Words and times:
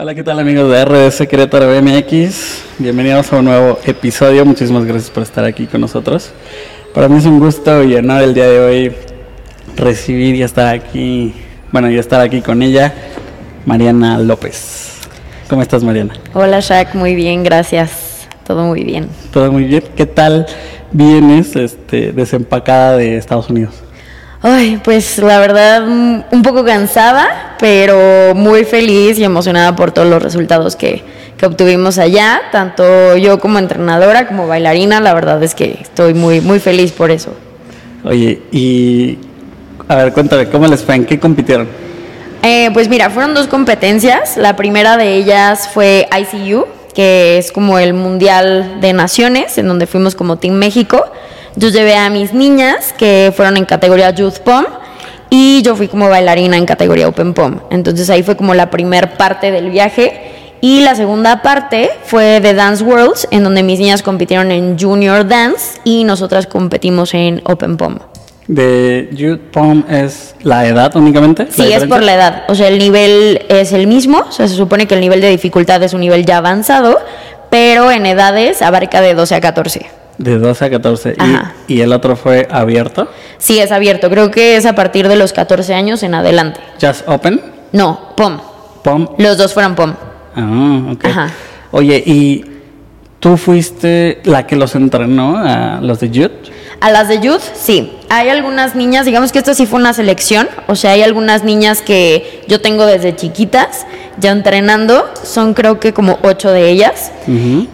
Hola, 0.00 0.14
¿qué 0.14 0.22
tal 0.22 0.38
amigos 0.38 0.70
de 0.70 0.84
RDC 0.84 1.26
Querétaro 1.26 1.66
BMX? 1.66 2.62
Bienvenidos 2.78 3.32
a 3.32 3.38
un 3.38 3.46
nuevo 3.46 3.80
episodio. 3.84 4.44
Muchísimas 4.44 4.84
gracias 4.84 5.10
por 5.10 5.24
estar 5.24 5.44
aquí 5.44 5.66
con 5.66 5.80
nosotros. 5.80 6.30
Para 6.94 7.08
mí 7.08 7.18
es 7.18 7.26
un 7.26 7.40
gusto 7.40 7.82
y 7.82 7.96
honor 7.96 8.22
el 8.22 8.32
día 8.32 8.46
de 8.46 8.60
hoy 8.60 8.92
recibir 9.74 10.36
y 10.36 10.44
estar 10.44 10.72
aquí, 10.72 11.34
bueno, 11.72 11.90
y 11.90 11.98
estar 11.98 12.20
aquí 12.20 12.42
con 12.42 12.62
ella, 12.62 12.94
Mariana 13.66 14.18
López. 14.18 15.00
¿Cómo 15.50 15.62
estás, 15.62 15.82
Mariana? 15.82 16.14
Hola, 16.32 16.60
Shaq, 16.60 16.94
muy 16.94 17.16
bien, 17.16 17.42
gracias. 17.42 18.28
Todo 18.46 18.66
muy 18.66 18.84
bien. 18.84 19.08
Todo 19.32 19.50
muy 19.50 19.64
bien. 19.64 19.82
¿Qué 19.96 20.06
tal 20.06 20.46
vienes 20.92 21.56
este, 21.56 22.12
desempacada 22.12 22.96
de 22.96 23.16
Estados 23.16 23.50
Unidos? 23.50 23.82
Ay, 24.40 24.80
pues 24.84 25.18
la 25.18 25.40
verdad 25.40 25.86
un 25.86 26.42
poco 26.42 26.64
cansada, 26.64 27.56
pero 27.58 28.34
muy 28.34 28.64
feliz 28.64 29.18
y 29.18 29.24
emocionada 29.24 29.74
por 29.74 29.90
todos 29.90 30.08
los 30.08 30.22
resultados 30.22 30.76
que, 30.76 31.02
que 31.38 31.46
obtuvimos 31.46 31.98
allá, 31.98 32.42
tanto 32.52 33.16
yo 33.16 33.38
como 33.38 33.58
entrenadora 33.58 34.26
como 34.26 34.46
bailarina, 34.46 35.00
la 35.00 35.14
verdad 35.14 35.42
es 35.42 35.54
que 35.54 35.78
estoy 35.80 36.12
muy 36.12 36.40
muy 36.40 36.58
feliz 36.60 36.92
por 36.92 37.10
eso. 37.10 37.34
Oye, 38.04 38.42
y 38.52 39.18
a 39.88 39.96
ver, 39.96 40.12
cuéntame, 40.12 40.48
¿cómo 40.48 40.66
les 40.66 40.84
fue? 40.84 40.96
¿En 40.96 41.06
qué 41.06 41.18
compitieron? 41.18 41.68
Eh, 42.42 42.70
pues 42.72 42.88
mira, 42.88 43.10
fueron 43.10 43.34
dos 43.34 43.46
competencias. 43.46 44.36
La 44.36 44.56
primera 44.56 44.96
de 44.96 45.16
ellas 45.16 45.68
fue 45.72 46.08
ICU, 46.16 46.66
que 46.94 47.38
es 47.38 47.52
como 47.52 47.78
el 47.78 47.94
Mundial 47.94 48.80
de 48.80 48.92
Naciones, 48.92 49.58
en 49.58 49.66
donde 49.66 49.86
fuimos 49.86 50.14
como 50.14 50.36
Team 50.36 50.54
México. 50.54 51.04
Yo 51.58 51.70
llevé 51.70 51.96
a 51.96 52.08
mis 52.08 52.32
niñas 52.34 52.94
que 52.96 53.32
fueron 53.34 53.56
en 53.56 53.64
categoría 53.64 54.10
Youth 54.10 54.38
Pom 54.44 54.64
y 55.28 55.60
yo 55.62 55.74
fui 55.74 55.88
como 55.88 56.08
bailarina 56.08 56.56
en 56.56 56.64
categoría 56.64 57.08
Open 57.08 57.34
Pom. 57.34 57.58
Entonces 57.70 58.08
ahí 58.10 58.22
fue 58.22 58.36
como 58.36 58.54
la 58.54 58.70
primer 58.70 59.14
parte 59.14 59.50
del 59.50 59.68
viaje. 59.70 60.34
Y 60.60 60.82
la 60.82 60.94
segunda 60.94 61.42
parte 61.42 61.90
fue 62.04 62.38
de 62.38 62.54
Dance 62.54 62.84
Worlds, 62.84 63.26
en 63.32 63.42
donde 63.42 63.64
mis 63.64 63.80
niñas 63.80 64.04
compitieron 64.04 64.52
en 64.52 64.78
Junior 64.78 65.26
Dance 65.26 65.80
y 65.82 66.04
nosotras 66.04 66.46
competimos 66.46 67.12
en 67.14 67.42
Open 67.44 67.76
Pom. 67.76 67.98
¿De 68.46 69.08
Youth 69.10 69.40
Pom 69.52 69.82
es 69.90 70.36
la 70.42 70.64
edad 70.64 70.94
únicamente? 70.94 71.48
Sí, 71.50 71.72
es 71.72 71.86
por 71.86 72.04
la 72.04 72.14
edad. 72.14 72.42
O 72.48 72.54
sea, 72.54 72.68
el 72.68 72.78
nivel 72.78 73.44
es 73.48 73.72
el 73.72 73.88
mismo. 73.88 74.26
O 74.28 74.30
sea, 74.30 74.46
se 74.46 74.54
supone 74.54 74.86
que 74.86 74.94
el 74.94 75.00
nivel 75.00 75.20
de 75.20 75.30
dificultad 75.30 75.82
es 75.82 75.92
un 75.92 76.02
nivel 76.02 76.24
ya 76.24 76.36
avanzado, 76.36 77.00
pero 77.50 77.90
en 77.90 78.06
edades 78.06 78.62
abarca 78.62 79.00
de 79.00 79.14
12 79.14 79.34
a 79.34 79.40
14. 79.40 79.97
De 80.18 80.38
12 80.38 80.64
a 80.64 80.70
14. 80.70 81.16
¿Y, 81.68 81.74
¿Y, 81.74 81.80
el 81.80 81.92
otro 81.92 82.16
fue 82.16 82.48
abierto? 82.50 83.08
Sí, 83.38 83.60
es 83.60 83.70
abierto. 83.70 84.10
Creo 84.10 84.30
que 84.30 84.56
es 84.56 84.66
a 84.66 84.74
partir 84.74 85.06
de 85.08 85.16
los 85.16 85.32
14 85.32 85.74
años 85.74 86.02
en 86.02 86.14
adelante. 86.14 86.60
¿Just 86.80 87.08
Open? 87.08 87.40
No, 87.72 88.14
POM. 88.16 88.38
¿POM? 88.82 89.08
Los 89.18 89.38
dos 89.38 89.54
fueron 89.54 89.74
POM. 89.74 89.94
Ah, 90.34 90.92
ok. 90.92 91.04
Ajá. 91.04 91.28
Oye, 91.70 92.02
¿y 92.04 92.44
tú 93.20 93.36
fuiste 93.36 94.20
la 94.24 94.46
que 94.46 94.56
los 94.56 94.74
entrenó 94.74 95.36
a 95.36 95.80
los 95.80 96.00
de 96.00 96.10
Youth? 96.10 96.48
A 96.80 96.90
las 96.92 97.08
de 97.08 97.18
Youth, 97.20 97.42
sí. 97.54 97.92
Hay 98.08 98.28
algunas 98.28 98.76
niñas, 98.76 99.04
digamos 99.04 99.32
que 99.32 99.38
esto 99.38 99.52
sí 99.52 99.66
fue 99.66 99.80
una 99.80 99.92
selección, 99.92 100.48
o 100.68 100.76
sea, 100.76 100.92
hay 100.92 101.02
algunas 101.02 101.42
niñas 101.42 101.82
que 101.82 102.44
yo 102.46 102.60
tengo 102.60 102.86
desde 102.86 103.16
chiquitas 103.16 103.84
ya 104.20 104.30
entrenando, 104.30 105.08
son 105.22 105.54
creo 105.54 105.80
que 105.80 105.92
como 105.92 106.18
ocho 106.22 106.50
de 106.50 106.70
ellas. 106.70 107.10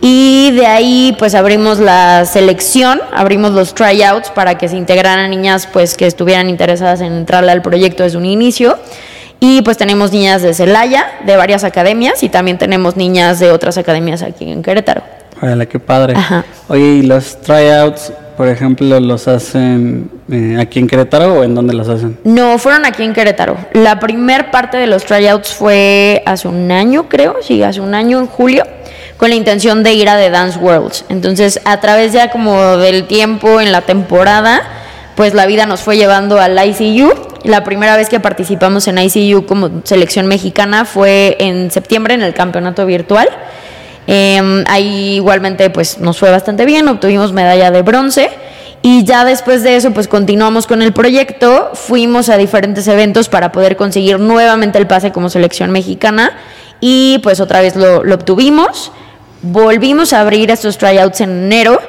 Y 0.00 0.50
de 0.52 0.66
ahí 0.66 1.14
pues 1.18 1.34
abrimos 1.34 1.78
la 1.78 2.24
selección, 2.24 3.00
abrimos 3.12 3.52
los 3.52 3.74
tryouts 3.74 4.30
para 4.30 4.56
que 4.56 4.68
se 4.68 4.76
integraran 4.76 5.30
niñas 5.30 5.68
pues 5.70 5.96
que 5.96 6.06
estuvieran 6.06 6.48
interesadas 6.48 7.00
en 7.00 7.12
entrarle 7.12 7.52
al 7.52 7.62
proyecto 7.62 8.02
desde 8.02 8.18
un 8.18 8.26
inicio. 8.26 8.78
Y 9.40 9.62
pues 9.62 9.76
tenemos 9.76 10.12
niñas 10.12 10.42
de 10.42 10.54
Celaya, 10.54 11.06
de 11.26 11.36
varias 11.36 11.64
academias, 11.64 12.22
y 12.22 12.30
también 12.30 12.56
tenemos 12.56 12.96
niñas 12.96 13.40
de 13.40 13.50
otras 13.50 13.76
academias 13.76 14.22
aquí 14.22 14.50
en 14.50 14.62
Querétaro. 14.62 15.02
Órale, 15.42 15.68
qué 15.68 15.78
padre. 15.78 16.14
Oye, 16.68 16.82
¿y 16.82 17.02
los 17.02 17.40
tryouts 17.42 18.12
por 18.36 18.48
ejemplo, 18.48 18.98
los 19.00 19.28
hacen 19.28 20.10
eh, 20.30 20.56
aquí 20.60 20.78
en 20.78 20.86
Querétaro 20.86 21.34
o 21.34 21.44
en 21.44 21.54
dónde 21.54 21.74
los 21.74 21.88
hacen? 21.88 22.18
No, 22.24 22.58
fueron 22.58 22.84
aquí 22.84 23.02
en 23.02 23.12
Querétaro. 23.12 23.56
La 23.72 24.00
primer 24.00 24.50
parte 24.50 24.76
de 24.76 24.86
los 24.86 25.04
tryouts 25.04 25.52
fue 25.52 26.22
hace 26.26 26.48
un 26.48 26.70
año, 26.70 27.08
creo, 27.08 27.36
sí, 27.42 27.62
hace 27.62 27.80
un 27.80 27.94
año, 27.94 28.18
en 28.18 28.26
julio, 28.26 28.64
con 29.16 29.30
la 29.30 29.36
intención 29.36 29.82
de 29.82 29.94
ir 29.94 30.08
a 30.08 30.16
The 30.16 30.30
Dance 30.30 30.58
Worlds. 30.58 31.04
Entonces, 31.08 31.60
a 31.64 31.80
través 31.80 32.12
ya 32.12 32.30
como 32.30 32.76
del 32.76 33.06
tiempo 33.06 33.60
en 33.60 33.72
la 33.72 33.82
temporada, 33.82 34.62
pues 35.14 35.34
la 35.34 35.46
vida 35.46 35.66
nos 35.66 35.80
fue 35.80 35.96
llevando 35.96 36.38
al 36.38 36.58
ICU. 36.58 37.12
La 37.44 37.62
primera 37.62 37.96
vez 37.96 38.08
que 38.08 38.20
participamos 38.20 38.88
en 38.88 38.98
ICU 38.98 39.46
como 39.46 39.82
selección 39.84 40.26
mexicana 40.26 40.84
fue 40.84 41.36
en 41.38 41.70
septiembre 41.70 42.14
en 42.14 42.22
el 42.22 42.34
campeonato 42.34 42.86
virtual. 42.86 43.28
Em, 44.06 44.64
ahí 44.68 45.14
igualmente 45.16 45.70
pues 45.70 45.98
nos 45.98 46.18
fue 46.18 46.30
bastante 46.30 46.64
bien, 46.64 46.88
obtuvimos 46.88 47.32
medalla 47.32 47.70
de 47.70 47.82
bronce. 47.82 48.30
Y 48.82 49.04
ya 49.04 49.24
después 49.24 49.62
de 49.62 49.76
eso 49.76 49.92
pues 49.92 50.08
continuamos 50.08 50.66
con 50.66 50.82
el 50.82 50.92
proyecto, 50.92 51.70
fuimos 51.72 52.28
a 52.28 52.36
diferentes 52.36 52.86
eventos 52.86 53.30
para 53.30 53.50
poder 53.50 53.76
conseguir 53.76 54.20
nuevamente 54.20 54.78
el 54.78 54.86
pase 54.86 55.10
como 55.10 55.30
selección 55.30 55.70
mexicana. 55.70 56.32
Y 56.80 57.18
pues 57.22 57.40
otra 57.40 57.62
vez 57.62 57.76
lo, 57.76 58.00
obtuvimos, 58.00 58.92
volvimos 59.40 60.12
a 60.12 60.20
abrir 60.20 60.50
estos 60.50 60.76
tryouts 60.76 61.22
en 61.22 61.30
enero. 61.30 61.80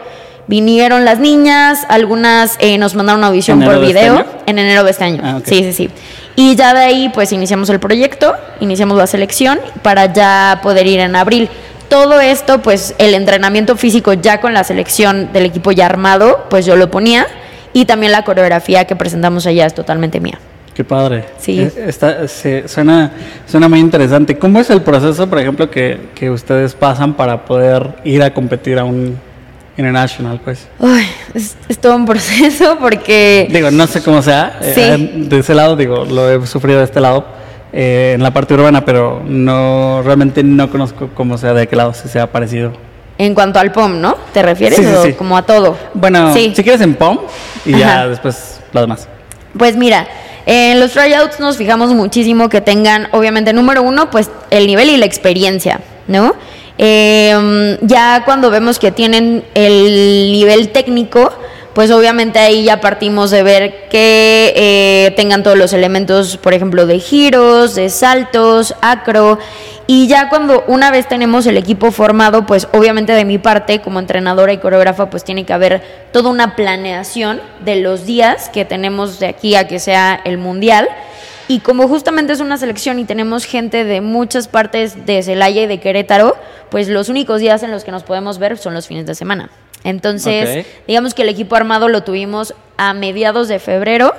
Vinieron 0.47 1.05
las 1.05 1.19
niñas, 1.19 1.85
algunas 1.89 2.55
eh, 2.59 2.77
nos 2.77 2.93
mandaron 2.93 3.19
una 3.19 3.27
audición 3.27 3.59
por 3.61 3.73
este 3.73 3.87
video. 3.87 4.25
en 4.45 4.59
enero 4.59 4.83
de 4.83 4.91
este 4.91 5.03
año. 5.03 5.21
Ah, 5.23 5.41
sí, 5.43 5.63
sí, 5.63 5.73
sí. 5.73 5.89
Y 6.37 6.55
ya 6.55 6.73
de 6.73 6.81
ahí 6.81 7.09
pues 7.13 7.33
iniciamos 7.33 7.69
el 7.69 7.79
proyecto, 7.79 8.33
iniciamos 8.59 8.97
la 8.97 9.07
selección 9.07 9.59
para 9.81 10.13
ya 10.13 10.59
poder 10.61 10.85
ir 10.85 10.99
en 10.99 11.15
abril 11.15 11.49
todo 11.89 12.19
esto, 12.19 12.61
pues 12.61 12.95
el 12.97 13.13
entrenamiento 13.13 13.75
físico 13.77 14.13
ya 14.13 14.41
con 14.41 14.53
la 14.53 14.63
selección 14.63 15.31
del 15.33 15.45
equipo 15.45 15.71
ya 15.71 15.85
armado, 15.85 16.45
pues 16.49 16.65
yo 16.65 16.75
lo 16.75 16.91
ponía. 16.91 17.27
Y 17.73 17.85
también 17.85 18.11
la 18.11 18.23
coreografía 18.23 18.85
que 18.85 18.95
presentamos 18.95 19.45
allá 19.45 19.65
es 19.65 19.73
totalmente 19.73 20.19
mía. 20.19 20.39
Qué 20.73 20.83
padre. 20.83 21.25
Sí. 21.37 21.59
Eh, 21.59 21.85
está, 21.87 22.27
suena, 22.27 23.11
suena 23.47 23.69
muy 23.69 23.79
interesante. 23.79 24.37
¿Cómo 24.37 24.59
es 24.59 24.69
el 24.69 24.81
proceso, 24.81 25.29
por 25.29 25.39
ejemplo, 25.39 25.69
que, 25.69 25.99
que 26.15 26.29
ustedes 26.29 26.73
pasan 26.73 27.13
para 27.13 27.45
poder 27.45 27.95
ir 28.03 28.23
a 28.23 28.33
competir 28.33 28.79
a 28.79 28.83
un 28.83 29.17
international, 29.77 30.39
pues? 30.43 30.67
Uy, 30.79 31.03
es, 31.33 31.57
todo 31.79 31.95
un 31.95 32.05
proceso 32.05 32.77
porque... 32.79 33.47
Digo, 33.51 33.71
no 33.71 33.87
sé 33.87 34.01
cómo 34.01 34.21
sea. 34.21 34.59
Sí. 34.61 34.81
Eh, 34.81 35.11
de 35.15 35.39
ese 35.39 35.53
lado, 35.53 35.75
digo, 35.75 36.05
lo 36.05 36.31
he 36.31 36.47
sufrido 36.47 36.79
de 36.79 36.85
este 36.85 37.01
lado 37.01 37.25
eh, 37.77 38.13
en 38.15 38.23
la 38.23 38.31
parte 38.31 38.53
urbana, 38.53 38.85
pero 38.85 39.21
no 39.25 40.01
realmente 40.01 40.43
no 40.43 40.69
conozco 40.69 41.09
cómo 41.13 41.37
sea 41.37 41.53
de 41.53 41.67
qué 41.67 41.75
lado 41.75 41.93
se 41.93 42.17
ha 42.19 42.31
parecido. 42.31 42.71
En 43.17 43.35
cuanto 43.35 43.59
al 43.59 43.73
POM, 43.73 43.99
¿no? 43.99 44.15
¿Te 44.33 44.41
refieres? 44.41 44.79
Sí, 45.03 45.11
Como 45.13 45.37
a 45.37 45.41
todo. 45.41 45.77
Bueno, 45.93 46.33
si 46.33 46.53
quieres 46.53 46.79
en 46.79 46.95
POM 46.95 47.19
y 47.65 47.77
ya 47.77 48.07
después 48.07 48.61
lo 48.71 48.79
demás. 48.79 49.09
Pues 49.57 49.75
mira, 49.75 50.07
en 50.45 50.79
los 50.79 50.91
tryouts 50.91 51.41
nos 51.41 51.57
fijamos 51.57 51.93
muchísimo 51.93 52.47
que 52.47 52.61
tengan, 52.61 53.09
obviamente, 53.11 53.51
número 53.51 53.83
uno, 53.83 54.09
pues 54.09 54.29
el 54.51 54.67
nivel 54.67 54.89
y 54.89 54.97
la 54.97 55.05
experiencia, 55.05 55.81
¿no? 56.07 56.33
Eh, 56.77 57.77
ya 57.81 58.23
cuando 58.23 58.49
vemos 58.49 58.79
que 58.79 58.93
tienen 58.93 59.43
el 59.53 60.31
nivel 60.31 60.69
técnico, 60.69 61.33
pues 61.75 61.91
obviamente 61.91 62.39
ahí 62.39 62.63
ya 62.63 62.79
partimos 62.79 63.31
de 63.31 63.43
ver 63.43 63.89
que 63.89 64.53
eh, 64.55 65.13
tengan 65.17 65.43
todos 65.43 65.57
los 65.57 65.73
elementos, 65.73 66.37
por 66.37 66.53
ejemplo, 66.53 66.85
de 66.85 66.99
giros, 66.99 67.75
de 67.75 67.89
saltos, 67.89 68.73
acro. 68.81 69.39
Y 69.85 70.07
ya 70.07 70.29
cuando 70.29 70.63
una 70.67 70.89
vez 70.89 71.05
tenemos 71.05 71.45
el 71.47 71.57
equipo 71.57 71.91
formado, 71.91 72.45
pues 72.45 72.69
obviamente 72.71 73.11
de 73.11 73.25
mi 73.25 73.39
parte, 73.39 73.81
como 73.81 73.99
entrenadora 73.99 74.53
y 74.53 74.57
coreógrafa, 74.59 75.09
pues 75.09 75.25
tiene 75.25 75.45
que 75.45 75.51
haber 75.51 75.81
toda 76.13 76.29
una 76.29 76.55
planeación 76.55 77.41
de 77.65 77.75
los 77.75 78.05
días 78.05 78.47
que 78.47 78.63
tenemos 78.63 79.19
de 79.19 79.27
aquí 79.27 79.55
a 79.55 79.67
que 79.67 79.79
sea 79.79 80.21
el 80.23 80.37
mundial. 80.37 80.87
Y 81.49 81.59
como 81.59 81.89
justamente 81.89 82.31
es 82.31 82.39
una 82.39 82.57
selección 82.57 82.99
y 82.99 83.03
tenemos 83.03 83.43
gente 83.43 83.83
de 83.83 83.99
muchas 83.99 84.47
partes 84.47 85.05
de 85.05 85.21
Celaya 85.23 85.63
y 85.63 85.67
de 85.67 85.81
Querétaro, 85.81 86.37
pues 86.71 86.87
los 86.87 87.09
únicos 87.09 87.41
días 87.41 87.63
en 87.63 87.71
los 87.71 87.83
que 87.83 87.91
nos 87.91 88.03
podemos 88.03 88.39
ver 88.39 88.57
son 88.57 88.73
los 88.73 88.87
fines 88.87 89.05
de 89.05 89.13
semana. 89.13 89.49
Entonces, 89.85 90.65
digamos 90.87 91.13
que 91.13 91.21
el 91.21 91.29
equipo 91.29 91.55
armado 91.55 91.89
lo 91.89 92.03
tuvimos 92.03 92.55
a 92.75 92.95
mediados 92.95 93.47
de 93.47 93.59
febrero 93.59 94.13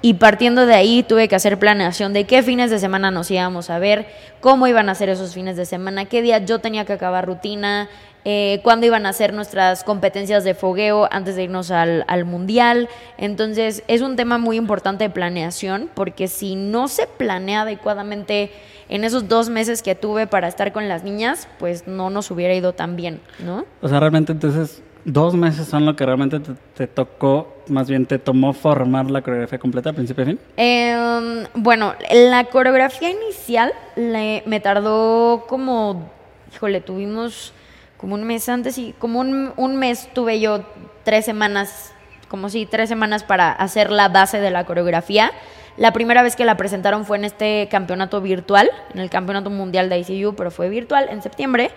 y 0.00 0.14
partiendo 0.14 0.64
de 0.64 0.74
ahí 0.74 1.02
tuve 1.02 1.26
que 1.26 1.34
hacer 1.34 1.58
planeación 1.58 2.12
de 2.12 2.24
qué 2.24 2.44
fines 2.44 2.70
de 2.70 2.78
semana 2.78 3.10
nos 3.10 3.28
íbamos 3.28 3.68
a 3.68 3.80
ver, 3.80 4.06
cómo 4.40 4.68
iban 4.68 4.88
a 4.88 4.94
ser 4.94 5.08
esos 5.08 5.34
fines 5.34 5.56
de 5.56 5.66
semana, 5.66 6.04
qué 6.04 6.22
día 6.22 6.38
yo 6.38 6.60
tenía 6.60 6.84
que 6.84 6.92
acabar 6.92 7.26
rutina, 7.26 7.88
eh, 8.24 8.60
cuándo 8.62 8.86
iban 8.86 9.06
a 9.06 9.12
ser 9.12 9.32
nuestras 9.32 9.82
competencias 9.82 10.44
de 10.44 10.54
fogueo 10.54 11.08
antes 11.10 11.34
de 11.34 11.42
irnos 11.42 11.72
al, 11.72 12.04
al, 12.06 12.24
mundial. 12.24 12.88
Entonces 13.16 13.82
es 13.88 14.00
un 14.00 14.14
tema 14.14 14.38
muy 14.38 14.56
importante 14.56 15.02
de 15.02 15.10
planeación 15.10 15.90
porque 15.94 16.28
si 16.28 16.54
no 16.54 16.86
se 16.86 17.08
planea 17.08 17.62
adecuadamente 17.62 18.52
en 18.88 19.04
esos 19.04 19.28
dos 19.28 19.48
meses 19.48 19.82
que 19.82 19.94
tuve 19.94 20.26
para 20.26 20.48
estar 20.48 20.72
con 20.72 20.88
las 20.88 21.04
niñas, 21.04 21.48
pues 21.58 21.86
no 21.86 22.10
nos 22.10 22.30
hubiera 22.30 22.54
ido 22.54 22.72
tan 22.72 22.96
bien, 22.96 23.20
¿no? 23.44 23.66
O 23.82 23.88
sea, 23.88 24.00
realmente 24.00 24.32
entonces 24.32 24.82
dos 25.04 25.34
meses 25.34 25.66
son 25.66 25.86
lo 25.86 25.96
que 25.96 26.04
realmente 26.04 26.40
te, 26.74 26.86
tocó, 26.86 27.56
más 27.68 27.88
bien 27.88 28.06
te 28.06 28.18
tomó 28.18 28.52
formar 28.52 29.10
la 29.10 29.22
coreografía 29.22 29.58
completa, 29.58 29.92
principio 29.92 30.24
a 30.24 30.26
fin. 30.26 30.38
Em, 30.56 31.44
bueno, 31.54 31.94
la 32.12 32.44
coreografía 32.44 33.10
inicial 33.10 33.72
le- 33.96 34.42
me 34.46 34.60
tardó 34.60 35.44
como, 35.48 36.10
híjole, 36.54 36.80
tuvimos 36.80 37.52
como 37.96 38.14
un 38.14 38.24
mes 38.24 38.48
antes 38.48 38.78
y 38.78 38.94
como 38.98 39.20
un, 39.20 39.52
un 39.56 39.76
mes 39.76 40.08
tuve 40.12 40.40
yo 40.40 40.60
tres 41.04 41.24
semanas, 41.24 41.92
como 42.28 42.48
si 42.48 42.66
tres 42.66 42.88
semanas 42.88 43.24
para 43.24 43.50
hacer 43.52 43.90
la 43.90 44.08
base 44.08 44.40
de 44.40 44.50
la 44.50 44.64
coreografía. 44.64 45.32
La 45.76 45.92
primera 45.92 46.22
vez 46.22 46.34
que 46.36 46.44
la 46.44 46.56
presentaron 46.56 47.04
fue 47.06 47.18
en 47.18 47.24
este 47.24 47.68
campeonato 47.70 48.20
virtual, 48.20 48.68
en 48.92 48.98
el 49.00 49.10
campeonato 49.10 49.48
mundial 49.48 49.88
de 49.88 49.98
ICU, 50.00 50.34
pero 50.34 50.50
fue 50.50 50.68
virtual 50.68 51.06
en 51.10 51.22
septiembre. 51.22 51.70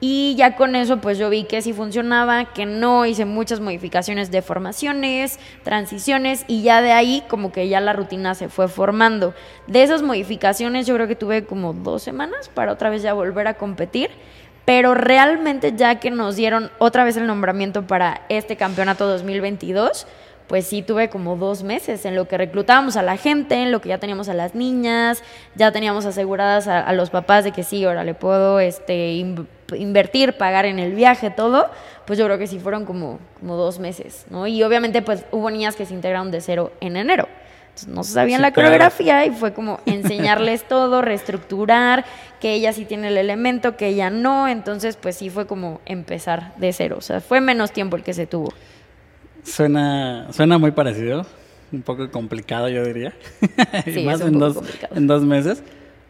Y 0.00 0.34
ya 0.36 0.56
con 0.56 0.76
eso, 0.76 0.98
pues 0.98 1.18
yo 1.18 1.30
vi 1.30 1.44
que 1.44 1.62
sí 1.62 1.72
funcionaba, 1.72 2.52
que 2.52 2.66
no, 2.66 3.06
hice 3.06 3.24
muchas 3.24 3.60
modificaciones 3.60 4.30
de 4.30 4.42
formaciones, 4.42 5.38
transiciones, 5.62 6.44
y 6.46 6.62
ya 6.62 6.82
de 6.82 6.92
ahí 6.92 7.22
como 7.28 7.52
que 7.52 7.68
ya 7.68 7.80
la 7.80 7.92
rutina 7.92 8.34
se 8.34 8.48
fue 8.48 8.68
formando. 8.68 9.34
De 9.66 9.82
esas 9.82 10.02
modificaciones 10.02 10.86
yo 10.86 10.94
creo 10.94 11.08
que 11.08 11.16
tuve 11.16 11.44
como 11.44 11.72
dos 11.72 12.02
semanas 12.02 12.50
para 12.52 12.72
otra 12.72 12.90
vez 12.90 13.02
ya 13.02 13.14
volver 13.14 13.46
a 13.46 13.54
competir, 13.54 14.10
pero 14.64 14.94
realmente 14.94 15.74
ya 15.76 16.00
que 16.00 16.10
nos 16.10 16.36
dieron 16.36 16.70
otra 16.78 17.04
vez 17.04 17.16
el 17.16 17.26
nombramiento 17.26 17.86
para 17.86 18.22
este 18.28 18.56
campeonato 18.56 19.06
2022, 19.06 20.06
pues 20.46 20.66
sí 20.66 20.82
tuve 20.82 21.08
como 21.08 21.36
dos 21.36 21.62
meses 21.62 22.04
en 22.04 22.14
lo 22.14 22.28
que 22.28 22.36
reclutábamos 22.36 22.96
a 22.96 23.02
la 23.02 23.16
gente, 23.16 23.54
en 23.54 23.72
lo 23.72 23.80
que 23.80 23.88
ya 23.88 23.98
teníamos 23.98 24.28
a 24.28 24.34
las 24.34 24.54
niñas, 24.54 25.22
ya 25.54 25.72
teníamos 25.72 26.04
aseguradas 26.04 26.68
a, 26.68 26.92
los 26.92 27.10
papás 27.10 27.44
de 27.44 27.52
que 27.52 27.62
sí, 27.62 27.84
ahora 27.84 28.04
le 28.04 28.14
puedo 28.14 28.60
este, 28.60 29.12
invertir, 29.76 30.34
pagar 30.34 30.66
en 30.66 30.78
el 30.78 30.92
viaje, 30.94 31.30
todo, 31.30 31.68
pues 32.06 32.18
yo 32.18 32.24
creo 32.26 32.38
que 32.38 32.46
sí 32.46 32.58
fueron 32.58 32.84
como, 32.84 33.18
como 33.40 33.56
dos 33.56 33.78
meses, 33.78 34.26
¿no? 34.30 34.46
Y 34.46 34.62
obviamente 34.62 35.02
pues 35.02 35.24
hubo 35.30 35.50
niñas 35.50 35.76
que 35.76 35.86
se 35.86 35.94
integraron 35.94 36.30
de 36.30 36.40
cero 36.40 36.72
en 36.80 36.96
enero. 36.96 37.28
Entonces, 37.70 37.88
no 37.88 38.04
sabían 38.04 38.38
Sí, 38.38 38.42
la 38.42 38.52
claro. 38.52 38.68
coreografía 38.68 39.26
y 39.26 39.30
fue 39.30 39.52
como 39.52 39.80
enseñarles 39.86 40.62
todo, 40.68 41.02
reestructurar, 41.02 42.04
que 42.40 42.52
ella 42.54 42.72
sí 42.72 42.84
tiene 42.84 43.08
el 43.08 43.16
elemento, 43.16 43.76
que 43.76 43.88
ella 43.88 44.10
no, 44.10 44.46
entonces 44.48 44.96
pues 44.96 45.16
sí 45.16 45.28
fue 45.30 45.46
como 45.46 45.80
empezar 45.86 46.54
de 46.56 46.72
cero, 46.72 46.96
o 46.98 47.00
sea, 47.00 47.20
fue 47.20 47.40
menos 47.40 47.72
tiempo 47.72 47.96
el 47.96 48.02
que 48.04 48.12
se 48.12 48.26
tuvo. 48.26 48.52
Suena, 49.42 50.28
suena 50.32 50.56
muy 50.58 50.70
parecido, 50.70 51.26
un 51.72 51.82
poco 51.82 52.10
complicado 52.10 52.68
yo 52.68 52.84
diría. 52.84 53.12
Y 53.86 53.90
Sí, 53.90 54.04
más 54.04 54.20
en 54.20 54.38
dos, 54.38 54.58
en 54.94 55.06
dos 55.06 55.22
meses. 55.24 55.62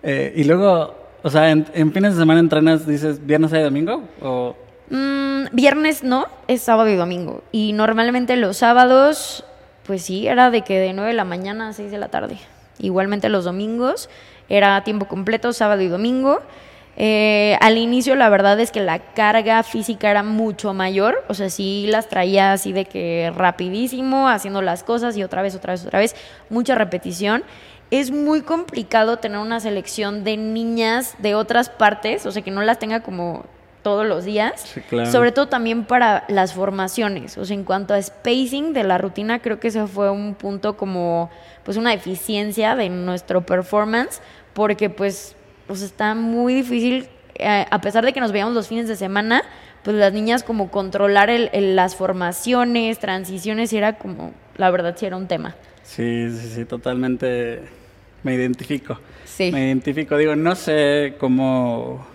Eh, 0.03 0.33
y 0.37 0.45
luego, 0.45 1.04
o 1.25 1.31
sea, 1.31 1.51
en, 1.51 1.67
en 1.75 1.93
fines 1.93 2.15
de 2.15 2.21
semana 2.21 2.39
entrenas, 2.39 2.87
dices, 2.87 3.27
viernes, 3.27 3.51
sábado 3.51 3.67
y 3.67 3.71
domingo, 3.71 4.05
o 4.23 4.55
Mm, 4.91 5.47
viernes 5.53 6.05
no, 6.05 6.27
es 6.47 6.63
sábado 6.63 6.89
y 6.89 6.97
domingo. 6.97 7.43
Y 7.53 7.73
normalmente 7.73 8.37
los 8.37 8.59
sábados, 8.59 9.45
pues 9.87 10.03
sí, 10.03 10.27
era 10.27 10.51
de 10.51 10.63
que 10.63 10.79
de 10.79 10.93
9 10.93 11.09
de 11.09 11.15
la 11.15 11.25
mañana 11.25 11.69
a 11.69 11.73
6 11.73 11.91
de 11.91 11.99
la 11.99 12.09
tarde. 12.09 12.39
Igualmente 12.79 13.29
los 13.29 13.45
domingos 13.45 14.11
era 14.49 14.83
tiempo 14.85 15.07
completo, 15.07 15.53
sábado 15.53 15.81
y 15.83 15.89
domingo. 15.89 16.41
Eh, 16.97 17.57
al 17.61 17.77
inicio 17.77 18.15
la 18.15 18.29
verdad 18.29 18.61
es 18.61 18.71
que 18.71 18.81
la 18.81 19.01
carga 19.01 19.65
física 19.65 20.13
era 20.13 20.23
mucho 20.23 20.75
mayor, 20.75 21.25
o 21.27 21.35
sea, 21.35 21.51
sí 21.51 21.87
las 21.89 22.09
traía 22.09 22.53
así 22.53 22.73
de 22.73 22.85
que 22.85 23.33
rapidísimo, 23.35 24.29
haciendo 24.29 24.63
las 24.63 24.85
cosas 24.85 25.17
y 25.17 25.25
otra 25.25 25.43
vez, 25.43 25.57
otra 25.57 25.73
vez, 25.73 25.85
otra 25.85 25.99
vez, 25.99 26.15
mucha 26.51 26.77
repetición. 26.77 27.43
Es 27.91 28.11
muy 28.11 28.41
complicado 28.43 29.19
tener 29.19 29.39
una 29.39 29.61
selección 29.61 30.25
de 30.25 30.37
niñas 30.37 31.15
de 31.19 31.35
otras 31.35 31.69
partes, 31.71 32.27
o 32.27 32.33
sea, 32.33 32.43
que 32.43 32.51
no 32.51 32.63
las 32.63 32.79
tenga 32.79 33.01
como 33.01 33.45
todos 33.83 34.07
los 34.07 34.25
días. 34.25 34.63
Sí, 34.63 34.81
claro. 34.81 35.11
Sobre 35.13 35.31
todo 35.31 35.49
también 35.49 35.85
para 35.85 36.25
las 36.29 36.55
formaciones. 36.55 37.37
O 37.37 37.45
sea, 37.45 37.55
en 37.55 37.65
cuanto 37.65 37.93
a 37.95 38.01
spacing 38.03 38.73
de 38.73 38.83
la 38.83 38.97
rutina, 38.99 39.41
creo 39.41 39.61
que 39.61 39.69
ese 39.69 39.87
fue 39.87 40.11
un 40.11 40.35
punto 40.35 40.77
como, 40.77 41.31
pues, 41.65 41.77
una 41.77 41.91
deficiencia 41.91 42.75
de 42.77 42.89
nuestro 42.89 43.43
performance, 43.45 44.21
porque, 44.55 44.89
pues, 44.91 45.37
sea, 45.73 45.87
está 45.87 46.15
muy 46.15 46.55
difícil, 46.55 47.09
eh, 47.35 47.67
a 47.71 47.81
pesar 47.83 48.05
de 48.05 48.13
que 48.15 48.21
nos 48.21 48.33
veíamos 48.33 48.55
los 48.55 48.69
fines 48.69 48.89
de 48.89 48.97
semana, 48.97 49.43
pues 49.83 49.95
las 49.97 50.15
niñas 50.15 50.43
como 50.45 50.71
controlar 50.71 51.29
el- 51.29 51.51
el- 51.53 51.77
las 51.77 51.95
formaciones, 51.95 52.99
transiciones, 52.99 53.71
era 53.75 53.99
como, 53.99 54.33
la 54.57 54.71
verdad, 54.71 54.95
sí 54.97 55.05
era 55.05 55.17
un 55.17 55.27
tema. 55.29 55.55
Sí, 55.85 56.29
sí, 56.31 56.49
sí, 56.55 56.65
totalmente 56.65 57.61
me 58.23 58.35
identifico. 58.35 58.99
Sí. 59.25 59.51
Me 59.53 59.67
identifico, 59.67 60.17
digo, 60.17 60.35
no 60.35 60.55
sé 60.57 61.15
cómo... 61.19 62.07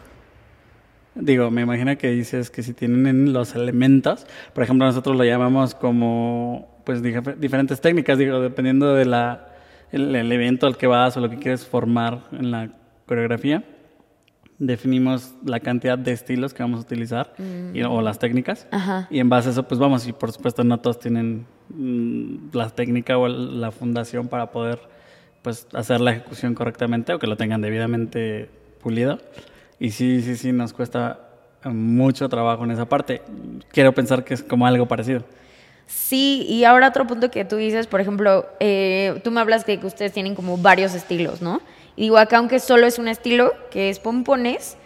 Digo, 1.15 1.51
me 1.51 1.61
imagino 1.63 1.97
que 1.97 2.11
dices 2.11 2.49
que 2.49 2.63
si 2.63 2.73
tienen 2.73 3.33
los 3.33 3.53
elementos, 3.55 4.25
por 4.53 4.63
ejemplo, 4.63 4.85
nosotros 4.85 5.17
lo 5.17 5.23
llamamos 5.25 5.75
como, 5.75 6.79
pues, 6.85 7.03
dif- 7.03 7.35
diferentes 7.35 7.81
técnicas, 7.81 8.17
digo, 8.17 8.39
dependiendo 8.39 8.93
de 8.93 9.05
la, 9.05 9.49
el, 9.91 10.15
el 10.15 10.31
evento 10.31 10.65
al 10.65 10.77
que 10.77 10.87
vas 10.87 11.17
o 11.17 11.19
lo 11.19 11.29
que 11.29 11.37
quieres 11.37 11.65
formar 11.65 12.21
en 12.31 12.51
la 12.51 12.69
coreografía. 13.05 13.63
Definimos 14.59 15.33
la 15.45 15.59
cantidad 15.59 15.97
de 15.97 16.11
estilos 16.11 16.53
que 16.53 16.63
vamos 16.63 16.79
a 16.79 16.83
utilizar 16.83 17.33
y- 17.73 17.81
o 17.83 18.01
las 18.01 18.17
técnicas. 18.19 18.67
Ajá. 18.71 19.07
Y 19.09 19.19
en 19.19 19.29
base 19.29 19.49
a 19.49 19.51
eso, 19.51 19.67
pues 19.67 19.79
vamos, 19.79 20.07
y 20.07 20.13
por 20.13 20.31
supuesto 20.31 20.63
no 20.63 20.79
todos 20.79 20.99
tienen 20.99 21.39
mm, 21.39 21.45
la 21.77 22.69
técnica 22.69 23.17
o 23.17 23.27
la 23.27 23.71
fundación 23.71 24.27
para 24.27 24.51
poder 24.51 24.79
pues 25.41 25.67
hacer 25.73 26.01
la 26.01 26.11
ejecución 26.11 26.53
correctamente 26.53 27.13
o 27.13 27.19
que 27.19 27.27
lo 27.27 27.37
tengan 27.37 27.61
debidamente 27.61 28.49
pulido. 28.81 29.19
Y 29.79 29.91
sí, 29.91 30.21
sí, 30.21 30.35
sí, 30.35 30.51
nos 30.51 30.73
cuesta 30.73 31.19
eh, 31.63 31.69
mucho 31.69 32.27
trabajo 32.27 32.63
en 32.63 32.71
esa 32.71 32.85
parte. 32.85 33.21
Quiero 33.71 33.93
pensar 33.93 34.23
que 34.23 34.33
es 34.33 34.43
como 34.43 34.65
algo 34.67 34.87
parecido. 34.87 35.23
Sí, 35.87 36.45
y 36.47 36.65
ahora 36.65 36.89
otro 36.89 37.07
punto 37.07 37.31
que 37.31 37.45
tú 37.45 37.55
dices, 37.55 37.87
por 37.87 37.99
ejemplo, 37.99 38.45
eh, 38.59 39.19
tú 39.23 39.31
me 39.31 39.41
hablas 39.41 39.65
de 39.65 39.79
que 39.79 39.87
ustedes 39.87 40.11
tienen 40.11 40.35
como 40.35 40.57
varios 40.57 40.93
estilos, 40.93 41.41
¿no? 41.41 41.61
Y 41.95 42.03
digo, 42.03 42.17
acá 42.17 42.37
aunque 42.37 42.59
solo 42.59 42.85
es 42.85 42.99
un 42.99 43.07
estilo, 43.07 43.53
que 43.71 43.89
es 43.89 43.99
pompones, 43.99 44.77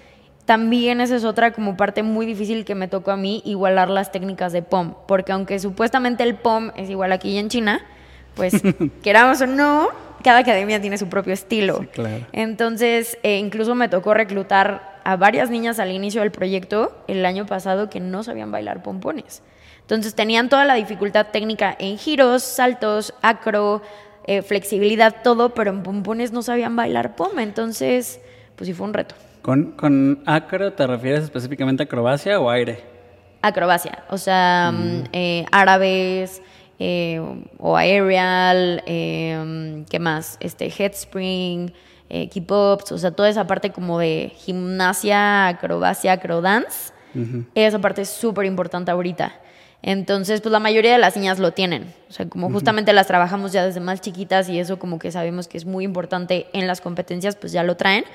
también 0.45 0.99
esa 0.99 1.15
es 1.15 1.23
otra 1.23 1.53
como 1.53 1.77
parte 1.77 2.03
muy 2.03 2.25
difícil 2.25 2.65
que 2.65 2.75
me 2.75 2.87
tocó 2.87 3.11
a 3.11 3.17
mí, 3.17 3.41
igualar 3.45 3.89
las 3.89 4.11
técnicas 4.11 4.51
de 4.51 4.61
pom, 4.61 4.95
porque 5.07 5.31
aunque 5.31 5.57
supuestamente 5.59 6.23
el 6.23 6.35
pom 6.35 6.71
es 6.75 6.89
igual 6.89 7.11
aquí 7.13 7.29
y 7.31 7.37
en 7.37 7.49
China, 7.49 7.81
pues 8.35 8.61
queramos 9.03 9.41
o 9.41 9.47
no, 9.47 9.89
cada 10.23 10.39
academia 10.39 10.81
tiene 10.81 10.97
su 10.97 11.07
propio 11.07 11.33
estilo. 11.33 11.79
Sí, 11.79 11.87
claro. 11.87 12.25
Entonces, 12.33 13.17
eh, 13.23 13.37
incluso 13.37 13.73
me 13.75 13.87
tocó 13.87 14.13
reclutar 14.13 14.99
a 15.05 15.15
varias 15.15 15.49
niñas 15.49 15.79
al 15.79 15.91
inicio 15.91 16.21
del 16.21 16.31
proyecto 16.31 16.97
el 17.07 17.25
año 17.25 17.45
pasado 17.45 17.89
que 17.89 17.99
no 17.99 18.23
sabían 18.23 18.51
bailar 18.51 18.83
pompones. 18.83 19.41
Entonces 19.81 20.15
tenían 20.15 20.49
toda 20.49 20.65
la 20.65 20.75
dificultad 20.75 21.27
técnica 21.27 21.75
en 21.77 21.97
giros, 21.97 22.43
saltos, 22.43 23.13
acro, 23.21 23.81
eh, 24.25 24.41
flexibilidad, 24.41 25.17
todo, 25.23 25.53
pero 25.53 25.71
en 25.71 25.83
pompones 25.83 26.31
no 26.31 26.41
sabían 26.41 26.75
bailar 26.75 27.15
pom. 27.15 27.39
Entonces, 27.39 28.21
pues 28.55 28.67
sí 28.67 28.73
fue 28.73 28.87
un 28.87 28.93
reto. 28.93 29.15
¿Con, 29.43 29.73
con 29.73 30.23
acro 30.25 30.71
te 30.71 30.87
refieres 30.87 31.25
específicamente 31.25 31.83
a 31.83 31.85
acrobacia 31.85 32.39
o 32.39 32.49
aire? 32.49 32.79
Acrobacia, 33.41 34.05
o 34.09 34.17
sea, 34.17 34.71
mm, 34.73 35.03
eh, 35.11 35.45
árabes 35.51 36.41
eh, 36.79 37.21
o 37.57 37.75
aerial, 37.75 38.81
eh, 38.85 39.83
¿qué 39.89 39.99
más? 39.99 40.37
Este, 40.39 40.71
headspring, 40.71 41.73
keep 42.31 42.49
ups, 42.49 42.93
o 42.93 42.97
sea, 42.97 43.11
toda 43.11 43.27
esa 43.27 43.45
parte 43.45 43.71
como 43.71 43.99
de 43.99 44.31
gimnasia, 44.33 45.47
acrobacia, 45.49 46.13
acrodance. 46.13 46.93
Esa 47.53 47.79
parte 47.79 48.03
es 48.03 48.09
súper 48.09 48.45
importante 48.45 48.91
ahorita. 48.91 49.33
Entonces, 49.81 50.39
pues 50.39 50.51
la 50.53 50.59
mayoría 50.59 50.93
de 50.93 50.97
las 50.99 51.17
niñas 51.17 51.37
lo 51.37 51.51
tienen. 51.51 51.93
O 52.09 52.13
sea, 52.13 52.29
como 52.29 52.49
justamente 52.49 52.93
las 52.93 53.07
trabajamos 53.07 53.51
ya 53.51 53.65
desde 53.65 53.81
más 53.81 53.99
chiquitas 53.99 54.47
y 54.47 54.57
eso 54.57 54.79
como 54.79 54.97
que 54.99 55.11
sabemos 55.11 55.49
que 55.49 55.57
es 55.57 55.65
muy 55.65 55.83
importante 55.83 56.47
en 56.53 56.65
las 56.65 56.79
competencias, 56.79 57.35
pues 57.35 57.51
ya 57.51 57.63
lo 57.63 57.75
traen. 57.75 58.05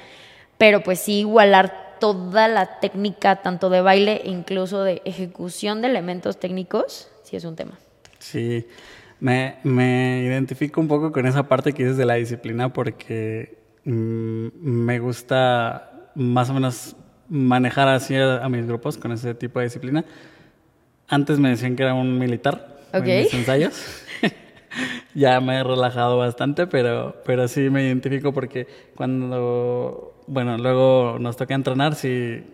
Pero 0.59 0.83
pues 0.83 0.99
sí 1.01 1.21
igualar 1.21 1.97
toda 2.01 2.47
la 2.49 2.81
técnica, 2.81 3.37
tanto 3.37 3.71
de 3.71 3.81
baile 3.81 4.23
e 4.25 4.31
incluso 4.31 4.83
de 4.85 5.03
ejecución 5.05 5.81
de 5.83 5.89
elementos 5.89 6.39
técnicos, 6.39 7.09
sí 7.25 7.37
es 7.37 7.45
un 7.45 7.57
tema. 7.57 7.79
Sí, 8.19 8.67
me, 9.21 9.57
me 9.65 10.23
identifico 10.25 10.81
un 10.81 10.89
poco 10.89 11.11
con 11.13 11.27
esa 11.27 11.45
parte 11.49 11.73
que 11.73 11.85
dices 11.85 11.97
de 11.97 12.05
la 12.05 12.15
disciplina 12.15 12.73
porque 12.73 13.59
mm, 13.85 14.49
me 14.63 14.99
gusta 14.99 16.11
más 16.15 16.51
o 16.51 16.55
menos 16.55 16.97
manejar 17.29 17.89
así 17.89 18.15
a, 18.17 18.45
a 18.45 18.49
mis 18.49 18.67
grupos 18.67 18.97
con 18.99 19.13
ese 19.13 19.35
tipo 19.35 19.59
de 19.59 19.67
disciplina. 19.67 20.05
Antes 21.09 21.39
me 21.39 21.49
decían 21.51 21.75
que 21.77 21.83
era 21.85 21.95
un 21.95 22.19
militar 22.19 22.79
Ok. 22.93 23.07
en 23.07 23.23
mis 23.23 23.35
ensayos. 23.35 23.75
ya 25.15 25.41
me 25.41 25.57
he 25.57 25.65
relajado 25.65 26.19
bastante, 26.19 26.67
pero, 26.67 27.17
pero 27.25 27.49
sí 27.49 27.71
me 27.71 27.85
identifico 27.85 28.33
porque 28.33 28.67
cuando, 28.95 30.15
bueno, 30.27 30.59
luego 30.59 31.19
nos 31.19 31.37
toca 31.37 31.55
entrenar, 31.55 31.95
sí, 31.95 32.45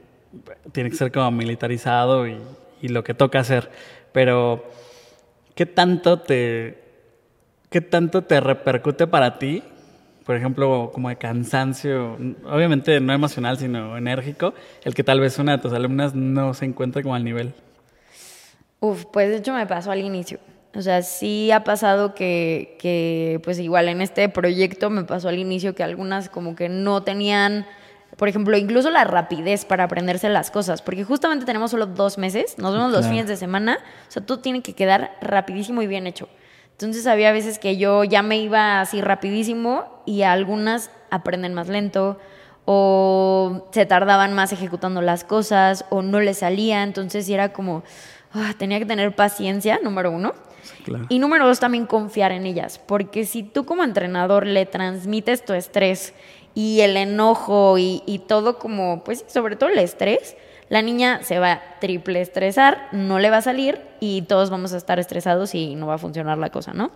tiene 0.72 0.90
que 0.90 0.96
ser 0.96 1.12
como 1.12 1.30
militarizado 1.30 2.26
y, 2.26 2.38
y 2.80 2.88
lo 2.88 3.04
que 3.04 3.14
toca 3.14 3.40
hacer. 3.40 3.70
Pero, 4.12 4.64
¿qué 5.54 5.66
tanto 5.66 6.20
te, 6.20 6.82
qué 7.70 7.80
tanto 7.80 8.22
te 8.22 8.40
repercute 8.40 9.06
para 9.06 9.38
ti? 9.38 9.62
Por 10.24 10.36
ejemplo, 10.36 10.90
como 10.92 11.10
de 11.10 11.16
cansancio, 11.16 12.16
obviamente 12.46 12.98
no 12.98 13.12
emocional, 13.12 13.58
sino 13.58 13.96
enérgico, 13.96 14.54
el 14.82 14.94
que 14.94 15.04
tal 15.04 15.20
vez 15.20 15.38
una 15.38 15.52
de 15.52 15.58
tus 15.58 15.72
alumnas 15.72 16.14
no 16.14 16.54
se 16.54 16.64
encuentre 16.64 17.02
como 17.02 17.14
al 17.14 17.24
nivel. 17.24 17.52
Uf, 18.80 19.04
pues 19.06 19.28
de 19.28 19.36
hecho 19.36 19.52
me 19.52 19.66
pasó 19.66 19.90
al 19.90 20.00
inicio. 20.00 20.38
O 20.76 20.82
sea, 20.82 21.02
sí 21.02 21.52
ha 21.52 21.62
pasado 21.62 22.14
que, 22.14 22.76
que, 22.80 23.40
pues 23.44 23.58
igual 23.60 23.88
en 23.88 24.00
este 24.00 24.28
proyecto 24.28 24.90
me 24.90 25.04
pasó 25.04 25.28
al 25.28 25.38
inicio 25.38 25.74
que 25.74 25.84
algunas 25.84 26.28
como 26.28 26.56
que 26.56 26.68
no 26.68 27.04
tenían, 27.04 27.64
por 28.16 28.28
ejemplo, 28.28 28.56
incluso 28.56 28.90
la 28.90 29.04
rapidez 29.04 29.64
para 29.64 29.84
aprenderse 29.84 30.28
las 30.28 30.50
cosas, 30.50 30.82
porque 30.82 31.04
justamente 31.04 31.44
tenemos 31.44 31.70
solo 31.70 31.86
dos 31.86 32.18
meses, 32.18 32.58
nos 32.58 32.72
vemos 32.72 32.90
los 32.90 33.06
fines 33.06 33.28
de 33.28 33.36
semana, 33.36 33.78
o 34.08 34.10
sea, 34.10 34.26
todo 34.26 34.40
tiene 34.40 34.62
que 34.62 34.72
quedar 34.72 35.16
rapidísimo 35.20 35.80
y 35.80 35.86
bien 35.86 36.08
hecho. 36.08 36.28
Entonces 36.72 37.06
había 37.06 37.30
veces 37.30 37.60
que 37.60 37.76
yo 37.76 38.02
ya 38.02 38.22
me 38.22 38.38
iba 38.38 38.80
así 38.80 39.00
rapidísimo 39.00 40.02
y 40.06 40.22
algunas 40.22 40.90
aprenden 41.08 41.54
más 41.54 41.68
lento 41.68 42.18
o 42.64 43.68
se 43.70 43.86
tardaban 43.86 44.34
más 44.34 44.52
ejecutando 44.52 45.00
las 45.02 45.22
cosas 45.22 45.84
o 45.90 46.02
no 46.02 46.18
les 46.18 46.38
salía, 46.38 46.82
entonces 46.82 47.28
era 47.28 47.52
como, 47.52 47.84
ah, 48.32 48.54
tenía 48.58 48.80
que 48.80 48.86
tener 48.86 49.14
paciencia, 49.14 49.78
número 49.84 50.10
uno. 50.10 50.34
Y 51.08 51.18
número 51.18 51.46
dos, 51.46 51.60
también 51.60 51.86
confiar 51.86 52.32
en 52.32 52.46
ellas, 52.46 52.80
porque 52.84 53.24
si 53.24 53.42
tú 53.42 53.64
como 53.64 53.84
entrenador 53.84 54.46
le 54.46 54.66
transmites 54.66 55.44
tu 55.44 55.52
estrés 55.52 56.14
y 56.54 56.80
el 56.80 56.96
enojo 56.96 57.76
y, 57.78 58.22
todo 58.28 58.58
como, 58.58 59.02
pues 59.04 59.24
sobre 59.28 59.56
todo 59.56 59.70
el 59.70 59.78
estrés, 59.78 60.36
la 60.68 60.82
niña 60.82 61.22
se 61.22 61.38
va 61.38 61.52
a 61.52 61.62
triple 61.80 62.20
estresar, 62.20 62.88
no 62.92 63.18
le 63.18 63.30
va 63.30 63.38
a 63.38 63.42
salir 63.42 63.80
y 64.00 64.22
todos 64.22 64.50
vamos 64.50 64.72
a 64.72 64.76
estar 64.76 64.98
estresados 64.98 65.54
y 65.54 65.74
no 65.74 65.86
va 65.86 65.94
a 65.94 65.98
funcionar 65.98 66.38
la 66.38 66.50
cosa, 66.50 66.72
¿no? 66.72 66.90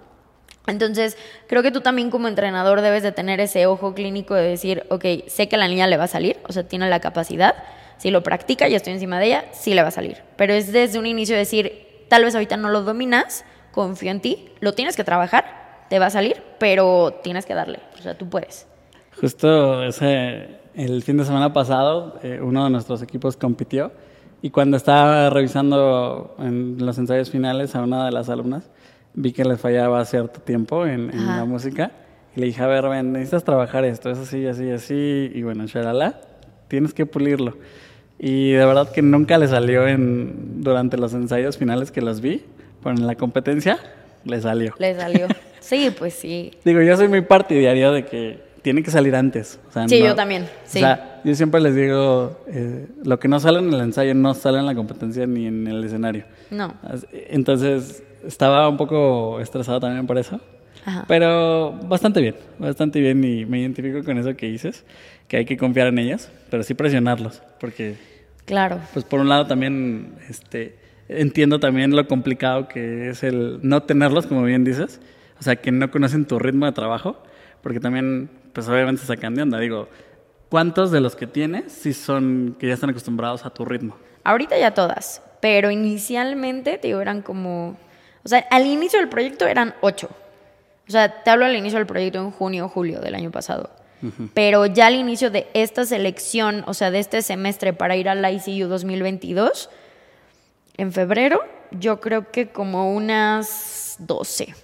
Entonces, 0.67 1.17
creo 1.49 1.63
que 1.63 1.71
tú 1.71 1.81
también 1.81 2.11
como 2.11 2.29
entrenador 2.29 2.83
debes 2.83 3.03
de 3.03 3.11
tener 3.11 3.41
ese 3.41 3.67
ojo 3.67 3.95
clínico 3.95 4.35
de 4.35 4.43
decir, 4.43 4.85
ok, 4.91 5.05
sé 5.27 5.49
que 5.49 5.57
la 5.57 5.67
niña 5.67 5.87
le 5.87 5.97
va 5.97 6.05
a 6.05 6.09
salir, 6.09 6.39
o 6.47 6.53
sea, 6.53 6.63
tiene 6.63 6.89
la 6.91 7.01
capacidad, 7.01 7.55
si 7.97 8.11
lo 8.11 8.23
practica 8.23 8.69
y 8.69 8.75
estoy 8.75 8.93
encima 8.93 9.19
de 9.19 9.27
ella, 9.27 9.45
sí 9.53 9.75
le 9.75 9.83
va 9.83 9.89
a 9.89 9.93
salir. 9.93 10.23
Pero 10.37 10.53
es 10.53 10.73
desde 10.73 10.99
un 10.99 11.07
inicio 11.07 11.37
decir, 11.37 12.05
tal 12.09 12.25
vez 12.25 12.35
ahorita 12.35 12.57
no 12.57 12.69
lo 12.69 12.83
dominas, 12.83 13.45
confío 13.73 14.11
en 14.11 14.21
ti, 14.21 14.51
lo 14.61 14.73
tienes 14.75 14.97
que 14.97 15.05
trabajar, 15.05 15.87
te 15.89 15.99
va 15.99 16.07
a 16.07 16.11
salir, 16.11 16.43
pero 16.59 17.21
tienes 17.23 17.47
que 17.47 17.55
darle, 17.55 17.81
o 17.99 18.03
sea, 18.03 18.17
tú 18.17 18.29
puedes. 18.29 18.67
Justo 19.21 19.83
ese, 19.83 20.59
el 20.75 21.03
fin 21.03 21.17
de 21.17 21.25
semana 21.25 21.53
pasado, 21.53 22.19
eh, 22.23 22.41
uno 22.43 22.65
de 22.65 22.71
nuestros 22.71 23.03
equipos 23.03 23.37
compitió 23.37 23.91
y 24.43 24.51
cuando 24.51 24.77
estaba 24.77 25.31
revisando 25.31 26.37
en 26.39 26.77
los 26.79 26.99
ensayos 26.99 27.31
finales 27.31 27.75
a 27.75 27.83
una 27.83 28.05
de 28.05 28.13
las 28.13 28.29
alumnas, 28.29 28.71
vi 29.15 29.33
que 29.33 29.45
le 29.45 29.57
fallaba 29.57 30.05
cierto 30.05 30.41
tiempo 30.41 30.87
en, 30.87 31.11
la 31.27 31.45
música 31.45 31.91
y 32.37 32.41
le 32.41 32.47
dije, 32.47 32.63
a 32.63 32.69
ver, 32.69 32.89
ven, 32.89 33.13
necesitas 33.13 33.43
trabajar 33.43 33.85
esto, 33.85 34.11
es 34.11 34.19
así, 34.19 34.47
así, 34.47 34.71
así, 34.71 35.33
y 35.35 35.43
bueno, 35.43 35.67
shalala, 35.67 36.21
tienes 36.69 36.95
que 36.95 37.05
pulirlo. 37.05 37.57
Y 38.21 38.53
de 38.53 38.65
verdad 38.65 38.93
que 38.93 39.03
nunca 39.03 39.39
le 39.39 39.49
salió 39.49 39.89
en, 39.89 40.63
durante 40.63 40.97
los 40.97 41.15
ensayos 41.15 41.59
finales 41.59 41.91
que 41.91 42.01
los 42.01 42.21
vi, 42.21 42.45
pero 42.83 42.97
en 42.97 43.07
la 43.07 43.15
competencia 43.15 43.79
le 44.25 44.41
salió. 44.41 44.75
Le 44.79 44.95
salió. 44.95 45.27
Sí, 45.61 45.91
pues 45.99 46.15
sí. 46.15 46.53
Digo, 46.65 46.81
yo 46.81 46.97
soy 46.97 47.09
muy 47.09 47.21
partidario 47.21 47.93
de 47.93 48.05
que 48.07 48.39
tiene 48.63 48.83
que 48.83 48.91
salir 48.91 49.15
antes. 49.15 49.59
O 49.69 49.73
sea, 49.73 49.87
Sí, 49.89 50.01
no- 50.01 50.07
yo 50.07 50.15
también, 50.15 50.47
sí. 50.65 50.79
O 50.79 50.81
sea, 50.83 51.21
yo 51.25 51.35
siempre 51.35 51.61
les 51.61 51.75
digo, 51.75 52.43
eh, 52.47 52.87
lo 53.05 53.19
que 53.19 53.29
no 53.29 53.39
sale 53.39 53.59
en 53.59 53.73
el 53.75 53.81
ensayo 53.81 54.15
no 54.15 54.33
sale 54.35 54.61
en 54.61 54.67
la 54.67 54.75
competencia 54.75 55.27
ni 55.27 55.47
en 55.47 55.67
el 55.67 55.85
escenario. 55.85 56.25
No. 56.51 56.75
Entonces, 57.13 58.03
estaba 58.27 58.69
un 58.69 58.77
poco 58.77 59.41
estresado 59.41 59.81
también 59.81 60.07
por 60.07 60.17
eso. 60.17 60.41
Ajá. 60.85 61.05
Pero 61.09 61.73
bastante 61.83 62.21
bien, 62.21 62.37
bastante 62.59 63.01
bien 63.01 63.23
y 63.25 63.45
me 63.45 63.59
identifico 63.61 64.03
con 64.05 64.17
eso 64.17 64.35
que 64.37 64.47
dices, 64.47 64.85
que 65.27 65.39
hay 65.39 65.45
que 65.45 65.57
confiar 65.57 65.89
en 65.89 65.99
ellas, 65.99 66.31
pero 66.51 66.63
sí 66.63 66.73
presionarlos, 66.75 67.43
porque 67.61 67.97
Claro. 68.47 68.79
pues 68.95 69.05
por 69.05 69.21
un 69.21 69.29
lado 69.29 69.47
también 69.47 70.15
este, 70.31 70.77
entiendo 71.09 71.59
también 71.61 71.95
lo 71.95 72.07
complicado 72.07 72.69
que 72.69 73.11
es 73.11 73.23
el 73.23 73.61
no 73.62 73.83
tenerlos, 73.83 74.27
como 74.27 74.43
bien 74.43 74.65
dices, 74.65 75.00
o 75.41 75.43
sea, 75.43 75.57
que 75.57 75.73
no 75.73 75.91
conocen 75.91 76.27
tu 76.27 76.38
ritmo 76.38 76.67
de 76.67 76.73
trabajo, 76.73 77.23
porque 77.62 77.81
también, 77.81 78.31
pues 78.53 78.69
obviamente 78.69 79.03
sacan 79.03 79.35
de 79.35 79.43
onda. 79.43 79.59
Digo, 79.59 79.88
¿cuántos 80.49 80.91
de 80.91 81.00
los 81.00 81.17
que 81.17 81.27
tienes 81.27 81.73
sí 81.73 81.93
son 81.93 82.57
que 82.59 82.69
ya 82.69 82.75
están 82.75 82.91
acostumbrados 82.91 83.45
a 83.45 83.50
tu 83.50 83.65
ritmo? 83.65 83.97
Ahorita 84.25 84.59
ya 84.59 84.75
todas, 84.75 85.23
pero 85.41 85.71
inicialmente, 85.71 86.79
te 86.79 86.88
digo, 86.88 87.00
eran 87.00 87.23
como... 87.23 87.77
O 88.25 88.29
sea, 88.29 88.47
al 88.50 88.67
inicio 88.67 88.99
del 88.99 89.09
proyecto 89.09 89.47
eran 89.47 89.75
ocho. 89.81 90.09
O 90.87 90.91
sea, 90.91 91.23
te 91.23 91.31
hablo 91.31 91.45
al 91.45 91.57
inicio 91.57 91.79
del 91.79 91.87
proyecto 91.87 92.19
en 92.19 92.31
junio 92.31 92.67
o 92.67 92.69
julio 92.69 93.00
del 93.00 93.15
año 93.15 93.31
pasado. 93.31 93.71
Pero 94.33 94.67
ya 94.67 94.87
al 94.87 94.95
inicio 94.95 95.31
de 95.31 95.49
esta 95.55 95.85
selección, 95.85 96.62
o 96.67 96.75
sea, 96.75 96.93
de 96.93 97.00
este 97.00 97.21
semestre 97.21 97.73
para 97.73 97.97
ir 97.97 98.09
al 98.09 98.25
ICU 98.25 98.69
2022, 98.69 99.71
en 100.79 100.93
febrero, 100.93 101.43
yo 101.73 102.01
creo 102.01 102.31
que 102.31 102.49
como 102.49 102.95
unas 102.95 103.97
12, 103.99 104.55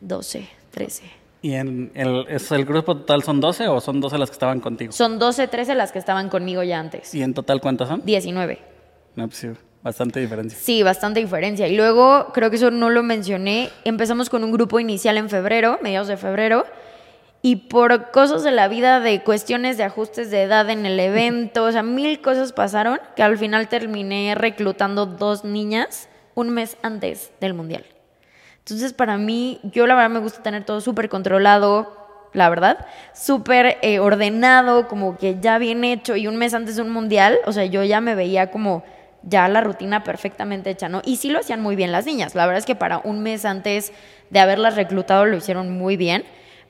12, 0.00 0.48
13. 0.70 1.02
¿Y 1.42 1.54
en 1.54 1.90
el, 1.94 2.26
es, 2.28 2.50
el 2.50 2.64
grupo 2.64 2.96
total 2.96 3.22
son 3.22 3.40
12 3.40 3.68
o 3.68 3.80
son 3.80 4.00
12 4.00 4.18
las 4.18 4.30
que 4.30 4.34
estaban 4.34 4.60
contigo? 4.60 4.92
Son 4.92 5.18
12, 5.18 5.48
13 5.48 5.74
las 5.74 5.92
que 5.92 5.98
estaban 5.98 6.28
conmigo 6.28 6.62
ya 6.62 6.80
antes. 6.80 7.14
¿Y 7.14 7.22
en 7.22 7.34
total 7.34 7.60
cuántas 7.60 7.88
son? 7.88 8.04
19. 8.04 8.58
No, 9.16 9.26
pues 9.26 9.38
sí, 9.38 9.48
bastante 9.82 10.20
diferencia. 10.20 10.58
Sí, 10.58 10.82
bastante 10.82 11.20
diferencia. 11.20 11.66
Y 11.68 11.76
luego, 11.76 12.28
creo 12.32 12.50
que 12.50 12.56
eso 12.56 12.70
no 12.70 12.90
lo 12.90 13.02
mencioné, 13.02 13.70
empezamos 13.84 14.30
con 14.30 14.44
un 14.44 14.52
grupo 14.52 14.80
inicial 14.80 15.16
en 15.16 15.28
febrero, 15.28 15.78
mediados 15.82 16.08
de 16.08 16.16
febrero, 16.16 16.64
y 17.40 17.56
por 17.56 18.10
cosas 18.10 18.42
de 18.42 18.50
la 18.50 18.68
vida, 18.68 19.00
de 19.00 19.22
cuestiones 19.22 19.76
de 19.76 19.84
ajustes 19.84 20.30
de 20.30 20.42
edad 20.42 20.68
en 20.70 20.86
el 20.86 20.98
evento, 21.00 21.64
o 21.64 21.72
sea, 21.72 21.82
mil 21.82 22.20
cosas 22.20 22.52
pasaron, 22.52 23.00
que 23.16 23.22
al 23.22 23.38
final 23.38 23.68
terminé 23.68 24.34
reclutando 24.34 25.06
dos 25.06 25.44
niñas 25.44 26.08
un 26.34 26.50
mes 26.50 26.76
antes 26.82 27.32
del 27.40 27.54
Mundial. 27.54 27.84
Entonces, 28.58 28.92
para 28.92 29.16
mí, 29.16 29.60
yo 29.64 29.86
la 29.86 29.94
verdad 29.94 30.10
me 30.10 30.20
gusta 30.20 30.42
tener 30.42 30.64
todo 30.64 30.80
súper 30.80 31.08
controlado, 31.08 31.96
la 32.32 32.48
verdad, 32.50 32.86
súper 33.14 33.78
eh, 33.82 33.98
ordenado, 33.98 34.88
como 34.88 35.16
que 35.16 35.38
ya 35.40 35.58
bien 35.58 35.84
hecho, 35.84 36.16
y 36.16 36.26
un 36.26 36.36
mes 36.36 36.54
antes 36.54 36.76
de 36.76 36.82
un 36.82 36.90
Mundial, 36.90 37.38
o 37.46 37.52
sea, 37.52 37.64
yo 37.64 37.82
ya 37.82 38.00
me 38.00 38.14
veía 38.14 38.50
como 38.50 38.84
ya 39.22 39.48
la 39.48 39.62
rutina 39.62 40.04
perfectamente 40.04 40.70
hecha, 40.70 40.88
¿no? 40.88 41.02
Y 41.04 41.16
sí 41.16 41.30
lo 41.30 41.40
hacían 41.40 41.60
muy 41.60 41.76
bien 41.76 41.92
las 41.92 42.06
niñas. 42.06 42.34
La 42.34 42.46
verdad 42.46 42.58
es 42.58 42.66
que 42.66 42.76
para 42.76 42.98
un 42.98 43.20
mes 43.20 43.44
antes 43.44 43.92
de 44.30 44.40
haberlas 44.40 44.76
reclutado 44.76 45.24
lo 45.24 45.36
hicieron 45.36 45.76
muy 45.76 45.96
bien. 45.96 46.24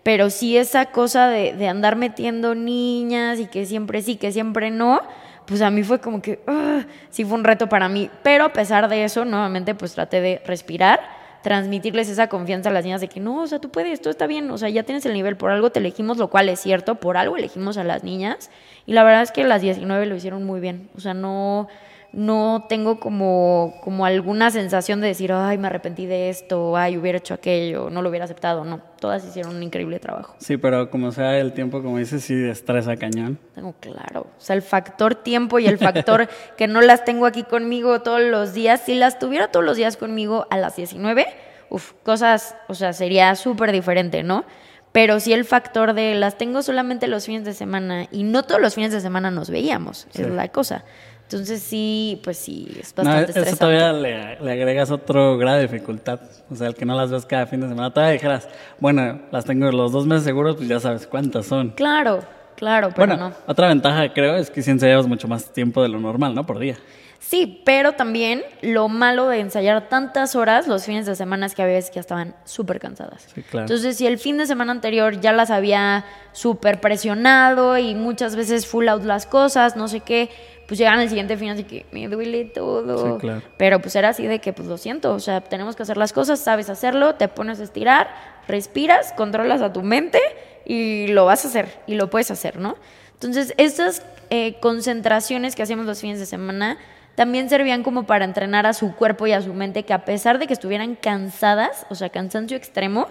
Pero 0.09 0.31
sí 0.31 0.57
esa 0.57 0.87
cosa 0.87 1.29
de, 1.29 1.53
de 1.53 1.69
andar 1.69 1.95
metiendo 1.95 2.55
niñas 2.55 3.39
y 3.41 3.45
que 3.45 3.67
siempre 3.67 4.01
sí, 4.01 4.17
que 4.17 4.33
siempre 4.33 4.71
no, 4.71 5.03
pues 5.45 5.61
a 5.61 5.71
mí 5.71 5.83
fue 5.83 6.01
como 6.01 6.23
que 6.23 6.41
ugh, 6.47 6.87
sí 7.11 7.27
fue 7.27 7.37
un 7.37 7.45
reto 7.45 7.69
para 7.69 7.91
mí. 7.91 8.09
Pero 8.23 8.45
a 8.45 8.53
pesar 8.55 8.89
de 8.89 9.05
eso, 9.05 9.27
nuevamente 9.27 9.75
pues 9.75 9.93
traté 9.93 10.23
de 10.23 10.41
respirar, 10.47 10.99
transmitirles 11.43 12.09
esa 12.09 12.31
confianza 12.31 12.71
a 12.71 12.73
las 12.73 12.85
niñas 12.85 13.03
de 13.03 13.09
que 13.09 13.21
no, 13.21 13.43
o 13.43 13.47
sea, 13.47 13.59
tú 13.59 13.69
puedes, 13.71 14.01
todo 14.01 14.11
está 14.11 14.27
bien, 14.27 14.51
o 14.51 14.57
sea, 14.57 14.71
ya 14.71 14.83
tienes 14.83 15.05
el 15.05 15.13
nivel, 15.13 15.37
por 15.37 15.51
algo 15.51 15.69
te 15.69 15.81
elegimos, 15.81 16.17
lo 16.17 16.29
cual 16.29 16.49
es 16.49 16.59
cierto, 16.59 16.95
por 16.95 17.19
algo 17.19 17.37
elegimos 17.37 17.77
a 17.77 17.85
las 17.85 18.03
niñas. 18.03 18.49
Y 18.87 18.95
la 18.95 19.05
verdad 19.05 19.21
es 19.21 19.31
que 19.31 19.45
las 19.45 19.61
19 19.61 20.07
lo 20.07 20.17
hicieron 20.17 20.43
muy 20.43 20.61
bien. 20.61 20.89
O 20.97 21.01
sea, 21.01 21.13
no, 21.13 21.69
no 22.13 22.67
tengo 22.69 22.99
como, 22.99 23.79
como 23.83 24.07
alguna 24.07 24.51
sensación 24.51 25.01
de 25.01 25.09
decir, 25.09 25.33
ay, 25.33 25.59
me 25.59 25.67
arrepentí 25.67 26.07
de 26.07 26.31
esto, 26.31 26.77
ay, 26.77 26.97
hubiera 26.97 27.19
hecho 27.19 27.35
aquello, 27.35 27.91
no 27.91 28.01
lo 28.01 28.09
hubiera 28.09 28.25
aceptado. 28.25 28.65
No, 28.65 28.81
todas 28.99 29.25
hicieron 29.25 29.57
un 29.57 29.63
increíble 29.63 29.99
trabajo. 29.99 30.35
Sí, 30.39 30.57
pero 30.57 30.91
como 30.91 31.13
sea 31.13 31.39
el 31.39 31.53
tiempo, 31.53 31.83
como 31.83 31.99
dices, 31.99 32.25
sí 32.25 32.35
estresa 32.35 32.97
cañón. 32.97 33.39
Tengo 33.55 33.75
claro. 33.79 34.23
O 34.23 34.41
sea, 34.41 34.57
el 34.57 34.63
factor 34.63 35.15
tiempo 35.17 35.59
y 35.59 35.67
el 35.67 35.79
factor 35.79 36.29
que 36.57 36.67
no 36.67 36.81
las 36.81 37.05
tengo 37.05 37.27
aquí 37.27 37.43
conmigo 37.43 38.01
todos 38.01 38.23
los 38.23 38.55
días. 38.55 38.83
Si 38.87 38.95
las 38.95 39.19
tuviera 39.19 39.49
todos 39.49 39.65
los 39.65 39.77
días 39.77 39.97
conmigo 39.97 40.47
a 40.51 40.57
las 40.57 40.77
19, 40.77 41.27
uff, 41.69 41.93
cosas, 42.03 42.57
o 42.69 42.75
sea, 42.75 42.93
sería 42.95 43.35
súper 43.35 43.71
diferente, 43.71 44.23
¿no? 44.23 44.45
Pero 44.93 45.21
sí 45.21 45.33
el 45.33 45.45
factor 45.45 45.93
de 45.93 46.15
las 46.15 46.39
tengo 46.39 46.63
solamente 46.63 47.07
los 47.09 47.27
fines 47.27 47.45
de 47.45 47.53
semana 47.55 48.07
y 48.11 48.23
no 48.25 48.43
todos 48.43 48.61
los 48.61 48.75
fines 48.75 48.91
de 48.93 49.01
semana 49.01 49.31
nos 49.31 49.51
veíamos, 49.51 50.07
Sí. 50.11 50.23
es 50.23 50.29
la 50.31 50.49
cosa. 50.49 50.85
Entonces 51.25 51.61
sí, 51.63 52.21
pues 52.25 52.39
sí, 52.39 52.69
es 52.81 52.95
No, 52.97 53.05
bastante 53.05 53.31
eso 53.33 53.41
estresante. 53.41 53.59
todavía 53.59 53.93
le, 53.93 54.41
le 54.41 54.53
agregas 54.53 54.91
otro 54.91 55.37
grado 55.37 55.59
de 55.59 55.65
dificultad. 55.69 56.21
O 56.51 56.55
sea, 56.57 56.69
el 56.69 56.75
que 56.75 56.87
no 56.87 56.97
las 56.97 57.11
ves 57.11 57.27
cada 57.27 57.47
fin 57.47 57.61
de 57.61 57.69
semana. 57.69 57.93
Todavía 57.93 58.15
dijeras, 58.15 58.49
bueno, 58.81 59.21
las 59.31 59.45
tengo 59.45 59.71
los 59.71 59.93
dos 59.93 60.07
meses 60.07 60.25
seguros, 60.25 60.57
pues 60.57 60.69
ya 60.71 60.81
sabes 60.81 61.07
cuántas 61.07 61.45
son. 61.45 61.71
Claro, 61.73 62.21
claro, 62.57 62.89
pero 62.97 63.09
bueno, 63.09 63.29
no. 63.29 63.35
otra 63.47 63.69
ventaja 63.69 64.11
creo 64.15 64.37
es 64.37 64.49
que 64.51 64.63
sí 64.63 64.71
ensayamos 64.71 65.07
mucho 65.07 65.29
más 65.29 65.53
tiempo 65.53 65.83
de 65.83 65.91
lo 65.91 66.01
normal, 66.01 66.35
¿no? 66.35 66.47
Por 66.47 66.59
día. 66.59 66.77
Sí, 67.19 67.63
pero 67.65 67.93
también 67.93 68.43
lo 68.63 68.89
malo 68.89 69.29
de 69.29 69.41
ensayar 69.41 69.89
tantas 69.89 70.37
horas 70.37 70.69
los 70.69 70.85
fines 70.85 71.05
de 71.05 71.17
semana 71.17 71.47
es 71.47 71.55
que 71.55 71.63
a 71.63 71.67
veces 71.67 71.91
ya 71.91 72.01
estaban 72.01 72.35
súper 72.45 72.79
cansadas. 72.79 73.27
Sí, 73.35 73.43
claro. 73.43 73.67
Entonces, 73.67 73.97
si 73.97 74.07
el 74.07 74.19
fin 74.19 74.39
de 74.39 74.47
semana 74.47 74.73
anterior 74.73 75.21
ya 75.21 75.33
las 75.33 75.51
había 75.51 76.05
súper 76.33 76.81
presionado 76.81 77.77
y 77.77 77.95
muchas 77.95 78.37
veces 78.37 78.67
full 78.67 78.89
out 78.89 79.03
las 79.03 79.27
cosas, 79.27 79.77
no 79.77 79.89
sé 79.89 80.01
qué, 80.01 80.31
pues 80.69 80.79
llegan 80.79 81.01
el 81.01 81.09
siguiente 81.09 81.37
fin 81.37 81.51
así 81.51 81.65
que 81.65 81.87
me 81.93 82.07
duele 82.09 82.45
todo. 82.45 83.15
Sí, 83.15 83.21
claro. 83.21 83.43
Pero 83.57 83.81
pues 83.81 83.97
era 83.97 84.11
así 84.11 84.27
de 84.27 84.39
que, 84.39 84.53
pues 84.53 84.69
lo 84.69 84.79
siento, 84.79 85.13
o 85.13 85.21
sea, 85.21 85.41
tenemos 85.41 85.75
que 85.75 85.83
hacer 85.83 85.97
las 85.97 86.13
cosas, 86.13 86.39
sabes 86.39 86.71
hacerlo, 86.71 87.17
te 87.17 87.27
pones 87.27 87.59
a 87.59 87.65
estirar, 87.65 88.09
respiras, 88.47 89.13
controlas 89.15 89.61
a 89.61 89.73
tu 89.73 89.83
mente 89.83 90.21
y 90.65 91.09
lo 91.09 91.25
vas 91.25 91.45
a 91.45 91.49
hacer 91.49 91.81
y 91.87 91.95
lo 91.97 92.11
puedes 92.11 92.31
hacer, 92.31 92.59
¿no? 92.59 92.77
Entonces, 93.15 93.55
estas 93.57 94.03
eh, 94.31 94.61
concentraciones 94.61 95.57
que 95.57 95.63
hacíamos 95.63 95.87
los 95.87 96.01
fines 96.01 96.21
de 96.21 96.27
semana 96.27 96.79
también 97.19 97.49
servían 97.49 97.83
como 97.83 98.05
para 98.05 98.25
entrenar 98.25 98.65
a 98.65 98.73
su 98.73 98.95
cuerpo 98.95 99.27
y 99.27 99.33
a 99.33 99.43
su 99.43 99.53
mente 99.53 99.83
que 99.83 99.93
a 99.93 100.05
pesar 100.05 100.39
de 100.39 100.47
que 100.47 100.53
estuvieran 100.53 100.95
cansadas, 100.95 101.85
o 101.91 101.97
sea, 101.97 102.11
cansancio 102.11 102.57
extremo, 102.57 103.09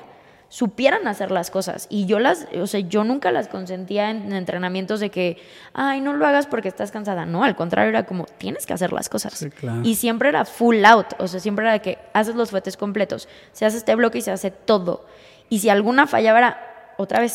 supieran 0.47 1.09
hacer 1.09 1.29
las 1.29 1.51
cosas. 1.51 1.87
Y 1.89 2.05
yo 2.05 2.17
las, 2.19 2.47
o 2.57 2.67
sea, 2.67 2.79
yo 2.79 3.03
nunca 3.03 3.33
las 3.33 3.49
consentía 3.49 4.09
en, 4.09 4.31
entrenamientos 4.31 5.01
de 5.01 5.09
que, 5.09 5.35
ay, 5.73 5.99
no 5.99 6.13
lo 6.13 6.25
hagas 6.25 6.47
porque 6.47 6.69
estás 6.69 6.89
cansada. 6.89 7.25
No, 7.25 7.43
al 7.43 7.57
contrario, 7.57 7.89
era 7.89 8.05
como, 8.05 8.23
tienes 8.37 8.65
que 8.65 8.71
hacer 8.71 8.93
las 8.93 9.09
cosas. 9.09 9.45
Y 9.83 9.95
siempre 9.95 10.29
era 10.29 10.45
full 10.45 10.85
out, 10.85 11.07
o 11.19 11.27
sea, 11.27 11.41
siempre 11.41 11.65
era 11.65 11.73
de 11.73 11.81
que 11.81 11.97
haces 12.13 12.35
los 12.35 12.51
fuetes 12.51 12.77
completos, 12.77 13.27
se 13.51 13.65
hace 13.65 13.75
este 13.75 13.93
bloque 13.95 14.19
y 14.19 14.21
se 14.21 14.31
hace 14.31 14.51
todo. 14.51 15.05
Y 15.49 15.59
si 15.59 15.67
alguna 15.67 16.07
fallaba 16.07 16.37
era, 16.37 16.76
otra 16.97 17.19
vez. 17.19 17.33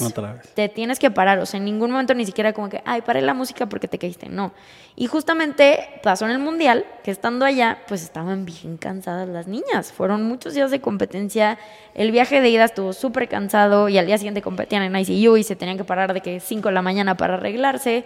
Te 0.54 0.69
tienes 0.69 0.99
que 0.99 1.11
parar. 1.11 1.38
O 1.38 1.47
sea, 1.47 1.59
en 1.59 1.64
ningún 1.64 1.90
momento 1.90 2.14
ni 2.14 2.26
siquiera 2.26 2.52
como 2.52 2.69
que, 2.69 2.83
ay, 2.85 3.02
paré 3.02 3.23
la 3.23 3.35
música 3.35 3.66
porque 3.66 3.88
te 3.88 3.99
caíste. 3.99 4.28
No. 4.28 4.52
Y 4.97 5.07
justamente 5.07 5.88
pasó 6.02 6.25
en 6.26 6.33
el 6.33 6.38
mundial 6.38 6.85
que 7.02 7.11
estando 7.11 7.45
allá, 7.45 7.78
pues 7.88 8.02
estaban 8.02 8.45
bien 8.45 8.76
cansadas 8.76 9.28
las 9.28 9.47
niñas. 9.47 9.92
Fueron 9.92 10.25
muchos 10.25 10.54
días 10.54 10.71
de 10.71 10.81
competencia. 10.81 11.59
El 11.95 12.11
viaje 12.11 12.40
de 12.40 12.50
ida 12.50 12.64
estuvo 12.64 12.92
súper 12.92 13.28
cansado 13.28 13.88
y 13.88 13.99
al 13.99 14.07
día 14.07 14.19
siguiente 14.19 14.42
competían 14.42 14.83
en 14.83 14.97
ICU 14.97 15.37
y 15.37 15.45
se 15.45 15.57
tenían 15.57 15.78
que 15.78 15.85
parar 15.85 16.12
de 16.12 16.21
que 16.21 16.40
5 16.40 16.69
de 16.69 16.75
la 16.75 16.83
mañana 16.83 17.16
para 17.16 17.35
arreglarse. 17.35 18.04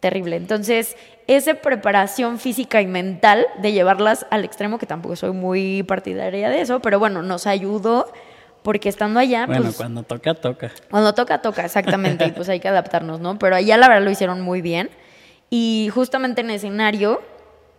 Terrible. 0.00 0.34
Entonces, 0.34 0.96
esa 1.28 1.54
preparación 1.54 2.40
física 2.40 2.82
y 2.82 2.86
mental 2.86 3.46
de 3.58 3.72
llevarlas 3.72 4.26
al 4.30 4.44
extremo, 4.44 4.78
que 4.78 4.86
tampoco 4.86 5.14
soy 5.14 5.30
muy 5.30 5.84
partidaria 5.84 6.50
de 6.50 6.60
eso, 6.60 6.80
pero 6.80 6.98
bueno, 6.98 7.22
nos 7.22 7.46
ayudó 7.46 8.12
porque 8.62 8.88
estando 8.88 9.20
allá... 9.20 9.46
Bueno, 9.46 9.64
pues, 9.64 9.76
cuando 9.76 10.02
toca, 10.02 10.34
toca. 10.34 10.70
Cuando 10.90 11.14
toca, 11.14 11.42
toca, 11.42 11.64
exactamente, 11.64 12.26
y 12.26 12.32
pues 12.32 12.48
hay 12.48 12.60
que 12.60 12.68
adaptarnos, 12.68 13.20
¿no? 13.20 13.38
Pero 13.38 13.56
allá 13.56 13.76
la 13.76 13.88
verdad 13.88 14.04
lo 14.04 14.10
hicieron 14.10 14.40
muy 14.40 14.62
bien 14.62 14.90
y 15.50 15.90
justamente 15.92 16.40
en 16.40 16.50
escenario 16.50 17.20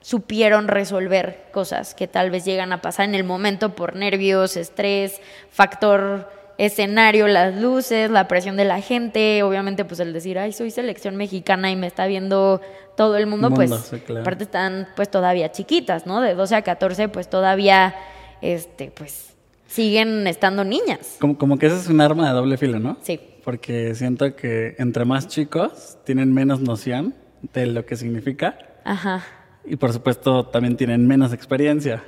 supieron 0.01 0.67
resolver 0.67 1.45
cosas 1.51 1.95
que 1.95 2.07
tal 2.07 2.29
vez 2.29 2.43
llegan 2.43 2.73
a 2.73 2.81
pasar 2.81 3.05
en 3.05 3.15
el 3.15 3.23
momento 3.23 3.73
por 3.73 3.95
nervios, 3.95 4.57
estrés, 4.57 5.21
factor 5.49 6.29
escenario, 6.57 7.27
las 7.27 7.55
luces, 7.55 8.11
la 8.11 8.27
presión 8.27 8.57
de 8.57 8.65
la 8.65 8.81
gente, 8.81 9.41
obviamente 9.43 9.85
pues 9.85 9.99
el 10.01 10.13
decir, 10.13 10.37
ay, 10.37 10.51
soy 10.51 10.71
selección 10.71 11.15
mexicana 11.15 11.71
y 11.71 11.75
me 11.75 11.87
está 11.87 12.05
viendo 12.05 12.61
todo 12.95 13.17
el 13.17 13.27
mundo, 13.27 13.49
pues 13.51 13.71
aparte 14.19 14.43
están 14.43 14.87
pues 14.95 15.09
todavía 15.09 15.51
chiquitas, 15.51 16.05
¿no? 16.05 16.21
De 16.21 16.35
12 16.35 16.55
a 16.55 16.61
14 16.61 17.07
pues 17.07 17.29
todavía, 17.29 17.95
este, 18.41 18.91
pues 18.91 19.32
siguen 19.73 20.27
estando 20.27 20.63
niñas. 20.63 21.17
Como, 21.19 21.37
como 21.37 21.57
que 21.57 21.65
ese 21.65 21.77
es 21.77 21.87
un 21.87 21.99
arma 21.99 22.27
de 22.27 22.35
doble 22.35 22.57
filo, 22.57 22.79
¿no? 22.79 22.97
Sí. 23.01 23.19
Porque 23.43 23.95
siento 23.95 24.35
que 24.35 24.75
entre 24.77 25.03
más 25.03 25.27
chicos 25.27 25.97
tienen 26.03 26.31
menos 26.31 26.61
noción 26.61 27.15
de 27.53 27.65
lo 27.65 27.83
que 27.85 27.95
significa. 27.95 28.55
Ajá. 28.83 29.25
Y 29.65 29.75
por 29.75 29.91
supuesto 29.91 30.45
también 30.45 30.77
tienen 30.77 31.07
menos 31.07 31.33
experiencia. 31.33 32.03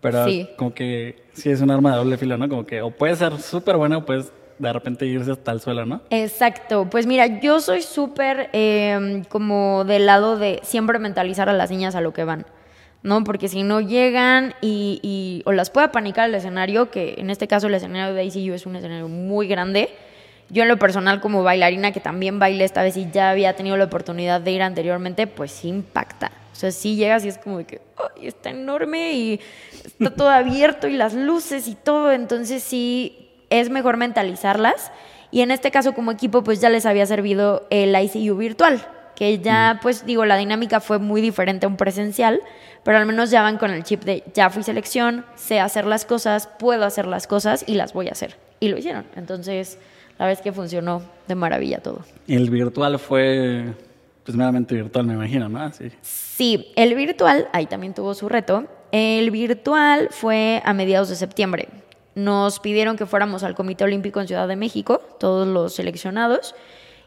Pero 0.00 0.26
como 0.56 0.74
que 0.74 1.22
sí 1.32 1.48
es 1.50 1.60
un 1.60 1.70
arma 1.70 1.92
de 1.92 1.96
doble 1.98 2.18
filo, 2.18 2.36
¿no? 2.36 2.48
Como 2.48 2.66
que 2.66 2.82
o 2.82 2.90
puede 2.90 3.14
ser 3.14 3.38
súper 3.38 3.76
bueno 3.76 3.98
o 3.98 4.04
puedes 4.04 4.32
de 4.58 4.72
repente 4.72 5.06
irse 5.06 5.30
hasta 5.30 5.52
el 5.52 5.60
suelo, 5.60 5.86
¿no? 5.86 6.02
Exacto. 6.10 6.88
Pues 6.90 7.06
mira, 7.06 7.40
yo 7.40 7.60
soy 7.60 7.82
súper 7.82 8.50
em, 8.52 9.22
como 9.24 9.84
del 9.84 10.06
lado 10.06 10.38
de 10.38 10.60
siempre 10.62 10.98
mentalizar 10.98 11.48
a 11.48 11.52
las 11.52 11.70
niñas 11.70 11.94
a 11.94 12.00
lo 12.00 12.12
que 12.12 12.24
van. 12.24 12.46
¿No? 13.02 13.24
Porque 13.24 13.48
si 13.48 13.62
no 13.62 13.80
llegan 13.80 14.54
y, 14.60 15.42
o 15.46 15.52
las 15.52 15.70
puede 15.70 15.88
panicar 15.88 16.28
el 16.28 16.34
escenario, 16.34 16.90
que 16.90 17.14
en 17.18 17.30
este 17.30 17.46
caso 17.46 17.68
el 17.68 17.74
escenario 17.74 18.14
de 18.14 18.24
ICU 18.24 18.54
es 18.54 18.66
un 18.66 18.76
escenario 18.76 19.08
muy 19.08 19.46
grande. 19.48 19.90
Yo 20.48 20.62
en 20.62 20.68
lo 20.68 20.78
personal 20.78 21.20
como 21.20 21.42
bailarina, 21.42 21.92
que 21.92 22.00
también 22.00 22.38
bailé 22.38 22.64
esta 22.64 22.82
vez 22.82 22.96
y 22.96 23.10
ya 23.10 23.30
había 23.30 23.54
tenido 23.54 23.76
la 23.76 23.84
oportunidad 23.84 24.40
de 24.40 24.52
ir 24.52 24.62
anteriormente, 24.62 25.26
pues 25.26 25.50
sí 25.50 25.68
impacta. 25.68 26.30
O 26.52 26.54
sea, 26.54 26.70
sí 26.70 26.96
llegas 26.96 27.24
y 27.24 27.28
es 27.28 27.38
como 27.38 27.58
de 27.58 27.64
que 27.64 27.80
¡ay, 27.98 28.28
está 28.28 28.50
enorme 28.50 29.12
y 29.12 29.40
está 29.84 30.10
todo 30.10 30.30
abierto 30.30 30.88
y 30.88 30.92
las 30.92 31.14
luces 31.14 31.68
y 31.68 31.74
todo. 31.74 32.12
Entonces 32.12 32.62
sí 32.62 33.28
es 33.50 33.70
mejor 33.70 33.96
mentalizarlas. 33.96 34.92
Y 35.30 35.42
en 35.42 35.50
este 35.50 35.70
caso 35.70 35.94
como 35.94 36.12
equipo 36.12 36.42
pues 36.42 36.60
ya 36.60 36.70
les 36.70 36.86
había 36.86 37.06
servido 37.06 37.66
el 37.70 37.94
ICU 37.94 38.36
virtual 38.36 38.86
que 39.16 39.38
ya, 39.40 39.80
pues 39.82 40.06
digo, 40.06 40.24
la 40.24 40.36
dinámica 40.36 40.78
fue 40.78 40.98
muy 40.98 41.20
diferente 41.20 41.66
a 41.66 41.68
un 41.68 41.76
presencial, 41.76 42.40
pero 42.86 42.98
al 42.98 43.06
menos 43.06 43.32
ya 43.32 43.42
van 43.42 43.58
con 43.58 43.72
el 43.72 43.82
chip 43.82 44.04
de 44.04 44.22
ya 44.32 44.48
fui 44.48 44.62
selección, 44.62 45.24
sé 45.34 45.58
hacer 45.58 45.86
las 45.86 46.04
cosas, 46.04 46.46
puedo 46.46 46.84
hacer 46.84 47.04
las 47.06 47.26
cosas 47.26 47.64
y 47.66 47.74
las 47.74 47.92
voy 47.92 48.06
a 48.06 48.12
hacer. 48.12 48.36
Y 48.60 48.68
lo 48.68 48.78
hicieron. 48.78 49.04
Entonces, 49.16 49.76
la 50.20 50.26
vez 50.26 50.40
que 50.40 50.52
funcionó 50.52 51.02
de 51.26 51.34
maravilla 51.34 51.80
todo. 51.80 52.04
El 52.28 52.48
virtual 52.48 53.00
fue, 53.00 53.74
pues 54.24 54.36
meramente 54.36 54.76
virtual, 54.76 55.04
me 55.04 55.14
imagino, 55.14 55.48
¿no? 55.48 55.72
Sí. 55.72 55.90
sí, 56.00 56.72
el 56.76 56.94
virtual, 56.94 57.48
ahí 57.52 57.66
también 57.66 57.92
tuvo 57.92 58.14
su 58.14 58.28
reto. 58.28 58.66
El 58.92 59.32
virtual 59.32 60.10
fue 60.12 60.62
a 60.64 60.72
mediados 60.72 61.08
de 61.08 61.16
septiembre. 61.16 61.68
Nos 62.14 62.60
pidieron 62.60 62.96
que 62.96 63.04
fuéramos 63.04 63.42
al 63.42 63.56
Comité 63.56 63.82
Olímpico 63.82 64.20
en 64.20 64.28
Ciudad 64.28 64.46
de 64.46 64.54
México, 64.54 65.02
todos 65.18 65.48
los 65.48 65.74
seleccionados 65.74 66.54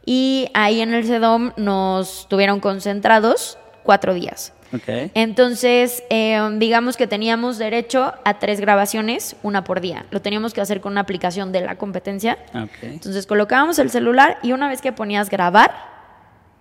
y 0.05 0.49
ahí 0.53 0.81
en 0.81 0.93
el 0.93 1.05
CEDOM 1.05 1.51
nos 1.55 2.27
tuvieron 2.29 2.59
concentrados 2.59 3.57
cuatro 3.83 4.13
días. 4.13 4.53
Okay. 4.73 5.11
Entonces, 5.13 6.03
em, 6.09 6.59
digamos 6.59 6.97
que 6.97 7.07
teníamos 7.07 7.57
derecho 7.57 8.13
a 8.23 8.39
tres 8.39 8.59
grabaciones, 8.59 9.35
una 9.43 9.63
por 9.63 9.81
día. 9.81 10.05
Lo 10.11 10.21
teníamos 10.21 10.53
que 10.53 10.61
hacer 10.61 10.81
con 10.81 10.91
una 10.91 11.01
aplicación 11.01 11.51
de 11.51 11.61
la 11.61 11.75
competencia. 11.75 12.37
Okay. 12.49 12.93
Entonces, 12.93 13.25
colocábamos 13.25 13.79
el 13.79 13.89
celular 13.89 14.37
y 14.43 14.51
una 14.51 14.67
vez 14.67 14.81
que 14.81 14.91
ponías 14.91 15.29
grabar, 15.29 15.71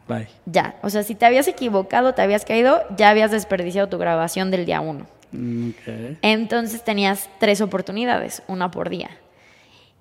Bye. 0.08 0.28
ya. 0.46 0.76
O 0.82 0.90
sea, 0.90 1.02
si 1.02 1.14
te 1.14 1.26
habías 1.26 1.48
equivocado, 1.48 2.14
te 2.14 2.22
habías 2.22 2.44
caído, 2.44 2.82
ya 2.96 3.10
habías 3.10 3.30
desperdiciado 3.30 3.88
tu 3.88 3.98
grabación 3.98 4.50
del 4.50 4.64
día 4.64 4.80
uno. 4.80 5.06
Mm, 5.32 5.70
okay. 5.70 6.18
Entonces, 6.22 6.82
tenías 6.82 7.28
tres 7.38 7.60
oportunidades, 7.60 8.42
una 8.46 8.70
por 8.70 8.88
día. 8.88 9.10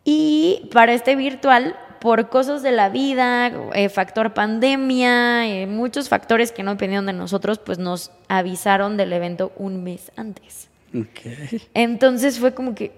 Y 0.06 0.70
para 0.72 0.94
este 0.94 1.18
virtual 1.18 1.76
por 2.00 2.30
cosas 2.30 2.64
de 2.64 2.72
la 2.72 2.90
vida, 2.90 3.52
eh, 3.74 3.90
factor 3.90 4.34
pandemia, 4.34 5.48
eh, 5.48 5.68
muchos 5.68 6.10
factores 6.10 6.52
que 6.52 6.64
no 6.64 6.72
dependieron 6.72 7.06
de 7.06 7.14
nosotros, 7.14 7.60
pues 7.60 7.80
nos 7.80 8.12
avisaron 8.28 8.98
del 8.98 9.14
evento 9.14 9.52
un 9.58 9.84
mes 9.84 10.12
antes. 10.16 10.70
Entonces 11.74 12.40
fue 12.40 12.54
como 12.54 12.74
que 12.74 12.92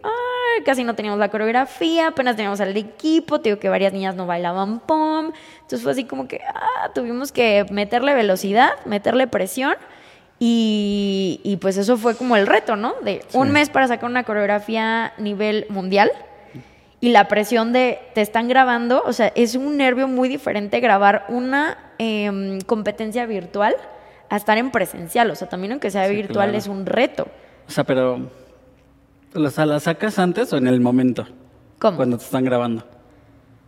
casi 0.63 0.83
no 0.83 0.95
teníamos 0.95 1.19
la 1.19 1.29
coreografía, 1.29 2.09
apenas 2.09 2.35
teníamos 2.35 2.61
al 2.61 2.75
equipo, 2.75 3.39
te 3.39 3.49
digo 3.49 3.59
que 3.59 3.69
varias 3.69 3.93
niñas 3.93 4.15
no 4.15 4.25
bailaban 4.25 4.79
pom. 4.79 5.31
Entonces 5.61 5.81
fue 5.81 5.91
así 5.91 6.03
como 6.05 6.27
que 6.27 6.41
ah, 6.47 6.91
tuvimos 6.93 7.31
que 7.31 7.65
meterle 7.71 8.13
velocidad, 8.13 8.71
meterle 8.85 9.27
presión. 9.27 9.75
Y, 10.41 11.41
y, 11.43 11.57
pues 11.57 11.75
eso 11.75 11.97
fue 11.97 12.15
como 12.15 12.37
el 12.37 12.47
reto, 12.47 12.77
¿no? 12.77 12.93
De 13.03 13.25
un 13.33 13.51
mes 13.51 13.69
para 13.69 13.89
sacar 13.89 14.09
una 14.09 14.23
coreografía 14.23 15.11
nivel 15.17 15.65
mundial 15.67 16.09
y 17.01 17.09
la 17.09 17.27
presión 17.27 17.71
de 17.71 17.99
te 18.13 18.21
están 18.21 18.47
grabando, 18.47 19.01
o 19.05 19.13
sea, 19.13 19.27
es 19.35 19.55
un 19.55 19.77
nervio 19.77 20.07
muy 20.07 20.27
diferente 20.27 20.79
grabar 20.79 21.25
una 21.29 21.93
em, 21.97 22.59
competencia 22.61 23.25
virtual 23.25 23.75
a 24.29 24.35
estar 24.35 24.57
en 24.57 24.71
presencial, 24.71 25.31
o 25.31 25.35
sea, 25.35 25.47
también 25.49 25.71
aunque 25.71 25.91
sea 25.91 26.07
virtual 26.07 26.55
es 26.55 26.67
un 26.67 26.85
reto. 26.85 27.27
O 27.67 27.71
sea, 27.71 27.83
pero, 27.83 28.29
sea, 29.49 29.65
¿la 29.65 29.79
sacas 29.79 30.19
antes 30.19 30.51
o 30.53 30.57
en 30.57 30.67
el 30.67 30.81
momento? 30.81 31.27
¿Cómo? 31.79 31.97
Cuando 31.97 32.17
te 32.17 32.25
están 32.25 32.43
grabando. 32.43 32.83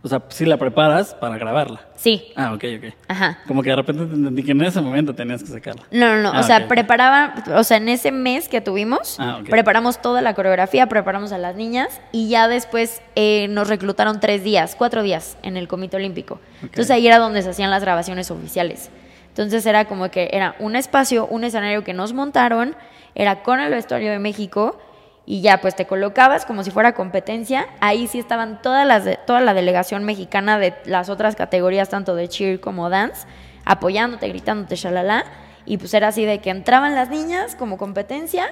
O 0.04 0.08
sea, 0.08 0.20
sí 0.30 0.44
la 0.44 0.56
preparas 0.56 1.14
para 1.14 1.38
grabarla. 1.38 1.80
Sí. 1.94 2.32
Ah, 2.34 2.52
ok, 2.54 2.64
ok. 2.78 2.94
Ajá. 3.06 3.38
Como 3.46 3.62
que 3.62 3.70
de 3.70 3.76
repente 3.76 4.04
te 4.06 4.14
entendí 4.14 4.42
que 4.42 4.50
en 4.50 4.62
ese 4.62 4.80
momento 4.80 5.14
tenías 5.14 5.44
que 5.44 5.48
sacarla. 5.48 5.84
No, 5.92 6.16
no, 6.16 6.22
no. 6.22 6.30
o 6.30 6.34
ah, 6.34 6.42
sea, 6.42 6.66
preparaba, 6.66 7.34
o 7.54 7.62
sea, 7.62 7.76
en 7.76 7.88
ese 7.88 8.10
mes 8.10 8.48
que 8.48 8.60
tuvimos, 8.60 9.16
ah, 9.20 9.40
preparamos 9.48 10.02
toda 10.02 10.20
la 10.20 10.34
coreografía, 10.34 10.88
preparamos 10.88 11.30
a 11.30 11.38
las 11.38 11.54
niñas 11.54 12.00
y 12.10 12.28
ya 12.28 12.48
después 12.48 13.00
eh, 13.14 13.46
nos 13.48 13.68
reclutaron 13.68 14.18
tres 14.18 14.42
días, 14.42 14.74
cuatro 14.76 15.04
días 15.04 15.36
en 15.44 15.56
el 15.56 15.68
Comité 15.68 15.98
Olímpico. 15.98 16.40
Entonces 16.62 16.90
ahí 16.90 17.06
era 17.06 17.18
donde 17.18 17.42
se 17.42 17.50
hacían 17.50 17.70
las 17.70 17.82
grabaciones 17.82 18.28
oficiales. 18.32 18.90
Entonces 19.28 19.64
era 19.66 19.84
como 19.84 20.10
que 20.10 20.30
era 20.32 20.56
un 20.58 20.74
espacio, 20.74 21.28
un 21.28 21.44
escenario 21.44 21.84
que 21.84 21.94
nos 21.94 22.12
montaron, 22.12 22.74
era 23.14 23.44
con 23.44 23.60
el 23.60 23.70
vestuario 23.70 24.10
de 24.10 24.18
México 24.18 24.80
y 25.24 25.40
ya 25.40 25.60
pues 25.60 25.76
te 25.76 25.86
colocabas 25.86 26.44
como 26.44 26.64
si 26.64 26.70
fuera 26.70 26.94
competencia. 26.94 27.68
Ahí 27.80 28.06
sí 28.06 28.18
estaban 28.18 28.60
todas 28.60 28.86
las 28.86 29.04
de, 29.04 29.18
toda 29.26 29.40
la 29.40 29.54
delegación 29.54 30.04
mexicana 30.04 30.58
de 30.58 30.74
las 30.84 31.08
otras 31.08 31.36
categorías, 31.36 31.88
tanto 31.88 32.14
de 32.14 32.28
cheer 32.28 32.60
como 32.60 32.90
dance, 32.90 33.26
apoyándote, 33.64 34.28
gritándote, 34.28 34.76
shalala. 34.76 35.24
Y 35.64 35.78
pues 35.78 35.94
era 35.94 36.08
así 36.08 36.24
de 36.24 36.40
que 36.40 36.50
entraban 36.50 36.94
las 36.94 37.08
niñas 37.08 37.54
como 37.54 37.78
competencia 37.78 38.50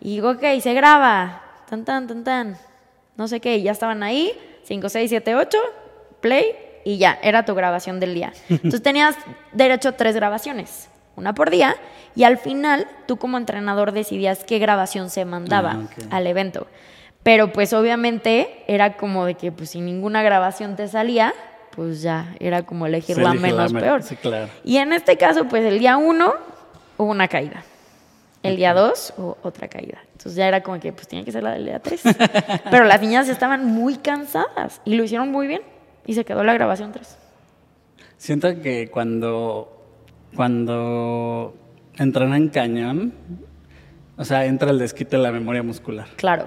y 0.00 0.10
digo, 0.16 0.30
ok, 0.30 0.42
se 0.60 0.74
graba, 0.74 1.42
tan, 1.68 1.84
tan, 1.84 2.06
tan, 2.06 2.24
tan, 2.24 2.56
no 3.16 3.28
sé 3.28 3.40
qué, 3.40 3.56
y 3.56 3.62
ya 3.62 3.72
estaban 3.72 4.02
ahí, 4.02 4.32
5, 4.64 4.88
6, 4.88 5.08
7, 5.08 5.36
8, 5.36 5.58
play, 6.20 6.56
y 6.84 6.98
ya, 6.98 7.18
era 7.22 7.44
tu 7.44 7.54
grabación 7.54 8.00
del 8.00 8.14
día. 8.14 8.32
Entonces 8.48 8.82
tenías 8.82 9.16
derecho 9.52 9.90
a 9.90 9.92
tres 9.92 10.16
grabaciones 10.16 10.88
una 11.16 11.34
por 11.34 11.50
día, 11.50 11.76
y 12.14 12.24
al 12.24 12.38
final 12.38 12.86
tú 13.06 13.16
como 13.16 13.38
entrenador 13.38 13.92
decidías 13.92 14.44
qué 14.44 14.58
grabación 14.58 15.10
se 15.10 15.24
mandaba 15.24 15.80
ah, 15.80 16.16
al 16.16 16.26
evento. 16.26 16.66
Pero 17.22 17.52
pues 17.52 17.72
obviamente 17.72 18.64
era 18.66 18.96
como 18.96 19.26
de 19.26 19.34
que 19.34 19.52
pues 19.52 19.70
si 19.70 19.80
ninguna 19.80 20.22
grabación 20.22 20.76
te 20.76 20.88
salía, 20.88 21.32
pues 21.74 22.02
ya 22.02 22.34
era 22.40 22.64
como 22.64 22.86
elegir 22.86 23.18
la 23.18 23.34
menos 23.34 23.72
peor. 23.72 24.02
Sí, 24.02 24.16
claro. 24.16 24.48
Y 24.64 24.76
en 24.78 24.92
este 24.92 25.16
caso, 25.16 25.46
pues 25.46 25.64
el 25.64 25.78
día 25.78 25.96
uno 25.96 26.34
hubo 26.98 27.10
una 27.10 27.28
caída. 27.28 27.64
el 28.42 28.56
día 28.56 28.74
2 28.74 29.14
o 29.18 29.38
otra 29.42 29.68
caída. 29.68 29.98
Entonces 30.12 30.34
ya 30.34 30.48
era 30.48 30.62
como 30.62 30.80
que 30.80 30.92
pues 30.92 31.06
tenía 31.06 31.24
que 31.24 31.30
ser 31.30 31.44
la 31.44 31.52
del 31.52 31.64
día 31.64 31.78
3. 31.78 32.02
Pero 32.70 32.84
las 32.84 33.00
niñas 33.00 33.28
estaban 33.28 33.64
muy 33.64 33.96
cansadas 33.96 34.80
y 34.84 34.94
lo 34.96 35.04
hicieron 35.04 35.30
muy 35.30 35.46
bien 35.46 35.62
y 36.06 36.14
se 36.14 36.24
quedó 36.24 36.42
la 36.42 36.52
grabación 36.52 36.92
3. 36.92 37.18
Siento 38.16 38.60
que 38.60 38.88
cuando, 38.88 39.71
cuando 40.34 41.54
entrenan 41.96 42.48
cañón, 42.48 43.12
o 44.16 44.24
sea, 44.24 44.46
entra 44.46 44.70
el 44.70 44.78
desquite 44.78 45.16
de 45.16 45.22
la 45.22 45.32
memoria 45.32 45.62
muscular. 45.62 46.06
Claro, 46.16 46.46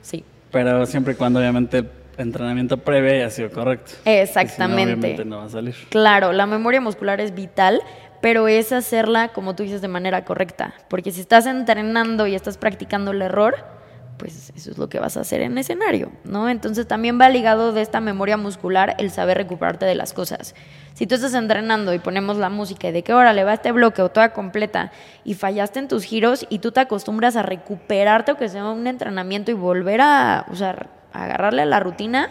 sí. 0.00 0.24
Pero 0.50 0.86
siempre 0.86 1.14
y 1.14 1.16
cuando 1.16 1.40
obviamente 1.40 1.78
el 1.78 1.88
entrenamiento 2.18 2.76
previo 2.76 3.10
haya 3.12 3.30
sido 3.30 3.50
correcto. 3.50 3.92
Exactamente. 4.04 4.82
Si 4.82 4.96
no, 4.96 5.00
obviamente 5.00 5.24
no 5.24 5.38
va 5.38 5.44
a 5.44 5.48
salir. 5.48 5.74
Claro, 5.88 6.32
la 6.32 6.46
memoria 6.46 6.80
muscular 6.80 7.20
es 7.20 7.34
vital, 7.34 7.80
pero 8.20 8.48
es 8.48 8.72
hacerla, 8.72 9.28
como 9.28 9.56
tú 9.56 9.62
dices, 9.62 9.82
de 9.82 9.88
manera 9.88 10.24
correcta. 10.24 10.74
Porque 10.88 11.10
si 11.10 11.20
estás 11.20 11.46
entrenando 11.46 12.26
y 12.26 12.34
estás 12.34 12.58
practicando 12.58 13.10
el 13.10 13.22
error, 13.22 13.81
pues 14.22 14.52
eso 14.54 14.70
es 14.70 14.78
lo 14.78 14.88
que 14.88 15.00
vas 15.00 15.16
a 15.16 15.22
hacer 15.22 15.40
en 15.40 15.58
escenario, 15.58 16.12
¿no? 16.22 16.48
Entonces 16.48 16.86
también 16.86 17.20
va 17.20 17.28
ligado 17.28 17.72
de 17.72 17.82
esta 17.82 18.00
memoria 18.00 18.36
muscular 18.36 18.94
el 19.00 19.10
saber 19.10 19.36
recuperarte 19.36 19.84
de 19.84 19.96
las 19.96 20.12
cosas. 20.12 20.54
Si 20.94 21.08
tú 21.08 21.16
estás 21.16 21.34
entrenando 21.34 21.92
y 21.92 21.98
ponemos 21.98 22.36
la 22.36 22.48
música 22.48 22.86
y 22.86 22.92
de 22.92 23.02
qué 23.02 23.14
hora 23.14 23.32
le 23.32 23.42
va 23.42 23.54
este 23.54 23.72
bloque 23.72 24.00
o 24.00 24.10
toda 24.10 24.32
completa 24.32 24.92
y 25.24 25.34
fallaste 25.34 25.80
en 25.80 25.88
tus 25.88 26.04
giros 26.04 26.46
y 26.50 26.60
tú 26.60 26.70
te 26.70 26.78
acostumbras 26.78 27.34
a 27.34 27.42
recuperarte 27.42 28.30
o 28.30 28.36
que 28.36 28.48
sea 28.48 28.64
un 28.66 28.86
entrenamiento 28.86 29.50
y 29.50 29.54
volver 29.54 30.00
a, 30.02 30.46
o 30.52 30.54
sea, 30.54 30.86
a 31.12 31.24
agarrarle 31.24 31.62
a 31.62 31.66
la 31.66 31.80
rutina, 31.80 32.30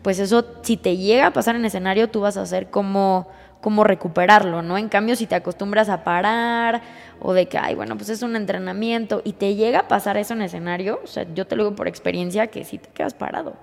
pues 0.00 0.18
eso 0.18 0.42
si 0.62 0.78
te 0.78 0.96
llega 0.96 1.26
a 1.26 1.32
pasar 1.32 1.54
en 1.54 1.66
escenario 1.66 2.08
tú 2.08 2.22
vas 2.22 2.38
a 2.38 2.42
hacer 2.42 2.70
como 2.70 3.28
cómo 3.66 3.82
recuperarlo, 3.82 4.62
¿no? 4.62 4.78
En 4.78 4.88
cambio, 4.88 5.16
si 5.16 5.26
te 5.26 5.34
acostumbras 5.34 5.88
a 5.88 6.04
parar 6.04 6.82
o 7.18 7.32
de 7.32 7.46
que, 7.46 7.58
ay, 7.58 7.74
bueno, 7.74 7.96
pues 7.96 8.10
es 8.10 8.22
un 8.22 8.36
entrenamiento 8.36 9.22
y 9.24 9.32
te 9.32 9.56
llega 9.56 9.80
a 9.80 9.88
pasar 9.88 10.16
eso 10.16 10.34
en 10.34 10.42
escenario, 10.42 11.00
o 11.02 11.06
sea, 11.08 11.26
yo 11.34 11.48
te 11.48 11.56
lo 11.56 11.64
digo 11.64 11.74
por 11.74 11.88
experiencia 11.88 12.46
que 12.46 12.62
sí 12.62 12.78
te 12.78 12.88
quedas 12.90 13.14
parado. 13.14 13.50
O 13.50 13.56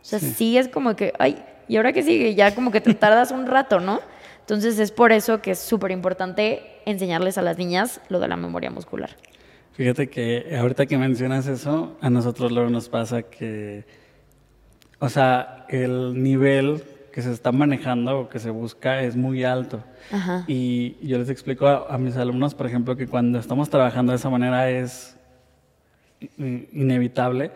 sea, 0.00 0.18
sí, 0.18 0.56
es 0.56 0.68
como 0.68 0.96
que, 0.96 1.12
ay, 1.18 1.44
¿y 1.68 1.76
ahora 1.76 1.92
qué 1.92 2.02
sigue? 2.02 2.34
Ya 2.34 2.54
como 2.54 2.70
que 2.70 2.80
te 2.80 2.94
tardas 2.94 3.32
un 3.32 3.46
rato, 3.46 3.80
¿no? 3.80 4.00
Entonces 4.38 4.78
es 4.78 4.92
por 4.92 5.12
eso 5.12 5.42
que 5.42 5.50
es 5.50 5.58
súper 5.58 5.90
importante 5.90 6.80
enseñarles 6.86 7.36
a 7.36 7.42
las 7.42 7.58
niñas 7.58 8.00
lo 8.08 8.18
de 8.18 8.28
la 8.28 8.36
memoria 8.36 8.70
muscular. 8.70 9.10
Fíjate 9.72 10.08
que 10.08 10.56
ahorita 10.58 10.86
que 10.86 10.96
mencionas 10.96 11.46
eso, 11.46 11.98
a 12.00 12.08
nosotros 12.08 12.50
luego 12.50 12.70
nos 12.70 12.88
pasa 12.88 13.24
que, 13.24 13.84
o 15.00 15.10
sea, 15.10 15.66
el 15.68 16.22
nivel 16.22 16.82
que 17.12 17.22
se 17.22 17.32
está 17.32 17.52
manejando 17.52 18.20
o 18.20 18.28
que 18.28 18.38
se 18.38 18.50
busca 18.50 19.02
es 19.02 19.16
muy 19.16 19.44
alto. 19.44 19.82
Y 20.46 20.96
yo 21.06 21.18
les 21.18 21.28
explico 21.28 21.66
a, 21.66 21.98
mis 21.98 22.16
alumnos, 22.16 22.54
por 22.54 22.66
ejemplo, 22.66 22.96
que 22.96 23.06
cuando 23.06 23.38
estamos 23.38 23.68
trabajando 23.70 24.12
de 24.12 24.16
esa 24.16 24.30
manera 24.30 24.70
es 24.70 25.16
inevitable 26.38 27.50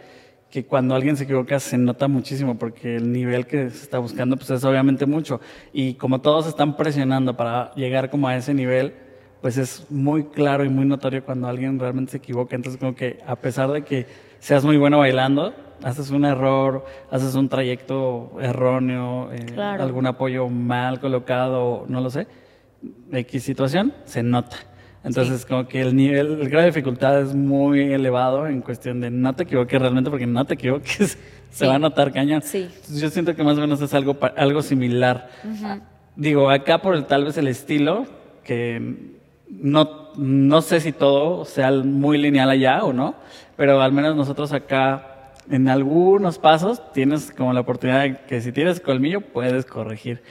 que 0.55 0.65
cuando 0.65 0.95
alguien 0.95 1.17
se 1.17 1.25
equivoca 1.25 1.59
se 1.59 1.77
nota 1.77 2.07
muchísimo 2.07 2.57
porque 2.57 2.95
el 2.95 3.11
nivel 3.11 3.45
que 3.45 3.71
se 3.71 3.83
está 3.83 3.99
buscando 3.99 4.37
pues 4.37 4.51
es 4.51 4.63
obviamente 4.65 5.05
mucho. 5.05 5.41
Y 5.73 5.95
como 5.95 6.21
todos 6.21 6.47
están 6.47 6.77
presionando 6.77 7.37
para 7.37 7.75
llegar 7.75 8.09
como 8.09 8.29
a 8.29 8.37
ese 8.37 8.55
nivel 8.55 8.95
pues 9.43 9.59
es 9.59 9.85
muy 9.91 10.25
claro 10.27 10.65
y 10.65 10.69
muy 10.69 10.87
notorio 10.87 11.25
cuando 11.25 11.49
alguien 11.49 11.79
realmente 11.81 12.13
se 12.13 12.19
equivoca. 12.19 12.55
Entonces 12.55 12.79
como 12.79 12.95
que 12.95 13.19
a 13.27 13.35
pesar 13.35 13.73
de 13.73 13.83
que 13.83 14.07
seas 14.39 14.65
muy 14.65 14.77
bueno 14.77 14.99
bailando 14.99 15.53
haces 15.83 16.11
un 16.11 16.25
error, 16.25 16.85
haces 17.11 17.35
un 17.35 17.49
trayecto 17.49 18.33
erróneo, 18.41 19.31
eh, 19.33 19.61
algún 19.61 20.07
apoyo 20.07 20.49
mal 20.49 21.01
colocado, 21.01 21.85
no 21.89 22.01
lo 22.01 22.11
sé, 22.11 22.27
X 23.13 23.43
situación, 23.43 23.93
se 24.05 24.23
nota. 24.23 24.57
Entonces, 25.05 25.45
como 25.45 25.69
que 25.69 25.83
el 25.83 25.95
nivel, 25.95 26.41
el 26.41 26.49
grado 26.49 26.63
de 26.63 26.71
dificultad 26.71 27.21
es 27.21 27.35
muy 27.35 27.93
elevado 27.93 28.47
en 28.47 28.63
cuestión 28.63 29.03
de 29.03 29.11
no 29.11 29.35
te 29.35 29.43
equivoques 29.43 29.79
realmente, 29.79 30.09
porque 30.09 30.27
no 30.27 30.45
te 30.47 30.55
equivoques, 30.55 31.19
se 31.51 31.67
va 31.67 31.75
a 31.75 31.79
notar 31.79 32.11
cañón. 32.13 32.43
yo 32.43 33.11
siento 33.11 33.37
que 33.37 33.45
más 33.45 33.59
o 33.59 33.61
menos 33.61 33.83
es 33.83 33.93
algo, 33.93 34.17
algo 34.37 34.63
similar. 34.63 35.29
Digo, 36.17 36.49
acá 36.49 36.81
por 36.81 36.95
el, 36.95 37.05
tal 37.05 37.25
vez 37.25 37.37
el 37.37 37.49
estilo, 37.49 38.07
que 38.45 39.15
no, 39.51 40.11
no 40.17 40.63
sé 40.63 40.81
si 40.81 40.93
todo 40.93 41.45
sea 41.45 41.71
muy 41.71 42.17
lineal 42.17 42.49
allá 42.49 42.83
o 42.83 42.93
no, 42.95 43.15
pero 43.57 43.83
al 43.83 43.93
menos 43.93 44.17
nosotros 44.17 44.53
acá 44.53 45.14
en 45.51 45.69
algunos 45.69 46.39
pasos 46.39 46.83
tienes 46.93 47.33
como 47.33 47.53
la 47.53 47.61
oportunidad 47.61 48.03
de 48.03 48.17
que 48.27 48.41
si 48.41 48.53
tienes 48.53 48.81
colmillo 48.81 49.21
puedes 49.21 49.65
corregir. 49.65 50.23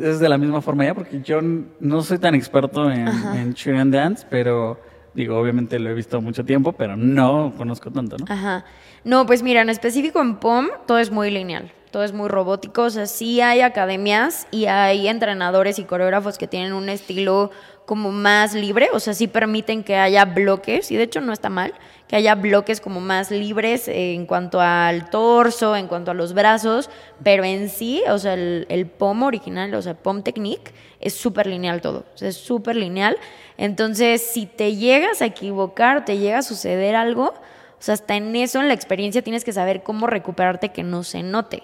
Es 0.00 0.20
de 0.20 0.28
la 0.28 0.38
misma 0.38 0.62
forma 0.62 0.84
ya, 0.84 0.94
porque 0.94 1.20
yo 1.20 1.40
no 1.42 2.02
soy 2.02 2.18
tan 2.18 2.34
experto 2.34 2.90
en, 2.90 3.08
en 3.08 3.90
Dance, 3.90 4.26
pero 4.30 4.80
digo, 5.12 5.38
obviamente 5.38 5.78
lo 5.78 5.90
he 5.90 5.94
visto 5.94 6.20
mucho 6.20 6.44
tiempo, 6.44 6.72
pero 6.72 6.96
no 6.96 7.52
conozco 7.56 7.90
tanto, 7.90 8.16
¿no? 8.18 8.26
Ajá. 8.28 8.64
No, 9.04 9.26
pues 9.26 9.42
mira, 9.42 9.62
en 9.62 9.70
específico 9.70 10.20
en 10.20 10.36
POM 10.36 10.68
todo 10.86 10.98
es 10.98 11.10
muy 11.10 11.30
lineal, 11.30 11.72
todo 11.90 12.04
es 12.04 12.12
muy 12.12 12.28
robótico, 12.28 12.82
o 12.82 12.90
sea, 12.90 13.06
sí 13.06 13.40
hay 13.40 13.60
academias 13.60 14.46
y 14.50 14.66
hay 14.66 15.08
entrenadores 15.08 15.78
y 15.78 15.84
coreógrafos 15.84 16.38
que 16.38 16.46
tienen 16.46 16.72
un 16.72 16.88
estilo 16.88 17.50
como 17.86 18.12
más 18.12 18.52
libre, 18.52 18.88
o 18.92 19.00
sea, 19.00 19.14
sí 19.14 19.28
permiten 19.28 19.84
que 19.84 19.96
haya 19.96 20.24
bloques, 20.24 20.90
y 20.90 20.96
de 20.96 21.04
hecho 21.04 21.20
no 21.20 21.32
está 21.32 21.48
mal, 21.48 21.72
que 22.08 22.16
haya 22.16 22.34
bloques 22.36 22.80
como 22.80 23.00
más 23.00 23.30
libres 23.30 23.88
en 23.88 24.26
cuanto 24.26 24.60
al 24.60 25.10
torso, 25.10 25.74
en 25.74 25.88
cuanto 25.88 26.12
a 26.12 26.14
los 26.14 26.34
brazos, 26.34 26.88
pero 27.22 27.44
en 27.44 27.68
sí, 27.68 28.02
o 28.08 28.18
sea, 28.18 28.34
el, 28.34 28.90
POM 28.96 29.24
original, 29.24 29.74
o 29.74 29.82
sea, 29.82 29.94
POM 29.94 30.22
Technique, 30.22 30.72
es 31.00 31.14
súper 31.14 31.46
lineal 31.46 31.80
todo, 31.80 32.04
es 32.20 32.36
súper 32.36 32.76
lineal. 32.76 33.16
Entonces, 33.56 34.22
si 34.22 34.46
te 34.46 34.76
llegas 34.76 35.20
a 35.20 35.26
equivocar, 35.26 36.04
te 36.04 36.18
llega 36.18 36.38
a 36.38 36.42
suceder 36.42 36.94
algo, 36.94 37.34
o 37.78 37.82
sea, 37.82 37.94
hasta 37.94 38.14
en 38.16 38.34
eso, 38.36 38.60
en 38.60 38.68
la 38.68 38.74
experiencia, 38.74 39.22
tienes 39.22 39.44
que 39.44 39.52
saber 39.52 39.82
cómo 39.82 40.06
recuperarte 40.06 40.70
que 40.70 40.82
no 40.82 41.02
se 41.02 41.22
note. 41.22 41.62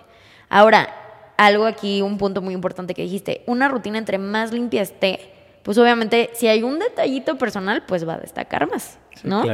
Ahora, 0.48 0.94
algo 1.36 1.66
aquí, 1.66 2.02
un 2.02 2.18
punto 2.18 2.42
muy 2.42 2.54
importante 2.54 2.94
que 2.94 3.02
dijiste, 3.02 3.42
una 3.46 3.68
rutina 3.68 3.98
entre 3.98 4.18
más 4.18 4.52
limpia 4.52 4.82
esté, 4.82 5.32
pues 5.62 5.78
obviamente 5.78 6.30
si 6.34 6.48
hay 6.48 6.62
un 6.62 6.78
detallito 6.78 7.38
personal, 7.38 7.84
pues 7.86 8.06
va 8.06 8.14
a 8.14 8.18
destacar 8.18 8.68
más, 8.68 8.98
¿no? 9.22 9.44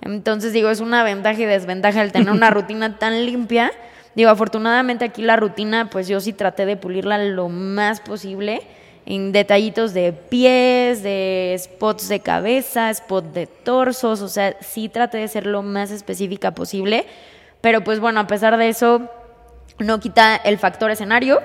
Entonces 0.00 0.52
digo, 0.52 0.70
es 0.70 0.80
una 0.80 1.02
ventaja 1.02 1.40
y 1.40 1.44
desventaja 1.44 2.02
el 2.02 2.12
tener 2.12 2.30
una 2.30 2.50
rutina 2.50 2.98
tan 2.98 3.26
limpia. 3.26 3.72
Digo, 4.14 4.30
afortunadamente 4.30 5.04
aquí 5.04 5.22
la 5.22 5.36
rutina, 5.36 5.90
pues 5.90 6.08
yo 6.08 6.20
sí 6.20 6.32
traté 6.32 6.66
de 6.66 6.76
pulirla 6.76 7.18
lo 7.18 7.48
más 7.48 8.00
posible 8.00 8.62
en 9.06 9.32
detallitos 9.32 9.94
de 9.94 10.12
pies, 10.12 11.02
de 11.02 11.56
spots 11.58 12.08
de 12.08 12.20
cabeza, 12.20 12.92
spots 12.92 13.32
de 13.32 13.46
torsos, 13.46 14.20
o 14.20 14.28
sea, 14.28 14.56
sí 14.60 14.90
traté 14.90 15.18
de 15.18 15.28
ser 15.28 15.46
lo 15.46 15.62
más 15.62 15.90
específica 15.90 16.50
posible, 16.50 17.06
pero 17.62 17.82
pues 17.82 18.00
bueno, 18.00 18.20
a 18.20 18.26
pesar 18.26 18.58
de 18.58 18.68
eso, 18.68 19.08
no 19.78 19.98
quita 19.98 20.36
el 20.36 20.58
factor 20.58 20.90
escenario, 20.90 21.40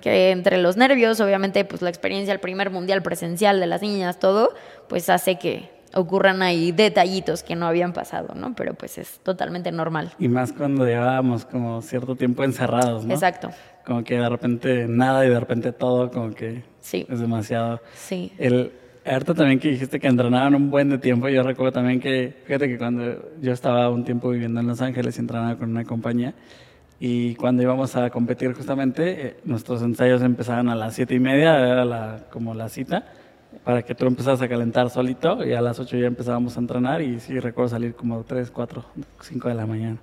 que 0.00 0.30
entre 0.30 0.58
los 0.58 0.76
nervios, 0.76 1.20
obviamente, 1.20 1.64
pues 1.64 1.82
la 1.82 1.90
experiencia, 1.90 2.32
el 2.32 2.40
primer 2.40 2.70
mundial 2.70 3.02
presencial 3.02 3.60
de 3.60 3.66
las 3.66 3.82
niñas, 3.82 4.18
todo, 4.18 4.54
pues 4.88 5.10
hace 5.10 5.38
que 5.38 5.70
ocurran 5.94 6.42
ahí 6.42 6.72
detallitos 6.72 7.42
que 7.42 7.56
no 7.56 7.66
habían 7.66 7.92
pasado, 7.92 8.34
¿no? 8.34 8.54
Pero 8.54 8.74
pues 8.74 8.98
es 8.98 9.20
totalmente 9.20 9.72
normal. 9.72 10.12
Y 10.18 10.28
más 10.28 10.52
cuando 10.52 10.86
llevábamos 10.86 11.44
como 11.44 11.80
cierto 11.82 12.16
tiempo 12.16 12.44
encerrados, 12.44 13.04
¿no? 13.04 13.14
Exacto. 13.14 13.50
Como 13.84 14.04
que 14.04 14.18
de 14.18 14.28
repente 14.28 14.86
nada 14.86 15.24
y 15.24 15.30
de 15.30 15.40
repente 15.40 15.72
todo, 15.72 16.10
como 16.10 16.34
que 16.34 16.62
sí. 16.80 17.06
es 17.08 17.20
demasiado. 17.20 17.80
Sí. 17.94 18.32
El, 18.38 18.72
ahorita 19.06 19.34
también 19.34 19.58
que 19.58 19.70
dijiste 19.70 19.98
que 19.98 20.06
entrenaban 20.06 20.54
un 20.54 20.70
buen 20.70 20.90
de 20.90 20.98
tiempo, 20.98 21.28
yo 21.28 21.42
recuerdo 21.42 21.72
también 21.72 22.00
que, 22.00 22.34
fíjate 22.44 22.68
que 22.68 22.76
cuando 22.76 23.30
yo 23.40 23.52
estaba 23.52 23.88
un 23.88 24.04
tiempo 24.04 24.28
viviendo 24.28 24.60
en 24.60 24.66
Los 24.66 24.82
Ángeles 24.82 25.16
y 25.16 25.20
entrenaba 25.20 25.56
con 25.56 25.70
una 25.70 25.84
compañía, 25.84 26.34
y 27.00 27.36
cuando 27.36 27.62
íbamos 27.62 27.94
a 27.96 28.10
competir 28.10 28.54
justamente, 28.54 29.26
eh, 29.26 29.36
nuestros 29.44 29.82
ensayos 29.82 30.20
empezaban 30.22 30.68
a 30.68 30.74
las 30.74 30.94
siete 30.94 31.14
y 31.14 31.20
media, 31.20 31.58
era 31.58 31.84
la, 31.84 32.24
como 32.30 32.54
la 32.54 32.68
cita, 32.68 33.06
para 33.64 33.82
que 33.82 33.94
tú 33.94 34.06
empezaras 34.06 34.42
a 34.42 34.48
calentar 34.48 34.90
solito 34.90 35.44
y 35.44 35.52
a 35.52 35.60
las 35.60 35.78
ocho 35.78 35.96
ya 35.96 36.06
empezábamos 36.06 36.56
a 36.56 36.60
entrenar 36.60 37.00
y 37.02 37.20
sí 37.20 37.38
recuerdo 37.38 37.68
salir 37.68 37.94
como 37.94 38.22
tres, 38.24 38.50
cuatro, 38.50 38.84
cinco 39.20 39.48
de 39.48 39.54
la 39.54 39.66
mañana. 39.66 39.98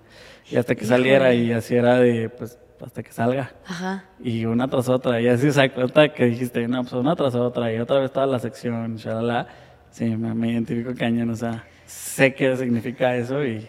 Y 0.49 0.55
hasta 0.55 0.75
que 0.75 0.85
saliera 0.85 1.33
y 1.33 1.51
así 1.51 1.75
era 1.75 1.99
de, 1.99 2.29
pues, 2.29 2.57
hasta 2.81 3.03
que 3.03 3.11
salga. 3.11 3.51
Ajá. 3.65 4.05
Y 4.23 4.45
una 4.45 4.67
tras 4.69 4.87
otra, 4.87 5.19
y 5.19 5.27
así 5.27 5.51
se 5.51 5.69
cuenta 5.71 6.13
que 6.13 6.25
dijiste, 6.25 6.67
no, 6.67 6.81
pues 6.83 6.93
una 6.93 7.15
tras 7.15 7.35
otra, 7.35 7.73
y 7.73 7.79
otra 7.79 7.97
vez 7.97 8.05
estaba 8.05 8.25
la 8.25 8.39
sección, 8.39 8.95
shalala. 8.95 9.47
Sí, 9.91 10.05
me, 10.15 10.33
me 10.33 10.51
identifico 10.51 10.93
cañón, 10.93 11.29
o 11.29 11.35
sea, 11.35 11.63
sé 11.85 12.33
qué 12.33 12.55
significa 12.57 13.15
eso 13.15 13.45
y 13.45 13.67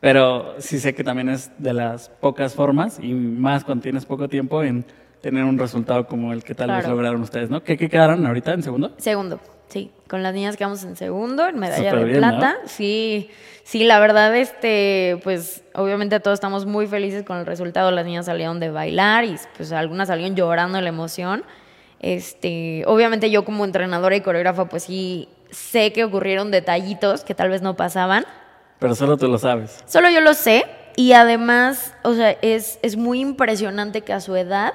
pero 0.00 0.54
sí 0.58 0.78
sé 0.78 0.94
que 0.94 1.04
también 1.04 1.28
es 1.28 1.50
de 1.58 1.72
las 1.72 2.08
pocas 2.08 2.54
formas, 2.54 2.98
y 3.00 3.12
más 3.12 3.64
cuando 3.64 3.82
tienes 3.82 4.04
poco 4.04 4.28
tiempo, 4.28 4.62
en 4.62 4.84
tener 5.20 5.44
un 5.44 5.58
resultado 5.58 6.06
como 6.06 6.32
el 6.32 6.44
que 6.44 6.54
tal 6.54 6.70
vez 6.70 6.86
lograron 6.86 7.20
ustedes, 7.22 7.50
¿no? 7.50 7.62
¿Qué, 7.62 7.76
quedaron 7.76 8.24
ahorita 8.26 8.52
en 8.52 8.62
segundo? 8.62 8.92
Segundo, 8.98 9.40
sí. 9.68 9.90
Con 10.08 10.22
las 10.22 10.32
niñas 10.32 10.56
quedamos 10.56 10.84
en 10.84 10.96
segundo, 10.96 11.46
en 11.48 11.58
medalla 11.58 11.94
de 11.94 12.16
plata. 12.16 12.56
Sí, 12.66 13.30
sí, 13.64 13.84
la 13.84 13.98
verdad, 13.98 14.34
este, 14.36 15.18
pues 15.24 15.64
obviamente 15.74 16.20
todos 16.20 16.34
estamos 16.34 16.66
muy 16.66 16.86
felices 16.86 17.24
con 17.24 17.36
el 17.38 17.46
resultado. 17.46 17.90
Las 17.90 18.06
niñas 18.06 18.26
salieron 18.26 18.60
de 18.60 18.70
bailar 18.70 19.24
y 19.24 19.36
pues 19.56 19.72
algunas 19.72 20.08
salieron 20.08 20.36
llorando 20.36 20.78
de 20.78 20.82
la 20.82 20.88
emoción. 20.88 21.44
Este, 22.00 22.84
obviamente 22.86 23.30
yo 23.30 23.44
como 23.44 23.64
entrenadora 23.64 24.14
y 24.14 24.20
coreógrafa, 24.20 24.66
pues 24.66 24.84
sí, 24.84 25.28
sé 25.50 25.92
que 25.92 26.04
ocurrieron 26.04 26.50
detallitos 26.50 27.24
que 27.24 27.34
tal 27.34 27.50
vez 27.50 27.60
no 27.60 27.76
pasaban. 27.76 28.24
Pero 28.78 28.94
solo 28.94 29.16
tú 29.16 29.28
lo 29.28 29.38
sabes. 29.38 29.82
Solo 29.86 30.08
yo 30.10 30.20
lo 30.20 30.34
sé. 30.34 30.64
Y 30.96 31.12
además, 31.12 31.94
o 32.02 32.14
sea, 32.14 32.32
es, 32.42 32.78
es 32.82 32.96
muy 32.96 33.20
impresionante 33.20 34.00
que 34.02 34.12
a 34.12 34.20
su 34.20 34.34
edad, 34.34 34.74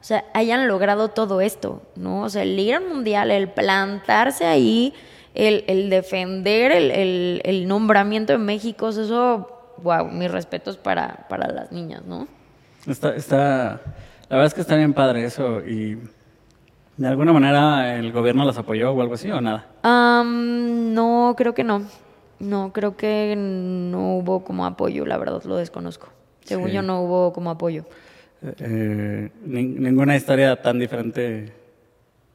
o 0.00 0.04
sea, 0.04 0.24
hayan 0.32 0.66
logrado 0.66 1.08
todo 1.08 1.42
esto, 1.42 1.82
¿no? 1.94 2.22
O 2.22 2.28
sea, 2.30 2.42
el 2.42 2.58
ir 2.58 2.76
al 2.76 2.86
mundial, 2.86 3.30
el 3.30 3.48
plantarse 3.50 4.46
ahí, 4.46 4.94
el, 5.34 5.64
el 5.66 5.90
defender 5.90 6.72
el, 6.72 6.90
el, 6.90 7.42
el 7.44 7.68
nombramiento 7.68 8.32
de 8.32 8.38
México, 8.38 8.88
eso, 8.88 9.74
wow, 9.82 10.06
mis 10.06 10.30
respetos 10.30 10.78
para, 10.78 11.26
para 11.28 11.52
las 11.52 11.70
niñas, 11.70 12.02
¿no? 12.06 12.26
Está, 12.86 13.14
está, 13.14 13.80
la 14.28 14.36
verdad 14.36 14.46
es 14.46 14.54
que 14.54 14.62
está 14.62 14.74
bien 14.74 14.94
padre 14.94 15.24
eso 15.24 15.60
y 15.60 15.98
de 16.96 17.06
alguna 17.06 17.32
manera 17.32 17.96
el 17.96 18.10
gobierno 18.10 18.44
las 18.44 18.56
apoyó 18.56 18.92
o 18.92 19.02
algo 19.02 19.14
así 19.14 19.30
o 19.30 19.40
nada. 19.40 19.66
Am, 19.82 20.94
no, 20.94 21.34
creo 21.36 21.54
que 21.54 21.62
no. 21.62 21.82
No, 22.40 22.72
creo 22.72 22.96
que 22.96 23.34
no 23.36 24.16
hubo 24.18 24.44
como 24.44 24.64
apoyo, 24.66 25.04
la 25.06 25.16
verdad 25.18 25.42
lo 25.44 25.56
desconozco. 25.56 26.08
Según 26.44 26.68
Sí. 26.68 26.74
yo 26.74 26.82
no 26.82 27.02
hubo 27.02 27.32
como 27.32 27.50
apoyo. 27.50 27.84
Eh, 28.42 29.30
nin- 29.44 29.78
ninguna 29.80 30.14
historia 30.16 30.60
tan 30.62 30.78
diferente 30.78 31.52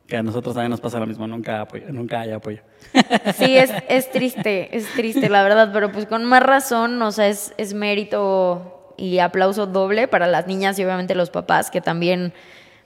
que 0.08 0.18
a 0.18 0.24
nosotros 0.24 0.54
también 0.54 0.70
nos 0.72 0.82
pasa 0.82 1.00
lo 1.00 1.08
mismo, 1.08 1.26
nunca, 1.28 1.62
apoyo, 1.62 1.86
nunca 1.92 2.20
hay 2.22 2.32
apoyo. 2.32 2.62
Sí, 3.36 3.56
es, 3.58 3.72
es 3.88 4.12
triste, 4.12 4.76
es 4.76 4.86
triste, 4.94 5.30
la 5.30 5.42
verdad, 5.44 5.70
pero 5.72 5.92
pues 5.92 6.06
con 6.06 6.26
más 6.26 6.44
razón, 6.44 7.02
o 7.02 7.12
sea, 7.12 7.28
es, 7.30 7.54
es 7.58 7.74
mérito 7.74 8.94
y 8.98 9.20
aplauso 9.20 9.66
doble 9.66 10.08
para 10.10 10.28
las 10.28 10.46
niñas 10.46 10.78
y 10.78 10.84
obviamente 10.84 11.16
los 11.16 11.30
papás, 11.30 11.72
que 11.72 11.80
también, 11.82 12.34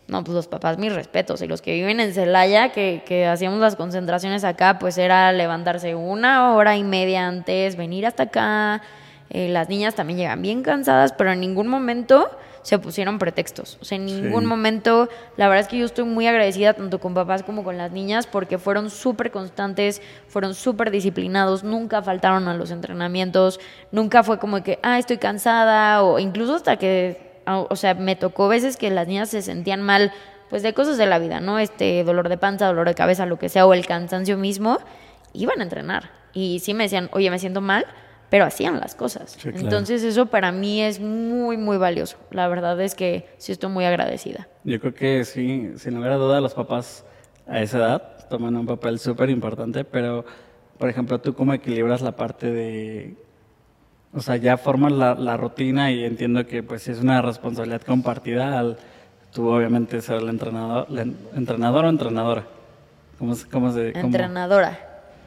no, 0.07 0.23
pues 0.23 0.35
los 0.35 0.47
papás, 0.47 0.77
mis 0.77 0.93
respetos, 0.93 1.41
y 1.41 1.47
los 1.47 1.61
que 1.61 1.73
viven 1.73 1.99
en 1.99 2.13
Celaya, 2.13 2.71
que, 2.71 3.03
que 3.05 3.27
hacíamos 3.27 3.59
las 3.59 3.75
concentraciones 3.75 4.43
acá, 4.43 4.79
pues 4.79 4.97
era 4.97 5.31
levantarse 5.33 5.95
una 5.95 6.53
hora 6.55 6.77
y 6.77 6.83
media 6.83 7.27
antes, 7.27 7.75
venir 7.75 8.05
hasta 8.05 8.23
acá, 8.23 8.81
eh, 9.29 9.49
las 9.49 9.67
niñas 9.67 9.95
también 9.95 10.17
llegan 10.19 10.41
bien 10.41 10.63
cansadas, 10.63 11.11
pero 11.11 11.31
en 11.33 11.41
ningún 11.41 11.67
momento 11.67 12.29
se 12.61 12.79
pusieron 12.79 13.17
pretextos. 13.19 13.77
O 13.81 13.85
sea, 13.85 13.97
en 13.97 14.05
ningún 14.05 14.41
Sí. 14.41 14.47
momento, 14.47 15.07
la 15.37 15.47
verdad 15.47 15.61
es 15.61 15.67
que 15.69 15.77
yo 15.77 15.85
estoy 15.85 16.03
muy 16.05 16.27
agradecida 16.27 16.73
tanto 16.73 16.99
con 16.99 17.13
papás 17.13 17.43
como 17.43 17.63
con 17.63 17.77
las 17.77 17.91
niñas 17.91 18.27
porque 18.27 18.57
fueron 18.57 18.89
súper 18.89 19.31
constantes, 19.31 20.01
fueron 20.27 20.53
súper 20.53 20.91
disciplinados, 20.91 21.63
nunca 21.63 22.01
faltaron 22.01 22.47
a 22.49 22.53
los 22.55 22.71
entrenamientos, 22.71 23.59
nunca 23.91 24.23
fue 24.23 24.37
como 24.39 24.63
que, 24.63 24.79
ah, 24.83 24.99
estoy 24.99 25.17
cansada, 25.17 26.03
o 26.03 26.19
incluso 26.19 26.55
hasta 26.55 26.75
que, 26.77 27.26
o 27.47 27.75
sea, 27.75 27.93
me 27.93 28.15
tocó 28.15 28.47
veces 28.47 28.77
que 28.77 28.89
las 28.89 29.07
niñas 29.07 29.29
se 29.29 29.41
sentían 29.41 29.81
mal, 29.81 30.11
pues 30.49 30.63
de 30.63 30.73
cosas 30.73 30.97
de 30.97 31.05
la 31.05 31.19
vida, 31.19 31.39
¿no? 31.39 31.59
Este 31.59 32.03
dolor 32.03 32.29
de 32.29 32.37
panza, 32.37 32.67
dolor 32.67 32.87
de 32.87 32.95
cabeza, 32.95 33.25
lo 33.25 33.39
que 33.39 33.49
sea, 33.49 33.65
o 33.65 33.73
el 33.73 33.85
cansancio 33.85 34.37
mismo, 34.37 34.79
iban 35.33 35.59
a 35.59 35.63
entrenar. 35.63 36.11
Y 36.33 36.59
sí 36.59 36.73
me 36.73 36.83
decían, 36.83 37.09
oye, 37.13 37.29
me 37.29 37.39
siento 37.39 37.61
mal, 37.61 37.85
pero 38.29 38.45
hacían 38.45 38.79
las 38.79 38.95
cosas. 38.95 39.31
Sí, 39.31 39.49
claro. 39.49 39.59
Entonces 39.59 40.03
eso 40.03 40.27
para 40.27 40.51
mí 40.51 40.81
es 40.81 40.99
muy, 40.99 41.57
muy 41.57 41.77
valioso. 41.77 42.17
La 42.31 42.47
verdad 42.47 42.79
es 42.81 42.95
que 42.95 43.27
sí 43.37 43.51
estoy 43.51 43.69
muy 43.69 43.85
agradecida. 43.85 44.47
Yo 44.63 44.79
creo 44.79 44.93
que 44.93 45.23
sí, 45.25 45.71
sin 45.77 45.95
lugar 45.95 46.13
a 46.13 46.15
duda, 46.15 46.41
los 46.41 46.53
papás 46.53 47.05
a 47.47 47.61
esa 47.61 47.77
edad 47.77 48.27
toman 48.29 48.55
un 48.57 48.65
papel 48.65 48.99
súper 48.99 49.29
importante, 49.29 49.85
pero, 49.85 50.25
por 50.77 50.89
ejemplo, 50.89 51.19
¿tú 51.19 51.33
cómo 51.33 51.53
equilibras 51.53 52.01
la 52.01 52.15
parte 52.15 52.51
de... 52.51 53.15
O 54.13 54.21
sea, 54.21 54.37
ya 54.37 54.57
formas 54.57 54.91
la, 54.93 55.15
la 55.15 55.37
rutina 55.37 55.91
y 55.91 56.03
entiendo 56.03 56.45
que 56.47 56.63
pues 56.63 56.87
es 56.87 56.99
una 56.99 57.21
responsabilidad 57.21 57.81
compartida 57.81 58.57
al 58.57 58.77
tú 59.33 59.47
obviamente 59.49 60.01
ser 60.01 60.17
el 60.21 60.29
entrenador, 60.29 60.89
la 60.89 61.01
en- 61.03 61.17
entrenador 61.35 61.85
o 61.85 61.89
entrenadora. 61.89 62.45
¿Cómo, 63.19 63.35
se- 63.35 63.47
cómo 63.49 63.71
se...? 63.71 63.91
cómo? 63.93 64.05
Entrenadora. 64.05 64.79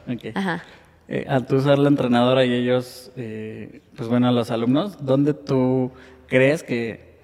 Ok. 0.07 0.35
Ajá. 0.35 0.63
Eh, 1.07 1.25
al 1.29 1.45
tú 1.45 1.59
ser 1.61 1.77
la 1.77 1.89
entrenadora 1.89 2.43
y 2.45 2.53
ellos, 2.53 3.11
eh, 3.17 3.81
pues 3.95 4.09
bueno, 4.09 4.31
los 4.31 4.49
alumnos, 4.49 5.05
¿dónde 5.05 5.33
tú 5.33 5.91
crees 6.27 6.63
que 6.63 7.15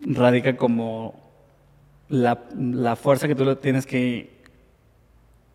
radica 0.00 0.56
como 0.56 1.14
la, 2.08 2.38
la 2.56 2.96
fuerza 2.96 3.26
que 3.26 3.34
tú 3.34 3.44
le 3.44 3.56
tienes 3.56 3.86
que 3.86 4.30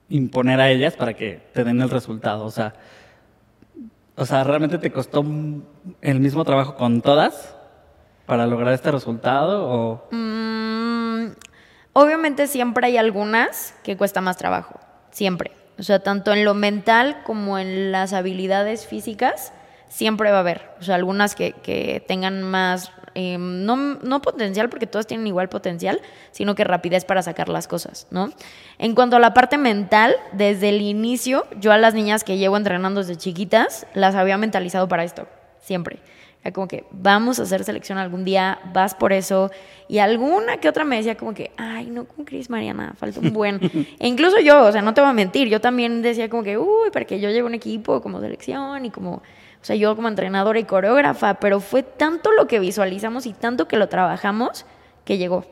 imponer 0.10 0.60
a 0.60 0.70
ellas 0.72 0.96
para 0.96 1.14
que 1.14 1.40
te 1.54 1.64
den 1.64 1.82
el 1.82 1.90
resultado? 1.90 2.46
O 2.46 2.52
sea, 2.52 2.74
o 4.20 4.26
sea, 4.26 4.44
¿realmente 4.44 4.78
te 4.78 4.92
costó 4.92 5.24
el 6.02 6.20
mismo 6.20 6.44
trabajo 6.44 6.76
con 6.76 7.02
todas 7.02 7.56
para 8.26 8.46
lograr 8.46 8.74
este 8.74 8.92
resultado? 8.92 9.66
O... 9.66 10.08
Mm, 10.12 11.28
obviamente 11.94 12.48
siempre 12.48 12.88
hay 12.88 12.98
algunas 12.98 13.74
que 13.82 13.96
cuesta 13.96 14.20
más 14.20 14.36
trabajo, 14.36 14.78
siempre. 15.12 15.52
O 15.80 15.84
sea, 15.84 16.00
tanto 16.00 16.34
en 16.34 16.44
lo 16.44 16.54
mental 16.54 17.22
como 17.24 17.58
en 17.58 17.94
las 17.94 18.12
habilidades 18.12 18.86
físicas, 18.86 19.54
siempre 19.88 20.32
va 20.32 20.38
a 20.38 20.42
haber. 20.42 20.70
O 20.82 20.84
sea, 20.84 20.96
algunas 20.96 21.34
que, 21.34 21.54
que 21.54 22.04
tengan 22.06 22.44
más, 22.44 22.92
eh, 23.22 23.38
no, 23.38 23.76
no 23.76 24.22
potencial, 24.22 24.70
porque 24.70 24.88
todas 24.88 25.06
tienen 25.06 25.28
igual 25.28 25.50
potencial, 25.50 26.00
sino 26.32 26.56
que 26.56 26.64
rapidez 26.64 27.04
para 27.04 27.22
sacar 27.22 27.50
las 27.50 27.68
cosas, 27.68 28.08
¿no? 28.12 28.32
En 28.78 28.96
cuanto 28.96 29.18
a 29.18 29.20
la 29.20 29.34
parte 29.34 29.58
mental, 29.58 30.16
desde 30.32 30.70
el 30.70 30.80
inicio, 30.80 31.46
yo 31.60 31.74
a 31.74 31.78
las 31.78 31.94
niñas 31.94 32.24
que 32.24 32.38
llevo 32.38 32.56
entrenando 32.56 33.02
desde 33.02 33.18
chiquitas, 33.18 33.86
las 33.94 34.16
había 34.16 34.38
mentalizado 34.38 34.88
para 34.88 35.04
esto, 35.04 35.28
siempre. 35.60 36.00
Era 36.42 36.54
como 36.54 36.70
que 36.70 36.86
vamos 36.92 37.42
a 37.42 37.44
hacer 37.44 37.66
selección 37.66 37.98
algún 37.98 38.24
día, 38.24 38.60
vas 38.74 38.96
por 38.96 39.12
eso. 39.12 39.52
Y 39.90 39.98
alguna 39.98 40.56
que 40.56 40.70
otra 40.70 40.86
me 40.86 40.96
decía 40.96 41.16
como 41.18 41.34
que, 41.34 41.52
ay, 41.58 41.88
no, 41.88 42.06
¿cómo 42.06 42.24
crees, 42.24 42.50
Mariana? 42.50 42.94
Falta 42.98 43.20
un 43.20 43.34
buen. 43.34 43.60
e 44.00 44.08
incluso 44.08 44.40
yo, 44.40 44.64
o 44.64 44.72
sea, 44.72 44.82
no 44.82 44.94
te 44.94 45.02
voy 45.02 45.10
a 45.10 45.14
mentir, 45.14 45.50
yo 45.50 45.60
también 45.60 46.02
decía 46.02 46.30
como 46.30 46.44
que, 46.44 46.58
uy, 46.58 46.90
porque 46.94 47.20
yo 47.20 47.30
llevo 47.32 47.48
un 47.48 47.56
equipo 47.56 48.02
como 48.02 48.22
selección 48.22 48.86
y 48.86 48.92
como, 48.92 49.22
o 49.62 49.66
sea, 49.66 49.76
yo 49.76 49.96
como 49.96 50.08
entrenadora 50.08 50.58
y 50.60 50.64
coreógrafa, 50.64 51.36
pero 51.36 51.60
fue 51.60 51.84
tanto 51.84 52.32
lo 52.32 52.48
que 52.48 52.60
visualizamos 52.60 53.26
y 53.26 53.34
tanto 53.34 53.68
que 53.68 53.78
lo 53.78 53.90
trabajamos 53.90 54.66
que 55.06 55.18
llegó 55.18 55.46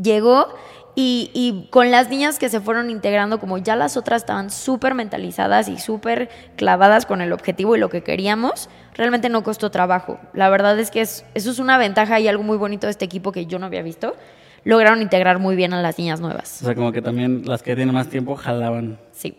llegó 0.00 0.46
y, 0.94 1.30
y 1.32 1.68
con 1.70 1.90
las 1.90 2.08
niñas 2.10 2.38
que 2.38 2.48
se 2.48 2.60
fueron 2.60 2.90
integrando, 2.90 3.38
como 3.38 3.58
ya 3.58 3.76
las 3.76 3.96
otras 3.96 4.22
estaban 4.22 4.50
súper 4.50 4.94
mentalizadas 4.94 5.68
y 5.68 5.78
súper 5.78 6.28
clavadas 6.56 7.06
con 7.06 7.20
el 7.20 7.32
objetivo 7.32 7.76
y 7.76 7.78
lo 7.78 7.88
que 7.88 8.02
queríamos, 8.02 8.68
realmente 8.94 9.28
no 9.28 9.42
costó 9.44 9.70
trabajo. 9.70 10.18
La 10.32 10.50
verdad 10.50 10.78
es 10.78 10.90
que 10.90 11.00
es- 11.00 11.24
eso 11.34 11.50
es 11.52 11.58
una 11.60 11.78
ventaja 11.78 12.18
y 12.18 12.26
algo 12.28 12.42
muy 12.42 12.56
bonito 12.56 12.86
de 12.88 12.90
este 12.92 13.04
equipo 13.04 13.30
que 13.32 13.46
yo 13.46 13.58
no 13.60 13.66
había 13.66 13.82
visto. 13.82 14.16
Lograron 14.64 15.00
integrar 15.00 15.38
muy 15.38 15.54
bien 15.54 15.72
a 15.72 15.80
las 15.80 15.98
niñas 15.98 16.20
nuevas. 16.20 16.62
O 16.62 16.64
sea, 16.66 16.74
como 16.74 16.90
que 16.90 17.00
también 17.00 17.42
las 17.46 17.62
que 17.62 17.76
tienen 17.76 17.94
más 17.94 18.08
tiempo 18.08 18.34
jalaban. 18.34 18.98
Sí. 19.12 19.36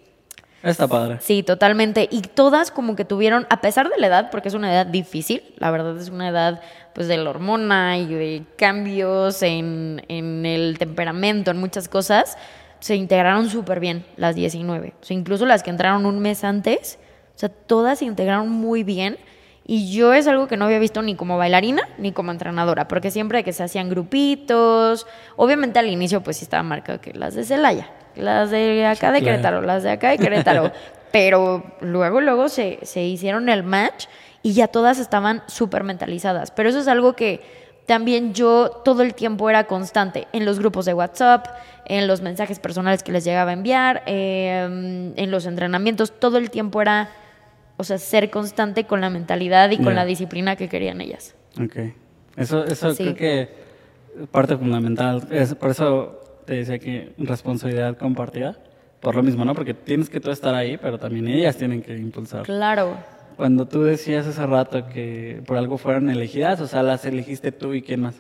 Está 0.64 0.88
padre. 0.88 1.18
Sí, 1.22 1.44
totalmente. 1.44 2.08
Y 2.12 2.22
todas 2.22 2.72
como 2.72 2.96
que 2.96 3.06
tuvieron, 3.06 3.48
a 3.50 3.62
pesar 3.62 3.90
de 3.90 3.98
la 3.98 4.08
edad, 4.08 4.30
porque 4.32 4.50
es 4.50 4.54
una 4.54 4.72
edad 4.72 4.86
difícil, 4.86 5.44
la 5.58 5.72
verdad 5.72 5.98
es 5.98 6.10
una 6.10 6.30
edad 6.30 6.62
pues 6.94 7.08
de 7.08 7.18
la 7.18 7.30
hormona 7.30 7.98
y 7.98 8.08
de 8.08 8.44
cambios 8.58 9.42
en, 9.42 10.04
en 10.10 10.46
el 10.46 10.78
temperamento, 10.78 11.52
en 11.52 11.58
muchas 11.58 11.88
cosas, 11.88 12.38
se 12.80 12.96
integraron 12.96 13.50
súper 13.50 13.80
bien 13.80 14.06
las 14.18 14.36
19. 14.36 14.94
O 15.02 15.06
sea, 15.06 15.16
incluso 15.16 15.46
las 15.46 15.64
que 15.64 15.70
entraron 15.70 16.06
un 16.06 16.20
mes 16.20 16.44
antes, 16.44 17.00
o 17.36 17.40
sea, 17.40 17.50
todas 17.50 18.00
se 18.00 18.06
integraron 18.06 18.50
muy 18.50 18.84
bien. 18.84 19.18
Y 19.66 19.92
yo 19.92 20.14
es 20.14 20.26
algo 20.26 20.48
que 20.48 20.58
no 20.58 20.66
había 20.66 20.80
visto 20.80 21.02
ni 21.04 21.16
como 21.16 21.38
bailarina 21.38 21.88
ni 22.00 22.12
como 22.12 22.32
entrenadora, 22.32 22.88
porque 22.88 23.12
siempre 23.12 23.44
que 23.44 23.54
se 23.54 23.64
hacían 23.64 23.88
grupitos, 23.90 25.06
obviamente 25.36 25.78
al 25.78 25.88
inicio 25.88 26.24
pues 26.24 26.38
sí 26.38 26.44
estaba 26.44 26.64
marcado 26.64 27.00
que 27.00 27.14
las 27.14 27.36
de 27.36 27.44
Celaya, 27.44 27.88
las 28.20 28.52
de 28.52 28.86
acá 28.86 29.12
de 29.12 29.20
claro. 29.20 29.34
Querétaro, 29.38 29.62
las 29.62 29.84
de 29.84 29.92
acá 29.92 30.10
de 30.12 30.18
Querétaro, 30.18 30.72
pero 31.12 31.64
luego, 31.82 32.22
luego 32.22 32.50
se, 32.50 32.80
se 32.84 33.04
hicieron 33.04 33.50
el 33.50 33.64
match 33.64 34.06
y 34.44 34.54
ya 34.54 34.68
todas 34.68 35.00
estaban 35.00 35.44
súper 35.48 35.84
mentalizadas. 35.84 36.52
Pero 36.52 36.70
eso 36.70 36.80
es 36.80 36.88
algo 36.88 37.14
que 37.14 37.42
también 37.86 38.34
yo 38.34 38.70
todo 38.86 39.02
el 39.02 39.16
tiempo 39.16 39.50
era 39.50 39.64
constante 39.66 40.28
en 40.32 40.46
los 40.46 40.60
grupos 40.60 40.86
de 40.86 40.94
WhatsApp, 40.94 41.48
en 41.86 42.08
los 42.08 42.22
mensajes 42.22 42.60
personales 42.60 43.02
que 43.02 43.12
les 43.12 43.24
llegaba 43.24 43.50
a 43.50 43.54
enviar, 43.54 44.04
eh, 44.06 45.14
en 45.16 45.32
los 45.32 45.48
entrenamientos, 45.48 46.12
todo 46.20 46.38
el 46.38 46.52
tiempo 46.52 46.82
era, 46.84 47.10
o 47.78 47.84
sea, 47.84 47.98
ser 47.98 48.30
constante 48.30 48.84
con 48.86 49.02
la 49.02 49.10
mentalidad 49.10 49.72
y 49.72 49.78
con 49.78 49.96
la 49.96 50.06
disciplina 50.06 50.56
que 50.56 50.70
querían 50.70 51.02
ellas. 51.02 51.36
Ok. 51.60 51.78
Eso, 52.38 52.64
eso 52.64 52.94
Sí. 52.94 53.04
creo 53.04 53.16
que 53.16 53.42
es 54.22 54.28
parte 54.32 54.56
fundamental. 54.56 55.28
Es, 55.32 55.56
por 55.56 55.72
eso 55.72 56.19
te 56.50 56.56
decía 56.56 56.80
que 56.80 57.14
responsabilidad 57.20 57.96
compartida. 57.96 58.58
Por 59.02 59.16
lo 59.16 59.22
mismo, 59.22 59.46
¿no? 59.46 59.54
Porque 59.54 59.76
tienes 59.76 60.10
que 60.10 60.20
tú 60.20 60.32
estar 60.32 60.56
ahí, 60.56 60.78
pero 60.78 60.98
también 60.98 61.28
ellas 61.28 61.56
tienen 61.56 61.84
que 61.84 61.96
impulsar. 61.96 62.42
Claro. 62.42 62.98
Cuando 63.38 63.68
tú 63.68 63.84
decías 63.84 64.26
hace 64.26 64.46
rato 64.48 64.88
que 64.88 65.44
por 65.46 65.58
algo 65.58 65.78
fueron 65.78 66.10
elegidas, 66.10 66.60
o 66.60 66.66
sea, 66.66 66.82
las 66.82 67.06
elegiste 67.06 67.52
tú 67.52 67.76
y 67.76 67.84
quién 67.84 68.02
más. 68.02 68.16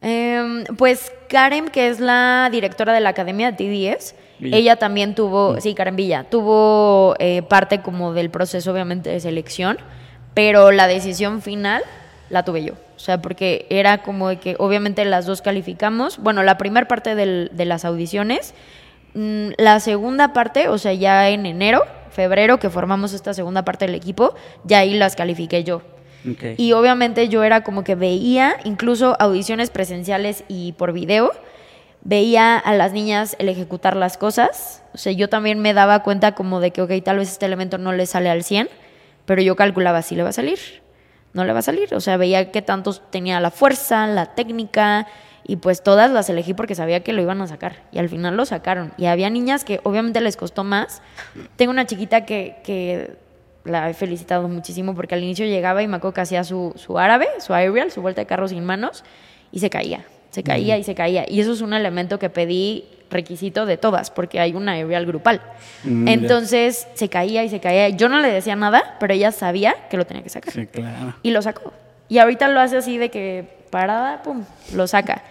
Em, 0.00 0.64
pues 0.78 1.12
Karen, 1.28 1.68
que 1.68 1.88
es 1.88 2.00
la 2.00 2.48
directora 2.50 2.94
de 2.94 3.00
la 3.00 3.10
Academia 3.10 3.52
de 3.52 3.56
TDS, 3.58 4.14
Villa. 4.38 4.56
ella 4.56 4.76
también 4.76 5.14
tuvo, 5.14 5.60
sí, 5.60 5.74
Karen 5.74 5.96
Villa, 5.96 6.24
tuvo 6.24 7.14
eh, 7.18 7.42
parte 7.42 7.82
como 7.82 8.14
del 8.14 8.30
proceso 8.30 8.72
obviamente 8.72 9.10
de 9.10 9.20
selección, 9.20 9.76
pero 10.32 10.72
la 10.72 10.86
decisión 10.86 11.42
final 11.42 11.82
la 12.30 12.42
tuve 12.44 12.64
yo. 12.64 12.74
O 12.98 13.00
sea, 13.00 13.22
porque 13.22 13.64
era 13.70 14.02
como 14.02 14.28
de 14.28 14.38
que 14.40 14.56
obviamente 14.58 15.04
las 15.04 15.24
dos 15.24 15.40
calificamos. 15.40 16.18
Bueno, 16.18 16.42
la 16.42 16.58
primera 16.58 16.88
parte 16.88 17.14
del- 17.14 17.48
de 17.54 17.64
las 17.64 17.84
audiciones 17.84 18.54
mm, 19.14 19.50
la 19.56 19.78
segunda 19.80 20.32
parte, 20.32 20.68
o 20.68 20.76
sea, 20.78 20.92
ya 20.92 21.30
en 21.30 21.46
enero, 21.46 21.84
febrero, 22.10 22.58
que 22.58 22.70
formamos 22.70 23.12
esta 23.12 23.32
segunda 23.34 23.64
parte 23.64 23.86
del 23.86 23.94
equipo, 23.94 24.34
ya 24.64 24.80
ahí 24.80 24.94
las 24.94 25.14
califiqué 25.16 25.62
yo. 25.62 25.76
Ok. 26.28 26.58
Y 26.58 26.72
obviamente 26.72 27.28
yo 27.28 27.44
era 27.44 27.62
como 27.62 27.84
que 27.84 27.94
veía 27.94 28.56
incluso 28.64 29.16
audiciones 29.20 29.70
presenciales 29.70 30.42
y 30.48 30.72
por 30.72 30.92
video, 30.92 31.30
veía 32.02 32.58
a 32.58 32.74
las 32.74 32.92
niñas 32.92 33.36
el 33.38 33.48
ejecutar 33.48 33.94
las 33.96 34.18
cosas. 34.18 34.82
O 34.92 34.98
sea, 34.98 35.12
yo 35.12 35.28
también 35.28 35.60
me 35.60 35.72
daba 35.72 36.02
cuenta 36.02 36.34
como 36.34 36.58
de 36.60 36.72
que, 36.72 36.82
ok, 36.82 36.90
tal 37.04 37.18
vez 37.18 37.30
este 37.30 37.46
elemento 37.46 37.78
no 37.78 37.92
le 37.92 38.06
sale 38.06 38.28
al 38.30 38.42
100, 38.42 38.68
pero 39.24 39.40
yo 39.42 39.54
calculaba 39.56 40.02
si 40.02 40.16
le 40.16 40.22
va 40.24 40.30
a 40.30 40.32
salir. 40.32 40.58
No 41.38 41.44
le 41.44 41.52
va 41.52 41.60
a 41.60 41.62
salir. 41.62 41.94
O 41.94 42.00
sea, 42.00 42.16
veía 42.16 42.50
que 42.50 42.62
tantos 42.62 43.00
tenía 43.12 43.38
la 43.38 43.52
fuerza, 43.52 44.08
la 44.08 44.34
técnica, 44.34 45.06
y 45.46 45.54
pues 45.54 45.84
todas 45.84 46.10
las 46.10 46.28
elegí 46.28 46.52
porque 46.52 46.74
sabía 46.74 47.04
que 47.04 47.12
lo 47.12 47.22
iban 47.22 47.40
a 47.40 47.46
sacar. 47.46 47.84
Y 47.92 47.98
al 47.98 48.08
final 48.08 48.36
lo 48.36 48.44
sacaron. 48.44 48.92
Y 48.98 49.06
había 49.06 49.30
niñas 49.30 49.64
que 49.64 49.78
obviamente 49.84 50.20
les 50.20 50.36
costó 50.36 50.64
más. 50.64 51.00
Tengo 51.54 51.70
una 51.70 51.86
chiquita 51.86 52.26
que, 52.26 52.56
que 52.64 53.12
la 53.62 53.88
he 53.88 53.94
felicitado 53.94 54.48
muchísimo 54.48 54.96
porque 54.96 55.14
al 55.14 55.22
inicio 55.22 55.46
llegaba 55.46 55.80
y 55.80 55.86
me 55.86 55.98
acuerdo 55.98 56.14
que 56.14 56.22
hacía 56.22 56.42
su, 56.42 56.72
su 56.74 56.98
árabe, 56.98 57.28
su 57.38 57.54
aerial, 57.54 57.92
su 57.92 58.02
vuelta 58.02 58.20
de 58.20 58.26
carro 58.26 58.48
sin 58.48 58.64
manos, 58.64 59.04
y 59.52 59.60
se 59.60 59.70
caía. 59.70 60.06
Se 60.30 60.42
caía 60.42 60.76
y 60.76 60.82
se 60.82 60.96
caía. 60.96 61.24
Y 61.28 61.38
eso 61.38 61.52
es 61.52 61.60
un 61.60 61.72
elemento 61.72 62.18
que 62.18 62.30
pedí 62.30 62.84
requisito 63.10 63.66
de 63.66 63.76
todas, 63.76 64.10
porque 64.10 64.40
hay 64.40 64.54
una 64.54 64.72
aerial 64.72 65.06
grupal. 65.06 65.40
Mm, 65.84 66.06
ya. 66.06 66.12
Entonces 66.12 66.88
se 66.94 67.08
caía 67.08 67.44
y 67.44 67.48
se 67.48 67.60
caía. 67.60 67.88
Yo 67.90 68.08
no 68.08 68.20
le 68.20 68.30
decía 68.30 68.56
nada, 68.56 68.96
pero 69.00 69.14
ella 69.14 69.32
sabía 69.32 69.74
que 69.90 69.96
lo 69.96 70.06
tenía 70.06 70.22
que 70.22 70.30
sacar. 70.30 70.52
Sí, 70.52 70.66
claro. 70.66 71.14
Y 71.22 71.30
lo 71.30 71.42
sacó. 71.42 71.72
Y 72.08 72.18
ahorita 72.18 72.48
lo 72.48 72.60
hace 72.60 72.78
así 72.78 72.98
de 72.98 73.10
que 73.10 73.58
parada, 73.70 74.22
pum, 74.22 74.44
lo 74.74 74.86
saca. 74.86 75.22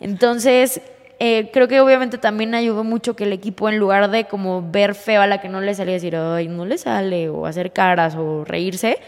Entonces, 0.00 0.80
eh, 1.18 1.50
creo 1.52 1.68
que 1.68 1.80
obviamente 1.80 2.16
también 2.18 2.54
ayudó 2.54 2.84
mucho 2.84 3.14
que 3.14 3.24
el 3.24 3.32
equipo, 3.32 3.68
en 3.68 3.78
lugar 3.78 4.10
de 4.10 4.24
como 4.24 4.70
ver 4.70 4.94
feo 4.94 5.20
a 5.20 5.26
la 5.26 5.40
que 5.40 5.48
no 5.48 5.60
le 5.60 5.74
salía, 5.74 5.94
decir, 5.94 6.16
ay, 6.16 6.48
no 6.48 6.64
le 6.64 6.78
sale, 6.78 7.28
o 7.28 7.46
hacer 7.46 7.72
caras, 7.72 8.14
o 8.16 8.44
reírse, 8.44 8.98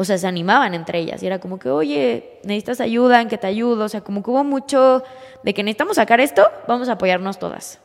o 0.00 0.04
sea, 0.04 0.16
se 0.16 0.28
animaban 0.28 0.74
entre 0.74 1.00
ellas. 1.00 1.20
Y 1.24 1.26
era 1.26 1.40
como 1.40 1.58
que, 1.58 1.70
oye, 1.70 2.38
necesitas 2.44 2.80
ayuda, 2.80 3.20
en 3.20 3.26
que 3.26 3.36
te 3.36 3.48
ayudo. 3.48 3.86
O 3.86 3.88
sea, 3.88 4.00
como 4.00 4.22
que 4.22 4.30
hubo 4.30 4.44
mucho 4.44 5.02
de 5.42 5.52
que 5.54 5.64
necesitamos 5.64 5.96
sacar 5.96 6.20
esto, 6.20 6.46
vamos 6.68 6.88
a 6.88 6.92
apoyarnos 6.92 7.40
todas. 7.40 7.80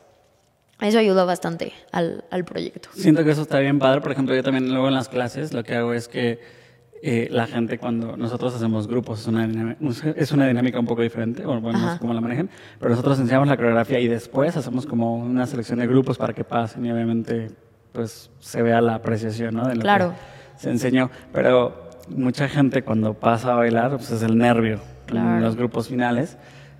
Eso 0.80 1.00
ayudó 1.00 1.26
bastante 1.26 1.72
al, 1.90 2.22
al 2.30 2.44
proyecto. 2.44 2.88
Siento 2.94 3.24
que 3.24 3.32
eso 3.32 3.42
está 3.42 3.58
bien 3.58 3.80
padre. 3.80 4.00
Por 4.00 4.12
ejemplo, 4.12 4.32
yo 4.32 4.44
también 4.44 4.70
luego 4.70 4.86
en 4.86 4.94
las 4.94 5.08
clases 5.08 5.52
lo 5.52 5.64
que 5.64 5.74
hago 5.74 5.92
es 5.92 6.06
que 6.06 6.38
eh, 7.02 7.26
la 7.32 7.48
gente 7.48 7.78
cuando 7.78 8.16
nosotros 8.16 8.54
hacemos 8.54 8.86
grupos 8.86 9.22
es 9.22 9.26
una, 9.26 9.44
dinámica, 9.48 9.76
es 10.16 10.30
una 10.30 10.46
dinámica 10.46 10.78
un 10.78 10.86
poco 10.86 11.02
diferente, 11.02 11.44
o 11.44 11.60
bueno, 11.60 11.80
no 11.80 11.92
sé 11.94 11.98
cómo 11.98 12.14
la 12.14 12.20
manejan, 12.20 12.48
pero 12.78 12.90
nosotros 12.92 13.18
enseñamos 13.18 13.48
la 13.48 13.56
coreografía 13.56 13.98
y 13.98 14.06
después 14.06 14.56
hacemos 14.56 14.86
como 14.86 15.16
una 15.16 15.46
selección 15.46 15.80
de 15.80 15.86
grupos 15.88 16.16
para 16.16 16.32
que 16.32 16.44
pasen 16.44 16.86
y 16.86 16.92
obviamente 16.92 17.50
pues 17.90 18.30
se 18.38 18.62
vea 18.62 18.80
la 18.80 18.94
apreciación 18.94 19.54
¿no? 19.56 19.66
de 19.66 19.74
lo 19.74 19.80
Claro. 19.82 20.14
que 20.54 20.60
se 20.62 20.70
enseñó. 20.70 21.10
Pero 21.32 21.83
mucha 22.08 22.48
gente 22.48 22.82
cuando 22.82 23.14
pasa 23.14 23.52
a 23.52 23.56
bailar 23.56 23.90
pues 23.92 24.10
es 24.10 24.22
el 24.22 24.36
nervio 24.38 24.80
Claro. 25.06 25.36
en 25.36 25.42
los 25.42 25.56
grupos 25.56 25.88
finales. 25.88 26.36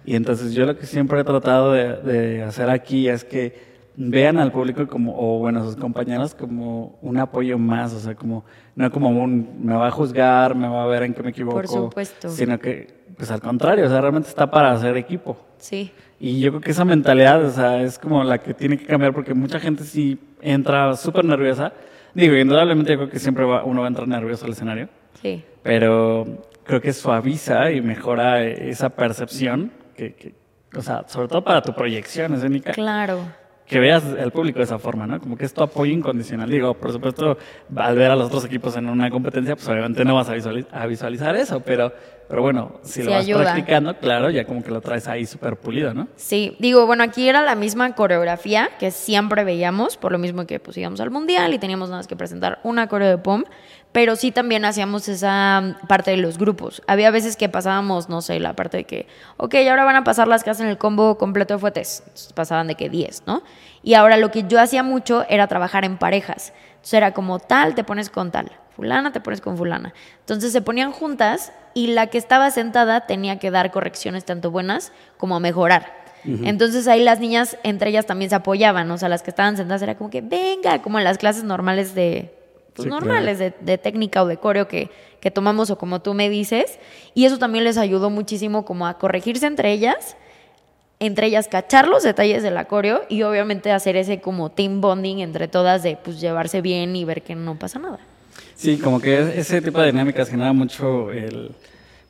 Y 0.06 0.16
entonces 0.16 0.52
yo 0.54 0.66
lo 0.66 0.76
que 0.76 0.86
siempre 0.86 1.20
he 1.20 1.24
tratado 1.24 1.72
de, 1.72 1.96
de 1.96 2.42
hacer 2.42 2.68
aquí 2.70 3.08
es 3.08 3.24
que 3.24 3.74
vean 3.96 4.38
al 4.38 4.50
público 4.50 4.86
como, 4.86 5.14
o 5.16 5.38
bueno, 5.38 5.60
a 5.60 5.64
sus 5.64 5.76
compañeros 5.76 6.34
como 6.34 6.98
un 7.00 7.16
apoyo 7.18 7.58
más, 7.58 7.92
o 7.94 8.00
sea, 8.00 8.14
como, 8.14 8.44
no 8.74 8.90
como 8.90 9.10
un, 9.10 9.60
me 9.62 9.74
va 9.74 9.86
a 9.88 9.90
juzgar, 9.90 10.54
me 10.56 10.68
va 10.68 10.82
a 10.82 10.86
ver 10.86 11.04
en 11.04 11.14
qué 11.14 11.22
me 11.22 11.30
equivoco. 11.30 11.56
Por 11.56 11.68
supuesto. 11.68 12.28
Sino 12.28 12.58
que, 12.58 13.04
pues 13.16 13.30
al 13.30 13.40
contrario, 13.40 13.86
o 13.86 13.88
sea, 13.88 14.00
realmente 14.00 14.28
está 14.28 14.50
para 14.50 14.72
hacer 14.72 14.96
equipo. 14.96 15.36
Sí. 15.58 15.92
Y 16.18 16.40
yo 16.40 16.50
creo 16.50 16.60
que 16.60 16.70
esa 16.72 16.84
mentalidad, 16.84 17.42
o 17.44 17.50
sea, 17.50 17.80
es 17.82 17.98
como 17.98 18.24
la 18.24 18.38
que 18.38 18.52
tiene 18.52 18.76
que 18.78 18.84
cambiar 18.86 19.12
porque 19.14 19.32
mucha 19.32 19.60
gente 19.60 19.84
sí 19.84 20.18
entra 20.42 20.96
súper 20.96 21.24
nerviosa. 21.24 21.72
Digo, 22.14 22.36
indudablemente 22.36 22.92
yo 22.92 22.98
creo 22.98 23.10
que 23.10 23.18
siempre 23.18 23.44
va- 23.44 23.64
uno 23.64 23.80
va 23.82 23.86
a 23.86 23.88
entrar 23.88 24.08
nervioso 24.08 24.44
al 24.44 24.52
escenario, 24.52 24.88
Sí. 25.24 25.42
pero 25.62 26.26
creo 26.64 26.80
que 26.82 26.92
suaviza 26.92 27.70
y 27.72 27.80
mejora 27.80 28.42
esa 28.42 28.90
percepción, 28.90 29.72
que, 29.96 30.14
que- 30.14 30.34
o 30.76 30.82
sea, 30.82 31.04
sobre 31.08 31.28
todo 31.28 31.42
para 31.42 31.62
tu 31.62 31.72
proyección 31.72 32.34
escénica, 32.34 32.72
Claro. 32.72 33.20
que 33.66 33.78
veas 33.80 34.04
el 34.18 34.30
público 34.32 34.58
de 34.58 34.64
esa 34.64 34.78
forma, 34.78 35.06
¿no? 35.06 35.18
Como 35.18 35.38
que 35.38 35.46
es 35.46 35.54
tu 35.54 35.62
apoyo 35.62 35.90
incondicional. 35.92 36.50
Digo, 36.50 36.74
por 36.74 36.92
supuesto, 36.92 37.38
al 37.74 37.96
ver 37.96 38.10
a 38.10 38.16
los 38.16 38.26
otros 38.26 38.44
equipos 38.44 38.76
en 38.76 38.88
una 38.90 39.08
competencia, 39.08 39.54
pues 39.56 39.66
obviamente 39.68 40.04
no 40.04 40.14
vas 40.14 40.28
a 40.28 40.34
visualiz- 40.34 40.66
a 40.70 40.84
visualizar, 40.86 41.34
eso, 41.36 41.60
pero, 41.60 41.90
pero 42.28 42.42
bueno, 42.42 42.80
si 42.82 43.00
Sí 43.00 43.02
lo 43.04 43.12
vas 43.12 43.24
ayuda. 43.24 43.42
practicando, 43.44 43.96
claro, 43.98 44.28
ya 44.30 44.44
como 44.44 44.62
que 44.62 44.70
lo 44.70 44.82
traes 44.82 45.08
ahí 45.08 45.24
súper 45.24 45.56
pulido, 45.56 45.94
¿no? 45.94 46.08
Sí, 46.16 46.56
digo, 46.58 46.84
bueno, 46.86 47.04
aquí 47.04 47.26
era 47.28 47.42
la 47.42 47.54
misma 47.54 47.94
coreografía 47.94 48.68
que 48.78 48.90
siempre 48.90 49.44
veíamos, 49.44 49.96
por 49.96 50.12
lo 50.12 50.18
mismo 50.18 50.46
que 50.46 50.60
pues 50.60 50.76
íbamos 50.76 51.00
al 51.00 51.10
mundial 51.10 51.54
y 51.54 51.58
teníamos 51.58 51.88
nada 51.88 52.00
más 52.00 52.06
que 52.06 52.16
presentar 52.16 52.58
una 52.64 52.86
coreo 52.88 53.08
de 53.08 53.18
POM, 53.18 53.44
pero 53.94 54.16
sí 54.16 54.32
también 54.32 54.64
hacíamos 54.64 55.06
esa 55.06 55.76
parte 55.86 56.10
de 56.10 56.16
los 56.16 56.36
grupos. 56.36 56.82
Había 56.88 57.12
veces 57.12 57.36
que 57.36 57.48
pasábamos, 57.48 58.08
no 58.08 58.22
sé, 58.22 58.40
la 58.40 58.56
parte 58.56 58.78
de 58.78 58.84
que, 58.84 59.06
ok, 59.36 59.54
ahora 59.70 59.84
van 59.84 59.94
a 59.94 60.02
pasar 60.02 60.26
las 60.26 60.42
que 60.42 60.50
hacen 60.50 60.66
el 60.66 60.78
combo 60.78 61.16
completo 61.16 61.54
de 61.54 61.60
fuetes. 61.60 62.02
Entonces 62.04 62.32
pasaban 62.32 62.66
de 62.66 62.74
que 62.74 62.88
10, 62.90 63.22
¿no? 63.28 63.44
Y 63.84 63.94
ahora 63.94 64.16
lo 64.16 64.32
que 64.32 64.48
yo 64.48 64.60
hacía 64.60 64.82
mucho 64.82 65.24
era 65.28 65.46
trabajar 65.46 65.84
en 65.84 65.96
parejas. 65.96 66.52
Entonces 66.70 66.94
era 66.94 67.12
como 67.12 67.38
tal, 67.38 67.76
te 67.76 67.84
pones 67.84 68.10
con 68.10 68.32
tal, 68.32 68.50
fulana, 68.74 69.12
te 69.12 69.20
pones 69.20 69.40
con 69.40 69.56
fulana. 69.56 69.94
Entonces 70.18 70.50
se 70.50 70.60
ponían 70.60 70.90
juntas 70.90 71.52
y 71.72 71.86
la 71.86 72.08
que 72.08 72.18
estaba 72.18 72.50
sentada 72.50 73.06
tenía 73.06 73.38
que 73.38 73.52
dar 73.52 73.70
correcciones 73.70 74.24
tanto 74.24 74.50
buenas 74.50 74.90
como 75.18 75.38
mejorar. 75.38 76.02
Entonces 76.24 76.88
ahí 76.88 77.04
las 77.04 77.20
niñas 77.20 77.58
entre 77.62 77.90
ellas 77.90 78.06
también 78.06 78.30
se 78.30 78.34
apoyaban, 78.34 78.90
o 78.90 78.98
sea, 78.98 79.08
las 79.08 79.22
que 79.22 79.30
estaban 79.30 79.56
sentadas 79.56 79.82
era 79.82 79.94
como 79.94 80.10
que 80.10 80.20
venga, 80.20 80.82
como 80.82 80.98
en 80.98 81.04
las 81.04 81.18
clases 81.18 81.44
normales 81.44 81.94
de 81.94 82.43
pues, 82.74 82.84
Sí, 82.84 82.88
claro. 82.90 83.04
normales 83.06 83.38
de, 83.38 83.52
de 83.60 83.78
técnica 83.78 84.22
o 84.22 84.26
de 84.26 84.36
coreo 84.36 84.68
que, 84.68 84.90
que 85.20 85.30
tomamos 85.30 85.70
o 85.70 85.78
como 85.78 86.00
tú 86.02 86.12
me 86.14 86.28
dices, 86.28 86.78
y 87.14 87.24
eso 87.24 87.38
también 87.38 87.64
les 87.64 87.78
ayudó 87.78 88.10
muchísimo 88.10 88.64
como 88.64 88.86
a 88.86 88.98
corregirse 88.98 89.46
entre 89.46 89.72
ellas, 89.72 90.16
entre 91.00 91.26
ellas 91.26 91.48
cachar 91.48 91.88
los 91.88 92.02
detalles 92.02 92.42
del 92.42 92.54
coreo 92.66 93.02
y 93.08 93.22
obviamente 93.22 93.72
hacer 93.72 93.96
ese 93.96 94.20
como 94.20 94.50
team 94.50 94.80
bonding 94.80 95.18
entre 95.20 95.48
todas 95.48 95.82
de 95.82 95.96
pues 96.02 96.20
llevarse 96.20 96.60
bien 96.60 96.94
y 96.96 97.04
ver 97.04 97.22
que 97.22 97.34
no 97.34 97.58
pasa 97.58 97.78
nada. 97.78 97.98
Sí, 98.54 98.78
como 98.78 99.00
que 99.00 99.18
es- 99.20 99.36
ese 99.38 99.60
tipo 99.60 99.80
de 99.80 99.86
dinámicas 99.86 100.28
genera 100.30 100.52
mucho 100.52 101.10
el 101.10 101.50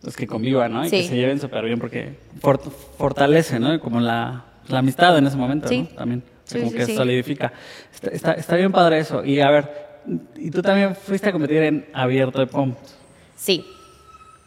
pues 0.03 0.17
que 0.17 0.27
convivan, 0.27 0.71
¿no? 0.71 0.87
Y 0.87 0.91
que 0.91 1.03
Sí. 1.03 1.09
se 1.09 1.17
lleven 1.17 1.41
súper 1.41 1.65
bien 1.65 1.79
porque 1.79 2.13
for- 2.43 2.61
fortalece, 2.99 3.59
¿no? 3.59 3.81
Como 3.81 4.01
la, 4.01 4.45
la 4.69 4.81
amistad 4.81 5.17
en 5.17 5.27
ese 5.27 5.37
momento, 5.39 5.67
Sí. 5.67 5.89
¿no? 5.91 5.97
También. 5.97 6.23
O 6.23 6.47
sea, 6.47 6.61
Sí, 6.61 6.67
como 6.67 6.77
que 6.77 6.95
solidifica. 6.95 7.53
Está, 7.93 8.11
está, 8.11 8.33
está 8.33 8.57
bien 8.57 8.71
padre 8.71 8.99
eso. 8.99 9.25
Y 9.25 9.41
a 9.41 9.51
ver, 9.51 9.71
y 10.37 10.51
tú 10.51 10.63
también 10.63 10.95
fuiste 10.95 11.29
a 11.29 11.33
competir 11.33 11.63
en 11.63 11.87
abierto 11.93 12.39
de 12.39 12.47
POM. 12.47 12.75
Sí. 13.37 13.65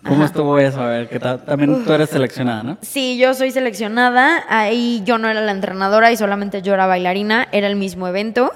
¿Cómo 0.06 0.24
estuvo 0.24 0.58
eso? 0.60 0.82
A 0.82 0.88
ver, 0.88 1.10
que 1.10 1.20
también 1.20 1.84
tú 1.84 1.92
eres 1.92 2.10
seleccionada, 2.10 2.64
¿no? 2.64 2.78
Sí, 2.82 3.18
yo 3.18 3.34
soy 3.34 3.52
seleccionada. 3.52 4.46
Ahí 4.48 5.02
yo 5.06 5.18
no 5.18 5.28
era 5.28 5.42
la 5.42 5.52
entrenadora 5.52 6.12
y 6.12 6.18
solamente 6.18 6.62
yo 6.62 6.74
era 6.74 6.88
bailarina. 6.88 7.48
Era 7.52 7.68
el 7.68 7.76
mismo 7.76 8.08
evento. 8.08 8.52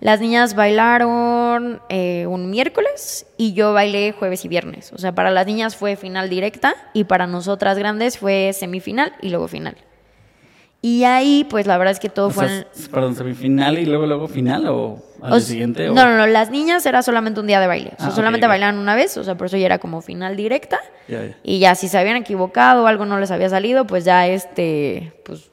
Las 0.00 0.20
niñas 0.20 0.54
bailaron 0.54 1.80
eh, 1.88 2.26
un 2.26 2.50
miércoles 2.50 3.26
y 3.36 3.54
yo 3.54 3.72
bailé 3.72 4.12
jueves 4.12 4.44
y 4.44 4.48
viernes. 4.48 4.92
O 4.92 4.98
sea, 4.98 5.14
para 5.14 5.30
las 5.30 5.46
niñas 5.46 5.74
fue 5.74 5.96
final 5.96 6.28
directa 6.28 6.74
y 6.92 7.04
para 7.04 7.26
nosotras 7.26 7.78
grandes 7.78 8.18
fue 8.18 8.52
semifinal 8.52 9.12
y 9.22 9.30
luego 9.30 9.48
final. 9.48 9.76
Y 10.88 11.02
ahí, 11.02 11.44
pues 11.50 11.66
la 11.66 11.78
verdad 11.78 11.90
es 11.90 11.98
que 11.98 12.08
todo 12.08 12.28
O 12.28 12.30
fue... 12.30 12.46
sea, 12.46 12.58
en- 12.58 12.90
perdón, 12.92 13.16
semifinal 13.16 13.76
y 13.76 13.86
luego, 13.86 14.06
luego 14.06 14.28
final 14.28 14.68
o 14.68 15.02
al 15.20 15.32
o 15.32 15.40
siguiente. 15.40 15.88
o- 15.90 15.94
No, 15.94 16.04
no, 16.06 16.16
no, 16.16 16.28
las 16.28 16.50
niñas 16.52 16.86
era 16.86 17.02
solamente 17.02 17.40
un 17.40 17.48
día 17.48 17.58
de 17.58 17.66
baile. 17.66 17.90
O 17.94 17.98
sea, 17.98 18.06
Ah, 18.08 18.10
solamente 18.12 18.46
ok. 18.46 18.50
bailaban 18.50 18.78
una 18.78 18.94
vez, 18.94 19.16
o 19.16 19.24
sea, 19.24 19.34
por 19.36 19.48
eso 19.48 19.56
ya 19.56 19.66
era 19.66 19.78
como 19.80 20.00
final 20.00 20.36
directa. 20.36 20.78
Y 21.42 21.58
ya, 21.58 21.74
si 21.74 21.88
se 21.88 21.98
habían 21.98 22.16
equivocado 22.16 22.84
o 22.84 22.86
algo 22.86 23.04
no 23.04 23.18
les 23.18 23.32
había 23.32 23.48
salido, 23.48 23.84
pues 23.88 24.04
ya 24.04 24.28
este, 24.28 25.12
pues 25.24 25.50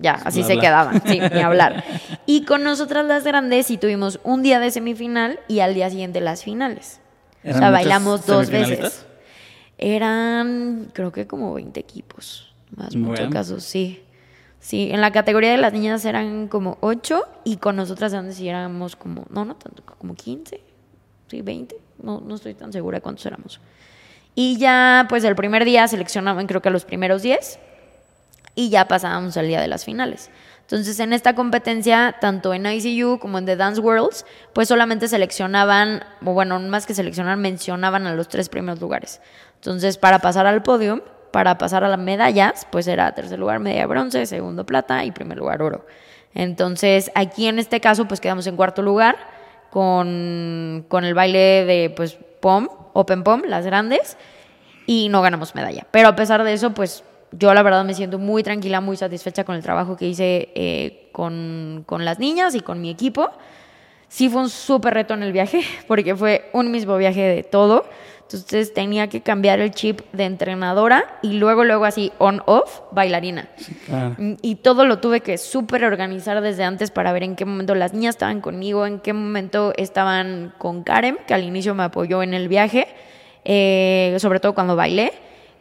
ya, 0.00 0.14
así 0.24 0.42
se 0.42 0.58
quedaban, 0.58 1.00
sí, 1.06 1.20
ni 1.32 1.40
hablar. 1.42 1.84
Y 2.26 2.44
con 2.44 2.64
nosotras 2.64 3.04
las 3.06 3.22
grandes 3.22 3.66
sí 3.66 3.78
tuvimos 3.78 4.18
un 4.24 4.42
día 4.42 4.58
de 4.58 4.72
semifinal 4.72 5.38
y 5.46 5.60
al 5.60 5.74
día 5.74 5.90
siguiente 5.90 6.20
las 6.20 6.42
finales. 6.42 6.98
O 7.44 7.48
¿Eran 7.48 7.60
sea, 7.60 7.70
bailamos 7.70 8.26
dos 8.26 8.50
veces. 8.50 9.06
Eran, 9.78 10.90
creo 10.92 11.12
que 11.12 11.28
como 11.28 11.54
20 11.54 11.78
equipos, 11.78 12.52
más 12.74 12.96
muchos 12.96 13.28
casos, 13.30 13.62
sí. 13.62 14.02
Sí, 14.62 14.90
en 14.92 15.00
la 15.00 15.10
categoría 15.10 15.50
de 15.50 15.56
las 15.56 15.72
niñas 15.72 16.04
eran 16.04 16.46
como 16.46 16.78
8 16.82 17.26
y 17.42 17.56
con 17.56 17.74
nosotras 17.74 18.12
grandes 18.12 18.36
sí 18.36 18.48
éramos 18.48 18.94
como, 18.94 19.24
no, 19.28 19.44
no 19.44 19.56
tanto, 19.56 19.82
como 19.82 20.14
15, 20.14 20.60
sí, 21.26 21.42
20, 21.42 21.76
no, 22.00 22.20
no 22.20 22.36
estoy 22.36 22.54
tan 22.54 22.72
segura 22.72 22.98
de 22.98 23.02
cuántos 23.02 23.26
éramos. 23.26 23.60
Y 24.36 24.58
ya, 24.58 25.06
pues 25.08 25.24
el 25.24 25.34
primer 25.34 25.64
día 25.64 25.88
seleccionaban 25.88 26.46
creo 26.46 26.62
que 26.62 26.70
los 26.70 26.84
primeros 26.84 27.22
10 27.22 27.58
y 28.54 28.70
ya 28.70 28.86
pasábamos 28.86 29.36
al 29.36 29.48
día 29.48 29.60
de 29.60 29.66
las 29.66 29.84
finales. 29.84 30.30
Entonces, 30.60 31.00
en 31.00 31.12
esta 31.12 31.34
competencia, 31.34 32.14
tanto 32.20 32.54
en 32.54 32.64
ICU 32.64 33.18
como 33.18 33.38
en 33.38 33.46
The 33.46 33.56
Dance 33.56 33.80
Worlds, 33.80 34.24
pues 34.52 34.68
solamente 34.68 35.08
seleccionaban, 35.08 36.04
o 36.24 36.34
bueno, 36.34 36.60
más 36.60 36.86
que 36.86 36.94
seleccionar, 36.94 37.36
mencionaban 37.36 38.06
a 38.06 38.14
los 38.14 38.28
tres 38.28 38.48
primeros 38.48 38.80
lugares. 38.80 39.20
Entonces, 39.56 39.98
para 39.98 40.20
pasar 40.20 40.46
al 40.46 40.62
podio, 40.62 41.02
para 41.32 41.58
pasar 41.58 41.82
a 41.82 41.88
las 41.88 41.98
medallas, 41.98 42.66
pues 42.70 42.86
era 42.86 43.12
tercer 43.14 43.38
lugar, 43.38 43.58
media 43.58 43.86
bronce, 43.86 44.26
segundo 44.26 44.64
plata 44.64 45.04
y 45.04 45.10
primer 45.10 45.38
lugar 45.38 45.62
oro. 45.62 45.84
Entonces, 46.34 47.10
aquí 47.14 47.46
en 47.46 47.58
este 47.58 47.80
caso, 47.80 48.06
pues 48.06 48.20
quedamos 48.20 48.46
en 48.46 48.56
cuarto 48.56 48.82
lugar 48.82 49.16
con, 49.70 50.84
con 50.88 51.04
el 51.04 51.14
baile 51.14 51.64
de 51.64 51.92
pues 51.94 52.18
POM, 52.40 52.68
Open 52.92 53.24
POM, 53.24 53.42
las 53.46 53.64
grandes, 53.64 54.16
y 54.86 55.08
no 55.08 55.22
ganamos 55.22 55.54
medalla. 55.54 55.86
Pero 55.90 56.08
a 56.08 56.16
pesar 56.16 56.44
de 56.44 56.52
eso, 56.52 56.74
pues 56.74 57.04
yo 57.32 57.54
la 57.54 57.62
verdad 57.62 57.84
me 57.84 57.94
siento 57.94 58.18
muy 58.18 58.42
tranquila, 58.42 58.80
muy 58.80 58.96
satisfecha 58.96 59.44
con 59.44 59.56
el 59.56 59.62
trabajo 59.62 59.96
que 59.96 60.06
hice 60.06 60.50
eh, 60.54 61.08
con, 61.12 61.84
con 61.86 62.04
las 62.04 62.18
niñas 62.18 62.54
y 62.54 62.60
con 62.60 62.80
mi 62.80 62.90
equipo. 62.90 63.30
Sí 64.12 64.28
fue 64.28 64.42
un 64.42 64.50
súper 64.50 64.92
reto 64.92 65.14
en 65.14 65.22
el 65.22 65.32
viaje, 65.32 65.62
porque 65.88 66.14
fue 66.14 66.50
un 66.52 66.70
mismo 66.70 66.98
viaje 66.98 67.22
de 67.22 67.42
todo. 67.42 67.86
Entonces 68.24 68.74
tenía 68.74 69.08
que 69.08 69.22
cambiar 69.22 69.60
el 69.60 69.70
chip 69.70 70.00
de 70.12 70.24
entrenadora 70.24 71.18
y 71.22 71.34
luego, 71.34 71.64
luego 71.64 71.86
así 71.86 72.12
on-off, 72.18 72.80
bailarina. 72.90 73.48
Mm, 74.18 74.34
Y 74.42 74.56
todo 74.56 74.84
lo 74.84 74.98
tuve 74.98 75.20
que 75.20 75.38
súper 75.38 75.84
organizar 75.84 76.42
desde 76.42 76.62
antes 76.64 76.90
para 76.90 77.12
ver 77.14 77.22
en 77.22 77.36
qué 77.36 77.46
momento 77.46 77.74
las 77.74 77.94
niñas 77.94 78.14
estaban 78.14 78.42
conmigo, 78.42 78.86
en 78.86 79.00
qué 79.00 79.14
momento 79.14 79.72
estaban 79.78 80.52
con 80.58 80.82
Karen, 80.82 81.18
que 81.26 81.32
al 81.32 81.42
inicio 81.44 81.74
me 81.74 81.84
apoyó 81.84 82.22
en 82.22 82.34
el 82.34 82.48
viaje, 82.48 82.88
eh, 83.46 84.14
sobre 84.18 84.40
todo 84.40 84.54
cuando 84.54 84.76
bailé, 84.76 85.12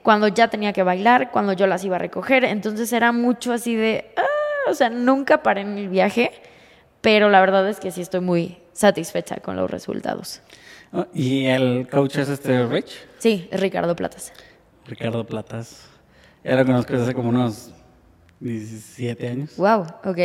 cuando 0.04 0.28
ya 0.28 0.50
tenía 0.50 0.74
que 0.74 0.84
bailar, 0.84 1.32
cuando 1.32 1.54
yo 1.54 1.68
las 1.68 1.86
iba 1.86 1.96
a 1.96 2.00
recoger. 2.00 2.44
Entonces 2.46 2.92
era 2.92 3.14
mucho 3.14 3.54
así 3.54 3.76
de, 3.76 4.12
ah, 4.18 4.70
o 4.70 4.74
sea, 4.74 4.90
nunca 4.90 5.42
paré 5.42 5.62
en 5.62 5.78
el 5.78 5.90
viaje, 5.90 6.32
pero 7.02 7.30
la 7.30 7.40
verdad 7.40 7.68
es 7.68 7.80
que 7.80 7.92
sí 7.92 8.02
estoy 8.02 8.22
muy 8.22 8.58
satisfecha 8.74 9.38
con 9.38 9.56
los 9.56 9.70
resultados. 9.70 10.42
Oh, 10.94 11.06
¿Y 11.14 11.46
el 11.46 11.88
coach 11.90 12.18
es 12.18 12.30
este 12.30 12.66
Rich? 12.66 12.94
Sí, 13.18 13.48
es 13.52 13.60
Ricardo 13.60 13.96
Platas. 13.96 14.34
Ricardo 14.88 15.26
Platas. 15.26 15.88
Ya 16.44 16.56
lo 16.56 16.66
conozco 16.66 16.94
desde 16.94 17.06
hace 17.06 17.14
como 17.14 17.30
unos 17.30 17.72
17 18.40 19.28
años. 19.28 19.56
Wow, 19.58 19.86
ok. 20.04 20.18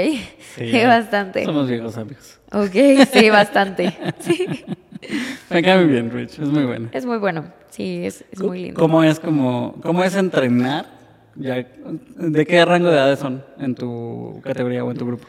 Sí, 0.56 0.72
bastante. 0.86 1.44
Somos 1.44 1.68
viejos 1.68 1.96
amigos. 1.96 2.40
Ok, 2.52 3.06
sí, 3.12 3.30
bastante. 3.30 3.96
Sí. 4.20 4.64
Me 5.50 5.62
cae 5.62 5.78
muy 5.84 5.92
bien, 5.92 6.10
Rich. 6.10 6.38
Es 6.38 6.48
muy 6.48 6.64
bueno. 6.64 6.88
Es 6.92 7.06
muy 7.06 7.18
bueno. 7.18 7.52
Sí, 7.70 8.04
es, 8.04 8.24
es 8.32 8.40
muy 8.40 8.62
lindo. 8.62 8.80
¿Cómo 8.80 9.04
es, 9.04 9.20
como, 9.20 9.76
cómo 9.82 10.02
es 10.02 10.16
entrenar? 10.16 10.86
Ya, 11.34 11.66
¿De 12.16 12.46
qué 12.46 12.64
rango 12.64 12.88
de 12.88 12.94
edades 12.94 13.18
son 13.18 13.44
en 13.58 13.74
tu 13.74 14.40
categoría 14.42 14.82
o 14.82 14.90
en 14.90 14.96
tu 14.96 15.06
grupo? 15.06 15.26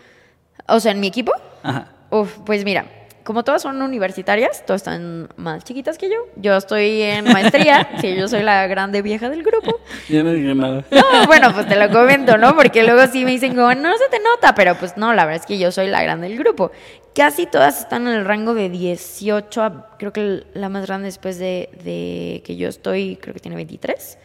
O 0.68 0.80
sea, 0.80 0.92
en 0.92 1.00
mi 1.00 1.08
equipo, 1.08 1.34
Ajá. 1.64 1.88
uf, 2.10 2.38
pues 2.46 2.64
mira, 2.66 2.86
como 3.24 3.44
todas 3.44 3.62
son 3.62 3.82
universitarias, 3.82 4.66
todas 4.66 4.82
están 4.82 5.28
más 5.36 5.64
chiquitas 5.66 5.98
que 5.98 6.10
yo. 6.10 6.16
Yo 6.38 6.56
estoy 6.56 7.02
en 7.02 7.26
maestría, 7.26 7.90
sí, 8.02 8.16
yo 8.16 8.30
soy 8.30 8.42
la 8.42 8.68
grande 8.68 9.02
vieja 9.02 9.30
del 9.30 9.44
grupo. 9.44 9.80
Yo 10.10 10.24
no 10.24 10.32
dije 10.32 10.56
nada. 10.56 10.86
No, 10.92 11.28
bueno, 11.28 11.54
pues 11.54 11.68
te 11.68 11.76
lo 11.76 11.90
comento, 11.92 12.38
¿no? 12.38 12.56
Porque 12.56 12.84
luego 12.84 13.06
sí 13.12 13.26
me 13.26 13.32
dicen 13.32 13.54
como, 13.54 13.74
no 13.74 13.98
se 13.98 14.08
te 14.10 14.20
nota, 14.20 14.56
pero 14.56 14.76
pues 14.76 14.96
no, 14.96 15.14
la 15.14 15.26
verdad 15.26 15.42
es 15.42 15.46
que 15.46 15.58
yo 15.58 15.74
soy 15.74 15.88
la 15.88 16.02
grande 16.02 16.30
del 16.30 16.38
grupo. 16.38 16.72
Casi 17.14 17.48
todas 17.48 17.82
están 17.82 18.08
en 18.08 18.14
el 18.14 18.24
rango 18.24 18.54
de 18.54 18.70
18 18.70 19.62
a, 19.62 19.90
creo 19.98 20.14
que 20.14 20.46
la 20.54 20.70
más 20.70 20.86
grande 20.86 21.08
después 21.08 21.38
de, 21.38 21.70
de 21.84 22.42
que 22.46 22.56
yo 22.56 22.70
estoy, 22.70 23.18
creo 23.18 23.34
que 23.34 23.42
tiene 23.42 23.58
23. 23.58 24.18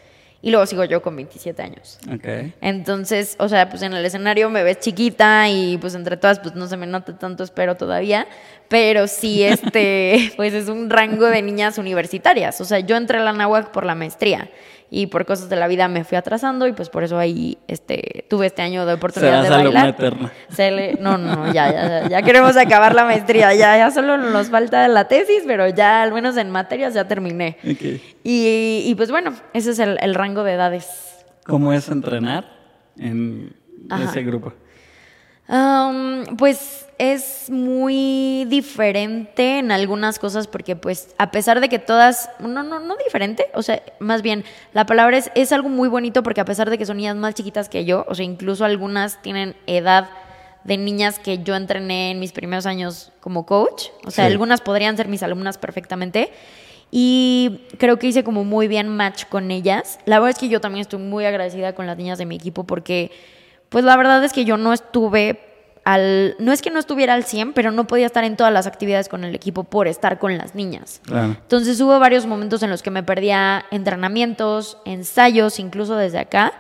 Y 0.45 0.51
luego 0.51 0.67
sigo 0.67 0.85
yo 0.85 1.01
con 1.03 1.15
27 1.15 1.63
años. 1.63 1.99
Entonces, 2.61 3.37
o 3.39 3.49
sea, 3.49 3.71
pues 3.71 3.81
en 3.83 3.93
el 3.93 4.05
escenario 4.05 4.51
me 4.51 4.65
ves 4.65 4.81
chiquita 4.81 5.49
y 5.49 5.79
pues 5.79 5.95
entre 5.95 6.17
todas 6.17 6.41
pues 6.41 6.57
no 6.57 6.67
se 6.67 6.77
me 6.77 6.87
nota 6.87 7.17
tanto, 7.17 7.45
espero 7.45 7.77
todavía, 7.77 8.27
pero 8.69 9.07
sí 9.07 9.43
este, 9.45 10.33
pues 10.37 10.53
es 10.53 10.69
un 10.69 10.91
rango 10.91 11.27
de 11.27 11.43
niñas 11.43 11.79
universitarias. 11.79 12.61
O 12.61 12.65
sea, 12.65 12.81
yo 12.81 12.97
entré 12.97 13.19
a 13.19 13.23
la 13.23 13.33
náhuac 13.33 13.71
por 13.71 13.87
la 13.87 13.95
maestría 13.95 14.51
y 14.95 15.07
por 15.07 15.25
cosas 15.25 15.49
de 15.49 15.57
la 15.57 15.69
vida 15.69 15.89
me 15.89 16.05
fui 16.05 16.19
atrasando 16.19 16.67
y 16.67 16.73
pues 16.75 16.91
por 16.91 17.03
eso 17.03 17.19
ahí 17.19 17.57
este, 17.67 18.27
tuve 18.29 18.45
este 18.45 18.61
año 18.61 18.85
de 18.85 18.93
oportunidad 18.93 19.43
de 19.43 19.49
bailar. 19.49 19.89
eterna. 19.89 20.31
Se 20.51 20.71
le- 20.71 20.95
no, 21.01 21.17
no, 21.17 21.35
no, 21.35 21.53
ya, 21.53 21.73
ya, 21.73 22.09
ya, 22.09 22.21
queremos 22.23 22.59
acabar 22.59 22.95
la 22.95 23.05
maestría, 23.05 23.55
ya, 23.55 23.75
ya 23.79 23.91
solo 23.91 24.19
nos 24.19 24.51
falta 24.51 24.87
la 24.89 25.09
tesis, 25.09 25.45
pero 25.47 25.67
ya 25.71 26.03
al 26.03 26.13
menos 26.13 26.37
en 26.37 26.51
materias 26.51 26.93
ya 26.93 27.09
terminé. 27.09 27.57
Y, 28.23 28.83
y, 28.85 28.95
pues 28.95 29.11
bueno, 29.11 29.33
ese 29.55 29.71
es 29.71 29.79
el, 29.79 29.97
el 30.03 30.15
rango 30.15 30.45
de 30.45 30.53
edades. 30.53 31.25
¿Cómo 31.47 31.73
es 31.73 31.89
entrenar 31.89 32.45
en 32.99 33.55
Ajá. 33.89 34.05
ese 34.05 34.23
grupo? 34.23 34.53
Pues 36.39 36.87
es 36.99 37.51
muy 37.51 38.47
diferente 38.49 39.59
en 39.59 39.73
algunas 39.73 40.19
cosas 40.19 40.47
porque 40.47 40.77
pues 40.77 41.15
a 41.19 41.31
pesar 41.31 41.61
de 41.61 41.69
que 41.69 41.79
todas, 41.79 42.31
no, 42.39 42.63
no, 42.63 42.81
no 42.81 42.97
diferente, 43.05 43.47
o 43.55 43.63
sea, 43.63 43.83
más 43.99 44.23
bien 44.23 44.45
la 44.73 44.87
palabra 44.87 45.19
es, 45.19 45.31
es 45.35 45.53
algo 45.53 45.69
muy 45.69 45.89
bonito 45.89 46.23
porque 46.23 46.41
a 46.41 46.45
pesar 46.45 46.71
de 46.71 46.79
que 46.79 46.87
son 46.87 46.99
niñas 46.99 47.17
más 47.17 47.35
chiquitas 47.35 47.69
que 47.69 47.85
yo, 47.85 48.05
o 48.09 48.15
sea, 48.15 48.25
incluso 48.25 48.65
algunas 48.65 49.21
tienen 49.21 49.57
edad 49.67 50.09
de 50.65 50.77
niñas 50.77 51.19
que 51.19 51.43
yo 51.43 51.57
entrené 51.57 52.13
en 52.13 52.21
mis 52.21 52.33
primeros 52.33 52.67
años 52.67 53.11
como 53.21 53.47
coach, 53.47 53.87
o 54.07 54.11
sea, 54.11 54.27
Sí. 54.27 54.33
algunas 54.33 54.61
podrían 54.61 54.97
ser 54.97 55.09
mis 55.09 55.23
alumnas 55.23 55.59
perfectamente. 55.59 56.31
Y 56.95 57.63
creo 57.79 57.99
que 57.99 58.07
hice 58.07 58.23
como 58.23 58.45
muy 58.45 58.69
bien 58.69 58.87
match 58.87 59.25
con 59.25 59.51
ellas. 59.51 59.99
La 60.05 60.19
verdad 60.19 60.31
es 60.31 60.39
que 60.39 60.51
yo 60.51 60.61
también 60.61 60.83
estoy 60.83 60.99
muy 61.01 61.25
agradecida 61.25 61.75
con 61.75 61.87
las 61.87 61.97
niñas 61.97 62.19
de 62.19 62.27
mi 62.27 62.37
equipo 62.37 62.65
porque, 62.65 63.11
pues 63.73 63.85
la 63.85 63.97
verdad 63.97 64.23
es 64.23 64.33
que 64.33 64.45
yo 64.45 64.57
no 64.57 64.73
estuve 64.73 65.41
al... 65.85 66.37
No 66.39 66.53
es 66.53 66.63
que 66.63 66.71
no 66.71 66.79
estuviera 66.79 67.15
al 67.15 67.25
100, 67.25 67.55
pero 67.55 67.73
no 67.73 67.87
podía 67.87 68.07
estar 68.07 68.23
en 68.23 68.37
todas 68.37 68.53
las 68.53 68.69
actividades 68.69 69.09
con 69.09 69.25
el 69.25 69.35
equipo 69.35 69.65
por 69.65 69.89
estar 69.89 70.19
con 70.19 70.39
las 70.39 70.55
niñas. 70.55 71.01
Claro. 71.05 71.37
Entonces 71.41 71.81
hubo 71.81 71.99
varios 71.99 72.27
momentos 72.27 72.63
en 72.63 72.71
los 72.71 72.83
que 72.83 72.91
me 72.91 73.03
perdía 73.03 73.65
entrenamientos, 73.71 74.79
ensayos, 74.85 75.59
incluso 75.59 75.97
desde 75.97 76.21
acá. 76.21 76.53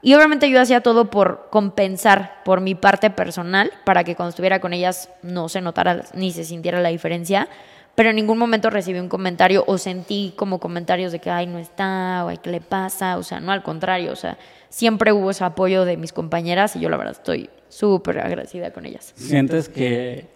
Y 0.00 0.14
obviamente 0.14 0.48
yo 0.48 0.60
hacía 0.60 0.80
todo 0.80 1.10
por 1.10 1.48
compensar 1.50 2.42
por 2.44 2.60
mi 2.60 2.74
parte 2.76 3.10
personal, 3.10 3.72
para 3.84 4.04
que 4.04 4.14
cuando 4.14 4.30
estuviera 4.30 4.60
con 4.60 4.72
ellas 4.72 5.08
no 5.22 5.48
se 5.48 5.60
notara 5.60 6.04
ni 6.14 6.30
se 6.30 6.44
sintiera 6.44 6.80
la 6.80 6.90
diferencia. 6.90 7.48
Pero 7.98 8.10
en 8.10 8.14
ningún 8.14 8.38
momento 8.38 8.70
recibí 8.70 9.00
un 9.00 9.08
comentario 9.08 9.64
o 9.66 9.76
sentí 9.76 10.32
como 10.36 10.60
comentarios 10.60 11.10
de 11.10 11.18
que, 11.18 11.30
ay, 11.30 11.48
no 11.48 11.58
está, 11.58 12.24
o 12.24 12.28
ay, 12.28 12.36
¿qué 12.40 12.48
le 12.48 12.60
pasa? 12.60 13.18
O 13.18 13.24
sea, 13.24 13.40
no, 13.40 13.50
al 13.50 13.64
contrario, 13.64 14.12
o 14.12 14.14
sea, 14.14 14.38
siempre 14.68 15.10
hubo 15.12 15.32
ese 15.32 15.42
apoyo 15.42 15.84
de 15.84 15.96
mis 15.96 16.12
compañeras 16.12 16.76
y 16.76 16.78
yo 16.78 16.90
la 16.90 16.96
verdad 16.96 17.14
estoy 17.18 17.50
súper 17.68 18.20
agradecida 18.20 18.70
con 18.72 18.86
ellas. 18.86 19.12
¿Sientes 19.16 19.68
que 19.68 20.28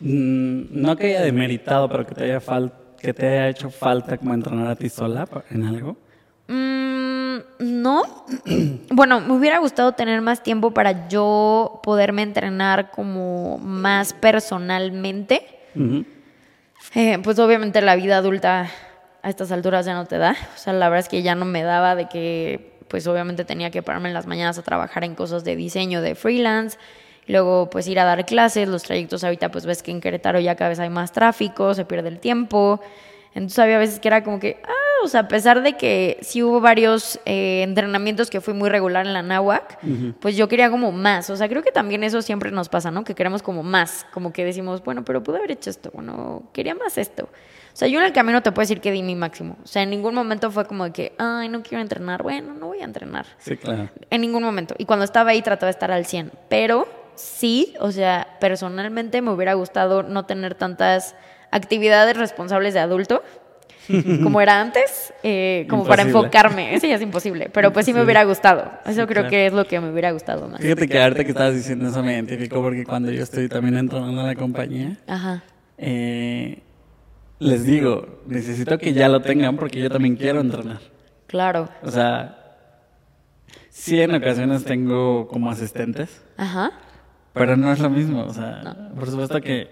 mm, 0.00 0.62
no 0.70 0.96
que 0.96 1.06
haya 1.06 1.20
demeritado, 1.22 1.88
pero 1.88 2.04
que 2.04 2.16
te 2.16 2.24
haya 2.24 2.40
fal- 2.40 2.72
que 3.00 3.14
te 3.14 3.24
haya 3.28 3.50
hecho 3.50 3.70
falta 3.70 4.18
como 4.18 4.34
entrenar 4.34 4.66
a 4.66 4.74
ti 4.74 4.88
sola 4.88 5.28
en 5.52 5.62
algo? 5.64 5.96
Mm, 6.48 7.36
no. 7.82 8.02
bueno, 8.90 9.20
me 9.20 9.32
hubiera 9.32 9.58
gustado 9.58 9.92
tener 9.92 10.20
más 10.22 10.42
tiempo 10.42 10.72
para 10.72 11.06
yo 11.06 11.78
poderme 11.84 12.22
entrenar 12.22 12.90
como 12.90 13.58
más 13.58 14.12
personalmente. 14.12 15.46
Ujú. 15.76 16.04
Eh, 16.94 17.18
pues 17.22 17.38
obviamente 17.38 17.80
la 17.82 17.96
vida 17.96 18.18
adulta 18.18 18.70
a 19.22 19.28
estas 19.28 19.52
alturas 19.52 19.86
ya 19.86 19.94
no 19.94 20.06
te 20.06 20.18
da. 20.18 20.36
O 20.54 20.58
sea, 20.58 20.72
la 20.72 20.88
verdad 20.88 21.00
es 21.00 21.08
que 21.08 21.22
ya 21.22 21.34
no 21.34 21.44
me 21.44 21.62
daba 21.62 21.94
de 21.94 22.08
que, 22.08 22.78
pues 22.88 23.06
obviamente 23.06 23.44
tenía 23.44 23.70
que 23.70 23.82
pararme 23.82 24.08
en 24.08 24.14
las 24.14 24.26
mañanas 24.26 24.58
a 24.58 24.62
trabajar 24.62 25.04
en 25.04 25.14
cosas 25.14 25.44
de 25.44 25.56
diseño, 25.56 26.00
de 26.00 26.14
freelance. 26.14 26.78
Luego, 27.26 27.68
pues 27.68 27.88
ir 27.88 27.98
a 27.98 28.04
dar 28.04 28.24
clases. 28.24 28.68
Los 28.68 28.84
trayectos 28.84 29.24
ahorita, 29.24 29.50
pues 29.50 29.66
ves 29.66 29.82
que 29.82 29.90
en 29.90 30.00
Querétaro 30.00 30.38
ya 30.40 30.54
cada 30.54 30.70
vez 30.70 30.78
hay 30.78 30.90
más 30.90 31.12
tráfico, 31.12 31.74
se 31.74 31.84
pierde 31.84 32.08
el 32.08 32.20
tiempo. 32.20 32.80
Entonces 33.34 33.58
había 33.58 33.78
veces 33.78 34.00
que 34.00 34.08
era 34.08 34.22
como 34.22 34.38
que, 34.38 34.60
ah, 34.64 34.85
o 35.02 35.08
sea, 35.08 35.20
a 35.20 35.28
pesar 35.28 35.62
de 35.62 35.74
que 35.74 36.18
sí 36.22 36.42
hubo 36.42 36.60
varios 36.60 37.20
eh, 37.24 37.62
entrenamientos 37.62 38.30
que 38.30 38.40
fui 38.40 38.54
muy 38.54 38.68
regular 38.68 39.06
en 39.06 39.12
la 39.12 39.22
náhuac, 39.22 39.78
pues 40.20 40.36
yo 40.36 40.48
quería 40.48 40.70
como 40.70 40.92
más. 40.92 41.30
O 41.30 41.36
sea, 41.36 41.48
creo 41.48 41.62
que 41.62 41.72
también 41.72 42.04
eso 42.04 42.22
siempre 42.22 42.50
nos 42.50 42.68
pasa, 42.68 42.90
¿no? 42.90 43.04
Que 43.04 43.14
queremos 43.14 43.42
como 43.42 43.62
más, 43.62 44.06
como 44.12 44.32
que 44.32 44.44
decimos, 44.44 44.82
bueno, 44.84 45.04
pero 45.04 45.22
pude 45.22 45.38
haber 45.38 45.52
hecho 45.52 45.70
esto, 45.70 45.90
bueno, 45.92 46.44
quería 46.52 46.74
más 46.74 46.98
esto. 46.98 47.24
O 47.24 47.78
sea, 47.78 47.88
yo 47.88 48.00
en 48.00 48.06
el 48.06 48.12
camino 48.12 48.42
te 48.42 48.52
puedo 48.52 48.62
decir 48.62 48.80
que 48.80 48.90
di 48.90 49.02
mi 49.02 49.14
máximo. 49.14 49.58
O 49.62 49.66
sea, 49.66 49.82
en 49.82 49.90
ningún 49.90 50.14
momento 50.14 50.50
fue 50.50 50.64
como 50.64 50.84
de 50.84 50.92
que, 50.92 51.12
ay, 51.18 51.50
no 51.50 51.62
quiero 51.62 51.82
entrenar, 51.82 52.22
bueno, 52.22 52.54
no 52.54 52.68
voy 52.68 52.80
a 52.80 52.84
entrenar. 52.84 53.26
Sí, 53.36 53.56
claro. 53.58 53.90
En 54.08 54.20
ningún 54.22 54.42
momento. 54.42 54.74
Y 54.78 54.86
cuando 54.86 55.04
estaba 55.04 55.32
ahí 55.32 55.42
trataba 55.42 55.66
de 55.66 55.72
estar 55.72 55.90
al 55.90 56.06
100. 56.06 56.32
Pero 56.48 56.88
sí, 57.16 57.74
o 57.80 57.92
sea, 57.92 58.38
personalmente 58.40 59.20
me 59.20 59.30
hubiera 59.30 59.52
gustado 59.52 60.02
no 60.02 60.24
tener 60.24 60.54
tantas 60.54 61.14
actividades 61.50 62.16
responsables 62.16 62.72
de 62.72 62.80
adulto 62.80 63.22
como 64.22 64.40
era 64.40 64.60
antes, 64.60 65.12
eh, 65.22 65.66
como 65.68 65.84
para 65.84 66.02
enfocarme. 66.02 66.74
Eso 66.74 66.86
ya 66.86 66.94
es 66.96 67.02
imposible. 67.02 67.48
Pero 67.52 67.72
pues 67.72 67.86
sí 67.86 67.92
me 67.92 68.02
hubiera 68.02 68.24
gustado. 68.24 68.70
Eso 68.84 69.00
Sí, 69.02 69.06
creo 69.06 69.22
claro. 69.22 69.28
que 69.30 69.46
es 69.46 69.52
lo 69.52 69.64
que 69.66 69.80
me 69.80 69.90
hubiera 69.90 70.10
gustado 70.12 70.48
más. 70.48 70.60
Fíjate 70.60 70.88
que 70.88 71.00
ahorita 71.02 71.24
que 71.24 71.30
estabas 71.30 71.54
diciendo 71.54 71.88
eso 71.88 72.02
me 72.02 72.14
identificó 72.14 72.62
porque 72.62 72.84
cuando 72.84 73.10
yo 73.10 73.22
estoy 73.22 73.48
también 73.48 73.76
entrenando 73.76 74.20
en 74.20 74.26
la 74.26 74.34
compañía, 74.34 74.96
Ajá. 75.06 75.42
eh, 75.78 76.62
les 77.38 77.64
digo, 77.64 78.20
necesito 78.26 78.78
que 78.78 78.92
ya 78.92 79.08
lo 79.08 79.20
tengan 79.20 79.56
porque 79.56 79.80
yo 79.80 79.90
también 79.90 80.16
quiero 80.16 80.40
entrenar. 80.40 80.80
Claro. 81.26 81.68
O 81.82 81.90
sea, 81.90 82.38
sí 83.68 84.00
en 84.00 84.14
ocasiones 84.14 84.64
tengo 84.64 85.28
como 85.28 85.50
asistentes, 85.50 86.22
Ajá. 86.36 86.70
pero 87.34 87.56
no 87.56 87.70
es 87.72 87.78
lo 87.80 87.90
mismo. 87.90 88.24
O 88.24 88.32
sea, 88.32 88.62
por 88.94 89.10
supuesto 89.10 89.40
que 89.40 89.68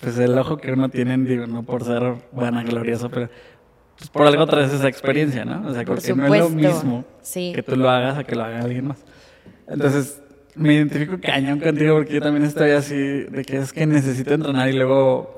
pues 0.00 0.18
el 0.18 0.36
ojo 0.38 0.56
que 0.58 0.72
uno 0.72 0.88
tiene, 0.88 1.16
digo, 1.18 1.46
no 1.46 1.62
por 1.62 1.84
ser 1.84 2.14
vanaglorioso, 2.32 3.08
pero 3.10 3.28
pues 3.96 4.10
por 4.10 4.26
algo 4.26 4.46
traes 4.46 4.72
esa 4.72 4.88
experiencia, 4.88 5.44
¿no? 5.44 5.66
O 5.68 5.72
sea, 5.72 5.84
Por 5.84 5.96
porque 5.96 6.14
no 6.14 6.32
es 6.34 6.40
lo 6.40 6.50
mismo 6.50 7.04
Sí. 7.20 7.52
que 7.54 7.62
tú 7.62 7.76
lo 7.76 7.90
hagas 7.90 8.18
a 8.18 8.24
que 8.24 8.36
lo 8.36 8.44
haga 8.44 8.60
alguien 8.60 8.86
más. 8.88 9.04
Entonces, 9.66 10.22
me 10.54 10.74
identifico 10.74 11.18
cañón 11.20 11.58
contigo 11.60 11.96
porque 11.96 12.14
yo 12.14 12.20
también 12.20 12.44
estoy 12.44 12.70
así 12.72 12.96
de 12.96 13.44
que 13.44 13.58
es 13.58 13.72
que 13.72 13.86
necesito 13.86 14.34
entrenar 14.34 14.68
y 14.68 14.72
luego 14.74 15.34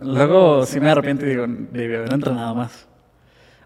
luego 0.00 0.64
sí 0.64 0.80
me 0.80 0.90
arrepiento 0.90 1.26
y 1.26 1.30
digo, 1.30 1.44
debí 1.46 1.94
haber 1.94 2.12
entrenado 2.12 2.54
más. 2.54 2.86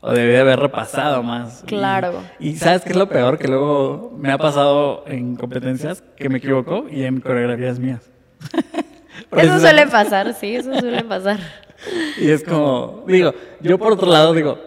O 0.00 0.12
debí 0.12 0.34
haber 0.36 0.58
repasado 0.58 1.22
más. 1.22 1.62
Claro. 1.66 2.20
Y, 2.38 2.56
¿sabes 2.56 2.82
qué 2.82 2.90
es 2.90 2.96
lo 2.96 3.08
peor? 3.08 3.38
Que 3.38 3.48
luego 3.48 4.14
me 4.18 4.30
ha 4.32 4.36
pasado 4.38 5.04
en 5.06 5.34
competencias 5.36 6.02
que 6.16 6.28
me 6.28 6.38
equivoco 6.38 6.86
y 6.90 7.04
en 7.04 7.20
coreografías 7.20 7.78
mías. 7.78 8.10
eso 9.36 9.60
suele 9.60 9.86
pasar, 9.86 10.34
sí, 10.34 10.56
eso 10.56 10.78
suele 10.78 11.04
pasar. 11.04 11.38
Y 12.18 12.30
es 12.30 12.42
como, 12.42 13.04
digo, 13.06 13.34
yo 13.60 13.78
por 13.78 13.92
otro 13.92 14.10
lado 14.10 14.32
digo, 14.32 14.58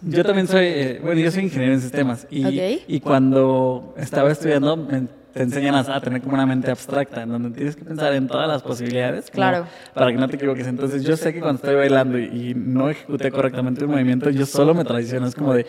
yo 0.00 0.24
también 0.24 0.46
soy, 0.46 0.64
eh, 0.64 1.00
bueno, 1.02 1.20
yo 1.20 1.30
soy 1.30 1.42
ingeniero 1.42 1.74
en 1.74 1.80
sistemas 1.82 2.26
y, 2.30 2.80
y 2.86 3.00
cuando 3.00 3.92
estaba 3.98 4.30
estudiando 4.30 4.76
me, 4.76 5.08
te 5.32 5.42
enseñan 5.42 5.74
a, 5.74 6.00
tener 6.00 6.20
como 6.20 6.34
una 6.34 6.46
mente 6.46 6.70
abstracta, 6.70 7.22
en 7.22 7.28
donde 7.28 7.50
tienes 7.50 7.76
que 7.76 7.84
pensar 7.84 8.12
en 8.14 8.26
todas 8.26 8.48
las 8.48 8.62
posibilidades 8.62 9.30
claro. 9.30 9.66
para 9.94 10.10
que 10.10 10.18
no 10.18 10.28
te 10.28 10.36
equivoques. 10.36 10.66
Entonces 10.66 11.04
yo 11.04 11.16
sé 11.16 11.32
que 11.32 11.40
cuando 11.40 11.56
estoy 11.56 11.76
bailando 11.76 12.18
y, 12.18 12.54
no 12.56 12.90
ejecuté 12.90 13.30
correctamente 13.30 13.84
un 13.84 13.92
movimiento, 13.92 14.30
yo 14.30 14.46
solo 14.46 14.74
me 14.74 14.84
traiciono, 14.84 15.26
es 15.26 15.34
como 15.34 15.54
de, 15.54 15.66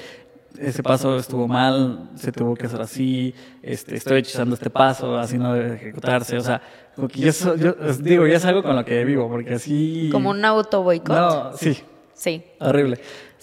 ese 0.58 0.82
paso 0.82 1.18
estuvo 1.18 1.48
mal, 1.48 2.10
se 2.16 2.32
tuvo 2.32 2.56
que 2.56 2.66
hacer 2.66 2.82
así, 2.82 3.36
este, 3.62 3.96
estoy 3.96 4.20
hechizando 4.20 4.56
este 4.56 4.70
paso, 4.70 5.18
así 5.18 5.38
no 5.38 5.54
debe 5.54 5.76
ejecutarse, 5.76 6.36
o 6.38 6.42
sea, 6.42 6.62
como 7.00 7.08
que 7.08 7.22
yo, 7.22 7.56
yo 7.56 7.74
digo, 8.00 8.28
ya 8.28 8.38
es 8.38 8.46
algo 8.46 8.62
con 8.62 8.76
lo 8.76 8.84
que 8.84 9.06
vivo, 9.06 9.30
porque 9.30 9.54
así... 9.54 10.10
Como 10.12 10.30
un 10.30 10.44
auto 10.44 10.84
boicot. 10.84 11.16
No, 11.16 11.58
sí. 11.58 11.78
Sí. 12.14 12.44
Horrible. 12.60 13.00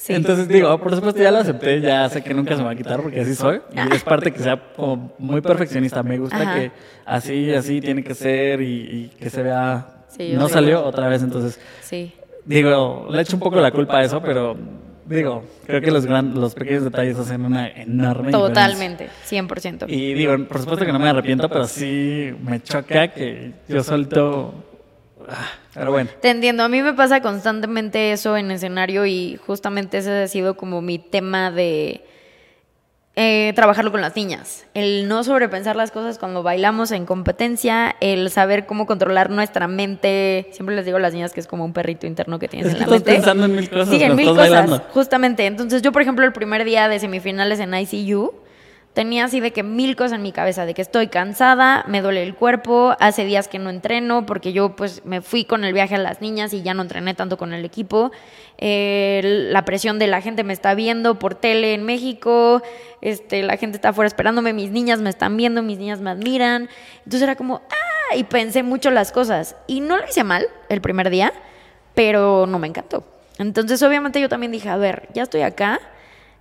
Entonces 0.08 0.46
digo, 0.48 0.78
por 0.78 0.94
supuesto 0.94 1.22
ya 1.22 1.30
lo 1.30 1.38
acepté, 1.38 1.80
ya 1.80 2.08
sé 2.10 2.22
que 2.22 2.34
nunca 2.34 2.54
se 2.54 2.58
me 2.58 2.66
va 2.66 2.72
a 2.72 2.76
quitar 2.76 3.00
porque 3.00 3.22
así 3.22 3.34
soy. 3.34 3.62
Y 3.72 3.94
es 3.94 4.04
parte 4.04 4.30
que 4.30 4.40
sea 4.40 4.60
como 4.76 5.14
muy 5.18 5.40
perfeccionista. 5.40 6.02
Me 6.02 6.18
gusta 6.18 6.54
que 6.54 6.70
así, 7.06 7.54
así 7.54 7.80
tiene 7.80 8.04
que 8.04 8.14
ser 8.14 8.60
y, 8.60 9.10
que 9.18 9.30
se 9.30 9.42
vea... 9.42 10.04
no 10.34 10.48
salió 10.48 10.84
otra 10.84 11.08
vez, 11.08 11.22
entonces... 11.22 11.58
Sí. 11.80 12.12
Digo, 12.44 13.08
le 13.10 13.22
echo 13.22 13.36
un 13.36 13.40
poco 13.40 13.56
la 13.60 13.72
culpa 13.72 13.98
a 13.98 14.04
eso, 14.04 14.20
pero 14.20 14.56
digo, 15.06 15.44
creo 15.66 15.80
que 15.80 15.90
los, 15.90 16.06
gran, 16.06 16.34
los 16.34 16.54
pequeños 16.54 16.84
detalles 16.84 17.18
hacen 17.18 17.44
una 17.44 17.68
enorme 17.68 18.32
Totalmente, 18.32 19.08
100%. 19.28 19.86
Y 19.88 20.14
digo, 20.14 20.36
por 20.46 20.58
supuesto 20.60 20.84
que 20.84 20.92
no 20.92 20.98
me 20.98 21.08
arrepiento, 21.08 21.48
pero 21.48 21.66
sí 21.66 22.34
me 22.42 22.62
choca 22.62 23.08
que 23.08 23.52
yo 23.68 23.82
suelto 23.82 24.54
Ah, 25.28 25.50
pero 25.74 25.90
bueno. 25.90 26.10
Te 26.20 26.30
entiendo, 26.30 26.62
a 26.62 26.68
mí 26.68 26.82
me 26.82 26.94
pasa 26.94 27.20
constantemente 27.20 28.12
eso 28.12 28.36
en 28.36 28.50
escenario 28.50 29.06
y 29.06 29.36
justamente 29.44 29.98
ese 29.98 30.22
ha 30.22 30.28
sido 30.28 30.56
como 30.56 30.80
mi 30.82 30.98
tema 30.98 31.50
de 31.50 32.04
eh, 33.18 33.54
trabajarlo 33.54 33.90
con 33.90 34.02
las 34.02 34.14
niñas. 34.14 34.66
El 34.74 35.08
no 35.08 35.24
sobrepensar 35.24 35.74
las 35.74 35.90
cosas 35.90 36.18
cuando 36.18 36.42
bailamos 36.42 36.90
en 36.90 37.06
competencia, 37.06 37.96
el 38.00 38.30
saber 38.30 38.66
cómo 38.66 38.84
controlar 38.86 39.30
nuestra 39.30 39.68
mente. 39.68 40.48
Siempre 40.52 40.76
les 40.76 40.84
digo 40.84 40.98
a 40.98 41.00
las 41.00 41.14
niñas 41.14 41.32
que 41.32 41.40
es 41.40 41.46
como 41.46 41.64
un 41.64 41.72
perrito 41.72 42.06
interno 42.06 42.38
que 42.38 42.46
tienes 42.46 42.74
en 42.74 42.80
la 42.80 42.86
mente. 42.86 43.12
pensando 43.12 43.46
en 43.46 43.56
mil 43.56 43.70
cosas. 43.70 43.88
Sí, 43.88 44.02
en 44.02 44.16
mil 44.16 44.28
cosas, 44.28 44.82
justamente. 44.92 45.46
Entonces 45.46 45.80
yo, 45.80 45.92
por 45.92 46.02
ejemplo, 46.02 46.26
el 46.26 46.34
primer 46.34 46.66
día 46.66 46.88
de 46.88 46.98
semifinales 46.98 47.58
en 47.58 47.72
ICU, 47.72 48.34
tenía 48.96 49.26
así 49.26 49.40
de 49.40 49.52
que 49.52 49.62
mil 49.62 49.94
cosas 49.94 50.14
en 50.14 50.22
mi 50.22 50.32
cabeza, 50.32 50.64
de 50.64 50.72
que 50.72 50.80
estoy 50.80 51.08
cansada, 51.08 51.84
me 51.86 52.00
duele 52.00 52.22
el 52.22 52.34
cuerpo, 52.34 52.96
hace 52.98 53.26
días 53.26 53.46
que 53.46 53.58
no 53.58 53.68
entreno 53.68 54.24
porque 54.24 54.54
yo 54.54 54.74
pues 54.74 55.04
me 55.04 55.20
fui 55.20 55.44
con 55.44 55.64
el 55.64 55.74
viaje 55.74 55.96
a 55.96 55.98
las 55.98 56.22
niñas 56.22 56.54
y 56.54 56.62
ya 56.62 56.72
no 56.72 56.80
entrené 56.80 57.12
tanto 57.12 57.36
con 57.36 57.52
el 57.52 57.62
equipo, 57.66 58.10
la 58.58 59.64
presión 59.66 59.98
de 59.98 60.06
la 60.06 60.22
gente 60.22 60.44
me 60.44 60.54
está 60.54 60.74
viendo 60.74 61.18
por 61.18 61.34
tele 61.34 61.74
en 61.74 61.84
México, 61.84 62.62
este, 63.02 63.42
la 63.42 63.58
gente 63.58 63.76
está 63.76 63.90
afuera 63.90 64.06
esperándome, 64.06 64.54
mis 64.54 64.70
niñas 64.70 64.98
me 65.00 65.10
están 65.10 65.36
viendo, 65.36 65.62
mis 65.62 65.76
niñas 65.76 66.00
me 66.00 66.08
admiran, 66.08 66.70
entonces 67.00 67.20
era 67.20 67.36
como, 67.36 67.60
ah, 67.68 68.16
y 68.16 68.24
pensé 68.24 68.62
mucho 68.62 68.90
las 68.90 69.12
cosas. 69.12 69.56
Y 69.66 69.80
no 69.80 69.98
lo 69.98 70.08
hice 70.08 70.24
mal 70.24 70.46
el 70.70 70.80
primer 70.80 71.10
día, 71.10 71.34
pero 71.94 72.46
no 72.46 72.58
me 72.58 72.66
encantó. 72.66 73.04
Entonces 73.36 73.82
obviamente 73.82 74.22
yo 74.22 74.30
también 74.30 74.52
dije, 74.52 74.70
a 74.70 74.78
ver, 74.78 75.06
ya 75.12 75.24
estoy 75.24 75.42
acá 75.42 75.82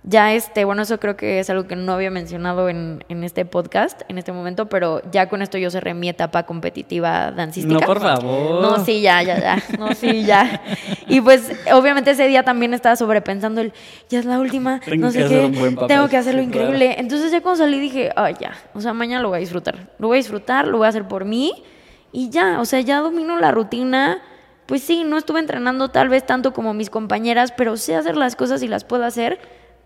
ya 0.08 0.32
este, 0.32 0.64
bueno, 0.64 0.82
eso 0.82 1.00
creo 1.00 1.16
que 1.16 1.40
es 1.40 1.50
algo 1.50 1.66
que 1.66 1.74
no 1.74 1.92
había 1.92 2.12
mencionado 2.12 2.68
en, 2.68 3.04
en, 3.08 3.24
este 3.24 3.44
podcast 3.44 4.02
en 4.08 4.18
este 4.18 4.30
momento, 4.30 4.68
pero 4.68 5.02
ya 5.10 5.28
con 5.28 5.42
esto 5.42 5.58
yo 5.58 5.68
cerré 5.68 5.94
mi 5.94 6.08
etapa 6.08 6.44
competitiva 6.44 7.32
dancística. 7.32 7.80
No, 7.80 7.84
por 7.84 8.00
favor. 8.00 8.62
No, 8.62 8.84
sí, 8.84 9.00
ya, 9.00 9.20
ya, 9.24 9.40
ya. 9.40 9.62
No, 9.76 9.94
sí, 9.94 10.24
ya. 10.24 10.62
Y 11.08 11.20
pues, 11.20 11.50
obviamente 11.72 12.12
ese 12.12 12.28
día 12.28 12.44
también 12.44 12.72
estaba 12.72 12.94
sobrepensando 12.94 13.60
el, 13.60 13.72
ya 14.08 14.20
es 14.20 14.26
la 14.26 14.38
última, 14.38 14.80
no 14.96 15.10
sé 15.10 15.26
qué, 15.26 15.76
tengo 15.88 16.08
que 16.08 16.16
hacerlo 16.16 16.40
increíble. 16.40 16.94
Entonces 16.98 17.32
ya 17.32 17.40
cuando 17.40 17.64
salí 17.64 17.80
dije, 17.80 18.12
ay, 18.14 18.36
ya, 18.38 18.52
o 18.74 18.80
sea, 18.80 18.92
mañana 18.92 19.22
lo 19.22 19.30
voy 19.30 19.38
a 19.38 19.40
disfrutar. 19.40 19.88
Lo 19.98 20.06
voy 20.06 20.18
a 20.18 20.20
disfrutar, 20.20 20.68
lo 20.68 20.78
voy 20.78 20.86
a 20.86 20.90
hacer 20.90 21.08
por 21.08 21.24
mí 21.24 21.64
y 22.12 22.30
ya, 22.30 22.60
o 22.60 22.64
sea, 22.64 22.80
ya 22.80 23.00
domino 23.00 23.40
la 23.40 23.50
rutina. 23.50 24.22
Pues 24.66 24.82
sí, 24.82 25.02
no 25.04 25.16
estuve 25.18 25.40
entrenando 25.40 25.88
tal 25.88 26.08
vez 26.08 26.24
tanto 26.24 26.52
como 26.52 26.74
mis 26.74 26.90
compañeras, 26.90 27.52
pero 27.56 27.76
sé 27.76 27.96
hacer 27.96 28.16
las 28.16 28.36
cosas 28.36 28.62
y 28.62 28.68
las 28.68 28.84
puedo 28.84 29.04
hacer 29.04 29.38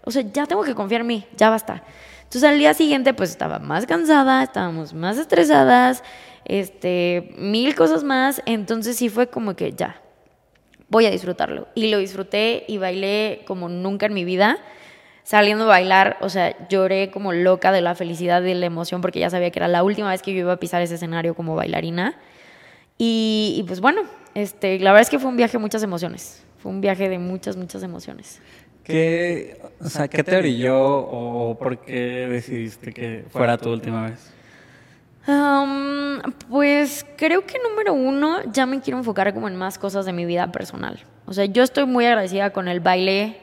o 0.05 0.11
sea, 0.11 0.22
ya 0.22 0.46
tengo 0.46 0.62
que 0.62 0.74
confiar 0.74 1.03
en 1.03 1.07
mí, 1.07 1.26
ya 1.36 1.51
basta. 1.51 1.82
Entonces 2.22 2.44
al 2.44 2.59
día 2.59 2.74
siguiente 2.74 3.12
pues 3.12 3.30
estaba 3.30 3.59
más 3.59 3.86
cansada, 3.86 4.42
estábamos 4.42 4.94
más 4.94 5.18
estresadas, 5.18 6.05
este, 6.44 7.34
mil 7.36 7.74
cosas 7.74 8.05
más, 8.05 8.42
entonces 8.46 8.96
sí 8.96 9.09
fue 9.09 9.26
como 9.28 9.57
que 9.57 9.72
ya, 9.72 10.01
voy 10.88 11.07
a 11.07 11.11
disfrutarlo. 11.11 11.68
Y 11.74 11.90
lo 11.90 11.98
disfruté 11.98 12.64
y 12.68 12.78
bailé 12.78 13.42
como 13.46 13.68
nunca 13.68 14.07
en 14.07 14.14
mi 14.14 14.24
vida. 14.24 14.59
Saliendo 15.22 15.64
a 15.64 15.68
bailar, 15.68 16.16
o 16.20 16.28
sea, 16.28 16.68
lloré 16.68 17.11
como 17.11 17.32
loca 17.32 17.70
de 17.70 17.80
la 17.80 17.94
felicidad 17.94 18.42
y 18.42 18.46
de 18.46 18.55
la 18.57 18.66
emoción 18.66 19.01
porque 19.01 19.20
ya 19.20 19.30
sabía 19.30 19.51
que 19.51 19.61
era 19.61 19.68
la 19.68 19.84
última 19.84 20.11
vez 20.11 20.22
que 20.22 20.32
yo 20.32 20.40
iba 20.40 20.53
a 20.53 20.57
pisar 20.57 20.82
ese 20.82 20.96
escenario 20.96 21.34
como 21.34 21.55
bailarina. 21.55 22.18
Y, 22.98 23.55
y 23.57 23.62
pues 23.62 23.80
bueno, 23.80 24.03
este, 24.34 24.78
la 24.80 24.90
verdad 24.90 25.03
es 25.03 25.11
que 25.11 25.18
fue 25.18 25.30
un 25.30 25.36
viaje 25.36 25.53
de 25.53 25.59
muchas 25.59 25.82
emociones. 25.82 26.42
Fue 26.59 26.72
un 26.72 26.80
viaje 26.80 27.09
de 27.09 27.18
muchas, 27.18 27.57
muchas 27.57 27.82
emociones. 27.82 28.40
¿Qué, 28.91 29.61
o 29.80 29.88
sea, 29.88 30.09
¿qué 30.09 30.24
te 30.24 30.36
orilló 30.36 30.78
o 30.78 31.57
por 31.59 31.78
qué 31.78 32.26
decidiste 32.28 32.93
que 32.93 33.24
fuera 33.30 33.57
tu 33.57 33.70
última 33.70 34.07
vez? 34.11 34.32
pues 36.49 37.07
creo 37.16 37.47
que 37.47 37.59
número 37.59 37.95
uno, 37.95 38.38
ya 38.53 38.66
me 38.66 38.80
quiero 38.80 38.99
enfocar 38.99 39.32
como 39.32 39.47
en 39.49 39.55
más 39.55 39.78
cosas 39.78 40.05
de 40.07 40.12
mi 40.12 40.24
vida 40.24 40.51
personal. 40.51 40.99
O 41.26 41.32
sea, 41.32 41.45
yo 41.45 41.62
estoy 41.62 41.86
muy 41.86 42.07
agradecida 42.07 42.51
con 42.51 42.66
el 42.66 42.80
baile, 42.80 43.36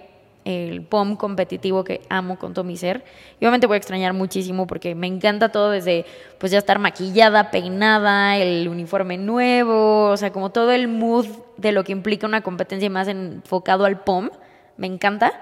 el 0.44 0.82
POM 0.82 1.16
competitivo 1.16 1.84
que 1.84 2.02
amo 2.10 2.38
con 2.38 2.54
todo 2.54 2.66
mi 2.66 2.76
ser. 2.76 3.06
Y 3.40 3.46
obviamente 3.46 3.68
voy 3.68 3.76
a 3.76 3.78
extrañar 3.78 4.14
muchísimo 4.14 4.68
porque 4.68 4.96
me 4.96 5.08
encanta 5.08 5.50
todo 5.50 5.72
desde 5.72 6.06
pues 6.40 6.52
ya 6.52 6.58
estar 6.58 6.80
maquillada, 6.80 7.52
peinada, 7.52 8.38
el 8.38 8.68
uniforme 8.68 9.18
nuevo, 9.18 10.10
o 10.10 10.18
sea, 10.18 10.32
como 10.32 10.50
todo 10.50 10.72
el 10.72 10.88
mood 10.88 11.28
de 11.58 11.72
lo 11.72 11.84
que 11.84 11.94
implica 11.94 12.28
una 12.28 12.42
competencia 12.42 12.90
más 12.90 13.08
enfocado 13.08 13.86
al 13.86 14.02
POM 14.02 14.30
me 14.78 14.88
encanta, 14.88 15.34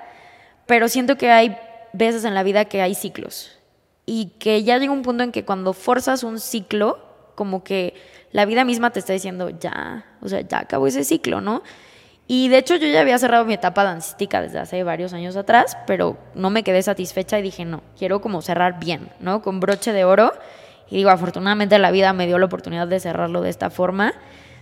pero 0.65 0.88
siento 0.88 1.17
que 1.17 1.31
hay 1.31 1.57
veces 1.93 2.25
en 2.25 2.33
la 2.33 2.43
vida 2.43 2.65
que 2.65 2.81
hay 2.81 2.95
ciclos 2.95 3.57
y 4.05 4.27
que 4.39 4.63
ya 4.63 4.77
llega 4.77 4.91
un 4.91 5.01
punto 5.01 5.23
en 5.23 5.31
que 5.31 5.45
cuando 5.45 5.73
forzas 5.73 6.23
un 6.23 6.39
ciclo, 6.39 6.99
como 7.36 7.63
que 7.63 7.93
la 8.31 8.45
vida 8.45 8.63
misma 8.65 8.91
te 8.91 8.99
está 8.99 9.13
diciendo, 9.13 9.49
ya, 9.49 10.05
o 10.21 10.27
sea, 10.27 10.41
ya 10.41 10.59
acabó 10.59 10.88
ese 10.88 11.03
ciclo, 11.03 11.41
¿no? 11.41 11.63
Y 12.27 12.47
de 12.47 12.57
hecho 12.57 12.75
yo 12.75 12.88
ya 12.88 13.01
había 13.01 13.19
cerrado 13.19 13.45
mi 13.45 13.53
etapa 13.53 13.83
dancística 13.83 14.41
desde 14.41 14.57
hace 14.57 14.83
varios 14.83 15.13
años 15.13 15.36
atrás, 15.36 15.77
pero 15.86 16.17
no 16.33 16.49
me 16.49 16.63
quedé 16.63 16.81
satisfecha 16.81 17.38
y 17.38 17.43
dije, 17.43 17.65
no, 17.65 17.81
quiero 17.97 18.19
como 18.19 18.41
cerrar 18.41 18.79
bien, 18.79 19.09
¿no? 19.19 19.41
Con 19.41 19.59
broche 19.59 19.93
de 19.93 20.05
oro. 20.05 20.33
Y 20.89 20.97
digo, 20.97 21.11
afortunadamente 21.11 21.77
la 21.77 21.91
vida 21.91 22.13
me 22.13 22.25
dio 22.25 22.39
la 22.39 22.45
oportunidad 22.45 22.88
de 22.88 22.99
cerrarlo 22.99 23.41
de 23.41 23.49
esta 23.49 23.69
forma. 23.69 24.13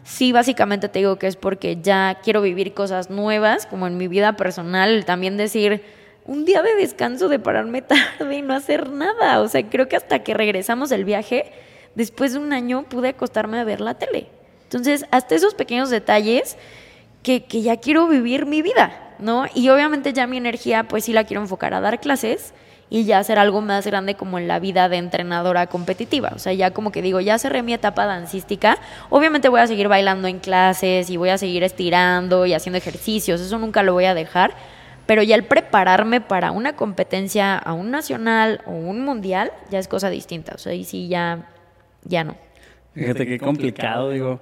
Sí, 0.03 0.31
básicamente 0.33 0.89
te 0.89 0.99
digo 0.99 1.17
que 1.17 1.27
es 1.27 1.35
porque 1.35 1.77
ya 1.81 2.19
quiero 2.23 2.41
vivir 2.41 2.73
cosas 2.73 3.09
nuevas, 3.09 3.65
como 3.65 3.87
en 3.87 3.97
mi 3.97 4.07
vida 4.07 4.35
personal, 4.35 5.05
también 5.05 5.37
decir 5.37 5.83
un 6.25 6.45
día 6.45 6.61
de 6.61 6.75
descanso 6.75 7.29
de 7.29 7.39
pararme 7.39 7.81
tarde 8.17 8.35
y 8.35 8.41
no 8.41 8.53
hacer 8.53 8.89
nada. 8.89 9.41
O 9.41 9.47
sea, 9.47 9.67
creo 9.69 9.87
que 9.87 9.95
hasta 9.95 10.19
que 10.19 10.33
regresamos 10.33 10.89
del 10.89 11.05
viaje, 11.05 11.51
después 11.95 12.33
de 12.33 12.39
un 12.39 12.51
año 12.53 12.83
pude 12.83 13.09
acostarme 13.09 13.59
a 13.59 13.63
ver 13.63 13.81
la 13.81 13.93
tele. 13.93 14.27
Entonces, 14.63 15.05
hasta 15.11 15.35
esos 15.35 15.53
pequeños 15.53 15.89
detalles 15.89 16.57
que, 17.21 17.45
que 17.45 17.61
ya 17.61 17.77
quiero 17.77 18.07
vivir 18.07 18.45
mi 18.45 18.61
vida, 18.61 19.15
¿no? 19.19 19.45
Y 19.53 19.69
obviamente 19.69 20.11
ya 20.11 20.27
mi 20.27 20.37
energía, 20.37 20.83
pues 20.83 21.05
sí 21.05 21.13
la 21.13 21.23
quiero 21.23 21.41
enfocar 21.41 21.73
a 21.73 21.79
dar 21.79 21.99
clases 22.01 22.53
y 22.93 23.05
ya 23.05 23.17
hacer 23.17 23.39
algo 23.39 23.59
más 23.59 23.87
grande 23.87 24.13
como 24.13 24.37
en 24.37 24.47
la 24.47 24.59
vida 24.59 24.87
de 24.87 24.97
entrenadora 24.97 25.65
competitiva. 25.65 26.31
O 26.35 26.37
sea, 26.37 26.53
ya 26.53 26.69
como 26.69 26.91
que 26.91 27.01
digo, 27.01 27.19
ya 27.21 27.39
cerré 27.39 27.63
mi 27.63 27.73
etapa 27.73 28.05
dancística. 28.05 28.77
Obviamente 29.09 29.49
voy 29.49 29.61
a 29.61 29.65
seguir 29.65 29.87
bailando 29.87 30.27
en 30.27 30.37
clases 30.37 31.09
y 31.09 31.17
voy 31.17 31.29
a 31.29 31.39
seguir 31.39 31.63
estirando 31.63 32.45
y 32.45 32.53
haciendo 32.53 32.77
ejercicios, 32.77 33.41
eso 33.41 33.57
nunca 33.57 33.81
lo 33.81 33.93
voy 33.93 34.05
a 34.05 34.13
dejar. 34.13 34.53
Pero 35.07 35.23
ya 35.23 35.33
el 35.33 35.43
prepararme 35.43 36.21
para 36.21 36.51
una 36.51 36.75
competencia 36.75 37.57
a 37.57 37.73
un 37.73 37.89
nacional 37.89 38.61
o 38.67 38.73
un 38.73 39.03
mundial 39.03 39.51
ya 39.71 39.79
es 39.79 39.87
cosa 39.87 40.11
distinta. 40.11 40.53
O 40.53 40.59
sea, 40.59 40.75
y 40.75 40.83
sí, 40.83 41.07
ya, 41.07 41.49
ya 42.03 42.23
no. 42.23 42.35
Fíjate 42.93 43.25
qué 43.25 43.39
complicado, 43.39 44.11
digo. 44.11 44.39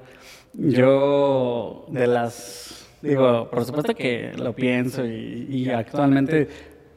Yo 0.51 1.85
de 1.87 2.05
las, 2.05 2.85
digo, 3.01 3.49
por 3.49 3.63
supuesto 3.63 3.95
que 3.95 4.33
lo 4.35 4.51
pienso 4.53 5.05
y, 5.05 5.47
y 5.49 5.69
actualmente 5.69 6.49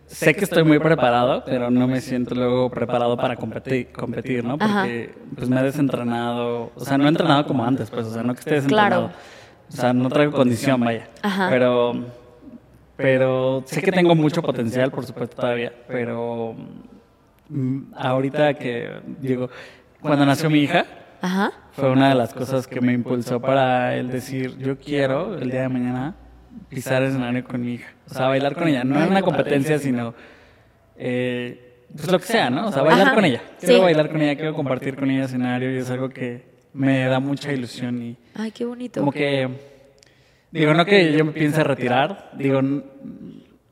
sé 0.07 0.35
que 0.35 0.45
estoy 0.45 0.65
muy 0.65 0.79
preparado, 0.79 1.43
pero 1.45 1.71
no 1.71 1.87
me 1.87 2.01
siento 2.01 2.35
luego 2.35 2.71
preparado 2.71 3.17
para 3.17 3.37
competir, 3.37 3.93
competir 3.93 4.45
¿no? 4.45 4.59
Porque 4.59 5.15
pues 5.35 5.49
me 5.49 5.61
he 5.61 5.65
desentrenado, 5.65 6.73
o 6.75 6.81
sea, 6.85 6.99
no 6.99 7.05
he 7.05 7.09
entrenado 7.09 7.47
como 7.47 7.65
antes, 7.65 7.91
pues, 7.91 8.07
o 8.07 8.13
sea, 8.13 8.23
no 8.23 8.35
que 8.35 8.41
esté 8.41 8.55
desentrenado. 8.55 9.11
O 9.69 9.73
sea, 9.73 9.93
no 9.93 10.09
traigo 10.09 10.33
condición, 10.33 10.81
vaya. 10.81 11.09
Pero 11.49 11.95
pero 12.97 13.63
sé 13.67 13.83
que 13.83 13.91
tengo 13.91 14.15
mucho 14.15 14.41
potencial, 14.41 14.91
por 14.91 15.05
supuesto, 15.05 15.37
todavía, 15.37 15.73
pero 15.89 16.55
mm, 17.49 17.93
ahorita 17.97 18.55
que 18.55 19.01
digo, 19.21 19.51
cuando 20.01 20.25
nació 20.25 20.49
mi 20.49 20.61
hija, 20.61 20.87
fue 21.73 21.91
una 21.91 22.11
de 22.11 22.15
las 22.15 22.33
cosas 22.35 22.67
que 22.67 22.81
me 22.81 22.93
impulsó 22.93 23.41
para 23.41 23.97
el 23.97 24.11
decir, 24.11 24.57
yo 24.59 24.79
quiero 24.79 25.37
el 25.37 25.51
día 25.51 25.63
de 25.63 25.69
mañana 25.71 26.15
pisar 26.69 27.03
el 27.03 27.11
escenario 27.11 27.45
con 27.45 27.61
mi 27.61 27.75
hija. 27.75 27.93
O 28.11 28.15
sea, 28.15 28.29
bailar 28.29 28.55
con 28.55 28.69
ella. 28.69 28.85
No 28.85 29.03
es 29.03 29.11
una 29.11 29.23
competencia, 29.23 29.79
sino 29.79 30.15
eh, 30.97 31.87
pues 31.95 32.11
lo 32.11 32.19
que 32.19 32.27
sea, 32.27 32.51
¿no? 32.51 32.69
O 32.69 32.73
sea, 32.73 32.83
bailar 32.83 33.15
con 33.15 33.25
ella. 33.25 33.43
Quiero 33.61 33.83
bailar 33.83 34.11
con 34.11 34.21
ella, 34.21 34.35
quiero 34.37 34.55
compartir 34.55 34.97
con 34.97 35.11
ella 35.11 35.25
escenario 35.25 35.73
y 35.73 35.79
es 35.79 35.91
algo 35.91 36.09
que 36.09 36.43
me 36.73 37.05
da 37.07 37.21
mucha 37.21 37.53
ilusión 37.53 38.03
y... 38.03 38.17
Ay, 38.35 38.51
qué 38.51 38.65
bonito. 38.65 39.01
Como 39.01 39.13
que... 39.13 39.49
Digo, 40.51 40.73
no 40.73 40.85
que 40.85 41.13
yo 41.13 41.25
me 41.25 41.33
piense 41.33 41.65
retirar, 41.65 42.31
digo, 42.39 42.63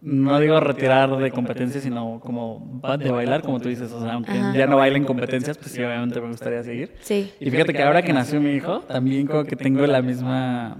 no 0.00 0.40
digo 0.40 0.58
retirar 0.58 1.16
de 1.16 1.30
competencias, 1.30 1.84
sino 1.84 2.18
como 2.18 2.80
de 2.98 3.10
bailar, 3.10 3.42
como 3.42 3.60
tú 3.60 3.68
dices. 3.68 3.92
O 3.92 4.00
sea, 4.02 4.14
aunque 4.14 4.32
ya 4.32 4.66
no 4.66 4.78
bailen 4.78 5.04
competencias, 5.04 5.56
pues 5.56 5.70
sí, 5.70 5.80
obviamente 5.80 6.20
me 6.20 6.26
gustaría 6.26 6.62
seguir. 6.64 6.92
Sí. 7.00 7.32
Y 7.38 7.50
fíjate 7.50 7.72
que 7.72 7.82
ahora 7.84 8.02
que 8.02 8.12
nació 8.12 8.40
mi 8.40 8.50
hijo, 8.50 8.80
también 8.80 9.28
como 9.28 9.44
que 9.44 9.54
tengo 9.54 9.86
la 9.86 10.02
misma 10.02 10.76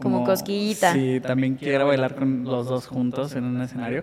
como, 0.00 0.24
cosquillita. 0.24 0.92
Sí, 0.92 1.20
también 1.20 1.56
quiero 1.56 1.86
bailar 1.86 2.14
con 2.14 2.44
los 2.44 2.66
dos 2.66 2.86
juntos 2.86 3.34
en 3.34 3.44
un 3.44 3.60
escenario. 3.60 4.02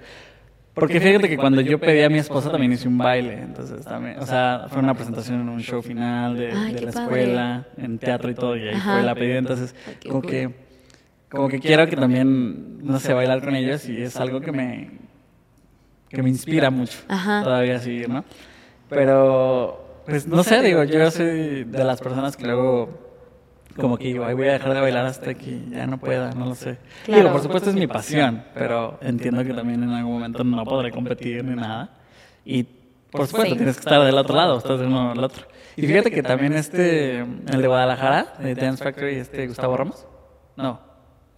Porque 0.73 0.99
fíjate 0.99 1.27
que 1.27 1.37
cuando 1.37 1.59
yo 1.61 1.79
pedí 1.79 2.03
a 2.03 2.09
mi 2.09 2.19
esposa 2.19 2.51
también 2.51 2.71
hice 2.71 2.87
un 2.87 2.99
baile, 2.99 3.41
entonces 3.41 3.83
también, 3.83 4.19
o 4.19 4.25
sea, 4.27 4.67
fue 4.69 4.79
una 4.79 4.93
presentación 4.93 5.41
en 5.41 5.49
un 5.49 5.59
show 5.59 5.81
final 5.81 6.37
de, 6.37 6.51
la 6.53 6.89
escuela, 6.91 7.67
en 7.77 7.97
teatro 7.97 8.29
y 8.29 8.35
todo, 8.35 8.55
y 8.55 8.67
ahí 8.67 8.79
fue 8.79 9.01
la 9.01 9.15
pedida, 9.15 9.39
entonces 9.39 9.73
como 10.07 10.21
que, 10.21 10.53
como 11.31 11.47
que 11.47 11.59
quiero 11.59 11.87
que 11.87 11.95
también, 11.95 12.85
no 12.85 12.99
sé, 12.99 13.11
bailar 13.13 13.43
con 13.43 13.55
ellos 13.55 13.89
y 13.89 14.03
es 14.03 14.17
algo 14.17 14.39
que 14.39 14.51
me, 14.51 14.91
que 16.09 16.21
me 16.21 16.29
inspira 16.29 16.69
mucho 16.69 16.99
todavía 17.07 17.79
seguir, 17.79 18.07
¿no? 18.07 18.23
Pero, 18.87 20.03
pues 20.05 20.27
no 20.27 20.43
sé, 20.43 20.61
digo, 20.61 20.83
yo 20.83 21.09
soy 21.09 21.63
de 21.63 21.83
las 21.83 21.99
personas 21.99 22.37
que 22.37 22.45
luego 22.45 23.06
como 23.77 23.97
que 23.97 24.17
voy 24.17 24.47
a 24.47 24.53
dejar 24.53 24.73
de 24.73 24.81
bailar 24.81 25.05
hasta 25.05 25.33
que 25.33 25.61
ya 25.69 25.87
no 25.87 25.97
pueda, 25.97 26.31
no 26.33 26.45
lo 26.45 26.55
sé. 26.55 26.77
Digo, 27.07 27.31
por 27.31 27.41
supuesto 27.41 27.69
es 27.69 27.75
mi 27.75 27.87
pasión, 27.87 28.43
pero 28.53 28.99
entiendo 29.01 29.43
que 29.43 29.53
también 29.53 29.83
en 29.83 29.91
algún 29.91 30.13
momento 30.13 30.43
no 30.43 30.63
podré 30.65 30.91
competir 30.91 31.43
ni 31.43 31.55
nada. 31.55 31.89
Y 32.43 32.63
por 33.11 33.27
supuesto 33.27 33.55
tienes 33.55 33.75
que 33.75 33.81
estar 33.81 34.03
del 34.03 34.17
otro 34.17 34.35
lado, 34.35 34.57
estás 34.57 34.79
de 34.79 34.85
uno 34.87 35.09
del 35.09 35.23
otro. 35.23 35.45
Y 35.75 35.85
fíjate 35.85 36.11
que 36.11 36.23
también 36.23 36.53
este, 36.53 37.19
el 37.19 37.61
de 37.61 37.67
Guadalajara, 37.67 38.33
de 38.39 38.55
Dance 38.55 38.83
Factory, 38.83 39.15
este 39.15 39.47
Gustavo 39.47 39.77
Ramos, 39.77 40.05
no. 40.55 40.79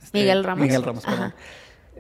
Este, 0.02 0.18
Miguel 0.18 0.44
Ramos. 0.44 0.62
Miguel 0.62 0.84
Ramos, 0.84 1.06
perdón. 1.06 1.34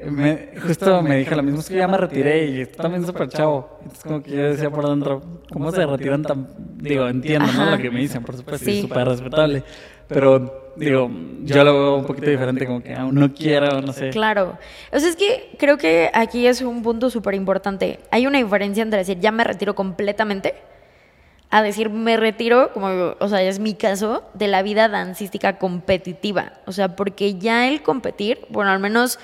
Me, 0.05 0.49
justo 0.61 1.01
me 1.01 1.17
dijo 1.17 1.35
lo 1.35 1.43
mismo, 1.43 1.59
es 1.59 1.69
que 1.69 1.75
ya 1.75 1.87
me 1.87 1.97
retiré 1.97 2.45
y 2.45 2.65
también 2.65 3.05
súper 3.05 3.27
chavo. 3.27 3.79
Entonces 3.81 4.03
como 4.03 4.23
que 4.23 4.31
yo 4.31 4.43
decía 4.43 4.69
por 4.69 4.87
dentro, 4.87 5.21
¿cómo 5.51 5.71
se 5.71 5.85
retiran 5.85 6.23
tan...? 6.23 6.47
Digo, 6.77 7.07
entiendo, 7.07 7.51
¿no? 7.51 7.71
Lo 7.71 7.77
que 7.77 7.91
me 7.91 7.99
dicen, 7.99 8.23
por 8.23 8.37
supuesto, 8.37 8.65
sí. 8.65 8.81
súper 8.81 9.07
respetable. 9.07 9.63
Pero, 10.07 10.73
digo, 10.75 11.11
yo 11.43 11.63
lo 11.63 11.73
veo 11.73 11.95
un 11.97 12.05
poquito 12.05 12.29
diferente, 12.29 12.65
como 12.65 12.81
que 12.81 12.95
aún 12.95 13.13
no 13.13 13.33
quiero, 13.33 13.81
no 13.81 13.93
sé. 13.93 14.09
Claro. 14.09 14.57
O 14.91 14.99
sea, 14.99 15.09
es 15.09 15.15
que 15.15 15.51
creo 15.59 15.77
que 15.77 16.09
aquí 16.13 16.47
es 16.47 16.61
un 16.61 16.81
punto 16.81 17.09
súper 17.09 17.35
importante. 17.35 17.99
Hay 18.09 18.25
una 18.25 18.39
diferencia 18.39 18.81
entre 18.81 18.99
decir, 18.99 19.19
ya 19.19 19.31
me 19.31 19.43
retiro 19.43 19.75
completamente, 19.75 20.55
a 21.51 21.61
decir, 21.61 21.89
me 21.89 22.17
retiro, 22.17 22.71
como, 22.73 23.15
o 23.19 23.27
sea, 23.27 23.41
es 23.43 23.59
mi 23.59 23.75
caso, 23.75 24.23
de 24.33 24.47
la 24.47 24.63
vida 24.63 24.87
dancística 24.87 25.57
competitiva. 25.57 26.53
O 26.65 26.71
sea, 26.71 26.95
porque 26.95 27.35
ya 27.35 27.67
el 27.67 27.83
competir, 27.83 28.39
bueno, 28.49 28.71
al 28.71 28.79
menos 28.79 29.19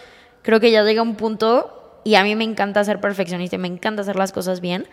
creo 0.46 0.62
que 0.62 0.72
ya 0.72 0.84
llega 0.84 1.02
un 1.02 1.16
punto, 1.16 2.00
y 2.06 2.16
a 2.16 2.24
mí 2.24 2.36
me 2.36 2.46
encanta 2.46 2.84
ser 2.86 3.02
perfeccionista 3.02 3.58
y 3.58 3.60
me 3.60 3.68
encanta 3.68 4.04
hacer 4.04 4.16
las 4.16 4.32
cosas 4.32 4.62
bien 4.62 4.88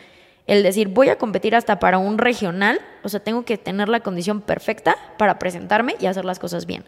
el 0.47 0.63
decir 0.63 0.89
voy 0.89 1.09
a 1.09 1.19
competir 1.19 1.55
hasta 1.55 1.79
para 1.79 1.99
un 1.99 2.19
regional, 2.19 2.81
o 3.03 3.09
sea, 3.09 3.21
tengo 3.21 3.45
que 3.45 3.59
tener 3.59 3.89
la 3.89 4.01
condición 4.01 4.41
perfecta 4.41 4.97
para 5.19 5.39
presentarme 5.39 5.95
y 6.01 6.07
hacer 6.07 6.25
las 6.25 6.39
cosas 6.39 6.67
bien. 6.67 6.85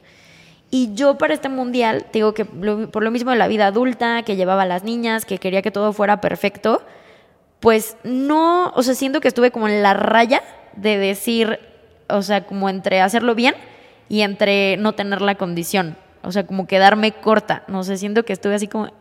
Y 0.70 0.94
yo 0.94 1.18
para 1.18 1.34
este 1.34 1.48
mundial, 1.48 2.06
digo 2.12 2.34
que 2.34 2.44
por 2.44 3.04
lo 3.04 3.10
mismo 3.10 3.30
de 3.30 3.36
la 3.36 3.46
vida 3.46 3.66
adulta, 3.66 4.22
que 4.22 4.34
llevaba 4.34 4.62
a 4.62 4.66
las 4.66 4.82
niñas, 4.82 5.24
que 5.24 5.38
quería 5.38 5.62
que 5.62 5.70
todo 5.70 5.92
fuera 5.92 6.20
perfecto, 6.20 6.82
pues 7.60 7.96
no, 8.02 8.72
o 8.74 8.82
sea, 8.82 8.94
siento 8.94 9.20
que 9.20 9.28
estuve 9.28 9.52
como 9.52 9.68
en 9.68 9.82
la 9.82 9.94
raya 9.94 10.42
de 10.74 10.98
decir, 10.98 11.60
o 12.08 12.22
sea, 12.22 12.44
como 12.44 12.68
entre 12.68 13.00
hacerlo 13.00 13.34
bien 13.36 13.54
y 14.08 14.22
entre 14.22 14.76
no 14.78 14.94
tener 14.94 15.20
la 15.20 15.36
condición. 15.36 15.96
O 16.24 16.32
sea, 16.32 16.46
como 16.46 16.66
quedarme 16.66 17.12
corta. 17.12 17.64
No 17.68 17.84
sé, 17.84 17.96
siento 17.96 18.24
que 18.24 18.32
estuve 18.32 18.54
así 18.54 18.68
como, 18.68 18.86
eh, 18.86 18.92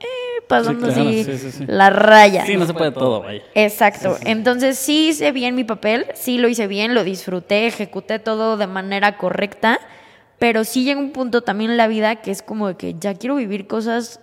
pasando 0.48 0.88
así 0.88 1.26
la 1.68 1.90
raya. 1.90 2.46
Sí, 2.46 2.58
no 2.58 2.66
se 2.66 2.74
puede 2.74 2.92
todo, 2.92 3.22
vaya. 3.22 3.42
Exacto. 3.56 4.18
Entonces 4.26 4.78
sí 4.78 5.10
hice 5.10 5.32
bien 5.32 5.56
mi 5.56 5.64
papel, 5.64 6.08
sí 6.14 6.38
lo 6.38 6.48
hice 6.48 6.68
bien, 6.68 6.94
lo 6.94 7.04
disfruté, 7.04 7.68
ejecuté 7.68 8.20
todo 8.20 8.58
de 8.58 8.68
manera 8.68 9.18
correcta, 9.18 9.80
pero 10.40 10.64
sí 10.64 10.84
llega 10.84 11.00
un 11.00 11.12
punto 11.12 11.42
también 11.42 11.72
en 11.72 11.78
la 11.78 11.88
vida 11.88 12.18
que 12.18 12.32
es 12.32 12.42
como 12.42 12.68
de 12.68 12.76
que 12.76 12.96
ya 13.00 13.14
quiero 13.16 13.36
vivir 13.36 13.68
cosas 13.68 14.20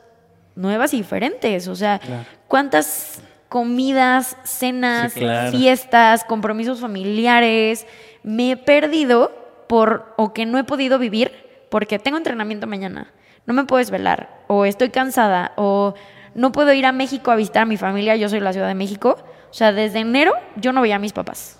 nuevas 0.54 0.94
y 0.94 0.98
diferentes. 0.98 1.68
O 1.68 1.74
sea, 1.74 2.00
¿cuántas 2.46 3.22
comidas, 3.48 4.36
cenas, 4.44 5.14
fiestas, 5.50 6.24
compromisos 6.24 6.80
familiares 6.80 7.86
me 8.22 8.52
he 8.52 8.56
perdido 8.56 9.32
por 9.66 10.14
o 10.16 10.32
que 10.32 10.46
no 10.46 10.58
he 10.58 10.64
podido 10.64 10.98
vivir 10.98 11.49
porque 11.70 11.98
tengo 11.98 12.18
entrenamiento 12.18 12.66
mañana? 12.66 13.12
no 13.46 13.54
me 13.54 13.64
puedes 13.64 13.90
velar, 13.90 14.28
o 14.46 14.64
estoy 14.64 14.90
cansada, 14.90 15.52
o 15.56 15.94
no 16.34 16.52
puedo 16.52 16.72
ir 16.72 16.86
a 16.86 16.92
México 16.92 17.30
a 17.30 17.36
visitar 17.36 17.62
a 17.62 17.66
mi 17.66 17.76
familia, 17.76 18.16
yo 18.16 18.28
soy 18.28 18.38
de 18.38 18.44
la 18.44 18.52
Ciudad 18.52 18.68
de 18.68 18.74
México. 18.74 19.18
O 19.50 19.52
sea, 19.52 19.72
desde 19.72 19.98
enero 19.98 20.32
yo 20.56 20.72
no 20.72 20.80
veía 20.80 20.96
a 20.96 21.00
mis 21.00 21.12
papás. 21.12 21.58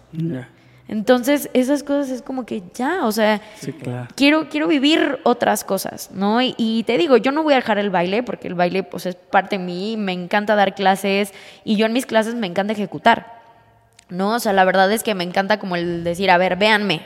Entonces, 0.87 1.51
esas 1.53 1.83
cosas 1.83 2.11
es 2.11 2.23
como 2.23 2.47
que 2.47 2.63
ya, 2.75 3.05
o 3.05 3.13
sea, 3.13 3.41
quiero, 4.15 4.49
quiero 4.49 4.69
vivir 4.69 5.19
otras 5.25 5.65
cosas, 5.65 6.11
¿no? 6.13 6.41
Y, 6.43 6.85
te 6.87 6.99
digo, 6.99 7.17
yo 7.17 7.33
no 7.33 7.43
voy 7.43 7.55
a 7.55 7.57
dejar 7.57 7.79
el 7.79 7.91
baile, 7.91 8.23
porque 8.23 8.49
el 8.49 8.55
baile 8.55 8.83
pues 8.83 9.07
es 9.07 9.15
parte 9.17 9.59
de 9.59 9.65
mí, 9.65 9.97
me 9.97 10.13
encanta 10.13 10.57
dar 10.57 10.75
clases, 10.75 11.33
y 11.65 11.77
yo 11.77 11.87
en 11.87 11.93
mis 11.93 12.07
clases 12.07 12.35
me 12.35 12.49
encanta 12.49 12.73
ejecutar, 12.73 13.41
¿no? 14.09 14.35
O 14.35 14.39
sea, 14.41 14.53
la 14.53 14.65
verdad 14.65 14.91
es 14.93 15.03
que 15.05 15.15
me 15.15 15.23
encanta 15.25 15.61
como 15.61 15.77
el 15.77 16.03
decir, 16.03 16.31
a 16.31 16.39
ver, 16.39 16.57
véanme, 16.57 17.03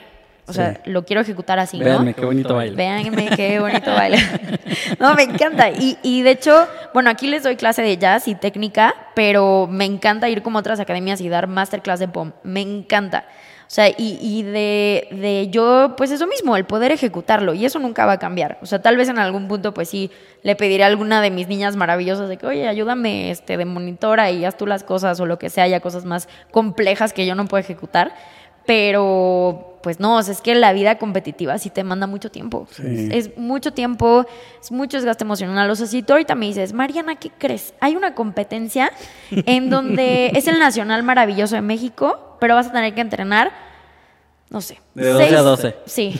o 0.47 0.53
sea, 0.53 0.79
lo 0.85 1.05
quiero 1.05 1.21
ejecutar 1.21 1.57
así, 1.57 1.79
¿no? 1.79 1.85
Véanme 1.85 2.13
qué 2.13 2.25
bonito 2.25 2.55
baile. 2.55 2.75
Véanme 2.75 3.29
qué 3.35 3.59
bonito 3.61 3.91
baile. 3.91 4.17
no, 4.99 5.15
me 5.15 5.23
encanta. 5.23 5.69
Y, 5.69 5.97
y 6.03 6.21
de 6.21 6.31
hecho, 6.31 6.67
bueno, 6.93 7.09
aquí 7.09 7.27
les 7.27 7.43
doy 7.43 7.55
clase 7.55 7.81
de 7.81 7.97
jazz 7.97 8.27
y 8.27 8.35
técnica, 8.35 8.93
pero 9.15 9.67
me 9.69 9.85
encanta 9.85 10.29
ir 10.29 10.43
como 10.43 10.59
otras 10.59 10.79
academias 10.79 11.19
y 11.21 11.29
dar 11.29 11.47
masterclass 11.47 11.99
de 11.99 12.07
POM. 12.07 12.31
Me 12.43 12.61
encanta. 12.61 13.25
O 13.67 13.69
sea, 13.75 13.89
y, 13.89 14.19
y 14.21 14.43
de, 14.43 15.07
de, 15.09 15.47
yo, 15.49 15.95
pues 15.97 16.11
eso 16.11 16.27
mismo, 16.27 16.55
el 16.55 16.65
poder 16.65 16.91
ejecutarlo. 16.91 17.55
Y 17.55 17.65
eso 17.65 17.79
nunca 17.79 18.05
va 18.05 18.13
a 18.13 18.19
cambiar. 18.19 18.59
O 18.61 18.67
sea, 18.67 18.79
tal 18.83 18.95
vez 18.95 19.09
en 19.09 19.17
algún 19.17 19.47
punto, 19.47 19.73
pues 19.73 19.89
sí, 19.89 20.11
le 20.43 20.55
pediré 20.55 20.83
a 20.83 20.87
alguna 20.87 21.19
de 21.19 21.31
mis 21.31 21.47
niñas 21.47 21.75
maravillosas 21.75 22.29
de 22.29 22.37
que, 22.37 22.45
oye, 22.45 22.67
ayúdame 22.67 23.31
este, 23.31 23.57
de 23.57 23.65
monitora 23.65 24.29
y 24.29 24.45
haz 24.45 24.55
tú 24.55 24.67
las 24.67 24.83
cosas 24.83 25.19
o 25.19 25.25
lo 25.25 25.39
que 25.39 25.49
sea, 25.49 25.67
ya 25.67 25.79
cosas 25.79 26.05
más 26.05 26.29
complejas 26.51 27.11
que 27.11 27.25
yo 27.25 27.33
no 27.33 27.45
puedo 27.45 27.59
ejecutar. 27.59 28.13
Pero 28.65 29.75
pues 29.85 29.99
no, 29.99 30.17
o 30.17 30.23
sea, 30.23 30.33
es 30.33 30.41
que 30.41 30.55
la 30.55 30.73
vida 30.73 30.97
competitiva 30.97 31.59
sí 31.59 31.69
te 31.69 31.83
manda 31.83 32.07
mucho 32.07 32.31
tiempo. 32.31 32.67
Es, 32.83 33.37
mucho 33.37 33.71
tiempo, 33.71 34.25
es 34.59 34.71
mucho 34.71 34.97
desgaste 34.97 35.23
emocional. 35.23 35.69
O 35.69 35.75
sea, 35.75 35.85
si 35.85 36.01
tú 36.01 36.13
ahorita 36.13 36.33
me 36.33 36.47
dices, 36.47 36.73
Mariana, 36.73 37.17
¿qué 37.17 37.29
crees? 37.29 37.75
Hay 37.81 37.95
una 37.95 38.15
competencia 38.15 38.91
en 39.29 39.69
donde 39.69 40.31
es 40.33 40.47
el 40.47 40.57
Nacional 40.57 41.03
Maravilloso 41.03 41.53
de 41.53 41.61
México, 41.61 42.35
pero 42.39 42.55
vas 42.55 42.65
a 42.65 42.71
tener 42.71 42.95
que 42.95 43.01
entrenar, 43.01 43.51
no 44.49 44.59
sé. 44.59 44.81
De 44.95 45.07
12 45.07 45.35
a 45.35 45.41
12. 45.41 45.75
Sí. 45.85 46.19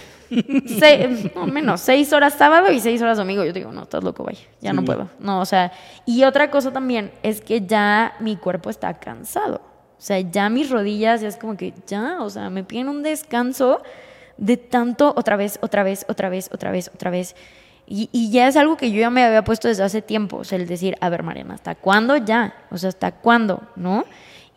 seis, 0.79 1.33
no, 1.35 1.47
menos, 1.47 1.81
seis 1.81 2.13
horas 2.13 2.35
sábado 2.35 2.71
y 2.71 2.79
seis 2.79 3.01
horas 3.01 3.17
domingo. 3.17 3.43
Yo 3.43 3.51
digo, 3.51 3.71
no, 3.71 3.81
estás 3.81 4.03
loco, 4.03 4.23
vaya, 4.23 4.45
ya 4.61 4.73
no 4.73 4.85
puedo. 4.85 5.09
No, 5.17 5.41
o 5.41 5.45
sea, 5.45 5.71
y 6.05 6.23
otra 6.23 6.51
cosa 6.51 6.71
también 6.71 7.11
es 7.23 7.41
que 7.41 7.65
ya 7.65 8.13
mi 8.19 8.35
cuerpo 8.35 8.69
está 8.69 8.93
cansado. 8.93 9.61
O 9.97 10.01
sea, 10.01 10.19
ya 10.19 10.49
mis 10.49 10.69
rodillas 10.69 11.21
ya 11.21 11.27
es 11.27 11.37
como 11.37 11.55
que 11.57 11.73
ya, 11.87 12.21
o 12.21 12.29
sea, 12.29 12.49
me 12.49 12.63
piden 12.63 12.89
un 12.89 13.03
descanso 13.03 13.81
de 14.37 14.57
tanto 14.57 15.13
otra 15.15 15.35
vez, 15.37 15.57
otra 15.61 15.83
vez, 15.83 16.05
otra 16.09 16.29
vez, 16.29 16.49
otra 16.51 16.71
vez, 16.71 16.91
otra 16.93 17.09
vez. 17.11 17.35
Y, 17.87 18.09
y, 18.11 18.31
ya 18.31 18.47
es 18.47 18.57
algo 18.57 18.77
que 18.77 18.91
yo 18.91 18.99
ya 18.99 19.11
me 19.11 19.23
había 19.23 19.43
puesto 19.43 19.67
desde 19.67 19.83
hace 19.83 20.01
tiempo, 20.01 20.37
o 20.37 20.43
sea, 20.43 20.57
el 20.57 20.67
decir, 20.67 20.97
a 21.01 21.09
ver, 21.09 21.21
Mariana, 21.21 21.53
¿hasta 21.53 21.75
cuándo 21.75 22.17
ya? 22.17 22.55
O 22.71 22.77
sea, 22.79 22.89
¿hasta 22.89 23.11
cuándo? 23.11 23.61
¿No? 23.75 24.05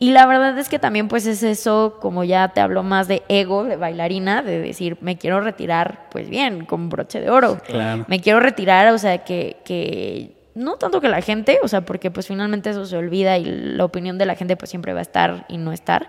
Y 0.00 0.12
la 0.12 0.26
verdad 0.26 0.56
es 0.58 0.68
que 0.68 0.78
también 0.78 1.08
pues 1.08 1.26
es 1.26 1.42
eso, 1.42 1.98
como 2.00 2.22
ya 2.22 2.48
te 2.48 2.60
hablo 2.60 2.84
más 2.84 3.08
de 3.08 3.22
ego, 3.28 3.64
de 3.64 3.76
bailarina, 3.76 4.42
de 4.42 4.60
decir, 4.60 4.96
me 5.00 5.18
quiero 5.18 5.40
retirar, 5.40 6.06
pues 6.10 6.30
bien, 6.30 6.66
con 6.66 6.88
broche 6.88 7.20
de 7.20 7.30
oro. 7.30 7.58
Me 8.06 8.20
quiero 8.20 8.38
retirar, 8.38 8.92
o 8.94 8.98
sea, 8.98 9.24
que, 9.24 9.56
que 9.64 10.37
no 10.54 10.76
tanto 10.76 11.00
que 11.00 11.08
la 11.08 11.20
gente, 11.20 11.58
o 11.62 11.68
sea, 11.68 11.82
porque 11.82 12.10
pues 12.10 12.26
finalmente 12.26 12.70
eso 12.70 12.84
se 12.86 12.96
olvida 12.96 13.38
y 13.38 13.44
la 13.44 13.84
opinión 13.84 14.18
de 14.18 14.26
la 14.26 14.34
gente 14.34 14.56
pues 14.56 14.70
siempre 14.70 14.92
va 14.92 15.00
a 15.00 15.02
estar 15.02 15.46
y 15.48 15.58
no 15.58 15.72
estar, 15.72 16.08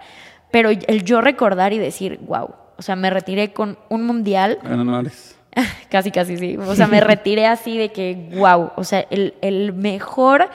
pero 0.51 0.69
el 0.69 1.03
yo 1.03 1.21
recordar 1.21 1.73
y 1.73 1.77
decir, 1.77 2.19
wow, 2.21 2.49
o 2.77 2.81
sea, 2.81 2.95
me 2.95 3.09
retiré 3.09 3.53
con 3.53 3.77
un 3.89 4.05
mundial. 4.05 4.59
casi, 5.89 6.11
casi, 6.11 6.37
sí. 6.37 6.57
O 6.57 6.75
sea, 6.75 6.87
me 6.87 7.01
retiré 7.01 7.45
así 7.45 7.77
de 7.77 7.91
que, 7.91 8.31
wow, 8.35 8.71
o 8.75 8.83
sea, 8.83 9.05
el, 9.09 9.35
el 9.41 9.73
mejor, 9.73 10.49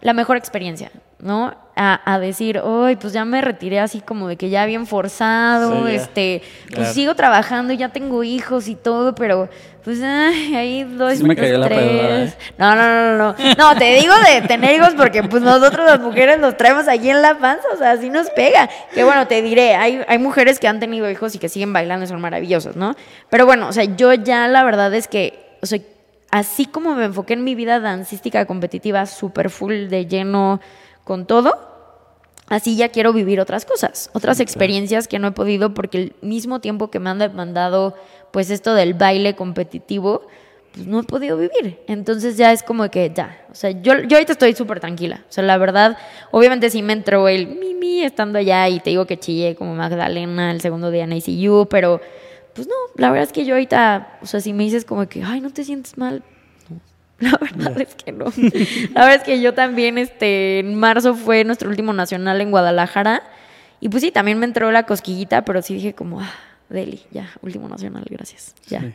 la 0.00 0.12
mejor 0.12 0.36
experiencia. 0.36 0.90
¿no? 1.20 1.54
A, 1.80 2.18
decir, 2.18 2.58
hoy 2.58 2.96
pues 2.96 3.12
ya 3.12 3.24
me 3.24 3.40
retiré 3.40 3.78
así 3.78 4.00
como 4.00 4.26
de 4.26 4.36
que 4.36 4.50
ya 4.50 4.66
bien 4.66 4.84
forzado, 4.84 5.86
este, 5.86 6.42
pues 6.74 6.88
sigo 6.88 7.14
trabajando, 7.14 7.72
ya 7.72 7.90
tengo 7.90 8.24
hijos 8.24 8.66
y 8.66 8.74
todo, 8.74 9.14
pero 9.14 9.48
pues 9.84 10.02
ahí 10.02 10.82
dos, 10.82 11.22
me 11.22 11.36
cayó 11.36 11.56
la 11.56 11.68
tres. 11.68 12.36
No, 12.58 12.74
no, 12.74 12.82
no, 12.82 13.16
no, 13.16 13.36
no. 13.56 13.78
te 13.78 13.94
digo 13.94 14.12
de 14.26 14.46
tener 14.48 14.74
hijos 14.74 14.94
porque 14.96 15.22
pues 15.22 15.42
nosotros 15.42 15.86
las 15.86 16.00
mujeres 16.00 16.38
nos 16.38 16.56
traemos 16.56 16.88
aquí 16.88 17.10
en 17.10 17.22
la 17.22 17.38
panza, 17.38 17.66
o 17.72 17.76
sea, 17.76 17.92
así 17.92 18.10
nos 18.10 18.28
pega. 18.30 18.68
Que 18.92 19.04
bueno, 19.04 19.28
te 19.28 19.40
diré, 19.40 19.76
hay, 19.76 20.02
hay 20.08 20.18
mujeres 20.18 20.58
que 20.58 20.66
han 20.66 20.80
tenido 20.80 21.08
hijos 21.08 21.36
y 21.36 21.38
que 21.38 21.48
siguen 21.48 21.72
bailando 21.72 22.04
y 22.04 22.08
son 22.08 22.20
maravillosas, 22.20 22.74
¿no? 22.74 22.96
Pero 23.30 23.46
bueno, 23.46 23.68
o 23.68 23.72
sea, 23.72 23.84
yo 23.84 24.12
ya 24.14 24.48
la 24.48 24.64
verdad 24.64 24.92
es 24.94 25.06
que, 25.06 25.56
o 25.62 25.66
sea, 25.66 25.78
así 26.30 26.66
como 26.66 26.94
me 26.94 27.04
enfoqué 27.04 27.34
en 27.34 27.44
mi 27.44 27.54
vida 27.54 27.80
dancística 27.80 28.46
competitiva, 28.46 29.06
súper 29.06 29.48
full 29.48 29.86
de 29.88 30.06
lleno, 30.06 30.60
con 31.04 31.24
todo, 31.24 31.67
así 32.48 32.76
ya 32.76 32.88
quiero 32.88 33.12
vivir 33.12 33.40
otras 33.40 33.64
cosas, 33.64 34.10
otras 34.12 34.40
experiencias 34.40 35.08
que 35.08 35.18
no 35.18 35.28
he 35.28 35.32
podido 35.32 35.74
porque 35.74 35.98
el 35.98 36.12
mismo 36.22 36.60
tiempo 36.60 36.90
que 36.90 36.98
me 36.98 37.10
han 37.10 37.18
demandado 37.18 37.94
pues 38.30 38.50
esto 38.50 38.74
del 38.74 38.94
baile 38.94 39.34
competitivo, 39.34 40.26
pues 40.72 40.86
no 40.86 41.00
he 41.00 41.02
podido 41.02 41.36
vivir. 41.36 41.80
Entonces 41.86 42.36
ya 42.36 42.52
es 42.52 42.62
como 42.62 42.90
que 42.90 43.10
ya, 43.14 43.44
o 43.50 43.54
sea, 43.54 43.70
yo, 43.70 44.00
yo 44.02 44.16
ahorita 44.16 44.32
estoy 44.32 44.54
súper 44.54 44.80
tranquila. 44.80 45.24
O 45.28 45.32
sea, 45.32 45.44
la 45.44 45.58
verdad, 45.58 45.96
obviamente 46.30 46.70
sí 46.70 46.82
me 46.82 46.92
entró 46.92 47.28
el 47.28 47.46
mimi 47.46 48.02
estando 48.02 48.38
allá 48.38 48.68
y 48.68 48.80
te 48.80 48.90
digo 48.90 49.06
que 49.06 49.18
chillé 49.18 49.54
como 49.54 49.74
Magdalena 49.74 50.50
el 50.50 50.60
segundo 50.60 50.90
día 50.90 51.04
en 51.04 51.12
ICU, 51.12 51.66
pero 51.68 52.00
pues 52.54 52.66
no, 52.66 52.74
la 52.96 53.10
verdad 53.10 53.24
es 53.24 53.32
que 53.32 53.44
yo 53.44 53.54
ahorita, 53.54 54.18
o 54.20 54.26
sea, 54.26 54.40
si 54.40 54.52
me 54.52 54.64
dices 54.64 54.84
como 54.84 55.08
que, 55.08 55.22
ay, 55.22 55.40
no 55.40 55.50
te 55.50 55.64
sientes 55.64 55.96
mal, 55.96 56.22
La 57.20 57.32
verdad 57.38 57.80
es 57.80 57.94
que 57.94 58.12
no. 58.12 58.26
La 58.94 59.00
verdad 59.02 59.14
es 59.16 59.22
que 59.24 59.40
yo 59.40 59.54
también, 59.54 59.98
este, 59.98 60.60
en 60.60 60.74
marzo 60.74 61.14
fue 61.14 61.44
nuestro 61.44 61.68
último 61.68 61.92
nacional 61.92 62.40
en 62.40 62.50
Guadalajara. 62.50 63.22
Y 63.80 63.88
pues 63.88 64.02
sí, 64.02 64.10
también 64.10 64.38
me 64.38 64.46
entró 64.46 64.70
la 64.72 64.84
cosquillita, 64.84 65.44
pero 65.44 65.62
sí 65.62 65.74
dije 65.74 65.94
como, 65.94 66.20
ah, 66.20 66.32
Deli, 66.68 67.02
ya, 67.10 67.30
último 67.42 67.68
nacional, 67.68 68.04
gracias. 68.08 68.54
Ya. 68.68 68.92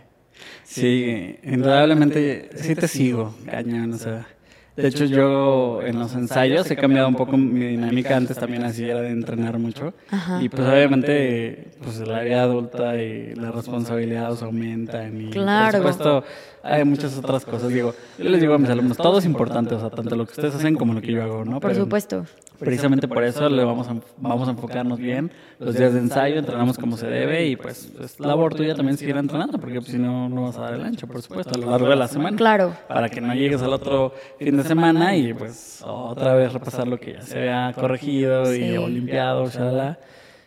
Sí, 0.63 1.37
indudablemente 1.43 2.49
sí 2.55 2.75
te 2.75 2.87
sigo, 2.87 3.35
cañón, 3.45 3.93
o 3.93 3.97
sea. 3.97 4.27
De 4.75 4.87
hecho, 4.87 5.05
yo 5.05 5.81
en 5.83 5.99
los 5.99 6.15
ensayos 6.15 6.69
he 6.71 6.75
cambiado 6.75 7.07
un 7.07 7.15
poco 7.15 7.37
mi 7.37 7.65
dinámica. 7.65 8.17
Antes 8.17 8.37
también 8.37 8.63
así 8.63 8.89
era 8.89 9.01
de 9.01 9.09
entrenar 9.09 9.59
mucho. 9.59 9.93
Y 10.41 10.49
pues 10.49 10.67
obviamente, 10.67 11.71
pues 11.83 11.99
la 11.99 12.21
vida 12.21 12.43
adulta 12.43 12.95
y 12.95 13.35
las 13.35 13.53
responsabilidades 13.53 14.41
aumentan. 14.41 15.21
Y 15.21 15.29
claro. 15.29 15.83
por 15.83 15.93
supuesto, 15.93 16.23
hay 16.63 16.83
muchas 16.85 17.17
otras 17.17 17.45
cosas. 17.45 17.69
Digo, 17.69 17.93
yo 18.17 18.29
les 18.29 18.41
digo 18.41 18.53
a 18.55 18.57
mis 18.57 18.69
alumnos, 18.69 18.97
todo 18.97 19.19
es 19.19 19.25
importante, 19.25 19.75
o 19.75 19.79
sea, 19.79 19.89
tanto 19.89 20.15
lo 20.15 20.25
que 20.25 20.31
ustedes 20.31 20.55
hacen 20.55 20.75
como 20.75 20.93
lo 20.93 21.01
que 21.01 21.11
yo 21.11 21.21
hago, 21.21 21.45
¿no? 21.45 21.59
Por 21.59 21.75
supuesto. 21.75 22.25
Precisamente 22.59 23.07
por 23.07 23.23
eso 23.23 23.49
le 23.49 23.63
vamos 23.63 23.87
a, 23.87 23.95
vamos 24.17 24.47
a 24.47 24.51
enfocarnos 24.51 24.99
bien. 24.99 25.31
Los 25.59 25.75
días 25.75 25.93
de 25.93 25.99
ensayo 25.99 26.37
entrenamos 26.37 26.77
como 26.77 26.97
se 26.97 27.07
debe 27.07 27.45
y 27.47 27.55
pues 27.55 27.91
es 28.01 28.19
labor 28.19 28.53
tuya 28.53 28.75
también 28.75 28.97
seguir 28.97 29.17
entrenando, 29.17 29.57
porque 29.59 29.79
pues, 29.79 29.91
si 29.91 29.97
no, 29.97 30.29
no 30.29 30.43
vas 30.43 30.57
a 30.57 30.61
dar 30.61 30.73
el 30.75 30.83
ancho, 30.83 31.07
por 31.07 31.21
supuesto, 31.21 31.55
a 31.55 31.57
lo 31.57 31.71
largo 31.71 31.89
de 31.89 31.95
la 31.95 32.07
semana. 32.07 32.37
Claro. 32.37 32.73
Para 32.87 33.09
que 33.09 33.21
no 33.21 33.33
llegues 33.33 33.61
al 33.61 33.73
otro 33.73 34.13
fin 34.39 34.57
de 34.57 34.63
semana 34.63 35.15
y 35.15 35.33
pues 35.33 35.83
otra 35.85 36.35
vez 36.35 36.53
repasar 36.53 36.87
lo 36.87 36.99
que 36.99 37.13
ya 37.13 37.21
se 37.21 37.39
había 37.39 37.73
corregido 37.73 38.53
y 38.55 38.77
o 38.77 38.87
limpiado, 38.87 39.49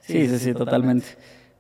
Sí, 0.00 0.28
sí, 0.28 0.38
sí, 0.38 0.54
totalmente. 0.54 1.06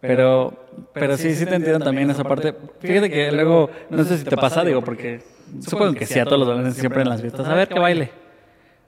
Pero, 0.00 0.52
pero 0.92 1.16
sí, 1.16 1.34
sí 1.34 1.46
te 1.46 1.56
entiendo 1.56 1.84
también 1.84 2.08
esa 2.10 2.22
parte. 2.22 2.54
Fíjate 2.80 3.10
que 3.10 3.32
luego, 3.32 3.70
no 3.90 4.04
sé 4.04 4.18
si 4.18 4.24
te 4.24 4.36
pasa, 4.36 4.62
digo, 4.62 4.82
porque 4.82 5.20
supongo 5.60 5.94
que 5.94 6.06
sí, 6.06 6.18
a 6.18 6.24
todos 6.24 6.38
los 6.38 6.48
bailarines 6.48 6.76
siempre 6.76 7.02
en 7.02 7.08
las 7.08 7.20
fiestas, 7.20 7.46
a 7.46 7.54
ver 7.54 7.68
que 7.68 7.78
baile. 7.78 8.10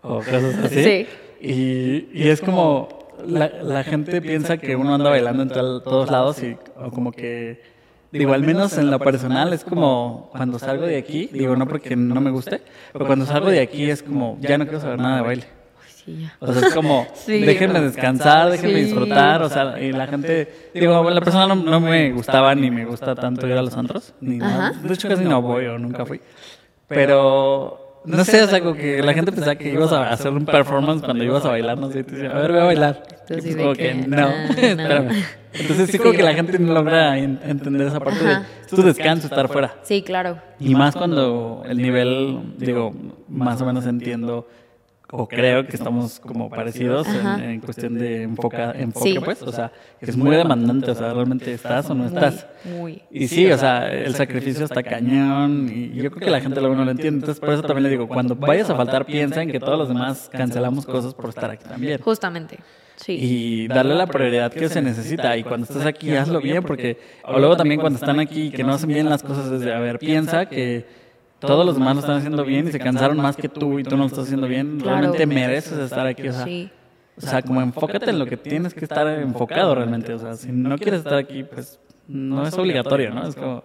O 0.02 0.18
cosas 0.18 0.58
así. 0.64 0.84
Sí. 0.84 1.06
Y, 1.40 2.08
y 2.12 2.28
es 2.28 2.40
como, 2.40 2.88
la, 3.26 3.48
la, 3.62 3.84
gente 3.84 4.20
piensa 4.20 4.58
que 4.58 4.76
uno 4.76 4.94
anda 4.94 5.10
bailando 5.10 5.42
en 5.42 5.48
todos 5.48 6.10
lados 6.10 6.42
y 6.42 6.56
o 6.76 6.90
como 6.90 7.12
que, 7.12 7.62
digo, 8.10 8.32
al 8.32 8.42
menos 8.42 8.76
en 8.78 8.90
lo 8.90 8.98
personal 8.98 9.52
es 9.52 9.64
como 9.64 10.30
cuando 10.32 10.58
salgo 10.58 10.86
de 10.86 10.96
aquí, 10.96 11.28
digo, 11.32 11.56
no 11.56 11.66
porque 11.66 11.94
no 11.96 12.20
me 12.20 12.30
guste, 12.30 12.60
pero 12.92 13.06
cuando 13.06 13.26
salgo 13.26 13.50
de 13.50 13.60
aquí 13.60 13.88
es 13.88 14.02
como, 14.02 14.38
ya 14.40 14.58
no 14.58 14.64
quiero 14.64 14.80
saber 14.80 14.98
nada 14.98 15.16
de 15.16 15.22
baile. 15.22 15.58
O 16.40 16.52
sea, 16.52 16.68
es 16.68 16.74
como, 16.74 17.06
déjenme 17.26 17.80
descansar, 17.80 18.50
déjenme 18.50 18.80
disfrutar, 18.82 19.42
o 19.42 19.48
sea, 19.48 19.80
y 19.80 19.92
la 19.92 20.06
gente, 20.06 20.70
digo, 20.74 21.08
la 21.10 21.20
persona 21.20 21.54
no, 21.54 21.80
me 21.80 22.12
gustaba 22.12 22.54
ni 22.54 22.70
me 22.70 22.84
gusta 22.84 23.14
tanto 23.14 23.46
ir 23.46 23.54
a 23.54 23.62
los 23.62 23.76
antros, 23.76 24.14
ni 24.20 24.38
nada. 24.38 24.72
De 24.82 24.94
hecho, 24.94 25.08
casi 25.08 25.24
no 25.24 25.42
voy 25.42 25.66
o 25.66 25.78
nunca 25.78 26.06
fui. 26.06 26.20
Pero, 26.86 27.87
no 28.08 28.24
sé, 28.24 28.42
o 28.42 28.48
sea, 28.48 28.60
como 28.60 28.74
que 28.74 29.02
la 29.02 29.12
gente 29.14 29.32
pensaba 29.32 29.54
que 29.56 29.70
ibas 29.70 29.92
a 29.92 30.10
hacer 30.10 30.32
un 30.32 30.44
performance 30.44 31.02
cuando 31.02 31.24
ibas 31.24 31.44
a 31.44 31.50
bailar, 31.50 31.78
no 31.78 31.90
sé, 31.90 32.04
te 32.04 32.16
decía, 32.16 32.30
a 32.30 32.40
ver, 32.40 32.52
voy 32.52 32.60
a 32.60 32.64
bailar. 32.64 33.02
Entonces, 33.28 33.56
como 33.56 33.72
que, 33.74 33.94
no, 34.08 34.28
espérame. 34.28 35.24
Entonces, 35.52 35.90
sí, 35.90 35.98
como 35.98 36.12
que 36.12 36.22
la 36.22 36.34
gente 36.34 36.58
no 36.58 36.72
logra 36.72 37.18
entender 37.18 37.86
esa 37.86 38.00
parte 38.00 38.24
de 38.24 38.36
tu 38.68 38.82
descanso, 38.82 39.26
estar 39.26 39.48
fuera. 39.48 39.76
Sí, 39.82 40.02
claro. 40.02 40.38
Y 40.58 40.74
más 40.74 40.94
cuando 40.96 41.62
el 41.66 41.78
nivel, 41.78 42.54
digo, 42.58 42.92
más 43.28 43.60
o 43.60 43.66
menos 43.66 43.86
entiendo 43.86 44.46
o 45.10 45.26
creo 45.26 45.66
que 45.66 45.76
estamos 45.76 46.20
como 46.20 46.50
parecidos 46.50 47.06
en, 47.08 47.60
cuestión 47.60 47.98
de 47.98 48.24
enfoca, 48.24 48.72
enfoque, 48.72 49.20
pues, 49.24 49.42
o 49.42 49.50
sea, 49.50 49.72
es 50.00 50.16
muy 50.16 50.36
demandante, 50.36 50.90
o 50.90 50.94
sea, 50.94 51.14
realmente 51.14 51.52
estás 51.52 51.88
o 51.88 51.94
no 51.94 52.06
estás. 52.06 52.46
Muy. 52.64 53.02
Y 53.10 53.26
sí, 53.28 53.50
o 53.50 53.56
sea, 53.56 53.90
el 53.90 54.14
sacrificio 54.14 54.64
está 54.64 54.82
cañón 54.82 55.70
y 55.72 55.94
yo 55.94 56.10
creo 56.10 56.26
que 56.26 56.30
la 56.30 56.40
gente 56.40 56.60
luego 56.60 56.76
no 56.76 56.84
lo 56.84 56.90
entiende, 56.90 57.20
entonces 57.20 57.40
por 57.40 57.50
eso 57.50 57.62
también 57.62 57.84
le 57.84 57.90
digo, 57.90 58.06
cuando 58.06 58.34
vayas 58.34 58.68
a 58.68 58.76
faltar, 58.76 59.06
piensa 59.06 59.42
en 59.42 59.50
que 59.50 59.60
todos 59.60 59.78
los 59.78 59.88
demás 59.88 60.28
cancelamos 60.30 60.84
cosas 60.84 61.14
por 61.14 61.30
estar 61.30 61.50
aquí 61.50 61.64
también. 61.64 62.00
Justamente. 62.00 62.58
Sí. 62.96 63.16
Y 63.20 63.68
darle 63.68 63.94
la 63.94 64.08
prioridad 64.08 64.52
que 64.52 64.68
se 64.68 64.82
necesita. 64.82 65.36
Y 65.36 65.44
cuando 65.44 65.66
estás 65.66 65.86
aquí, 65.86 66.14
hazlo 66.16 66.40
bien, 66.40 66.64
porque. 66.64 66.98
O 67.22 67.38
luego 67.38 67.56
también 67.56 67.80
cuando 67.80 67.96
están 67.98 68.18
aquí, 68.18 68.50
que 68.50 68.64
no 68.64 68.72
hacen 68.72 68.88
bien 68.88 69.08
las 69.08 69.22
cosas, 69.22 69.50
desde, 69.50 69.72
a 69.72 69.78
ver, 69.78 70.00
piensa 70.00 70.46
que 70.46 70.84
todos 71.40 71.64
los 71.64 71.76
demás 71.76 71.94
lo 71.94 72.00
están 72.00 72.18
haciendo 72.18 72.44
bien 72.44 72.68
y 72.68 72.72
se 72.72 72.78
cansaron 72.78 73.16
más 73.18 73.36
que 73.36 73.48
tú 73.48 73.78
y 73.78 73.84
tú 73.84 73.96
no 73.96 74.02
lo 74.02 74.06
estás 74.06 74.24
haciendo 74.24 74.46
bien, 74.46 74.80
realmente 74.80 75.26
mereces 75.26 75.78
estar 75.78 76.06
aquí. 76.06 76.28
O 76.28 76.32
sea, 76.32 76.46
o 77.16 77.20
sea, 77.20 77.42
como 77.42 77.60
enfócate 77.60 78.10
en 78.10 78.18
lo 78.18 78.26
que 78.26 78.36
tienes 78.36 78.74
que 78.74 78.84
estar 78.84 79.06
enfocado 79.20 79.74
realmente. 79.74 80.12
O 80.14 80.18
sea, 80.18 80.34
si 80.34 80.52
no 80.52 80.78
quieres 80.78 81.00
estar 81.00 81.18
aquí, 81.18 81.42
pues 81.44 81.80
no 82.06 82.46
es 82.46 82.54
obligatorio, 82.54 83.12
¿no? 83.12 83.26
Es 83.26 83.34
como... 83.34 83.64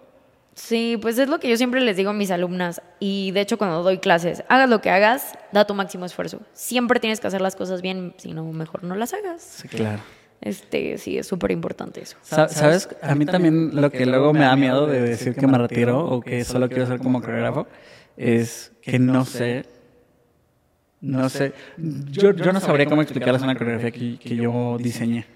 Sí, 0.54 0.98
pues 1.02 1.18
es 1.18 1.28
lo 1.28 1.40
que 1.40 1.48
yo 1.48 1.56
siempre 1.56 1.80
les 1.80 1.96
digo 1.96 2.10
a 2.10 2.12
mis 2.12 2.30
alumnas 2.30 2.80
y 3.00 3.32
de 3.32 3.40
hecho 3.40 3.58
cuando 3.58 3.82
doy 3.82 3.98
clases, 3.98 4.44
hagas 4.48 4.70
lo 4.70 4.80
que 4.80 4.88
hagas, 4.88 5.36
da 5.50 5.66
tu 5.66 5.74
máximo 5.74 6.04
esfuerzo. 6.04 6.40
Siempre 6.52 7.00
tienes 7.00 7.18
que 7.18 7.26
hacer 7.26 7.40
las 7.40 7.56
cosas 7.56 7.82
bien, 7.82 8.14
si 8.18 8.32
no, 8.32 8.44
mejor 8.52 8.84
no 8.84 8.94
las 8.94 9.14
hagas. 9.14 9.42
Sí, 9.42 9.66
claro. 9.66 10.00
Este, 10.40 10.98
sí, 10.98 11.16
es 11.16 11.26
súper 11.26 11.52
importante 11.52 12.02
eso. 12.02 12.16
¿Sabes? 12.22 12.88
A 13.00 13.14
mí 13.14 13.24
también 13.24 13.80
lo 13.80 13.90
que 13.90 14.04
luego 14.04 14.32
me 14.32 14.40
da 14.40 14.56
miedo 14.56 14.86
de 14.86 15.00
decir 15.00 15.34
que 15.34 15.46
me 15.46 15.56
retiro 15.56 16.04
o 16.04 16.20
que 16.20 16.44
solo 16.44 16.68
quiero 16.68 16.86
ser 16.86 16.98
como 16.98 17.20
coreógrafo 17.20 17.66
es 18.16 18.72
que 18.82 18.98
no 18.98 19.24
sé, 19.24 19.64
no 21.00 21.28
sé, 21.28 21.52
yo, 21.76 22.32
yo 22.32 22.52
no 22.52 22.60
sabría 22.60 22.86
cómo 22.86 23.02
explicarles 23.02 23.42
una 23.42 23.56
coreografía 23.56 23.90
que, 23.90 24.18
que 24.18 24.36
yo 24.36 24.76
diseñé. 24.78 25.26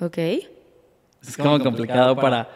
Ok. 0.00 0.18
Es 0.18 1.36
como 1.38 1.58
complicado 1.60 2.16
para, 2.16 2.48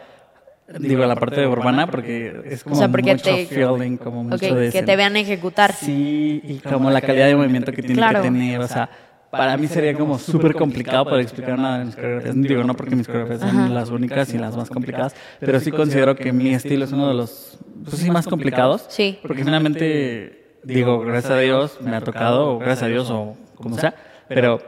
digo, 0.79 1.05
la 1.05 1.15
parte 1.15 1.39
de 1.39 1.47
urbana 1.47 1.89
porque 1.89 2.41
es 2.45 2.63
como 2.63 2.75
mucho 2.87 3.37
feeling, 3.47 3.97
como 3.97 4.23
mucho 4.25 4.53
de 4.53 4.69
que 4.69 4.83
te 4.83 4.95
vean 4.95 5.15
ejecutar. 5.15 5.73
Sí, 5.73 6.41
y 6.43 6.59
como 6.59 6.91
la 6.91 7.01
calidad 7.01 7.27
de 7.27 7.35
movimiento 7.35 7.71
que 7.71 7.81
tiene 7.81 8.05
que 8.05 8.21
tener, 8.21 8.59
o 8.59 8.67
sea 8.67 8.89
para 9.31 9.57
mí 9.57 9.67
sería 9.67 9.93
como 9.93 10.17
súper 10.17 10.55
complicado 10.55 11.05
poder 11.05 11.21
explicar 11.21 11.57
nada 11.57 11.79
de 11.79 11.85
mis 11.85 11.95
coreografías. 11.95 12.35
Digo, 12.35 12.63
no 12.63 12.75
porque 12.75 12.95
mis 12.95 13.07
coreografías 13.07 13.51
son 13.51 13.73
las 13.73 13.89
únicas 13.89 14.33
y 14.33 14.37
las 14.37 14.55
más 14.57 14.69
complicadas, 14.69 15.15
pero 15.39 15.59
sí 15.59 15.71
considero 15.71 16.15
que 16.15 16.31
mi 16.31 16.53
estilo 16.53 16.85
es 16.85 16.91
uno 16.91 17.07
de 17.07 17.13
los, 17.13 17.59
pues 17.83 17.97
sí, 17.97 18.09
más 18.09 18.27
complicados. 18.27 18.85
Sí. 18.89 19.19
Porque 19.21 19.43
finalmente, 19.43 20.57
digo, 20.63 20.99
gracias 21.01 21.33
a 21.33 21.39
Dios 21.39 21.77
me 21.81 21.95
ha 21.95 22.01
tocado, 22.01 22.55
o 22.55 22.59
gracias 22.59 22.83
a 22.83 22.87
Dios 22.87 23.09
o 23.09 23.35
como 23.55 23.77
sea, 23.77 23.93
pero 24.27 24.59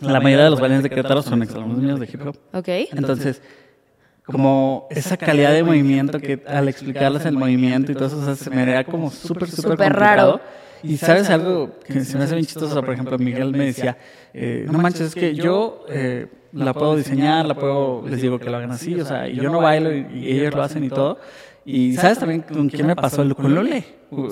la 0.00 0.20
mayoría 0.20 0.44
de 0.44 0.50
los 0.50 0.60
bailarines 0.60 0.82
de 0.84 0.90
Querétaro 0.90 1.22
son 1.22 1.42
exalumnos 1.42 1.78
míos 1.78 2.00
de 2.00 2.06
hip 2.06 2.26
hop. 2.26 2.36
Ok. 2.52 2.68
Entonces, 2.92 3.42
como 4.24 4.86
esa 4.90 5.16
calidad 5.16 5.52
de 5.52 5.64
movimiento 5.64 6.20
que 6.20 6.42
al 6.46 6.68
explicarles 6.68 7.24
el 7.26 7.36
movimiento 7.36 7.90
y 7.90 7.94
todo 7.94 8.06
eso, 8.06 8.36
se 8.36 8.50
me 8.50 8.64
da 8.64 8.84
como 8.84 9.10
súper, 9.10 9.48
súper 9.48 9.76
complicado. 9.76 9.98
Raro 9.98 10.40
y 10.82 10.96
sabes 10.96 11.30
algo 11.30 11.70
que 11.86 12.00
se 12.04 12.18
me 12.18 12.24
hace 12.24 12.34
bien 12.34 12.46
chistoso, 12.46 12.80
por 12.80 12.94
ejemplo, 12.94 13.18
Miguel 13.18 13.52
me 13.52 13.66
decía, 13.66 13.96
eh, 14.34 14.66
no 14.70 14.78
manches, 14.78 15.08
es 15.08 15.14
que 15.14 15.34
yo 15.34 15.84
eh, 15.88 16.26
la 16.52 16.72
puedo 16.72 16.96
diseñar, 16.96 17.46
la 17.46 17.54
puedo, 17.54 18.04
les 18.06 18.20
digo 18.20 18.38
que 18.38 18.50
lo 18.50 18.56
hagan 18.56 18.72
así, 18.72 18.98
o 19.00 19.04
sea, 19.04 19.28
y 19.28 19.36
yo 19.36 19.50
no 19.50 19.60
bailo 19.60 19.92
y, 19.92 20.30
ellos 20.30 20.54
lo 20.54 20.62
hacen 20.62 20.84
y 20.84 20.88
todo. 20.88 21.18
Y 21.64 21.94
sabes 21.94 22.18
también 22.18 22.42
con 22.42 22.68
quién 22.68 22.86
me 22.86 22.96
pasó, 22.96 23.22
con 23.34 23.54
Lole. 23.54 23.84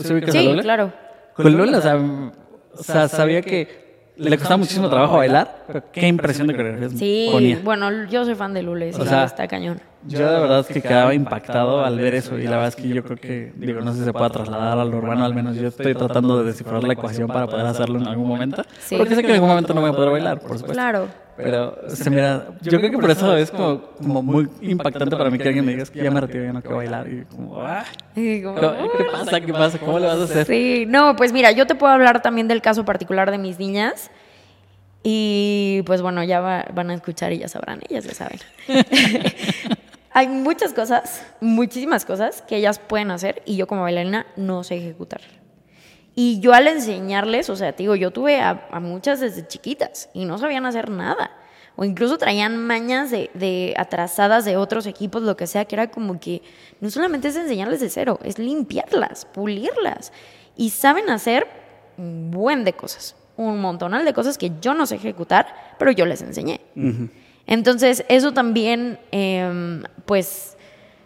Sí, 0.03 0.21
claro. 0.63 0.93
con 1.35 1.57
Lula, 1.57 1.79
o 1.79 1.83
sea, 1.83 1.97
o 1.97 2.83
sea, 2.83 3.09
sabía 3.09 3.43
que 3.43 3.91
le 4.17 4.37
costaba 4.37 4.59
muchísimo 4.59 4.89
trabajo 4.89 5.17
bailar, 5.17 5.65
pero 5.67 5.85
qué 5.93 6.07
impresión 6.07 6.47
de 6.47 6.55
coreografía 6.55 6.99
Sí, 6.99 7.29
ponía. 7.33 7.59
bueno, 7.65 8.07
yo 8.09 8.25
soy 8.25 8.35
fan 8.35 8.53
de 8.53 8.63
Lule, 8.63 8.93
sí, 8.93 9.01
O 9.01 9.05
sea, 9.05 9.25
está 9.25 9.49
cañón. 9.49 9.81
Yo 10.07 10.19
de 10.33 10.41
verdad 10.41 10.61
es 10.61 10.67
que 10.67 10.81
quedaba 10.81 11.13
impactado 11.15 11.85
al 11.85 11.99
ver 11.99 12.15
eso 12.15 12.39
y 12.39 12.45
la 12.45 12.53
verdad 12.53 12.69
es 12.69 12.77
que 12.77 12.89
yo 12.89 13.05
creo 13.05 13.19
que, 13.19 13.53
digo, 13.57 13.81
no 13.83 13.93
sé 13.93 13.99
si 13.99 14.05
se 14.07 14.13
pueda 14.13 14.31
trasladar 14.31 14.79
al 14.79 14.95
urbano, 14.95 15.25
al 15.27 15.35
menos 15.35 15.57
yo 15.57 15.69
estoy 15.69 15.95
tratando 15.95 16.39
de 16.39 16.45
descifrar 16.45 16.83
la 16.83 16.95
ecuación 16.95 17.29
para 17.29 17.47
poder 17.47 17.67
hacerlo 17.67 17.99
en 17.99 18.07
algún 18.09 18.27
momento, 18.27 18.63
Sí. 18.81 18.97
porque 18.97 19.15
sé 19.15 19.21
que 19.23 19.29
en 19.29 19.35
algún 19.35 19.51
momento 19.51 19.75
no 19.75 19.83
voy 19.83 19.91
a 19.91 19.93
poder 19.93 20.11
bailar, 20.11 20.39
por 20.41 20.53
supuesto. 20.59 20.73
Claro. 20.73 21.09
Pero 21.37 21.77
se 21.89 22.11
mira, 22.11 22.49
yo 22.63 22.79
creo 22.79 22.91
que 22.91 22.99
por 22.99 23.11
eso 23.11 23.35
es 23.37 23.51
como, 23.51 23.81
como 23.99 24.23
muy 24.23 24.49
impactante 24.63 25.17
para 25.17 25.31
mí 25.31 25.39
que 25.39 25.49
alguien 25.49 25.65
me 25.65 25.73
diga 25.73 25.83
"Es 25.85 25.91
que 25.91 26.03
ya 26.03 26.11
me 26.11 26.21
retiro, 26.21 26.45
ya 26.45 26.53
no 26.53 26.61
quiero 26.61 26.77
bailar 26.79 27.07
y 27.09 27.25
como, 27.25 27.61
ah, 27.63 27.85
Y 28.17 28.43
como, 28.43 28.57
¿qué 28.61 29.05
pasa? 29.11 29.41
¿Qué 29.41 29.53
pasa? 29.53 29.79
¿Cómo 29.79 29.99
le 29.99 30.07
vas 30.07 30.19
a 30.19 30.25
hacer? 30.25 30.47
Sí, 30.47 30.85
no, 30.89 31.15
pues 31.17 31.33
mira, 31.33 31.51
yo 31.53 31.67
te 31.67 31.75
puedo 31.75 31.93
hablar 31.93 32.21
también 32.23 32.47
del 32.49 32.61
caso 32.63 32.85
particular 32.87 33.31
de 33.31 33.39
mis 33.39 33.59
niñas. 33.59 34.11
Y 35.03 35.81
pues 35.87 36.03
bueno, 36.03 36.23
ya 36.25 36.41
va- 36.41 36.67
van 36.75 36.91
a 36.91 36.95
escuchar 36.95 37.33
y 37.33 37.39
ya 37.39 37.49
sabrán, 37.49 37.81
ellas 37.89 38.05
ya 38.05 38.13
saben. 38.13 38.39
Hay 40.13 40.27
muchas 40.29 40.73
cosas, 40.73 41.23
muchísimas 41.41 42.05
cosas 42.05 42.43
que 42.43 42.57
ellas 42.57 42.81
pueden 42.81 43.11
hacer 43.13 43.43
y 43.47 43.57
yo 43.57 43.67
como 43.67 43.83
bailarina 43.83 44.27
no 44.37 44.65
sé 44.65 44.77
ejecutar. 44.77 45.21
Y 46.17 46.41
yo 46.41 46.53
al 46.53 46.67
enseñarles, 46.67 47.49
o 47.49 47.57
sea, 47.57 47.73
te 47.73 47.85
digo, 47.85 47.95
yo 47.95 48.11
tuve 48.11 48.41
a, 48.41 48.69
muchas 48.81 49.21
desde 49.21 49.47
chiquitas 49.47 50.11
y 50.13 50.25
no 50.25 50.39
sabían 50.39 50.67
hacer 50.67 50.91
nada. 50.91 51.31
O 51.77 51.85
incluso 51.85 52.19
traían 52.19 52.57
mañas 52.57 53.11
de, 53.11 53.31
de 53.35 53.75
atrasadas 53.77 54.45
de 54.45 54.57
otros 54.57 54.87
equipos, 54.87 55.23
lo 55.23 55.37
que 55.37 55.47
sea, 55.47 55.65
que 55.65 55.77
era 55.77 55.91
como 55.91 56.19
que 56.19 56.43
no 56.81 56.91
solamente 56.91 57.29
es 57.29 57.37
enseñarles 57.37 57.81
de 57.81 57.89
cero, 57.89 58.19
es 58.25 58.39
limpiarlas, 58.39 59.25
pulirlas. 59.25 60.13
Y 60.57 60.71
saben 60.71 61.09
hacer 61.09 61.47
un 61.97 62.33
buen 62.33 62.65
de 62.65 62.73
cosas, 62.73 63.15
un 63.37 63.61
montonal 63.61 64.05
de 64.05 64.13
cosas 64.13 64.37
que 64.37 64.51
yo 64.61 64.75
no 64.75 64.87
sé 64.87 64.97
ejecutar, 64.97 65.75
pero 65.79 65.93
yo 65.93 66.05
les 66.05 66.21
enseñé. 66.21 66.61
Entonces, 67.51 68.05
eso 68.09 68.33
también, 68.33 68.99
em, 69.11 69.83
pues, 70.07 70.57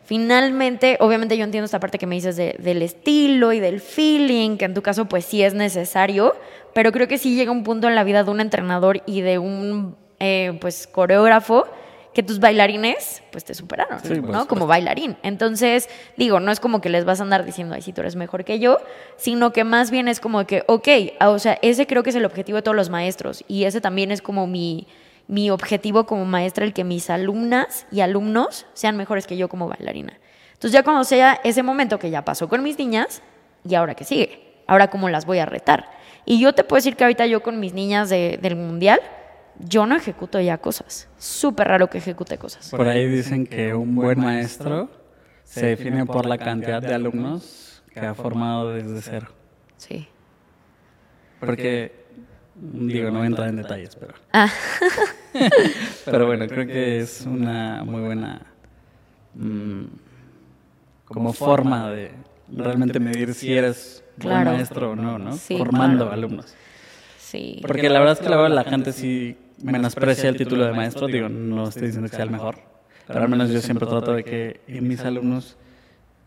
finalmente, 0.05 0.99
obviamente 1.01 1.37
yo 1.39 1.45
entiendo 1.45 1.65
esta 1.65 1.81
parte 1.81 1.99
que 1.99 2.07
me 2.07 2.15
dices 2.15 2.37
de- 2.37 2.55
del 2.59 2.83
estilo 2.83 3.53
y 3.53 3.61
del 3.61 3.81
feeling, 3.81 4.59
que 4.59 4.67
en 4.67 4.75
tu 4.75 4.83
caso, 4.83 5.07
pues 5.07 5.25
sí 5.25 5.43
es 5.43 5.55
necesario, 5.55 6.37
pero 6.75 6.93
creo 6.93 7.09
que 7.09 7.17
sí 7.19 7.35
llega 7.35 7.51
un 7.51 7.65
punto 7.65 7.89
en 7.89 7.95
la 7.95 8.05
vida 8.05 8.23
de 8.25 8.31
un 8.31 8.41
entrenador 8.41 9.03
y 9.07 9.23
de 9.23 9.39
un, 9.39 9.97
eh, 10.21 10.57
pues, 10.61 10.87
coreógrafo 10.87 11.67
que 12.13 12.23
tus 12.23 12.39
bailarines, 12.39 13.23
pues, 13.33 13.43
te 13.45 13.55
superaron, 13.55 13.99
Sí, 14.01 14.21
¿no? 14.21 14.47
Como 14.47 14.67
bailarín. 14.69 15.17
Entonces, 15.23 15.89
digo, 16.19 16.39
no 16.41 16.53
es 16.53 16.61
como 16.61 16.81
que 16.83 16.91
les 16.91 17.05
vas 17.07 17.21
a 17.21 17.23
andar 17.25 17.45
diciendo, 17.47 17.75
ay, 17.75 17.81
si 17.83 17.93
tú 17.95 18.03
eres 18.03 18.15
mejor 18.17 18.45
que 18.45 18.59
yo, 18.61 18.79
sino 19.17 19.53
que 19.55 19.65
más 19.65 19.91
bien 19.91 20.07
es 20.09 20.21
como 20.21 20.47
que, 20.47 20.63
ok, 20.69 20.89
ah, 21.21 21.31
o 21.31 21.39
sea, 21.39 21.59
ese 21.63 21.87
creo 21.87 22.03
que 22.03 22.11
es 22.11 22.17
el 22.17 22.25
objetivo 22.27 22.57
de 22.57 22.63
todos 22.63 22.77
los 22.77 22.91
maestros 22.91 23.43
y 23.49 23.65
ese 23.65 23.81
también 23.81 24.13
es 24.13 24.21
como 24.23 24.47
mi, 24.47 24.87
mi 25.27 25.51
objetivo 25.51 26.05
como 26.07 26.25
maestra, 26.25 26.65
el 26.65 26.73
que 26.73 26.85
mis 26.85 27.09
alumnas 27.11 27.87
y 27.91 28.01
alumnos 28.01 28.67
sean 28.75 28.97
mejores 28.97 29.27
que 29.27 29.37
yo 29.37 29.49
como 29.49 29.69
bailarina. 29.69 30.19
Entonces, 30.53 30.73
ya 30.73 30.83
cuando 30.83 31.05
sea 31.05 31.41
ese 31.45 31.63
momento 31.63 31.99
que 31.99 32.11
ya 32.11 32.25
pasó 32.25 32.49
con 32.49 32.63
mis 32.63 32.79
niñas, 32.79 33.23
¿y 33.69 33.75
ahora 33.75 33.95
qué 33.95 34.05
sigue? 34.05 34.55
Ahora, 34.67 34.89
¿cómo 34.91 35.09
las 35.09 35.27
voy 35.27 35.39
a 35.39 35.47
retar? 35.47 35.91
Y 36.27 36.41
yo 36.41 36.53
te 36.55 36.65
puedo 36.65 36.79
decir 36.79 36.97
que 36.97 37.05
ahorita 37.05 37.27
yo 37.27 37.43
con 37.43 37.61
mis 37.61 37.75
niñas 37.75 38.09
de- 38.11 38.39
del 38.41 38.57
mundial, 38.57 39.01
yo 39.59 39.87
no 39.87 39.95
ejecuto 39.97 40.41
ya 40.41 40.59
cosas. 40.59 41.09
Súper 41.19 41.69
raro 41.69 41.89
que 41.89 41.99
ejecute 41.99 42.39
cosas. 42.39 42.71
Por 42.71 42.89
ahí 42.89 43.07
dicen 43.09 43.47
que 43.47 43.75
un 43.75 43.95
buen 43.95 44.21
maestro 44.21 44.91
se 45.45 45.67
define 45.67 46.07
por 46.07 46.27
la 46.27 46.39
cantidad 46.39 46.81
de 46.83 46.95
alumnos 46.95 47.83
que 47.93 48.01
ha 48.01 48.15
formado 48.15 48.73
desde 48.73 49.01
cero. 49.03 49.29
Sí. 49.77 50.09
Porque, 51.41 52.04
digo, 52.55 53.11
no 53.11 53.19
voy 53.19 53.25
a 53.25 53.27
entrar 53.29 53.49
en 53.49 53.57
detalles, 53.57 53.97
pero... 53.97 54.15
Ah, 54.33 54.49
Pero 56.05 56.27
bueno, 56.27 56.47
creo 56.47 56.67
que 56.67 57.01
es 57.01 57.25
una 57.27 57.83
muy 57.85 58.01
buena 58.03 58.41
mm, 59.35 59.83
como 61.07 61.33
forma 61.33 61.91
de 61.91 62.13
realmente 62.49 63.01
medir 63.01 63.35
si 63.35 63.53
eres 63.53 64.03
Claro. 64.19 64.45
buen 64.45 64.57
maestro 64.59 64.91
o 64.93 64.97
no, 64.97 65.19
¿no? 65.19 65.33
Sí, 65.33 65.57
Formando 65.59 66.05
claro. 66.05 66.13
alumnos. 66.13 66.55
sí. 67.19 67.59
Porque 67.67 67.89
la 67.89 67.99
verdad 67.99 68.13
es 68.15 68.21
que 68.21 68.29
luego 68.29 68.47
la 68.49 68.63
gente 68.63 68.93
sí 68.93 69.37
menosprecia 69.61 70.29
el 70.29 70.37
título 70.37 70.65
de 70.67 70.73
maestro, 70.73 71.09
digo, 71.09 71.29
no 71.29 71.69
estoy 71.69 71.87
diciendo 71.87 72.09
que 72.09 72.15
sea 72.15 72.25
el 72.25 72.31
mejor, 72.31 72.59
pero 73.09 73.23
al 73.23 73.29
menos 73.29 73.51
yo 73.51 73.61
siempre 73.61 73.89
trato 73.89 74.13
de 74.13 74.23
que 74.23 74.61
en 74.69 74.87
mis 74.87 75.01
alumnos 75.01 75.57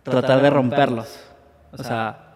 tratar 0.03 0.41
de 0.41 0.49
romperlos. 0.49 1.17
O 1.71 1.81
sea, 1.81 2.26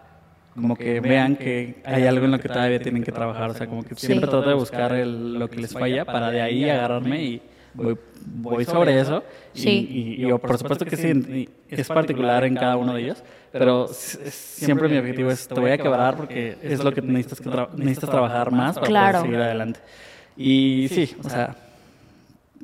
como 0.54 0.76
que 0.76 1.00
vean 1.00 1.36
que 1.36 1.80
hay 1.84 2.06
algo 2.06 2.24
en 2.26 2.32
lo 2.32 2.38
que 2.38 2.48
todavía 2.48 2.78
tienen 2.80 3.02
que 3.02 3.12
trabajar, 3.12 3.50
o 3.50 3.54
sea, 3.54 3.66
como 3.66 3.82
que 3.84 3.94
Sí. 3.94 4.06
siempre 4.06 4.28
trato 4.28 4.48
de 4.48 4.54
buscar 4.54 4.92
el- 4.92 5.38
lo 5.38 5.48
que 5.48 5.56
les 5.56 5.72
falla 5.72 6.04
para 6.04 6.30
de 6.30 6.42
ahí 6.42 6.68
agarrarme 6.68 7.22
y 7.22 7.42
voy, 7.74 7.96
voy 8.26 8.64
sobre 8.66 9.00
eso. 9.00 9.24
Y, 9.54 9.58
Sí. 9.58 9.88
y, 10.18 10.22
y 10.24 10.28
yo, 10.28 10.38
por 10.38 10.58
supuesto 10.58 10.84
que 10.84 10.96
sí, 10.96 11.08
y 11.08 11.48
es 11.74 11.88
particular 11.88 12.44
en 12.44 12.54
cada 12.54 12.76
uno 12.76 12.92
de 12.94 13.02
ellos, 13.02 13.22
pero 13.50 13.88
siempre 13.88 14.88
mi 14.88 14.98
objetivo 14.98 15.30
es, 15.30 15.48
te 15.48 15.58
voy 15.58 15.70
a 15.70 15.78
quebrar 15.78 16.16
porque 16.16 16.56
es 16.62 16.82
lo 16.84 16.92
que 16.92 17.00
necesitas, 17.02 17.40
que 17.40 17.48
tra- 17.50 17.72
necesitas 17.74 18.10
trabajar 18.10 18.50
más 18.52 18.74
para 18.74 18.86
Claro. 18.86 19.18
poder 19.20 19.30
seguir 19.30 19.40
adelante. 19.42 19.80
Y 20.36 20.86
sí, 20.90 21.16
o 21.24 21.28
sea, 21.30 21.56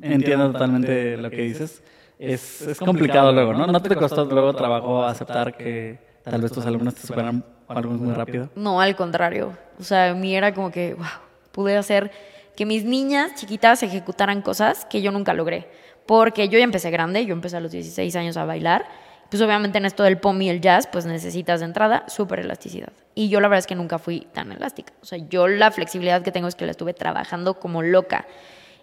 entiendo 0.01 0.51
totalmente 0.51 1.17
lo 1.17 1.29
que 1.29 1.41
dices. 1.41 1.83
Es, 2.19 2.61
es 2.67 2.77
complicado 2.79 3.31
luego, 3.31 3.53
¿no? 3.53 3.65
¿No 3.65 3.81
te 3.81 3.95
costó 3.95 4.25
luego 4.25 4.53
trabajo 4.53 5.03
aceptar 5.03 5.55
que 5.55 5.97
tal 6.23 6.41
vez 6.41 6.51
tus 6.51 6.65
alumnos 6.65 6.93
te 6.95 7.07
superan 7.07 7.43
alumnos 7.77 8.01
muy 8.01 8.13
rápido? 8.13 8.49
No, 8.55 8.81
al 8.81 8.95
contrario. 8.95 9.57
O 9.79 9.83
sea, 9.83 10.09
a 10.09 10.13
mí 10.13 10.35
era 10.35 10.53
como 10.53 10.71
que, 10.71 10.93
wow, 10.93 11.05
pude 11.51 11.77
hacer 11.77 12.11
que 12.55 12.65
mis 12.65 12.83
niñas 12.83 13.35
chiquitas 13.35 13.83
ejecutaran 13.83 14.41
cosas 14.41 14.85
que 14.85 15.01
yo 15.01 15.11
nunca 15.11 15.33
logré. 15.33 15.69
Porque 16.05 16.49
yo 16.49 16.57
ya 16.57 16.63
empecé 16.63 16.89
grande, 16.89 17.25
yo 17.25 17.33
empecé 17.33 17.57
a 17.57 17.59
los 17.59 17.71
16 17.71 18.15
años 18.15 18.35
a 18.35 18.45
bailar. 18.45 18.85
Pues 19.29 19.41
obviamente 19.43 19.77
en 19.77 19.85
esto 19.85 20.03
del 20.03 20.17
pom 20.17 20.41
y 20.41 20.49
el 20.49 20.59
jazz, 20.59 20.87
pues 20.87 21.05
necesitas 21.05 21.59
de 21.59 21.67
entrada 21.67 22.03
súper 22.07 22.39
elasticidad. 22.39 22.91
Y 23.13 23.29
yo 23.29 23.39
la 23.41 23.47
verdad 23.47 23.59
es 23.59 23.67
que 23.67 23.75
nunca 23.75 23.99
fui 23.99 24.27
tan 24.33 24.51
elástica. 24.51 24.91
O 25.01 25.05
sea, 25.05 25.19
yo 25.29 25.47
la 25.47 25.69
flexibilidad 25.69 26.23
que 26.23 26.31
tengo 26.31 26.47
es 26.47 26.55
que 26.55 26.65
la 26.65 26.71
estuve 26.71 26.93
trabajando 26.93 27.59
como 27.59 27.83
loca. 27.83 28.25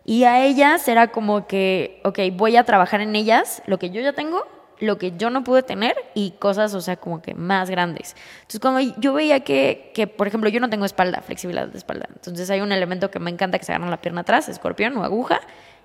Y 0.05 0.23
a 0.23 0.45
ellas 0.45 0.87
era 0.87 1.09
como 1.09 1.49
que, 1.49 2.01
ok, 2.05 2.21
voy 2.33 2.57
a 2.57 2.63
trabajar 2.63 3.01
en 3.01 3.17
ellas 3.17 3.61
lo 3.67 3.79
que 3.81 3.91
yo 3.91 4.01
ya 4.01 4.13
tengo, 4.13 4.47
lo 4.79 4.99
que 4.99 5.13
yo 5.17 5.31
no 5.31 5.43
pude 5.45 5.63
tener 5.63 5.97
y 6.15 6.33
cosas, 6.33 6.75
o 6.75 6.81
sea, 6.81 6.97
como 6.97 7.23
que 7.23 7.35
más 7.35 7.71
grandes. 7.71 8.15
Entonces, 8.43 8.61
cuando 8.61 8.95
yo 8.99 9.15
veía 9.15 9.41
que, 9.41 9.91
que, 9.95 10.07
por 10.07 10.27
ejemplo, 10.27 10.51
yo 10.51 10.61
no 10.61 10.69
tengo 10.69 10.85
espalda, 10.85 11.23
flexibilidad 11.23 11.69
de 11.69 11.79
espalda. 11.79 12.09
Entonces, 12.15 12.51
hay 12.51 12.61
un 12.61 12.73
elemento 12.73 13.11
que 13.11 13.19
me 13.19 13.31
encanta 13.31 13.59
que 13.59 13.65
se 13.65 13.73
agarran 13.73 13.91
la 13.91 14.01
pierna 14.01 14.21
atrás, 14.23 14.49
escorpión 14.49 14.97
o 14.97 15.05
aguja, 15.05 15.41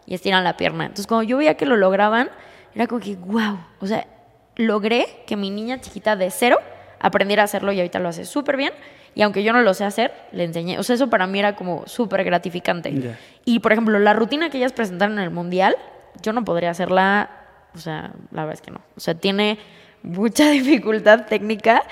y 0.05 0.13
estiran 0.13 0.43
la 0.43 0.57
pierna. 0.57 0.85
Entonces, 0.85 1.07
cuando 1.07 1.23
yo 1.23 1.37
veía 1.37 1.55
que 1.55 1.65
lo 1.65 1.77
lograban, 1.77 2.29
era 2.75 2.87
como 2.87 3.01
que, 3.01 3.15
wow, 3.15 3.59
o 3.79 3.87
sea, 3.87 4.07
logré 4.55 5.23
que 5.25 5.35
mi 5.35 5.49
niña 5.49 5.79
chiquita 5.79 6.15
de 6.15 6.31
cero 6.31 6.59
aprendiera 6.99 7.43
a 7.43 7.45
hacerlo 7.45 7.71
y 7.71 7.79
ahorita 7.79 7.99
lo 7.99 8.09
hace 8.09 8.25
súper 8.25 8.57
bien. 8.57 8.73
Y 9.13 9.23
aunque 9.23 9.43
yo 9.43 9.51
no 9.51 9.61
lo 9.61 9.73
sé 9.73 9.83
hacer, 9.83 10.13
le 10.31 10.45
enseñé. 10.45 10.79
O 10.79 10.83
sea, 10.83 10.95
eso 10.95 11.09
para 11.09 11.27
mí 11.27 11.39
era 11.39 11.55
como 11.55 11.85
súper 11.85 12.23
gratificante. 12.23 13.17
Y 13.43 13.59
por 13.59 13.73
ejemplo, 13.73 13.99
la 13.99 14.13
rutina 14.13 14.49
que 14.49 14.57
ellas 14.57 14.71
presentaron 14.71 15.17
en 15.17 15.25
el 15.25 15.31
mundial, 15.31 15.75
yo 16.21 16.31
no 16.31 16.45
podría 16.45 16.69
hacerla, 16.69 17.29
o 17.75 17.79
sea, 17.79 18.11
la 18.31 18.45
verdad 18.45 18.53
es 18.53 18.61
que 18.61 18.71
no. 18.71 18.81
O 18.95 18.99
sea, 18.99 19.13
tiene 19.15 19.57
mucha 20.03 20.49
dificultad 20.51 21.25
técnica, 21.27 21.83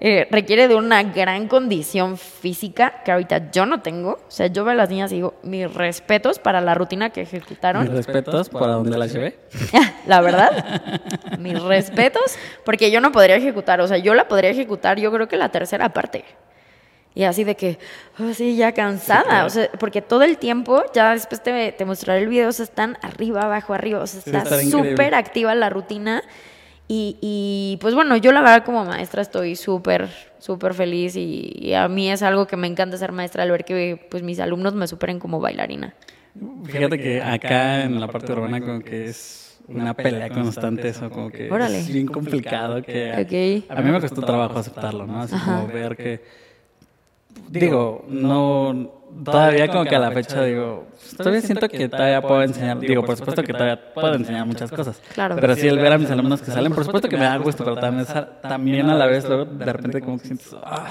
eh, 0.00 0.28
requiere 0.30 0.68
de 0.68 0.76
una 0.76 1.02
gran 1.02 1.48
condición 1.48 2.16
física 2.18 3.02
que 3.04 3.10
ahorita 3.10 3.50
yo 3.50 3.66
no 3.66 3.82
tengo. 3.82 4.10
O 4.12 4.30
sea, 4.30 4.46
yo 4.46 4.64
veo 4.64 4.72
a 4.72 4.76
las 4.76 4.90
niñas 4.90 5.10
y 5.10 5.16
digo, 5.16 5.34
mis 5.42 5.72
respetos 5.74 6.38
para 6.38 6.60
la 6.60 6.74
rutina 6.74 7.10
que 7.10 7.22
Mis 7.22 7.34
ejecutaron. 7.34 7.86
respetos 7.88 8.48
para 8.48 8.74
donde 8.74 8.96
la 8.96 9.06
llevé. 9.06 9.38
la 10.06 10.20
verdad, 10.20 10.82
mis 11.40 11.60
respetos, 11.60 12.36
porque 12.64 12.92
yo 12.92 13.00
no 13.00 13.10
podría 13.10 13.36
ejecutar, 13.36 13.80
o 13.80 13.88
sea, 13.88 13.98
yo 13.98 14.14
la 14.14 14.28
podría 14.28 14.50
ejecutar, 14.50 15.00
yo 15.00 15.10
creo 15.12 15.26
que 15.26 15.36
la 15.36 15.48
tercera 15.48 15.88
parte. 15.88 16.24
Y 17.18 17.24
así 17.24 17.42
de 17.42 17.56
que, 17.56 17.80
oh, 18.20 18.32
sí, 18.32 18.54
ya 18.54 18.70
cansada, 18.70 19.24
claro. 19.24 19.46
o 19.48 19.50
sea, 19.50 19.68
porque 19.80 20.00
todo 20.00 20.22
el 20.22 20.38
tiempo, 20.38 20.84
ya 20.94 21.14
después 21.14 21.42
te, 21.42 21.72
te 21.72 21.84
mostraré 21.84 22.22
el 22.22 22.28
video, 22.28 22.48
o 22.48 22.52
sea, 22.52 22.62
están 22.62 22.96
arriba, 23.02 23.42
abajo, 23.42 23.74
arriba, 23.74 23.98
o 23.98 24.06
sea, 24.06 24.20
está 24.20 24.62
súper 24.62 25.16
activa 25.16 25.52
la 25.56 25.68
rutina. 25.68 26.22
Y, 26.86 27.16
y, 27.20 27.76
pues 27.80 27.96
bueno, 27.96 28.16
yo 28.16 28.30
la 28.30 28.40
verdad 28.40 28.64
como 28.64 28.84
maestra 28.84 29.20
estoy 29.20 29.56
súper, 29.56 30.08
súper 30.38 30.74
feliz 30.74 31.16
y, 31.16 31.56
y 31.56 31.74
a 31.74 31.88
mí 31.88 32.08
es 32.08 32.22
algo 32.22 32.46
que 32.46 32.56
me 32.56 32.68
encanta 32.68 32.96
ser 32.96 33.10
maestra 33.10 33.42
al 33.42 33.50
ver 33.50 33.64
que 33.64 34.06
pues 34.08 34.22
mis 34.22 34.38
alumnos 34.38 34.76
me 34.76 34.86
superen 34.86 35.18
como 35.18 35.40
bailarina. 35.40 35.96
Fíjate 36.66 36.98
que 37.00 37.20
acá 37.20 37.82
en 37.82 37.98
la 37.98 38.06
parte 38.06 38.32
urbana 38.32 38.60
como 38.60 38.78
que 38.78 39.06
es 39.06 39.58
una 39.66 39.92
pelea 39.92 40.28
constante 40.28 40.90
eso, 40.90 41.10
como 41.10 41.30
que 41.30 41.50
Órale. 41.50 41.80
es 41.80 41.92
bien 41.92 42.06
complicado 42.06 42.80
que 42.80 43.64
a 43.68 43.82
mí 43.82 43.90
me 43.90 44.00
costó 44.00 44.22
trabajo 44.22 44.56
aceptarlo, 44.56 45.04
¿no? 45.04 45.20
Así 45.20 45.34
como 45.36 45.66
ver 45.66 45.96
que 45.96 46.47
digo, 47.48 48.04
no 48.08 48.92
todavía 49.24 49.68
como 49.68 49.84
que 49.84 49.96
a 49.96 49.98
la 49.98 50.10
fecha 50.10 50.44
digo, 50.44 50.86
todavía 51.16 51.40
siento 51.40 51.68
que 51.68 51.88
todavía 51.88 52.20
puedo 52.20 52.42
enseñar, 52.42 52.78
digo, 52.78 53.04
por 53.04 53.16
supuesto 53.16 53.42
que 53.42 53.52
todavía 53.52 53.92
puedo 53.94 54.14
enseñar 54.14 54.46
muchas 54.46 54.70
cosas. 54.70 55.00
Claro. 55.14 55.36
Pero 55.40 55.54
sí 55.56 55.66
el 55.66 55.78
ver 55.78 55.92
a 55.92 55.98
mis 55.98 56.10
alumnos 56.10 56.42
que 56.42 56.50
salen, 56.50 56.72
por 56.72 56.84
supuesto 56.84 57.08
que 57.08 57.16
me 57.16 57.24
da 57.24 57.36
gusto, 57.38 57.64
pero 57.64 57.76
también, 57.76 58.06
también 58.42 58.90
a 58.90 58.94
la 58.94 59.06
vez 59.06 59.26
luego 59.26 59.44
de 59.44 59.72
repente 59.72 60.00
como 60.00 60.18
que 60.18 60.26
sientes, 60.26 60.54
ah, 60.62 60.90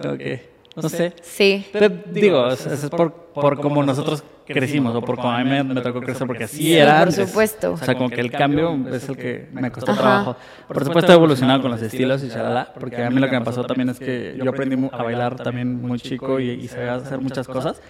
como 0.00 0.16
que 0.16 0.55
No 0.76 0.88
sé. 0.88 1.12
Sí. 1.22 1.66
Pero 1.72 1.88
digo, 1.88 2.50
sea, 2.54 2.72
es 2.74 2.88
por, 2.90 3.12
por 3.12 3.60
cómo 3.60 3.82
nosotros 3.82 4.22
crecimos 4.46 4.94
o 4.94 5.00
por 5.00 5.16
cómo 5.16 5.30
a 5.32 5.42
mí 5.42 5.48
me, 5.50 5.64
me 5.64 5.80
tocó 5.80 6.00
crecer, 6.00 6.26
porque 6.26 6.44
así 6.44 6.58
Sí, 6.58 6.76
era 6.76 6.98
por 6.98 7.08
antes. 7.08 7.28
supuesto. 7.28 7.72
O 7.72 7.76
sea, 7.78 7.94
como 7.94 8.10
que 8.10 8.20
el 8.20 8.30
cambio 8.30 8.78
es 8.92 9.08
el 9.08 9.16
que 9.16 9.48
me 9.52 9.70
costó 9.72 9.92
Ajá. 9.92 10.00
trabajo. 10.00 10.36
Por 10.68 10.84
supuesto, 10.84 11.12
he 11.12 11.14
evolucionado 11.14 11.62
con 11.62 11.70
los 11.70 11.82
estilos 11.82 12.22
y 12.22 12.28
chalala, 12.28 12.72
porque 12.78 13.02
a 13.02 13.10
mí 13.10 13.18
lo 13.20 13.28
que 13.28 13.38
me 13.38 13.44
pasó 13.44 13.64
también 13.64 13.88
es 13.88 13.98
que 13.98 14.38
yo 14.42 14.50
aprendí 14.50 14.88
a 14.92 15.02
bailar 15.02 15.36
también 15.36 15.80
muy 15.80 15.98
chico 15.98 16.38
y, 16.40 16.50
y 16.50 16.68
sabía 16.68 16.94
hacer 16.94 17.20
muchas 17.20 17.46
cosas. 17.46 17.80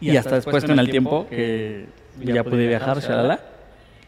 Y 0.00 0.16
hasta 0.16 0.36
después 0.36 0.64
con 0.64 0.78
el 0.78 0.90
tiempo 0.90 1.26
que 1.28 1.86
ya 2.20 2.44
pude 2.44 2.66
viajar, 2.66 2.98
shalala, 3.00 3.40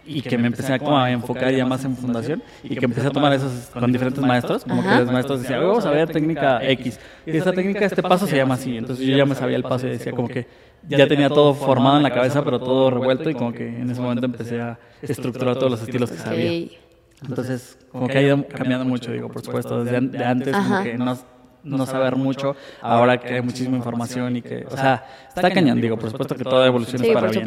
y 0.06 0.20
que 0.22 0.36
me 0.38 0.46
empecé 0.48 0.72
a, 0.72 0.78
como 0.78 0.98
a 0.98 1.10
enfocar 1.10 1.52
ya 1.52 1.64
más 1.64 1.84
en 1.84 1.96
fundación 1.96 2.42
y 2.62 2.76
que 2.76 2.84
empecé 2.84 3.06
a 3.06 3.10
tomar 3.10 3.32
esos 3.32 3.70
con 3.72 3.90
diferentes 3.90 4.22
maestros, 4.24 4.64
como 4.64 4.80
Ajá. 4.80 4.90
que 4.90 4.96
los 5.04 5.12
maestros 5.12 5.40
decían, 5.40 5.60
"Oye, 5.60 5.68
vamos 5.68 5.86
a 5.86 5.90
ver 5.90 6.10
técnica 6.10 6.58
X. 6.62 7.00
Y 7.26 7.36
esta 7.36 7.52
técnica, 7.52 7.84
este 7.84 8.02
paso 8.02 8.26
se 8.26 8.36
llama 8.36 8.54
así. 8.54 8.76
Entonces 8.76 9.06
yo 9.06 9.16
ya 9.16 9.26
me 9.26 9.34
sabía 9.34 9.56
el 9.56 9.62
paso 9.62 9.86
y 9.86 9.90
decía 9.90 10.12
como 10.12 10.28
que 10.28 10.46
ya 10.86 11.06
tenía 11.06 11.28
todo 11.28 11.54
formado 11.54 11.96
en 11.96 12.02
la 12.02 12.10
cabeza, 12.10 12.44
pero 12.44 12.58
todo 12.60 12.90
revuelto 12.90 13.30
y 13.30 13.34
como 13.34 13.52
que 13.52 13.66
en 13.66 13.90
ese 13.90 14.00
momento 14.00 14.26
empecé 14.26 14.60
a 14.60 14.78
estructurar 15.02 15.56
todos 15.56 15.70
los 15.72 15.82
estilos 15.82 16.10
que 16.10 16.18
sabía. 16.18 16.68
Entonces, 17.26 17.78
como 17.90 18.06
que 18.06 18.18
ha 18.18 18.22
ido 18.22 18.46
cambiando 18.48 18.84
mucho, 18.84 19.10
digo, 19.12 19.28
por 19.28 19.42
supuesto, 19.42 19.84
desde 19.84 20.00
de 20.00 20.24
antes, 20.24 20.56
como 20.56 20.82
que 20.82 20.98
no, 20.98 21.18
no 21.62 21.86
saber 21.86 22.16
mucho, 22.16 22.54
ahora 22.82 23.18
que 23.18 23.34
hay 23.34 23.42
muchísima 23.42 23.76
información 23.76 24.36
y 24.36 24.42
que, 24.42 24.66
o 24.70 24.76
sea, 24.76 25.04
está 25.28 25.50
cañón, 25.50 25.80
digo, 25.80 25.96
por 25.96 26.10
supuesto 26.10 26.34
que 26.36 26.44
toda 26.44 26.66
evolución 26.66 27.00
Sí, 27.00 27.08
es 27.08 27.14
para 27.14 27.26
por 27.26 27.34
bien. 27.34 27.46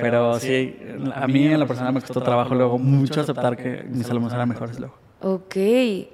Pero 0.00 0.38
sí, 0.38 0.76
a 1.14 1.26
mí 1.26 1.46
en 1.46 1.60
la 1.60 1.66
persona 1.66 1.92
me 1.92 2.00
costó 2.00 2.20
trabajo 2.20 2.54
luego 2.54 2.78
mucho 2.78 3.20
aceptar 3.20 3.56
que 3.56 3.84
mis 3.88 4.08
alumnos 4.10 4.32
eran 4.32 4.48
mejores 4.48 4.78
luego. 4.78 4.94
Ok, 5.20 5.56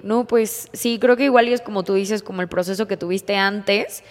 no, 0.01 0.25
pues 0.25 0.69
sí, 0.73 0.97
creo 0.99 1.15
que 1.15 1.25
igual 1.25 1.47
y 1.47 1.53
es 1.53 1.61
como 1.61 1.83
tú 1.83 1.93
dices, 1.93 2.23
como 2.23 2.41
el 2.41 2.47
proceso 2.47 2.87
que 2.87 2.97
tuviste 2.97 3.35
antes. 3.35 4.03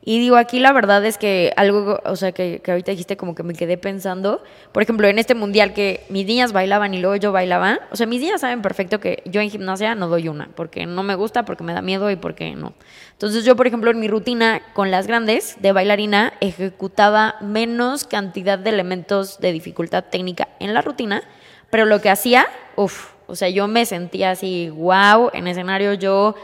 Y 0.00 0.20
digo, 0.20 0.36
aquí 0.36 0.60
la 0.60 0.72
verdad 0.72 1.04
es 1.04 1.18
que 1.18 1.52
algo, 1.56 2.00
o 2.04 2.16
sea, 2.16 2.32
que, 2.32 2.60
que 2.62 2.70
ahorita 2.70 2.92
dijiste 2.92 3.16
como 3.16 3.34
que 3.34 3.42
me 3.42 3.52
quedé 3.52 3.76
pensando, 3.76 4.42
por 4.72 4.82
ejemplo, 4.82 5.08
en 5.08 5.18
este 5.18 5.34
mundial 5.34 5.74
que 5.74 6.04
mis 6.08 6.24
niñas 6.24 6.52
bailaban 6.52 6.94
y 6.94 7.00
luego 7.00 7.16
yo 7.16 7.32
bailaba, 7.32 7.80
o 7.90 7.96
sea, 7.96 8.06
mis 8.06 8.20
niñas 8.20 8.40
saben 8.40 8.62
perfecto 8.62 9.00
que 9.00 9.22
yo 9.26 9.40
en 9.40 9.50
gimnasia 9.50 9.94
no 9.94 10.08
doy 10.08 10.28
una, 10.28 10.48
porque 10.54 10.86
no 10.86 11.02
me 11.02 11.14
gusta, 11.14 11.44
porque 11.44 11.64
me 11.64 11.74
da 11.74 11.82
miedo 11.82 12.10
y 12.10 12.16
porque 12.16 12.54
no. 12.54 12.74
Entonces 13.12 13.44
yo, 13.44 13.56
por 13.56 13.66
ejemplo, 13.66 13.90
en 13.90 13.98
mi 13.98 14.08
rutina 14.08 14.62
con 14.72 14.90
las 14.90 15.06
grandes 15.06 15.56
de 15.60 15.72
bailarina 15.72 16.32
ejecutaba 16.40 17.34
menos 17.40 18.04
cantidad 18.04 18.58
de 18.58 18.70
elementos 18.70 19.40
de 19.40 19.52
dificultad 19.52 20.04
técnica 20.04 20.48
en 20.60 20.74
la 20.74 20.80
rutina, 20.80 21.22
pero 21.70 21.84
lo 21.84 22.00
que 22.00 22.08
hacía, 22.08 22.46
uff, 22.76 23.12
o 23.26 23.34
sea, 23.34 23.50
yo 23.50 23.68
me 23.68 23.84
sentía 23.84 24.30
así, 24.30 24.70
wow, 24.70 25.30
en 25.34 25.48
escenario 25.48 25.92
yo 25.94 26.34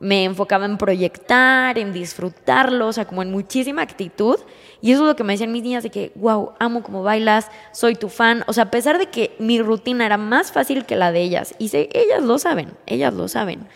me 0.00 0.24
enfocaba 0.24 0.66
en 0.66 0.78
proyectar, 0.78 1.78
en 1.78 1.92
disfrutarlo, 1.92 2.88
o 2.88 2.92
sea, 2.92 3.06
como 3.06 3.22
en 3.22 3.30
muchísima 3.30 3.82
actitud. 3.82 4.38
Y 4.80 4.92
eso 4.92 5.02
es 5.02 5.08
lo 5.08 5.16
que 5.16 5.24
me 5.24 5.32
decían 5.32 5.52
mis 5.52 5.62
niñas 5.62 5.82
de 5.82 5.90
que, 5.90 6.12
wow, 6.16 6.52
amo 6.58 6.82
cómo 6.82 7.02
bailas, 7.02 7.50
soy 7.72 7.94
tu 7.94 8.08
fan. 8.08 8.44
O 8.46 8.52
sea, 8.52 8.64
a 8.64 8.70
pesar 8.70 8.98
de 8.98 9.06
que 9.06 9.34
mi 9.38 9.60
rutina 9.60 10.04
era 10.04 10.18
más 10.18 10.52
fácil 10.52 10.84
que 10.84 10.96
la 10.96 11.12
de 11.12 11.22
ellas, 11.22 11.54
y 11.58 11.68
sé, 11.68 11.88
ellas 11.92 12.22
lo 12.22 12.38
saben, 12.38 12.70
ellas 12.86 13.14
lo 13.14 13.28
saben. 13.28 13.66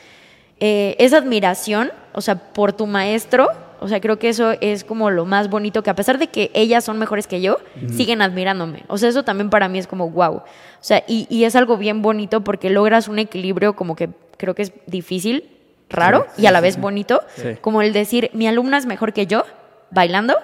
Eh, 0.60 0.94
esa 0.98 1.16
admiración, 1.16 1.90
o 2.12 2.20
sea, 2.20 2.52
por 2.52 2.74
tu 2.74 2.86
maestro, 2.86 3.48
o 3.80 3.88
sea, 3.88 3.98
creo 3.98 4.18
que 4.18 4.28
eso 4.28 4.52
es 4.60 4.84
como 4.84 5.10
lo 5.10 5.24
más 5.24 5.48
bonito, 5.48 5.82
que 5.82 5.88
a 5.88 5.94
pesar 5.94 6.18
de 6.18 6.26
que 6.26 6.50
ellas 6.52 6.84
son 6.84 6.98
mejores 6.98 7.26
que 7.26 7.40
yo, 7.40 7.58
siguen 7.90 8.20
admirándome. 8.20 8.84
O 8.88 8.98
sea, 8.98 9.08
eso 9.08 9.22
también 9.22 9.48
para 9.48 9.68
mí 9.68 9.78
es 9.78 9.86
como 9.86 10.10
wow. 10.10 10.34
O 10.34 10.44
sea, 10.80 11.02
y, 11.08 11.26
y 11.30 11.44
es 11.44 11.56
algo 11.56 11.78
bien 11.78 12.02
bonito 12.02 12.42
porque 12.42 12.68
logras 12.68 13.08
un 13.08 13.18
equilibrio 13.18 13.74
como 13.74 13.96
que 13.96 14.10
creo 14.36 14.54
que 14.54 14.62
es 14.62 14.72
difícil, 14.86 15.59
raro 15.90 16.26
Sí, 16.36 16.42
y 16.42 16.46
a 16.46 16.50
la 16.52 16.60
vez 16.60 16.78
bonito, 16.80 17.20
Sí. 17.36 17.56
como 17.60 17.82
el 17.82 17.92
decir, 17.92 18.30
mi 18.32 18.46
alumna 18.48 18.78
es 18.78 18.86
mejor 18.86 19.12
que 19.12 19.26
yo 19.26 19.44
bailando, 19.90 20.36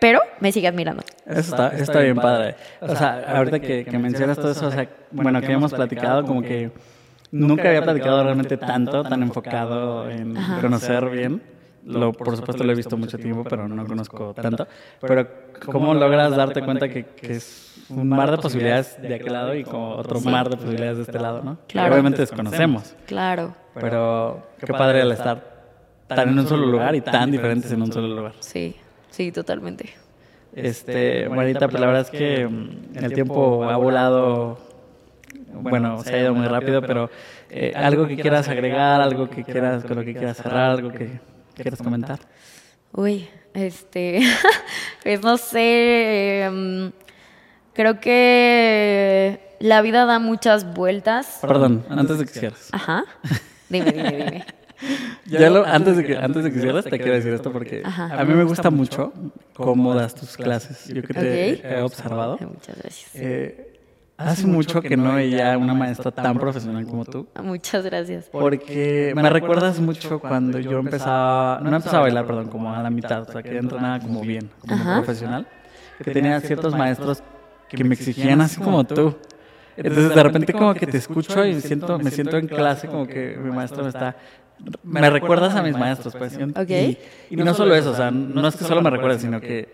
pero 0.00 0.20
me 0.40 0.50
sigue 0.52 0.68
admirando. 0.68 1.02
Eso 1.26 1.40
está, 1.40 1.68
está 1.68 2.00
bien 2.00 2.16
padre. 2.16 2.56
O 2.80 2.94
sea, 2.96 3.24
ahorita 3.36 3.60
que, 3.60 3.84
que 3.84 3.98
mencionas 3.98 4.36
todo 4.36 4.50
eso, 4.50 4.66
o 4.66 4.70
sea, 4.70 4.88
bueno, 5.10 5.40
que 5.40 5.52
hemos 5.52 5.72
platicado, 5.72 6.24
como 6.24 6.42
que 6.42 6.70
nunca 7.30 7.68
había 7.68 7.82
platicado 7.82 8.22
realmente 8.24 8.56
tanto, 8.56 9.02
tan 9.04 9.22
enfocado 9.22 10.10
en 10.10 10.36
conocer 10.60 11.08
bien. 11.10 11.42
Lo, 11.86 12.12
por 12.12 12.34
supuesto 12.34 12.64
lo 12.64 12.72
he 12.72 12.74
visto 12.74 12.96
mucho 12.96 13.18
tiempo, 13.18 13.44
pero 13.44 13.68
no 13.68 13.86
conozco 13.86 14.32
tanto. 14.34 14.66
Pero 15.02 15.28
¿cómo 15.66 15.92
logras 15.92 16.34
darte 16.34 16.62
cuenta 16.62 16.88
que, 16.88 17.04
que 17.04 17.32
es 17.34 17.73
un 17.90 18.08
mar 18.08 18.30
de 18.30 18.38
posibilidades 18.38 19.00
de 19.00 19.14
aquel 19.14 19.32
lado 19.32 19.54
y 19.54 19.64
como 19.64 19.90
otro 19.96 20.20
mar 20.20 20.48
de 20.48 20.56
posibilidades 20.56 20.96
de 20.98 21.02
este 21.04 21.18
lado, 21.18 21.42
¿no? 21.42 21.58
Que 21.66 21.74
Claro. 21.74 21.92
Obviamente 21.92 22.20
desconocemos, 22.22 22.94
Claro, 23.06 23.54
pero 23.74 24.46
qué 24.58 24.72
padre 24.72 25.02
el 25.02 25.12
estar 25.12 25.54
tan 26.06 26.28
en 26.30 26.38
un 26.38 26.46
solo 26.48 26.66
lugar 26.66 26.94
y 26.94 27.00
tan 27.00 27.30
diferentes 27.30 27.70
en 27.72 27.82
un 27.82 27.92
solo 27.92 28.08
lugar. 28.08 28.32
sí, 28.40 28.76
sí, 29.10 29.32
totalmente. 29.32 29.90
Este, 30.54 31.26
Juanita, 31.26 31.66
pues 31.68 31.80
la 31.80 31.86
verdad 31.88 32.02
es 32.02 32.10
que 32.10 32.46
mm, 32.46 32.96
el 33.04 33.12
tiempo 33.12 33.64
ha 33.64 33.76
volado, 33.76 34.58
bueno, 35.52 36.00
se 36.04 36.14
ha 36.14 36.20
ido 36.20 36.32
muy 36.34 36.46
rápido, 36.46 36.80
pero 36.80 37.10
eh, 37.50 37.72
algo 37.74 38.06
que 38.06 38.16
quieras 38.16 38.48
agregar, 38.48 39.00
algo 39.00 39.28
que 39.28 39.42
quieras, 39.42 39.84
con 39.84 39.96
lo 39.96 40.04
que 40.04 40.12
quieras 40.12 40.36
cerrar, 40.36 40.70
algo 40.70 40.90
que 40.90 41.18
quieras 41.56 41.82
comentar. 41.82 42.20
Uy, 42.92 43.28
este, 43.52 44.20
pues 45.02 45.22
no 45.22 45.36
sé, 45.36 46.48
creo 47.74 48.00
que 48.00 49.56
la 49.60 49.82
vida 49.82 50.06
da 50.06 50.18
muchas 50.18 50.74
vueltas. 50.74 51.38
Perdón, 51.40 51.84
antes 51.90 52.18
de 52.18 52.24
que 52.26 52.32
cierres. 52.32 52.68
Ajá, 52.72 53.04
dime, 53.68 53.92
dime, 53.92 54.12
dime. 54.12 54.46
Ya 55.26 55.48
lo, 55.48 55.64
antes, 55.64 55.96
de 55.96 56.04
que, 56.04 56.16
antes 56.16 56.44
de 56.44 56.52
que 56.52 56.60
cierres, 56.60 56.84
te 56.84 56.98
quiero 56.98 57.14
decir 57.14 57.32
esto 57.32 57.50
porque 57.50 57.80
Ajá. 57.84 58.20
a 58.20 58.24
mí 58.24 58.34
me 58.34 58.44
gusta 58.44 58.70
mucho 58.70 59.12
cómo 59.54 59.94
das 59.94 60.14
tus 60.14 60.36
clases. 60.36 60.86
Yo 60.88 61.02
que 61.02 61.14
te 61.14 61.76
he 61.76 61.80
observado. 61.80 62.36
Muchas 62.40 62.76
gracias. 62.76 63.10
Eh, 63.14 63.80
hace 64.18 64.46
mucho 64.46 64.82
que 64.82 64.96
no 64.96 65.14
veía 65.14 65.56
una 65.56 65.72
maestra 65.72 66.10
tan 66.10 66.38
profesional 66.38 66.84
como 66.86 67.06
tú. 67.06 67.26
Muchas 67.42 67.84
gracias. 67.84 68.28
Porque 68.30 69.12
me 69.16 69.30
recuerdas 69.30 69.80
mucho 69.80 70.18
cuando 70.18 70.58
yo 70.58 70.78
empezaba, 70.78 71.60
no 71.62 71.74
empezaba 71.74 71.98
a 71.98 72.02
bailar, 72.02 72.26
perdón, 72.26 72.48
como 72.48 72.74
a 72.74 72.82
la 72.82 72.90
mitad, 72.90 73.22
o 73.22 73.32
sea, 73.32 73.42
que 73.42 73.56
entrenaba 73.56 74.00
como 74.00 74.20
bien, 74.20 74.50
como 74.60 74.74
Ajá. 74.74 74.96
profesional, 74.96 75.46
que 76.02 76.10
tenía 76.10 76.38
ciertos 76.40 76.76
maestros 76.76 77.22
que 77.68 77.84
me 77.84 77.94
exigían 77.94 78.40
así 78.40 78.60
como 78.60 78.84
tú. 78.84 79.16
Entonces 79.76 80.14
de 80.14 80.22
repente 80.22 80.52
como 80.52 80.72
que 80.74 80.86
te 80.86 80.98
escucho 80.98 81.44
y 81.44 81.60
siento, 81.60 81.98
me 81.98 82.10
siento 82.10 82.36
en 82.38 82.46
clase 82.46 82.86
como 82.86 83.06
que 83.06 83.36
mi 83.42 83.50
maestro 83.50 83.82
me 83.82 83.88
está, 83.88 84.16
me 84.84 85.10
recuerdas 85.10 85.54
a 85.56 85.62
mis 85.62 85.76
maestros, 85.76 86.14
pues. 86.16 86.38
y- 86.38 86.42
Ok. 86.44 86.70
Y, 86.70 86.98
y 87.30 87.36
no 87.36 87.54
solo 87.54 87.74
eso, 87.74 87.90
o 87.90 87.94
sea, 87.96 88.10
no 88.10 88.46
es 88.46 88.54
que 88.56 88.64
solo 88.64 88.80
me 88.82 88.90
recuerdes, 88.90 89.20
sino 89.22 89.40
que 89.40 89.68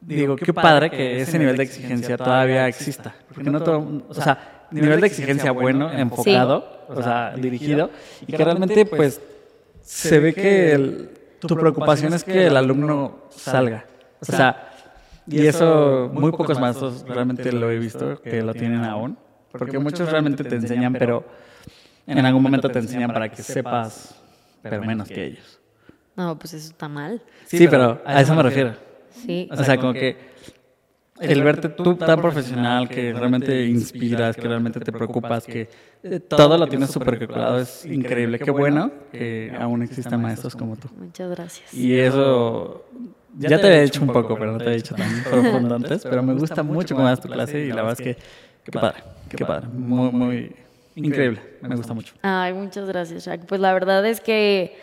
digo, 0.00 0.36
qué 0.36 0.52
padre 0.52 0.90
que 0.90 1.20
ese 1.20 1.38
nivel 1.38 1.56
de 1.56 1.62
exigencia 1.64 2.16
todavía 2.16 2.66
exista. 2.68 3.14
Porque 3.32 3.50
no 3.50 3.60
todo, 3.62 4.02
o 4.08 4.14
sea, 4.14 4.66
nivel 4.72 5.00
de 5.00 5.06
exigencia 5.06 5.52
bueno, 5.52 5.90
enfocado, 5.92 6.84
o 6.88 7.02
sea, 7.02 7.32
dirigido, 7.36 7.90
y 8.26 8.32
que 8.32 8.44
realmente, 8.44 8.84
pues, 8.86 9.20
se 9.82 10.18
ve 10.18 10.34
que 10.34 10.72
el- 10.72 11.10
tu 11.40 11.56
preocupación 11.56 12.12
es 12.12 12.24
que 12.24 12.46
el 12.48 12.56
alumno 12.56 13.18
salga. 13.30 13.84
O 14.20 14.24
sea, 14.24 14.67
y 15.30 15.46
eso 15.46 16.10
muy 16.12 16.32
pocos 16.32 16.58
maestros 16.58 17.04
realmente 17.06 17.52
lo 17.52 17.70
he 17.70 17.78
visto 17.78 18.20
que 18.22 18.42
lo 18.42 18.54
tienen 18.54 18.84
aún. 18.84 19.18
Porque 19.50 19.78
muchos 19.78 20.10
realmente 20.10 20.44
te 20.44 20.56
enseñan, 20.56 20.92
pero 20.92 21.24
en 22.06 22.24
algún 22.24 22.42
momento 22.42 22.68
te 22.68 22.78
enseñan 22.78 23.12
para 23.12 23.30
que 23.30 23.42
sepas, 23.42 24.20
pero 24.62 24.82
menos 24.82 25.08
que 25.08 25.24
ellos. 25.24 25.60
No, 26.16 26.38
pues 26.38 26.54
eso 26.54 26.70
está 26.70 26.88
mal. 26.88 27.22
Sí, 27.46 27.66
pero 27.68 28.02
a 28.04 28.20
eso 28.20 28.34
me 28.34 28.42
refiero. 28.42 28.74
Sí. 29.10 29.48
O 29.50 29.56
sea, 29.64 29.78
como 29.78 29.92
que 29.92 30.16
el 31.20 31.42
verte 31.42 31.68
tú 31.68 31.96
tan 31.96 32.20
profesional, 32.20 32.88
que 32.88 33.12
realmente 33.12 33.66
inspiras, 33.66 34.36
que 34.36 34.46
realmente 34.46 34.80
te 34.80 34.92
preocupas, 34.92 35.44
que 35.44 35.68
todo 36.28 36.58
lo 36.58 36.66
tienes 36.66 36.90
súper 36.90 37.18
calculado, 37.18 37.58
es 37.58 37.84
increíble. 37.86 38.38
Qué 38.38 38.50
bueno 38.50 38.90
que 39.12 39.52
aún 39.58 39.82
existan 39.82 40.20
maestros 40.20 40.54
como 40.54 40.76
tú. 40.76 40.88
Muchas 40.96 41.30
gracias. 41.30 41.72
Y 41.72 41.98
eso 41.98 42.84
ya 43.36 43.60
te 43.60 43.66
había 43.66 43.82
dicho 43.82 44.00
un 44.02 44.08
poco, 44.08 44.36
pero 44.38 44.52
no 44.52 44.58
te 44.58 44.64
había 44.64 44.76
dicho 44.76 44.94
tan 44.94 45.22
profundo 45.22 45.74
antes. 45.76 46.02
Pero 46.02 46.22
me 46.22 46.34
gusta 46.34 46.62
mucho 46.62 46.94
cómo 46.94 47.06
das 47.06 47.20
tu 47.20 47.28
clase 47.28 47.60
y 47.60 47.68
la 47.68 47.82
verdad 47.82 47.92
es 47.92 48.00
que 48.00 48.22
qué 48.64 48.72
padre, 48.72 49.02
qué 49.28 49.44
padre. 49.44 49.68
Muy, 49.68 50.10
muy 50.10 50.56
increíble. 50.94 51.40
Me 51.60 51.76
gusta 51.76 51.94
mucho. 51.94 52.14
Ay, 52.22 52.52
muchas 52.52 52.86
gracias, 52.86 53.26
Shaq. 53.26 53.46
Pues 53.46 53.60
la 53.60 53.72
verdad 53.72 54.04
es 54.06 54.20
que, 54.20 54.76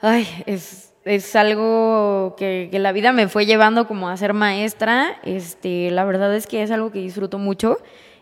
ay, 0.00 0.26
es, 0.46 0.92
es 1.04 1.36
algo 1.36 2.34
que, 2.36 2.68
que 2.70 2.78
la 2.78 2.92
vida 2.92 3.12
me 3.12 3.28
fue 3.28 3.46
llevando 3.46 3.86
como 3.86 4.08
a 4.08 4.16
ser 4.16 4.32
maestra. 4.32 5.18
Este, 5.24 5.90
la 5.90 6.04
verdad 6.04 6.34
es 6.34 6.46
que 6.46 6.62
es 6.62 6.70
algo 6.70 6.90
que 6.90 6.98
disfruto 7.00 7.38
mucho. 7.38 7.78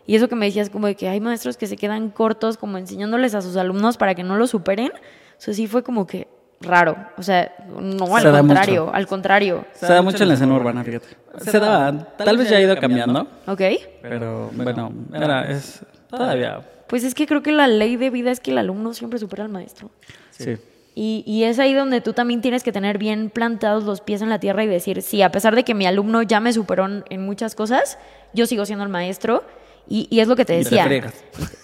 Y 0.07 0.15
eso 0.15 0.29
que 0.29 0.35
me 0.35 0.45
decías 0.45 0.69
como 0.69 0.87
de 0.87 0.95
que 0.95 1.09
hay 1.09 1.19
maestros 1.19 1.57
que 1.57 1.65
se 1.65 1.77
quedan 1.77 2.09
cortos 2.09 2.57
como 2.57 2.77
enseñándoles 2.77 3.33
a 3.33 3.41
sus 3.41 3.57
alumnos 3.57 3.97
para 3.97 4.13
que 4.13 4.23
no 4.23 4.37
lo 4.37 4.45
superen. 4.45 4.91
Eso 5.39 5.53
sí 5.53 5.67
fue 5.67 5.83
como 5.83 6.05
que 6.05 6.27
raro. 6.65 6.95
O 7.17 7.23
sea, 7.23 7.53
no, 7.67 8.15
al 8.15 8.23
Se 8.23 8.29
contrario, 8.31 8.85
mucho. 8.85 8.95
al 8.95 9.07
contrario. 9.07 9.65
Se 9.73 9.85
da 9.87 10.01
mucho 10.01 10.23
en 10.23 10.27
la 10.29 10.33
escena 10.35 10.53
urbana, 10.55 10.83
fíjate. 10.83 11.07
Se 11.39 11.59
da, 11.59 11.91
tal 12.17 12.37
vez 12.37 12.49
ya 12.49 12.57
ha 12.57 12.61
ido 12.61 12.75
cambiando, 12.77 13.27
¿Ok? 13.47 13.61
pero 14.01 14.49
bueno, 14.53 14.91
era, 15.13 15.49
es 15.49 15.81
todavía, 16.09 16.59
Pues 16.87 17.03
es 17.03 17.13
que 17.15 17.25
creo 17.27 17.41
que 17.43 17.51
la 17.51 17.67
ley 17.67 17.95
de 17.97 18.09
vida 18.09 18.31
es 18.31 18.39
que 18.39 18.51
el 18.51 18.57
alumno 18.57 18.93
siempre 18.93 19.19
supera 19.19 19.43
al 19.43 19.49
maestro. 19.49 19.89
sí. 20.31 20.57
Y, 20.97 21.25
y 21.27 21.43
es 21.43 21.59
ahí 21.59 21.73
donde 21.73 21.99
tú 21.99 22.13
también 22.13 22.39
tienes 22.39 22.63
que 22.63 22.71
tener 22.71 22.97
bien 22.97 23.29
plantados 23.29 23.83
los 23.83 23.99
pies 23.99 24.21
en 24.21 24.29
la 24.29 24.39
tierra 24.39 24.63
y 24.63 24.67
decir, 24.67 25.01
sí, 25.01 25.21
a 25.23 25.29
pesar 25.29 25.53
de 25.53 25.65
que 25.65 25.73
mi 25.73 25.85
alumno 25.85 26.21
ya 26.21 26.39
me 26.39 26.53
superó 26.53 26.85
en, 26.85 27.03
en 27.09 27.21
muchas 27.25 27.53
cosas, 27.53 27.97
yo 28.31 28.45
sigo 28.45 28.65
siendo 28.65 28.85
el 28.85 28.89
maestro. 28.89 29.43
Y, 29.87 30.07
y 30.09 30.19
es 30.19 30.27
lo 30.27 30.35
que 30.35 30.45
te 30.45 30.53
Y 30.53 30.63
te 30.63 30.63
decía. 30.63 30.85
friegas. 30.85 31.13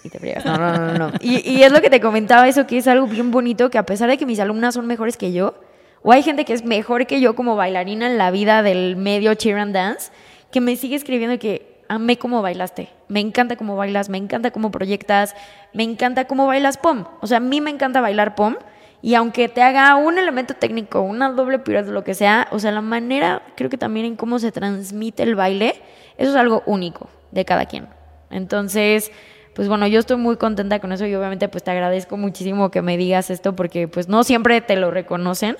Y 0.04 0.08
te 0.08 0.18
friegas. 0.18 0.44
No, 0.44 0.56
no, 0.56 0.76
no, 0.76 0.98
no. 0.98 1.12
Y, 1.20 1.48
y 1.48 1.62
es 1.62 1.72
lo 1.72 1.80
que 1.80 1.90
te 1.90 2.00
comentaba, 2.00 2.46
eso 2.48 2.66
que 2.66 2.78
es 2.78 2.86
algo 2.88 3.06
bien 3.06 3.30
bonito, 3.30 3.70
que 3.70 3.78
a 3.78 3.86
pesar 3.86 4.08
de 4.08 4.18
que 4.18 4.26
mis 4.26 4.40
alumnas 4.40 4.74
son 4.74 4.86
mejores 4.86 5.16
que 5.16 5.32
yo, 5.32 5.54
o 6.02 6.12
hay 6.12 6.22
gente 6.22 6.44
que 6.44 6.52
es 6.52 6.64
mejor 6.64 7.06
que 7.06 7.20
yo 7.20 7.34
como 7.34 7.56
bailarina 7.56 8.06
en 8.06 8.18
la 8.18 8.30
vida 8.30 8.62
del 8.62 8.96
medio 8.96 9.34
cheer 9.34 9.58
and 9.58 9.74
dance, 9.74 10.10
que 10.50 10.60
me 10.60 10.76
sigue 10.76 10.96
escribiendo 10.96 11.38
que 11.38 11.80
amé 11.88 12.16
cómo 12.16 12.42
bailaste, 12.42 12.88
me 13.08 13.20
encanta 13.20 13.56
cómo 13.56 13.76
bailas, 13.76 14.08
me 14.08 14.18
encanta 14.18 14.50
cómo 14.50 14.70
proyectas, 14.70 15.34
me 15.72 15.82
encanta 15.82 16.26
cómo 16.26 16.46
bailas 16.46 16.78
pom. 16.78 17.04
O 17.20 17.26
sea, 17.26 17.36
a 17.36 17.40
mí 17.40 17.60
me 17.60 17.70
encanta 17.70 18.00
bailar 18.00 18.34
pom. 18.34 18.56
Y 19.04 19.14
aunque 19.14 19.48
te 19.48 19.62
haga 19.62 19.96
un 19.96 20.16
elemento 20.16 20.54
técnico, 20.54 21.00
una 21.00 21.28
doble 21.30 21.58
pirueta, 21.58 21.90
lo 21.90 22.04
que 22.04 22.14
sea, 22.14 22.46
o 22.52 22.60
sea, 22.60 22.70
la 22.70 22.82
manera, 22.82 23.42
creo 23.56 23.68
que 23.68 23.76
también 23.76 24.06
en 24.06 24.16
cómo 24.16 24.38
se 24.38 24.52
transmite 24.52 25.24
el 25.24 25.34
baile, 25.34 25.74
eso 26.18 26.30
es 26.30 26.36
algo 26.36 26.62
único 26.66 27.08
de 27.32 27.44
cada 27.44 27.66
quien. 27.66 27.88
Entonces, 28.32 29.12
pues 29.54 29.68
bueno, 29.68 29.86
yo 29.86 30.00
estoy 30.00 30.16
muy 30.16 30.36
contenta 30.36 30.80
con 30.80 30.92
eso 30.92 31.06
y 31.06 31.14
obviamente 31.14 31.48
pues 31.48 31.62
te 31.62 31.70
agradezco 31.70 32.16
muchísimo 32.16 32.70
que 32.70 32.82
me 32.82 32.96
digas 32.96 33.30
esto 33.30 33.54
porque 33.54 33.86
pues 33.88 34.08
no 34.08 34.24
siempre 34.24 34.60
te 34.60 34.76
lo 34.76 34.90
reconocen. 34.90 35.56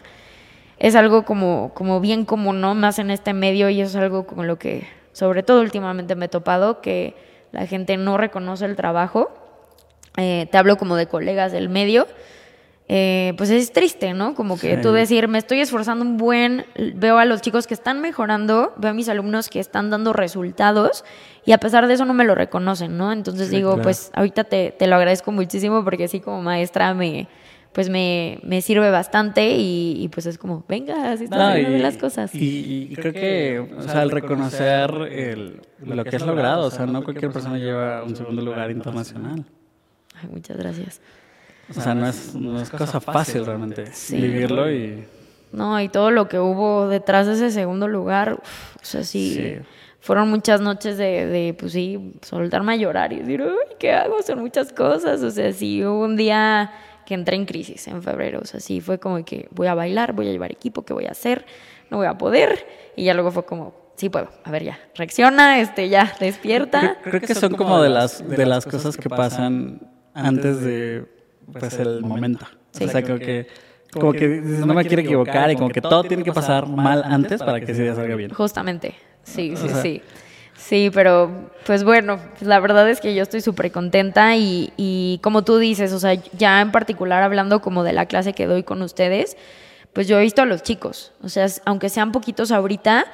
Es 0.79 0.97
algo 0.97 1.25
como, 1.25 1.73
como 1.75 2.01
bien 2.01 2.25
común, 2.25 2.61
¿no? 2.61 2.75
Más 2.75 2.99
en 2.99 3.11
este 3.11 3.35
medio 3.35 3.69
y 3.69 3.81
eso 3.81 3.99
es 3.99 4.03
algo 4.03 4.27
como 4.27 4.45
lo 4.45 4.59
que 4.59 4.87
sobre 5.13 5.43
todo 5.43 5.61
últimamente 5.61 6.15
me 6.17 6.27
he 6.27 6.29
topado, 6.29 6.81
que 6.81 7.15
la 7.53 7.67
gente 7.67 7.97
no 7.97 8.17
reconoce 8.17 8.65
el 8.65 8.77
trabajo. 8.77 9.31
Eh, 10.17 10.49
te 10.51 10.59
hablo 10.59 10.77
como 10.77 10.97
de 10.97 11.07
colegas 11.07 11.53
del 11.53 11.69
medio. 11.69 12.07
Eh, 12.95 13.33
pues 13.39 13.49
es 13.49 13.73
triste, 13.73 14.13
¿no? 14.13 14.35
Como 14.35 14.59
que 14.59 14.77
Sí. 14.77 14.83
tú 14.83 14.93
decir, 14.93 15.27
me 15.27 15.39
estoy 15.39 15.61
esforzando 15.61 16.05
un 16.05 16.19
buen, 16.19 16.67
veo 16.95 17.17
a 17.17 17.25
los 17.25 17.41
chicos 17.41 17.67
que 17.67 17.73
están 17.73 18.03
mejorando, 18.03 18.75
veo 18.77 18.91
a 18.91 18.95
mis 18.95 19.09
alumnos 19.09 19.49
que 19.49 19.61
están 19.61 19.89
dando 19.89 20.13
resultados 20.13 21.03
y 21.47 21.53
a 21.53 21.59
pesar 21.59 21.87
de 21.87 21.95
eso 21.95 22.05
no 22.05 22.13
me 22.13 22.25
lo 22.25 22.35
reconocen, 22.35 22.99
¿no? 22.99 23.11
Entonces 23.11 23.49
Sí, 23.49 23.57
digo, 23.57 23.71
claro. 23.71 23.85
pues 23.85 24.11
ahorita 24.15 24.45
te, 24.45 24.73
te 24.79 24.87
lo 24.87 24.97
agradezco 24.97 25.33
muchísimo 25.33 25.83
porque 25.85 26.05
así 26.05 26.21
como 26.21 26.43
maestra 26.43 26.93
me, 26.93 27.29
pues 27.73 27.89
me, 27.89 28.39
me 28.43 28.61
sirve 28.61 28.91
bastante 28.91 29.53
y, 29.57 29.95
y, 29.99 30.09
pues 30.09 30.27
es 30.27 30.37
como, 30.37 30.63
venga, 30.69 31.13
así 31.13 31.25
están 31.25 31.63
No, 31.63 31.79
las 31.79 31.97
cosas. 31.97 32.35
Y, 32.35 32.89
y 32.91 32.95
creo 32.97 33.15
que, 33.15 33.75
o 33.79 33.83
sea, 33.85 34.03
al 34.03 34.11
reconocer 34.11 34.91
el, 35.11 35.63
lo 35.83 36.05
que 36.05 36.17
has 36.17 36.27
logrado, 36.27 36.67
o 36.67 36.71
sea, 36.71 36.85
no 36.85 37.03
cualquier 37.03 37.33
persona 37.33 37.57
lleva 37.57 38.03
un 38.03 38.15
segundo 38.17 38.43
lugar 38.43 38.71
internacional. 38.71 39.47
Ay, 40.21 40.29
muchas 40.31 40.59
gracias. 40.59 41.01
O 41.77 41.81
sea, 41.81 41.95
no 41.95 42.07
es, 42.07 42.35
no 42.35 42.61
es 42.61 42.71
cosa 42.71 43.01
fácil 43.01 43.45
realmente 43.47 43.87
Sí. 43.93 44.17
vivirlo 44.21 44.71
y... 44.71 45.05
No, 45.53 45.79
y 45.81 45.89
todo 45.91 46.11
lo 46.11 46.29
que 46.29 46.39
hubo 46.39 46.89
detrás 46.89 47.27
de 47.27 47.35
ese 47.35 47.51
segundo 47.51 47.87
lugar, 47.87 48.35
uf, 48.43 48.77
o 48.77 48.85
sea, 48.85 49.05
sí, 49.05 49.35
Sí. 49.35 49.55
fueron 50.01 50.31
muchas 50.31 50.61
noches 50.63 50.97
de, 50.97 51.27
de, 51.27 51.55
pues 51.55 51.73
sí, 51.73 52.15
soltarme 52.23 52.73
a 52.73 52.77
llorar 52.77 53.13
y 53.13 53.19
decir, 53.21 53.43
uy, 53.43 53.77
¿qué 53.79 53.93
hago? 53.93 54.23
Son 54.23 54.41
muchas 54.41 54.73
cosas, 54.73 55.23
o 55.23 55.31
sea, 55.31 55.53
sí, 55.53 55.85
hubo 55.85 56.05
un 56.05 56.17
día 56.17 56.73
que 57.05 57.13
entré 57.15 57.37
en 57.37 57.45
crisis 57.45 57.87
en 57.89 58.03
febrero, 58.03 58.41
o 58.41 58.47
sea, 58.47 58.61
sí, 58.61 58.81
fue 58.81 58.99
como 58.99 59.23
que 59.27 59.47
voy 59.51 59.67
a 59.67 59.75
bailar, 59.75 60.15
voy 60.15 60.29
a 60.29 60.33
llevar 60.33 60.51
equipo, 60.53 60.85
¿qué 60.87 60.95
voy 60.95 61.05
a 61.07 61.11
hacer? 61.11 61.45
No 61.91 61.99
voy 61.99 62.07
a 62.07 62.17
poder, 62.17 62.65
y 62.97 63.05
ya 63.05 63.13
luego 63.13 63.31
fue 63.31 63.45
como, 63.45 63.75
sí 63.97 64.09
puedo, 64.09 64.31
a 64.45 64.51
ver 64.51 64.65
ya, 64.65 64.79
reacciona, 64.95 65.61
este, 65.61 65.91
ya, 65.91 66.15
despierta. 66.19 66.97
Creo, 67.03 67.19
creo 67.19 67.21
que 67.29 67.35
son 67.35 67.55
como 67.57 67.83
de 67.83 67.91
las, 67.91 68.27
de 68.27 68.47
las 68.47 68.65
cosas 68.65 68.97
que 68.97 69.11
pasan 69.11 69.81
antes 70.15 70.63
de, 70.63 71.05
pues, 71.53 71.75
el 71.75 72.03
momento. 72.03 72.47
Sí. 72.73 72.85
O 72.85 72.89
sea, 72.89 73.03
como 73.03 73.19
que, 73.19 73.47
como 73.93 74.13
que 74.13 74.29
dices, 74.29 74.67
no 74.67 74.75
me 74.75 74.85
quiero 74.85 75.03
equivocar 75.03 75.51
y 75.51 75.57
como 75.57 75.69
que 75.71 75.81
todo 75.81 76.03
tiene 76.05 76.23
que 76.25 76.33
pasar 76.33 76.67
mal 76.67 77.03
antes 77.05 77.41
para 77.43 77.61
que 77.61 77.73
ese 77.73 77.83
día 77.83 77.95
salga 77.95 78.15
bien. 78.17 78.33
Justamente, 78.33 78.95
sí, 79.23 79.55
sí, 79.57 79.67
O 79.67 79.69
sea- 79.69 79.83
sí. 79.83 80.03
Sí, 80.55 80.91
pero 80.95 81.51
pues 81.67 81.83
bueno, 81.83 82.21
la 82.41 82.61
verdad 82.61 82.89
es 82.89 83.01
que 83.01 83.15
yo 83.15 83.23
estoy 83.23 83.41
súper 83.41 83.73
contenta 83.73 84.37
y, 84.37 84.73
y 84.77 85.19
como 85.23 85.43
tú 85.43 85.59
dices, 85.59 85.93
o 85.93 85.99
sea, 85.99 86.15
ya 86.39 86.61
en 86.61 86.71
particular 86.71 87.23
hablando 87.23 87.61
como 87.61 87.83
de 87.83 87.93
la 87.93 88.07
clase 88.07 88.33
que 88.33 88.47
doy 88.47 88.63
con 88.63 88.81
ustedes, 88.83 89.37
pues 89.93 90.07
yo 90.07 90.19
he 90.19 90.23
visto 90.23 90.41
a 90.43 90.45
los 90.45 90.63
chicos, 90.63 91.13
o 91.23 91.29
sea, 91.29 91.47
aunque 91.65 91.89
sean 91.89 92.13
poquitos 92.13 92.53
ahorita, 92.53 93.07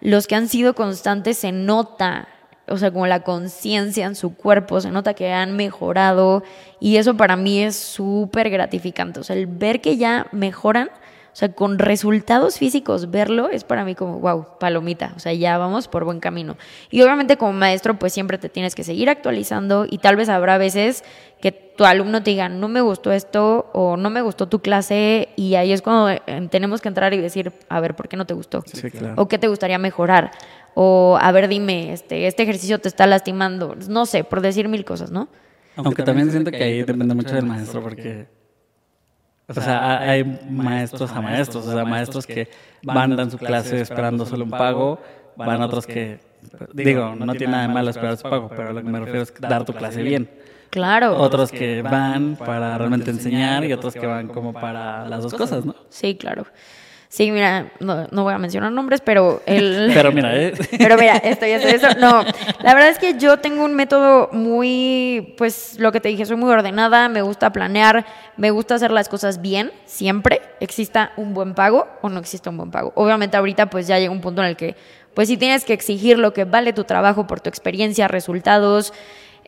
los 0.00 0.26
que 0.26 0.34
han 0.34 0.48
sido 0.48 0.74
constantes 0.74 1.36
se 1.36 1.52
nota, 1.52 2.28
o 2.68 2.76
sea, 2.76 2.90
como 2.90 3.06
la 3.06 3.20
conciencia 3.20 4.06
en 4.06 4.14
su 4.14 4.34
cuerpo, 4.34 4.80
se 4.80 4.90
nota 4.90 5.14
que 5.14 5.32
han 5.32 5.56
mejorado 5.56 6.42
y 6.80 6.96
eso 6.96 7.16
para 7.16 7.36
mí 7.36 7.62
es 7.62 7.76
súper 7.76 8.50
gratificante, 8.50 9.20
o 9.20 9.22
sea, 9.22 9.36
el 9.36 9.46
ver 9.46 9.80
que 9.80 9.96
ya 9.96 10.26
mejoran. 10.32 10.90
O 11.34 11.36
sea, 11.36 11.48
con 11.48 11.80
resultados 11.80 12.58
físicos, 12.58 13.10
verlo 13.10 13.48
es 13.48 13.64
para 13.64 13.84
mí 13.84 13.96
como, 13.96 14.20
wow, 14.20 14.46
palomita. 14.60 15.14
O 15.16 15.18
sea, 15.18 15.32
ya 15.32 15.58
vamos 15.58 15.88
por 15.88 16.04
buen 16.04 16.20
camino. 16.20 16.56
Y 16.92 17.02
obviamente 17.02 17.36
como 17.36 17.52
maestro, 17.52 17.98
pues 17.98 18.12
siempre 18.12 18.38
te 18.38 18.48
tienes 18.48 18.76
que 18.76 18.84
seguir 18.84 19.10
actualizando 19.10 19.84
y 19.90 19.98
tal 19.98 20.14
vez 20.14 20.28
habrá 20.28 20.58
veces 20.58 21.02
que 21.40 21.50
tu 21.50 21.84
alumno 21.84 22.22
te 22.22 22.30
diga, 22.30 22.48
no 22.48 22.68
me 22.68 22.80
gustó 22.80 23.10
esto 23.10 23.68
o 23.72 23.96
no 23.96 24.10
me 24.10 24.22
gustó 24.22 24.46
tu 24.46 24.60
clase 24.60 25.28
y 25.34 25.56
ahí 25.56 25.72
es 25.72 25.82
cuando 25.82 26.08
eh, 26.10 26.48
tenemos 26.52 26.80
que 26.80 26.86
entrar 26.86 27.12
y 27.14 27.18
decir, 27.18 27.52
a 27.68 27.80
ver, 27.80 27.96
¿por 27.96 28.08
qué 28.08 28.16
no 28.16 28.26
te 28.26 28.34
gustó? 28.34 28.62
Sí, 28.72 28.88
claro. 28.92 29.20
¿O 29.20 29.26
qué 29.26 29.36
te 29.36 29.48
gustaría 29.48 29.78
mejorar? 29.78 30.30
O, 30.74 31.18
a 31.20 31.32
ver, 31.32 31.48
dime, 31.48 31.92
este, 31.92 32.26
este 32.26 32.42
ejercicio 32.42 32.78
te 32.80 32.88
está 32.88 33.06
lastimando. 33.06 33.76
No 33.88 34.06
sé, 34.06 34.24
por 34.24 34.40
decir 34.40 34.68
mil 34.68 34.84
cosas, 34.84 35.10
¿no? 35.10 35.28
Aunque 35.76 36.02
también 36.02 36.30
siento 36.30 36.50
que 36.50 36.62
ahí 36.62 36.82
depende 36.82 37.14
mucho 37.14 37.34
del 37.34 37.46
maestro 37.46 37.82
porque... 37.82 38.26
O 39.46 39.52
sea, 39.52 40.00
hay 40.00 40.24
maestros 40.48 41.10
a 41.12 41.20
maestros, 41.20 41.66
o 41.66 41.72
sea, 41.72 41.84
maestros 41.84 42.26
que 42.26 42.48
van, 42.82 43.14
dan 43.14 43.30
su 43.30 43.36
clase 43.36 43.80
esperando 43.80 44.24
solo 44.24 44.44
un 44.44 44.50
pago, 44.50 44.98
van 45.36 45.60
otros 45.60 45.86
que, 45.86 46.18
digo, 46.72 47.14
no 47.14 47.34
tiene 47.34 47.52
nada 47.52 47.68
de 47.68 47.74
malo 47.74 47.90
esperar 47.90 48.16
su 48.16 48.22
pago, 48.22 48.48
pero 48.48 48.72
lo 48.72 48.82
que 48.82 48.88
me 48.88 48.98
refiero 49.00 49.22
es 49.22 49.34
dar 49.38 49.64
tu 49.64 49.74
clase 49.74 50.02
bien. 50.02 50.30
Claro. 50.70 51.18
Otros 51.18 51.52
que 51.52 51.82
van 51.82 52.36
para 52.36 52.76
realmente 52.78 53.10
enseñar 53.10 53.64
y 53.64 53.72
otros 53.72 53.92
que 53.94 54.06
van 54.06 54.28
como 54.28 54.52
para 54.52 55.06
las 55.08 55.22
dos 55.22 55.34
cosas, 55.34 55.64
¿no? 55.64 55.76
Sí, 55.90 56.16
claro. 56.16 56.46
Sí, 57.14 57.30
mira, 57.30 57.70
no, 57.78 58.08
no 58.10 58.24
voy 58.24 58.34
a 58.34 58.38
mencionar 58.38 58.72
nombres, 58.72 59.00
pero 59.00 59.40
el... 59.46 59.92
Pero 59.94 60.10
mira, 60.10 60.36
¿eh? 60.36 60.52
Pero 60.76 60.96
mira, 60.98 61.16
esto 61.18 61.46
y 61.46 61.50
esto 61.50 61.68
y 61.68 61.70
esto. 61.70 61.94
No, 62.00 62.24
la 62.60 62.74
verdad 62.74 62.88
es 62.88 62.98
que 62.98 63.16
yo 63.16 63.36
tengo 63.36 63.64
un 63.64 63.72
método 63.76 64.30
muy, 64.32 65.32
pues 65.38 65.78
lo 65.78 65.92
que 65.92 66.00
te 66.00 66.08
dije, 66.08 66.26
soy 66.26 66.34
muy 66.34 66.50
ordenada, 66.50 67.08
me 67.08 67.22
gusta 67.22 67.52
planear, 67.52 68.04
me 68.36 68.50
gusta 68.50 68.74
hacer 68.74 68.90
las 68.90 69.08
cosas 69.08 69.40
bien, 69.40 69.70
siempre, 69.84 70.42
exista 70.58 71.12
un 71.16 71.34
buen 71.34 71.54
pago 71.54 71.86
o 72.02 72.08
no 72.08 72.18
exista 72.18 72.50
un 72.50 72.56
buen 72.56 72.72
pago. 72.72 72.90
Obviamente 72.96 73.36
ahorita 73.36 73.70
pues 73.70 73.86
ya 73.86 74.00
llega 74.00 74.10
un 74.10 74.20
punto 74.20 74.42
en 74.42 74.48
el 74.48 74.56
que 74.56 74.74
pues 75.14 75.28
sí 75.28 75.36
tienes 75.36 75.64
que 75.64 75.72
exigir 75.72 76.18
lo 76.18 76.32
que 76.32 76.42
vale 76.42 76.72
tu 76.72 76.82
trabajo 76.82 77.28
por 77.28 77.40
tu 77.40 77.48
experiencia, 77.48 78.08
resultados, 78.08 78.92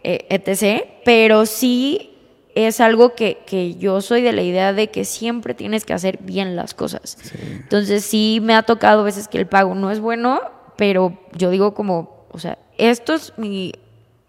eh, 0.04 0.24
etc. 0.30 0.84
Pero 1.04 1.46
sí 1.46 2.15
es 2.56 2.80
algo 2.80 3.14
que, 3.14 3.42
que 3.46 3.74
yo 3.74 4.00
soy 4.00 4.22
de 4.22 4.32
la 4.32 4.40
idea 4.40 4.72
de 4.72 4.88
que 4.88 5.04
siempre 5.04 5.52
tienes 5.52 5.84
que 5.84 5.92
hacer 5.92 6.18
bien 6.22 6.56
las 6.56 6.72
cosas. 6.72 7.18
Entonces 7.38 8.02
sí 8.02 8.40
me 8.42 8.54
ha 8.54 8.62
tocado 8.62 9.02
a 9.02 9.04
veces 9.04 9.28
que 9.28 9.36
el 9.36 9.46
pago 9.46 9.74
no 9.74 9.90
es 9.90 10.00
bueno, 10.00 10.40
pero 10.76 11.18
yo 11.32 11.50
digo 11.50 11.74
como, 11.74 12.26
o 12.30 12.38
sea, 12.38 12.56
esto 12.78 13.12
es 13.12 13.34
mi 13.36 13.74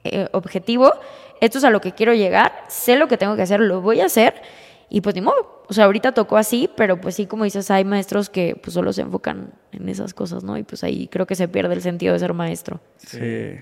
eh, 0.03 0.27
objetivo, 0.33 0.91
esto 1.39 1.59
es 1.59 1.63
a 1.63 1.69
lo 1.69 1.79
que 1.79 1.93
quiero 1.93 2.13
llegar, 2.13 2.51
sé 2.67 2.97
lo 2.97 3.07
que 3.07 3.17
tengo 3.17 3.37
que 3.37 3.43
hacer, 3.43 3.61
lo 3.61 3.79
voy 3.79 4.01
a 4.01 4.07
hacer 4.07 4.41
y 4.89 4.99
pues 4.99 5.15
ni 5.15 5.21
modo. 5.21 5.63
O 5.69 5.73
sea, 5.73 5.85
ahorita 5.85 6.11
tocó 6.11 6.35
así, 6.35 6.69
pero 6.75 6.99
pues 6.99 7.15
sí, 7.15 7.27
como 7.27 7.45
dices, 7.45 7.71
hay 7.71 7.85
maestros 7.85 8.29
que 8.29 8.57
pues 8.61 8.73
solo 8.73 8.91
se 8.91 9.03
enfocan 9.03 9.53
en 9.71 9.87
esas 9.87 10.13
cosas, 10.13 10.43
¿no? 10.43 10.57
Y 10.57 10.63
pues 10.63 10.83
ahí 10.83 11.07
creo 11.07 11.25
que 11.25 11.35
se 11.35 11.47
pierde 11.47 11.75
el 11.75 11.81
sentido 11.81 12.11
de 12.11 12.19
ser 12.19 12.33
maestro. 12.33 12.81
Sí. 12.97 13.53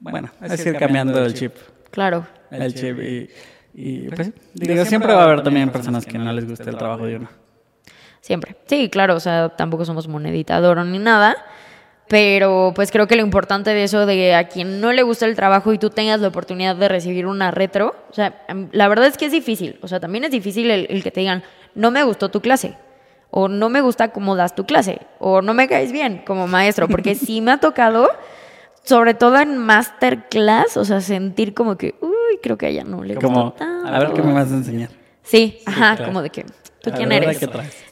Bueno, 0.00 0.28
es 0.42 0.66
ir 0.66 0.76
cambiando 0.76 1.24
el 1.24 1.34
chip. 1.34 1.54
Claro. 1.92 2.26
El 2.50 2.74
chip 2.74 2.98
y, 2.98 3.30
y 3.78 4.08
pues, 4.08 4.32
digo, 4.54 4.86
siempre 4.86 5.12
va 5.12 5.20
a 5.20 5.24
haber 5.24 5.42
también 5.42 5.68
personas 5.68 6.06
que 6.06 6.16
no 6.16 6.32
les 6.32 6.48
guste 6.48 6.70
el 6.70 6.78
trabajo 6.78 7.04
de 7.04 7.16
uno. 7.16 7.28
Siempre. 8.22 8.56
Sí, 8.64 8.88
claro, 8.88 9.14
o 9.14 9.20
sea, 9.20 9.50
tampoco 9.50 9.84
somos 9.84 10.08
monedita 10.08 10.58
de 10.62 10.66
oro 10.66 10.82
ni 10.82 10.98
nada. 10.98 11.36
Pero 12.08 12.72
pues 12.74 12.90
creo 12.90 13.06
que 13.06 13.16
lo 13.16 13.22
importante 13.22 13.74
de 13.74 13.84
eso, 13.84 14.06
de 14.06 14.34
a 14.34 14.48
quien 14.48 14.80
no 14.80 14.92
le 14.92 15.02
gusta 15.02 15.26
el 15.26 15.36
trabajo 15.36 15.72
y 15.72 15.78
tú 15.78 15.90
tengas 15.90 16.20
la 16.20 16.28
oportunidad 16.28 16.76
de 16.76 16.88
recibir 16.88 17.26
una 17.26 17.50
retro, 17.50 17.96
o 18.10 18.14
sea, 18.14 18.44
em, 18.48 18.68
la 18.72 18.88
verdad 18.88 19.08
es 19.08 19.18
que 19.18 19.26
es 19.26 19.32
difícil. 19.32 19.78
O 19.82 19.88
sea, 19.88 20.00
también 20.00 20.24
es 20.24 20.30
difícil 20.30 20.70
el, 20.70 20.86
el 20.88 21.02
que 21.02 21.10
te 21.10 21.20
digan, 21.20 21.42
no 21.74 21.90
me 21.90 22.02
gustó 22.04 22.30
tu 22.30 22.40
clase, 22.40 22.76
o 23.30 23.48
no 23.48 23.68
me 23.68 23.80
gusta 23.80 24.12
cómo 24.12 24.36
das 24.36 24.54
tu 24.54 24.64
clase, 24.64 25.00
o 25.18 25.42
no 25.42 25.52
me 25.52 25.68
caes 25.68 25.92
bien 25.92 26.22
como 26.24 26.46
maestro, 26.46 26.88
porque 26.88 27.14
sí 27.16 27.40
me 27.40 27.50
ha 27.50 27.58
tocado, 27.58 28.08
sobre 28.84 29.14
todo 29.14 29.38
en 29.40 29.58
masterclass, 29.58 30.76
o 30.76 30.84
sea, 30.84 31.00
sentir 31.00 31.54
como 31.54 31.76
que, 31.76 31.96
uy, 32.36 32.40
creo 32.42 32.56
que 32.56 32.66
a 32.66 32.68
ella 32.68 32.84
no 32.84 33.02
le 33.02 33.14
Como, 33.16 33.52
tanto. 33.52 33.88
a 33.88 33.98
ver 33.98 34.12
qué 34.12 34.22
me 34.22 34.32
vas 34.32 34.50
a 34.50 34.54
enseñar. 34.54 34.90
Sí, 35.22 35.58
ajá, 35.66 35.96
claro. 35.96 36.04
como 36.10 36.22
de 36.22 36.30
que, 36.30 36.44
¿tú 36.82 36.90
A 36.90 36.92
quién 36.92 37.10
eres? 37.12 37.40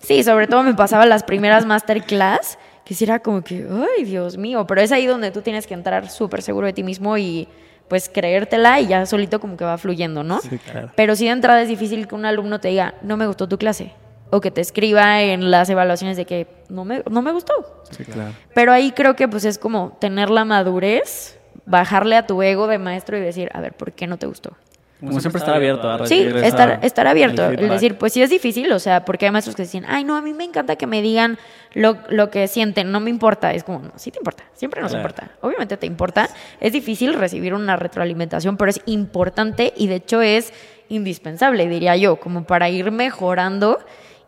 Sí, 0.00 0.22
sobre 0.22 0.46
todo 0.46 0.62
me 0.62 0.74
pasaba 0.74 1.04
las 1.06 1.24
primeras 1.24 1.66
masterclass, 1.66 2.58
que 2.84 2.94
sí 2.94 3.04
era 3.04 3.18
como 3.20 3.42
que, 3.42 3.66
ay, 3.98 4.04
Dios 4.04 4.36
mío, 4.36 4.66
pero 4.66 4.80
es 4.80 4.92
ahí 4.92 5.06
donde 5.06 5.30
tú 5.30 5.40
tienes 5.42 5.66
que 5.66 5.74
entrar 5.74 6.08
súper 6.10 6.42
seguro 6.42 6.66
de 6.66 6.72
ti 6.72 6.82
mismo 6.82 7.16
y 7.18 7.48
pues 7.88 8.08
creértela 8.08 8.80
y 8.80 8.86
ya 8.86 9.04
solito 9.06 9.40
como 9.40 9.56
que 9.56 9.64
va 9.64 9.76
fluyendo, 9.78 10.22
¿no? 10.22 10.40
Sí, 10.40 10.58
claro. 10.58 10.90
Pero 10.94 11.16
sí 11.16 11.24
de 11.26 11.32
entrada 11.32 11.60
es 11.62 11.68
difícil 11.68 12.06
que 12.08 12.14
un 12.14 12.24
alumno 12.24 12.60
te 12.60 12.68
diga, 12.68 12.94
no 13.02 13.16
me 13.16 13.26
gustó 13.26 13.48
tu 13.48 13.58
clase. 13.58 13.92
O 14.30 14.40
que 14.40 14.50
te 14.50 14.60
escriba 14.60 15.22
en 15.22 15.50
las 15.50 15.68
evaluaciones 15.70 16.16
de 16.16 16.24
que 16.24 16.46
no 16.68 16.84
me, 16.84 17.02
no 17.10 17.20
me 17.22 17.30
gustó. 17.30 17.84
Sí, 17.90 18.04
claro. 18.04 18.32
Pero 18.54 18.72
ahí 18.72 18.90
creo 18.92 19.14
que 19.16 19.28
pues 19.28 19.44
es 19.44 19.58
como 19.58 19.96
tener 20.00 20.30
la 20.30 20.44
madurez, 20.44 21.33
bajarle 21.66 22.16
a 22.16 22.26
tu 22.26 22.42
ego 22.42 22.66
de 22.66 22.78
maestro 22.78 23.16
y 23.16 23.20
decir, 23.20 23.50
a 23.54 23.60
ver, 23.60 23.72
¿por 23.72 23.92
qué 23.92 24.06
no 24.06 24.16
te 24.18 24.26
gustó? 24.26 24.52
Como 25.00 25.20
siempre 25.20 25.38
estar 25.40 25.54
abierto 25.54 25.90
a 25.90 26.06
Sí, 26.06 26.26
estar, 26.42 26.78
estar 26.82 27.06
abierto. 27.06 27.48
feedback. 27.48 27.70
decir, 27.70 27.98
pues 27.98 28.12
sí 28.14 28.22
es 28.22 28.30
difícil, 28.30 28.72
o 28.72 28.78
sea, 28.78 29.04
porque 29.04 29.26
hay 29.26 29.32
maestros 29.32 29.54
que 29.54 29.62
dicen, 29.62 29.84
ay, 29.86 30.02
no, 30.02 30.16
a 30.16 30.22
mí 30.22 30.32
me 30.32 30.44
encanta 30.44 30.76
que 30.76 30.86
me 30.86 31.02
digan 31.02 31.36
lo, 31.74 31.98
lo 32.08 32.30
que 32.30 32.48
sienten, 32.48 32.90
no 32.90 33.00
me 33.00 33.10
importa. 33.10 33.52
Es 33.52 33.64
como, 33.64 33.80
no, 33.80 33.92
sí 33.96 34.10
te 34.10 34.18
importa, 34.18 34.44
siempre 34.54 34.80
nos 34.80 34.92
Claro. 34.92 35.06
importa. 35.06 35.30
Obviamente 35.42 35.76
te 35.76 35.86
importa. 35.86 36.30
Es 36.60 36.72
difícil 36.72 37.12
recibir 37.12 37.52
una 37.52 37.76
retroalimentación, 37.76 38.56
pero 38.56 38.70
es 38.70 38.80
importante 38.86 39.74
y 39.76 39.88
de 39.88 39.96
hecho 39.96 40.22
es 40.22 40.54
indispensable, 40.88 41.68
diría 41.68 41.96
yo, 41.96 42.16
como 42.16 42.44
para 42.44 42.70
ir 42.70 42.90
mejorando 42.90 43.80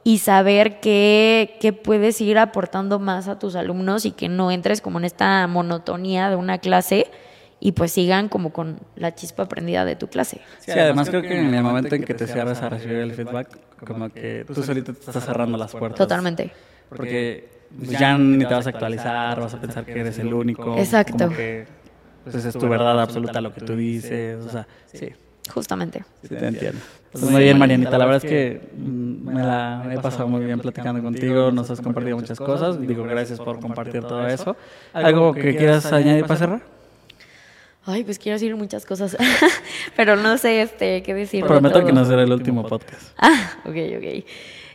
y 0.05 0.19
saber 0.19 0.81
qué, 0.81 1.57
qué 1.61 1.73
puedes 1.73 2.21
ir 2.21 2.39
aportando 2.39 2.99
más 2.99 3.29
a 3.29 3.39
tus 3.39 3.57
alumnos 3.57 4.05
y 4.05 4.11
que 4.11 4.29
no 4.29 4.51
entres 4.51 4.81
como 4.83 4.99
en 4.99 5.05
esta 5.07 5.47
monotonía 5.47 6.29
de 6.29 6.37
una 6.37 6.59
clase 6.59 7.07
y 7.59 7.73
pues 7.73 7.93
sigan 7.93 8.29
como 8.29 8.53
con 8.53 8.79
la 8.97 9.15
chispa 9.15 9.49
prendida 9.49 9.85
de 9.85 9.97
tu 9.97 10.09
clase. 10.09 10.41
Sí, 10.59 10.73
además 10.73 11.09
creo 11.09 11.23
que 11.23 11.39
en 11.39 11.55
el 11.55 11.63
momento 11.63 11.95
en 11.95 12.05
que 12.05 12.15
te 12.15 12.27
cierras 12.27 12.61
a 12.63 12.69
recibir 12.69 12.99
el 12.99 13.13
feedback, 13.13 13.59
como 13.85 14.11
que 14.11 14.45
tú 14.47 14.63
solito 14.63 14.93
te 14.93 15.01
estás 15.01 15.25
cerrando 15.25 15.57
las 15.57 15.73
puertas. 15.73 15.99
Totalmente. 15.99 16.53
Porque 16.89 17.49
pues, 17.77 17.91
ya 17.91 18.17
ni 18.19 18.45
te 18.45 18.55
vas 18.55 18.67
a 18.67 18.71
actualizar, 18.71 19.41
vas 19.41 19.55
a 19.55 19.61
pensar 19.61 19.85
que 19.85 19.99
eres 19.99 20.19
el 20.19 20.33
único. 20.33 20.77
Exacto. 20.79 21.25
Como 21.25 21.37
que 21.37 21.67
pues, 22.25 22.45
es 22.45 22.55
tu 22.55 22.69
verdad 22.69 23.01
absoluta 23.01 23.41
lo 23.41 23.53
que 23.53 23.63
tú 23.63 23.75
dices. 23.75 24.45
O 24.45 24.51
sea, 24.51 24.67
sí, 24.93 25.13
Justamente. 25.53 26.05
sí 26.23 26.29
te 26.29 26.47
entiendo. 26.47 26.81
Pues 27.11 27.25
muy 27.25 27.43
bien, 27.43 27.59
Marianita. 27.59 27.97
La 27.97 28.05
verdad 28.05 28.23
es 28.25 28.31
que 28.31 28.69
mm, 28.77 29.29
me 29.29 29.43
la 29.43 29.89
he 29.91 29.99
pasado 29.99 30.29
muy 30.29 30.45
bien 30.45 30.61
platicando 30.61 31.03
contigo. 31.03 31.51
Nos 31.51 31.71
has 31.71 31.81
compartido 31.81 32.17
muchas 32.17 32.39
cosas. 32.39 32.79
Digo, 32.81 33.05
gracias 33.05 33.39
por 33.39 33.59
compartir 33.61 34.03
todo 34.03 34.27
eso. 34.27 34.57
¿Algo 34.93 35.33
que 35.33 35.57
quieras 35.57 35.91
añadir 35.93 36.27
para 36.27 36.39
cerrar? 36.39 36.76
Ay, 37.89 38.03
pues 38.03 38.19
quiero 38.19 38.35
decir 38.35 38.55
muchas 38.57 38.85
cosas, 38.85 39.17
pero 39.97 40.17
no 40.17 40.39
sé 40.39 40.61
este, 40.61 41.05
qué 41.05 41.15
decir. 41.15 41.43
de 41.43 41.49
Prometo 41.49 41.85
que 41.85 41.93
no 41.93 42.05
será 42.05 42.23
el 42.23 42.33
último 42.33 42.67
podcast. 42.67 43.13
Ah, 43.17 43.53
ok, 43.65 43.77
ok. 43.99 44.25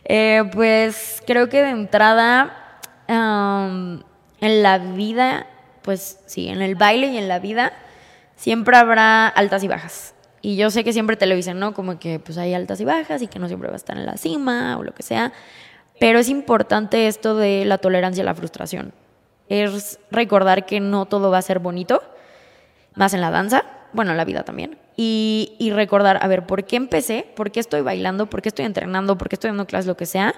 Eh, 0.04 0.42
pues 0.50 1.22
creo 1.26 1.50
que 1.50 1.62
de 1.62 1.68
entrada, 1.68 2.78
am, 3.08 4.02
en 4.40 4.62
la 4.62 4.78
vida, 4.78 5.46
pues 5.82 6.20
sí, 6.24 6.48
en 6.48 6.62
el 6.62 6.74
baile 6.74 7.08
y 7.08 7.18
en 7.18 7.28
la 7.28 7.38
vida, 7.38 7.74
siempre 8.34 8.78
habrá 8.78 9.28
altas 9.28 9.62
y 9.62 9.68
bajas. 9.68 10.14
Y 10.40 10.56
yo 10.56 10.70
sé 10.70 10.82
que 10.82 10.94
siempre 10.94 11.16
te 11.16 11.26
lo 11.26 11.36
dicen, 11.36 11.58
¿no? 11.58 11.74
Como 11.74 11.98
que 11.98 12.18
pues 12.18 12.38
hay 12.38 12.54
altas 12.54 12.80
y 12.80 12.86
bajas 12.86 13.20
y 13.20 13.28
que 13.28 13.38
no 13.38 13.46
siempre 13.46 13.68
va 13.68 13.74
a 13.74 13.76
estar 13.76 13.96
en 13.98 14.06
la 14.06 14.16
cima 14.16 14.78
o 14.78 14.82
lo 14.82 14.94
que 14.94 15.02
sea. 15.02 15.34
Pero 16.00 16.18
es 16.18 16.30
importante 16.30 17.06
esto 17.08 17.36
de 17.36 17.66
la 17.66 17.76
tolerancia 17.76 18.22
a 18.22 18.26
la 18.26 18.34
frustración. 18.34 18.94
Es 19.48 20.00
recordar 20.10 20.64
que 20.64 20.80
no 20.80 21.04
todo 21.04 21.30
va 21.30 21.38
a 21.38 21.42
ser 21.42 21.58
bonito, 21.58 22.02
más 22.94 23.14
en 23.14 23.20
la 23.20 23.30
danza, 23.30 23.64
bueno, 23.92 24.10
en 24.10 24.16
la 24.16 24.24
vida 24.24 24.42
también. 24.42 24.78
Y, 24.96 25.56
y 25.58 25.70
recordar, 25.70 26.18
a 26.22 26.28
ver, 26.28 26.46
¿por 26.46 26.64
qué 26.64 26.76
empecé? 26.76 27.26
¿Por 27.34 27.50
qué 27.50 27.60
estoy 27.60 27.80
bailando? 27.80 28.28
¿Por 28.28 28.42
qué 28.42 28.48
estoy 28.48 28.64
entrenando? 28.64 29.18
¿Por 29.18 29.28
qué 29.28 29.36
estoy 29.36 29.48
dando 29.50 29.66
clases? 29.66 29.86
Lo 29.86 29.96
que 29.96 30.06
sea. 30.06 30.34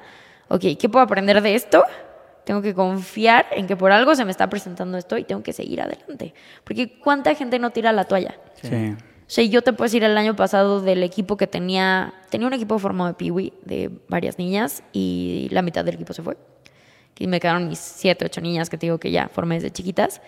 Ok, 0.48 0.62
¿qué 0.78 0.88
puedo 0.88 1.04
aprender 1.04 1.40
de 1.40 1.54
esto? 1.54 1.84
Tengo 2.44 2.60
que 2.60 2.74
confiar 2.74 3.46
en 3.52 3.66
que 3.66 3.76
por 3.76 3.90
algo 3.90 4.14
se 4.14 4.24
me 4.24 4.30
está 4.30 4.48
presentando 4.50 4.98
esto 4.98 5.16
y 5.16 5.24
tengo 5.24 5.42
que 5.42 5.52
seguir 5.52 5.80
adelante. 5.80 6.34
Porque 6.62 6.98
¿cuánta 6.98 7.34
gente 7.34 7.58
no 7.58 7.70
tira 7.70 7.92
la 7.92 8.04
toalla? 8.04 8.38
Sí. 8.60 8.94
O 9.26 9.30
sea, 9.30 9.44
yo 9.44 9.62
te 9.62 9.72
puedo 9.72 9.86
decir 9.86 10.04
el 10.04 10.18
año 10.18 10.36
pasado 10.36 10.82
del 10.82 11.02
equipo 11.02 11.38
que 11.38 11.46
tenía, 11.46 12.12
tenía 12.28 12.46
un 12.46 12.52
equipo 12.52 12.78
formado 12.78 13.08
de 13.08 13.14
Piwi, 13.14 13.54
de 13.64 13.90
varias 14.08 14.38
niñas, 14.38 14.82
y 14.92 15.48
la 15.50 15.62
mitad 15.62 15.82
del 15.84 15.94
equipo 15.94 16.12
se 16.12 16.22
fue. 16.22 16.36
Y 17.18 17.26
me 17.26 17.40
quedaron 17.40 17.68
mis 17.68 17.78
siete, 17.78 18.26
ocho 18.26 18.42
niñas 18.42 18.68
que 18.68 18.76
te 18.76 18.86
digo 18.86 18.98
que 18.98 19.10
ya 19.10 19.28
formé 19.28 19.54
desde 19.54 19.70
chiquitas. 19.70 20.20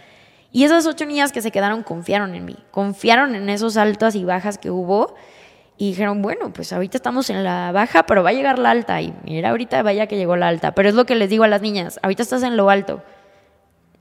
Y 0.52 0.64
esas 0.64 0.86
ocho 0.86 1.05
niñas 1.06 1.32
que 1.32 1.43
se 1.43 1.51
quedaron 1.51 1.82
confiaron 1.82 2.35
en 2.35 2.44
mí, 2.44 2.56
confiaron 2.70 3.35
en 3.35 3.48
esos 3.51 3.77
altas 3.77 4.14
y 4.14 4.24
bajas 4.24 4.59
que 4.59 4.70
hubo 4.70 5.14
y 5.78 5.90
dijeron, 5.90 6.23
bueno, 6.23 6.52
pues 6.52 6.73
ahorita 6.73 6.97
estamos 6.97 7.28
en 7.28 7.44
la 7.44 7.70
baja, 7.73 8.06
pero 8.06 8.23
va 8.23 8.31
a 8.31 8.32
llegar 8.32 8.59
la 8.59 8.70
alta. 8.70 9.01
Y 9.02 9.14
mira, 9.24 9.51
ahorita 9.51 9.82
vaya 9.82 10.06
que 10.06 10.16
llegó 10.16 10.36
la 10.36 10.48
alta. 10.48 10.73
Pero 10.73 10.89
es 10.89 10.94
lo 10.94 11.05
que 11.05 11.14
les 11.14 11.28
digo 11.28 11.44
a 11.44 11.48
las 11.48 11.60
niñas, 11.60 12.01
ahorita 12.02 12.23
estás 12.23 12.43
en 12.43 12.56
lo 12.56 12.70
alto. 12.70 13.02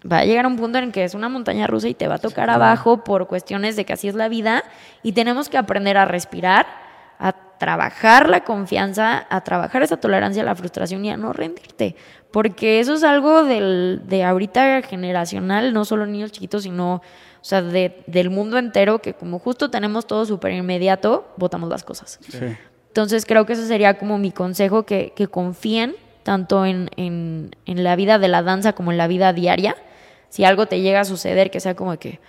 Va 0.10 0.20
a 0.20 0.26
llegar 0.26 0.46
un 0.46 0.56
punto 0.56 0.78
en 0.78 0.92
que 0.92 1.04
es 1.04 1.16
una 1.16 1.30
montaña 1.30 1.68
rusa 1.68 1.90
y 1.90 1.96
te 1.96 2.08
va 2.08 2.16
a 2.16 2.20
tocar 2.20 2.50
abajo 2.50 3.04
por 3.04 3.28
cuestiones 3.28 3.76
de 3.76 3.86
que 3.86 3.94
así 3.94 4.08
es 4.08 4.16
la 4.16 4.30
vida 4.30 4.64
y 5.02 5.14
tenemos 5.14 5.50
que 5.50 5.58
aprender 5.58 5.98
a 5.98 6.06
respirar, 6.06 6.68
a 7.18 7.34
trabajar 7.58 8.30
la 8.30 8.44
confianza, 8.44 9.26
a 9.30 9.42
trabajar 9.42 9.82
esa 9.82 9.98
tolerancia 9.98 10.44
a 10.44 10.46
la 10.46 10.56
frustración 10.56 11.04
y 11.06 11.10
a 11.10 11.18
no 11.18 11.34
rendirte, 11.34 11.96
porque 12.36 12.82
eso 12.82 12.96
es 12.96 13.04
algo 13.06 13.46
del, 13.46 14.02
de 14.08 14.26
ahorita 14.26 14.82
generacional, 14.82 15.72
no 15.74 15.86
solo 15.86 16.06
niños 16.06 16.34
chiquitos, 16.34 16.64
sino, 16.64 16.96
o 16.96 17.02
sea, 17.42 17.62
de- 17.62 18.04
del 18.08 18.30
mundo 18.30 18.58
entero, 18.58 19.00
que 19.00 19.14
como 19.14 19.40
justo 19.40 19.70
tenemos 19.72 20.06
todo 20.06 20.26
súper 20.26 20.52
inmediato, 20.52 21.26
votamos 21.38 21.70
las 21.70 21.86
cosas. 21.86 22.20
Sí. 22.28 22.40
Entonces 22.90 23.26
creo 23.26 23.46
que 23.46 23.54
ese 23.54 23.66
sería 23.66 23.98
como 23.98 24.18
mi 24.18 24.32
consejo, 24.32 24.84
que, 24.84 25.14
que 25.16 25.28
confíen 25.28 25.96
tanto 26.24 26.66
en, 26.66 26.90
en- 26.98 27.56
en 27.66 27.84
la 27.86 27.96
vida 27.96 28.20
de 28.20 28.28
la 28.28 28.44
danza 28.44 28.74
como 28.74 28.92
en 28.92 28.98
la 28.98 29.08
vida 29.08 29.32
diaria. 29.32 29.78
Si 30.28 30.44
algo 30.44 30.66
te 30.66 30.82
llega 30.82 31.00
a 31.00 31.06
suceder, 31.06 31.50
que 31.52 31.62
sea 31.62 31.74
como 31.78 31.98
que 31.98 32.20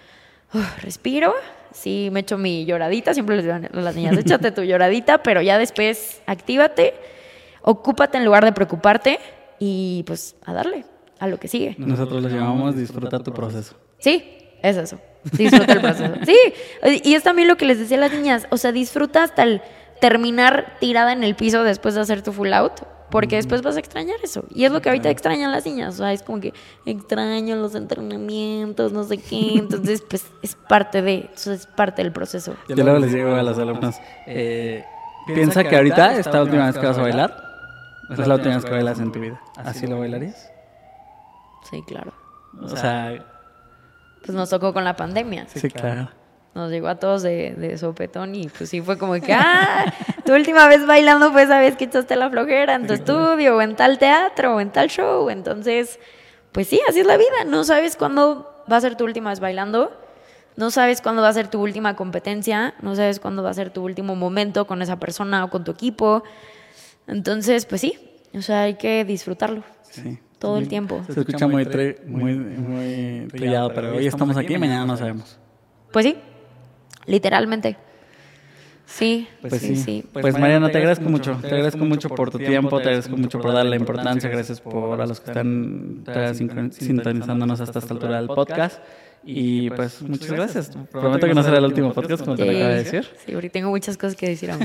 "Uf, 0.55 0.85
respiro, 0.85 1.35
sí 1.73 2.11
me 2.13 2.21
echo 2.21 2.39
mi 2.39 2.65
lloradita, 2.65 3.13
siempre 3.13 3.35
les 3.35 3.45
digo 3.45 3.57
a 3.57 3.81
las 3.81 3.97
niñas, 3.97 4.17
échate 4.17 4.53
tu 4.53 4.63
lloradita, 4.63 5.25
pero 5.25 5.43
ya 5.43 5.59
después 5.59 6.23
actívate, 6.27 6.95
ocúpate 7.63 8.19
en 8.19 8.25
lugar 8.25 8.45
de 8.45 8.53
preocuparte 8.53 9.19
y 9.59 10.05
pues 10.07 10.37
a 10.45 10.53
darle 10.53 10.85
a 11.19 11.27
lo 11.27 11.39
que 11.39 11.49
sigue. 11.49 11.75
Nosotros 11.79 12.23
lo 12.23 12.29
llamamos 12.29 12.77
disfruta 12.77 13.19
tu 13.21 13.33
proceso. 13.33 13.75
Sí, 13.99 14.25
es 14.63 14.77
eso. 14.77 14.99
Disfruta 15.33 15.73
el 15.73 15.81
proceso. 15.81 16.15
Sí, 16.25 16.37
y 17.05 17.15
es 17.15 17.23
también 17.23 17.49
lo 17.49 17.57
que 17.57 17.65
les 17.65 17.79
decía 17.79 17.97
a 17.97 18.01
las 18.01 18.13
niñas. 18.13 18.47
O 18.51 18.57
sea, 18.57 18.73
disfruta 18.73 19.23
hasta 19.23 19.43
el 19.43 19.63
terminar 20.01 20.77
tirada 20.81 21.13
en 21.13 21.25
el 21.25 21.35
piso 21.35 21.63
después 21.63 21.95
de 21.95 22.03
hacer 22.03 22.23
tu 22.23 22.33
full 22.33 22.53
out. 22.53 22.73
Porque 23.11 23.37
después 23.37 23.63
vas 23.63 23.77
a 23.77 23.79
extrañar 23.79 24.17
eso. 24.25 24.45
Y 24.53 24.65
es 24.65 24.73
lo 24.73 24.83
que 24.83 24.89
ahorita 24.89 25.09
extrañan 25.11 25.53
las 25.53 25.65
niñas. 25.65 25.95
O 25.95 25.99
sea, 25.99 26.13
es 26.13 26.25
como 26.25 26.41
que 26.41 26.53
extraño 26.87 27.55
los 27.55 27.77
entrenamientos, 27.77 28.93
no 28.93 29.05
sé 29.05 29.19
qué. 29.19 29.53
Entonces, 29.55 30.03
pues 30.03 30.27
es 30.43 30.57
parte 30.57 31.03
de, 31.03 31.31
eso 31.33 31.53
es 31.53 31.67
parte 31.67 32.03
del 32.03 32.13
proceso. 32.13 32.57
Yo 32.69 32.75
luego 32.75 32.99
les 32.99 33.13
digo 33.13 33.33
a 33.33 33.45
las 33.45 33.59
alumnas, 33.59 34.01
eh, 34.27 34.85
piensa 35.33 35.63
que 35.63 35.77
ahorita, 35.77 36.19
esta 36.19 36.43
última 36.43 36.67
vez 36.67 36.77
que 36.77 36.85
vas 36.85 36.99
a 36.99 37.03
bailar, 37.03 37.46
es 38.11 38.27
la 38.27 38.35
última 38.35 38.55
vez 38.57 38.65
que 38.65 38.71
bailas 38.71 38.99
en 39.01 39.13
tu 39.13 39.21
vida. 39.21 39.41
¿Así 39.57 39.87
lo 39.87 39.99
bailarías? 39.99 40.51
Sí, 41.71 41.83
claro. 41.87 42.13
O 42.63 42.69
sea, 42.69 43.25
Pues 44.25 44.37
nos 44.37 44.49
tocó 44.51 44.73
con 44.73 44.85
la 44.85 44.97
pandemia. 44.97 45.47
sí, 45.49 45.69
claro. 45.71 46.09
Nos 46.55 46.71
llegó 46.71 46.89
a 46.89 46.95
todos 46.95 47.23
de, 47.23 47.55
de 47.55 47.77
sopetón 47.77 48.35
y 48.35 48.49
pues 48.49 48.71
sí 48.71 48.81
fue 48.81 48.97
como 48.97 49.13
que, 49.21 49.35
ah, 49.35 49.93
tu 50.25 50.33
última 50.35 50.67
vez 50.69 50.87
bailando 50.87 51.31
fue 51.31 51.43
esa 51.43 51.59
vez 51.59 51.77
que 51.77 51.85
echaste 51.85 52.17
la 52.17 52.31
flojera 52.31 52.75
en 52.75 52.87
tu 52.87 52.95
estudio 52.95 53.57
o 53.57 53.61
en 53.61 53.77
tal 53.77 53.99
teatro 53.99 54.57
o 54.57 54.61
en 54.61 54.71
tal 54.71 54.89
show. 54.89 55.29
Entonces, 55.29 56.01
pues 56.53 56.67
sí, 56.69 56.81
así 56.89 57.01
es 57.01 57.07
la 57.07 57.19
vida. 57.19 57.45
No 57.47 57.63
sabes 57.65 57.97
cuándo 57.97 58.65
va 58.73 58.77
a 58.77 58.81
ser 58.81 58.97
tu 58.97 59.05
última 59.05 59.29
vez 59.31 59.39
bailando, 59.41 59.93
no 60.57 60.71
sabes 60.71 61.03
cuándo 61.03 61.21
va 61.21 61.29
a 61.29 61.33
ser 61.35 61.49
tu 61.49 61.61
última 61.61 61.95
competencia, 61.95 62.73
no 62.81 62.95
sabes 62.97 63.21
cuándo 63.21 63.43
va 63.43 63.51
a 63.51 63.55
ser 63.55 63.69
tu 63.69 63.85
último 63.85 64.17
momento 64.17 64.67
con 64.67 64.81
esa 64.81 64.97
persona 64.99 65.45
o 65.45 65.51
con 65.51 65.63
tu 65.63 65.73
equipo. 65.73 66.25
Entonces, 67.07 67.67
pues 67.67 67.81
sí, 67.81 67.95
o 68.35 68.43
sea, 68.43 68.63
hay 68.63 68.75
que 68.75 69.05
disfrutarlo 69.05 69.63
Sí. 69.83 70.19
todo 70.39 70.59
el 70.59 70.69
tiempo. 70.69 71.03
Se 71.11 71.21
escucha 71.21 71.47
muy, 71.47 71.65
tre- 71.65 72.05
muy, 72.07 72.35
muy 72.35 73.29
trillado, 73.29 73.73
pero 73.73 73.97
hoy 73.97 74.07
estamos 74.07 74.37
aquí 74.37 74.55
y 74.55 74.59
mañana 74.59 74.85
no 74.85 74.97
sabemos. 74.97 75.39
Pues 75.93 76.05
sí, 76.05 76.17
literalmente. 77.07 77.77
Sí, 78.89 79.27
Pues 79.41 79.55
sí, 79.55 79.75
sí. 79.75 79.77
sí. 79.77 80.05
Pues 80.13 80.39
Mariana, 80.39 80.71
te 80.71 80.79
agradezco 80.79 81.09
mucho. 81.09 81.37
Te 81.41 81.49
agradezco 81.49 81.85
mucho 81.85 82.09
por 82.09 82.31
tu 82.31 82.39
tiempo, 82.39 82.77
te 82.79 82.85
agradezco 82.85 83.17
mucho 83.17 83.41
por 83.41 83.53
darle 83.53 83.71
la 83.71 83.77
importancia. 83.77 84.31
Gracias 84.31 84.61
por 84.61 85.01
a 85.01 85.07
los 85.07 85.21
que 85.21 85.31
están 85.31 86.05
sintonizándonos 86.73 87.61
hasta 87.61 87.81
esta 87.81 87.95
altura 87.95 88.17
del 88.19 88.29
podcast. 88.29 88.81
Y 89.27 89.71
pues 89.71 90.01
muchas 90.03 90.31
gracias. 90.31 90.71
Prometo 90.93 91.27
que 91.27 91.35
no 91.35 91.43
será 91.43 91.59
el 91.59 91.65
último 91.65 91.93
podcast, 91.93 92.25
como 92.25 92.37
te 92.37 92.45
lo 92.45 92.53
acabo 92.53 92.69
de 92.69 92.85
decir. 92.85 93.09
Sí, 93.25 93.33
porque 93.33 93.51
tengo 93.51 93.71
muchas 93.71 93.97
cosas 93.97 94.15
que 94.15 94.29
decir 94.29 94.53
aún. 94.53 94.65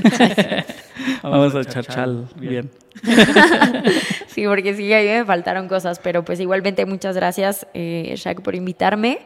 Vamos 1.22 1.54
a 1.56 1.60
echar 1.62 1.84
chal 1.84 2.28
bien. 2.36 2.70
sí, 4.28 4.46
porque 4.46 4.74
sí, 4.74 4.92
ahí 4.92 5.06
me 5.06 5.24
faltaron 5.24 5.66
cosas, 5.66 5.98
pero 5.98 6.24
pues 6.24 6.38
igualmente 6.38 6.86
muchas 6.86 7.16
gracias, 7.16 7.66
eh, 7.74 8.14
Shaq, 8.16 8.40
por 8.42 8.54
invitarme. 8.54 9.18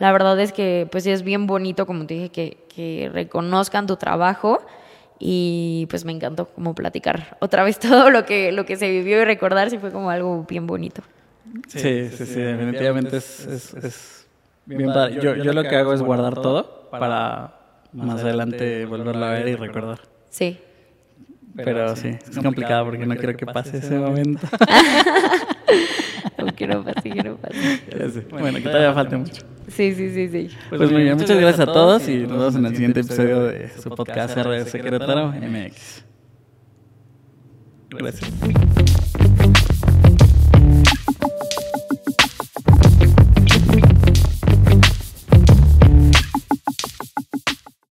La 0.00 0.10
verdad 0.10 0.40
es 0.40 0.52
que 0.52 0.88
pues 0.90 1.06
es 1.06 1.22
bien 1.22 1.46
bonito, 1.46 1.86
como 1.86 2.06
te 2.06 2.14
dije, 2.14 2.28
que, 2.30 2.58
que 2.74 3.10
reconozcan 3.12 3.86
tu 3.86 3.96
trabajo 3.96 4.60
y 5.20 5.86
pues 5.90 6.04
me 6.04 6.12
encantó 6.12 6.46
como 6.46 6.74
platicar 6.74 7.36
otra 7.40 7.62
vez 7.62 7.78
todo 7.80 8.10
lo 8.10 8.24
que, 8.24 8.50
lo 8.50 8.66
que 8.66 8.76
se 8.76 8.90
vivió 8.90 9.22
y 9.22 9.24
recordar, 9.24 9.70
sí 9.70 9.78
fue 9.78 9.92
como 9.92 10.10
algo 10.10 10.44
bien 10.48 10.66
bonito. 10.66 11.02
Sí, 11.68 12.08
sí, 12.10 12.26
sí, 12.26 12.40
definitivamente 12.40 13.16
es, 13.16 13.46
es, 13.46 13.74
es 13.74 14.19
bien 14.66 14.92
padre. 14.92 15.20
Yo, 15.20 15.36
yo 15.36 15.52
lo 15.52 15.62
que 15.62 15.76
hago 15.76 15.92
es 15.92 16.02
guardar 16.02 16.34
todo 16.34 16.88
para 16.90 17.54
más 17.92 18.20
adelante 18.20 18.84
volverlo 18.86 19.24
a 19.24 19.30
ver 19.30 19.48
y 19.48 19.54
recordar. 19.56 20.00
Sí. 20.28 20.58
Pero 21.56 21.96
sí, 21.96 22.08
es 22.08 22.38
complicado 22.38 22.84
porque 22.86 23.06
no 23.06 23.16
quiero 23.16 23.36
que 23.36 23.46
pase 23.46 23.78
ese 23.78 23.98
momento. 23.98 24.46
no 26.38 26.46
quiero 26.56 26.84
pase, 26.84 27.10
quiero 27.10 27.36
pase. 27.36 28.26
Bueno, 28.30 28.58
que 28.58 28.64
todavía 28.64 28.94
falte 28.94 29.16
mucho. 29.16 29.42
Sí, 29.68 29.94
sí, 29.94 30.10
sí, 30.10 30.28
sí. 30.28 30.56
Pues 30.68 30.90
muy 30.90 31.02
bien, 31.02 31.16
muchas 31.16 31.38
gracias 31.38 31.68
a 31.68 31.72
todos 31.72 32.08
y 32.08 32.18
nos 32.18 32.38
vemos 32.38 32.54
en 32.54 32.66
el 32.66 32.74
siguiente 32.74 33.00
episodio 33.00 33.44
de 33.44 33.68
su 33.68 33.90
podcast 33.90 34.36
RS 34.36 34.70
Secretario 34.70 35.28
MX. 35.28 36.04
Gracias. 37.90 38.89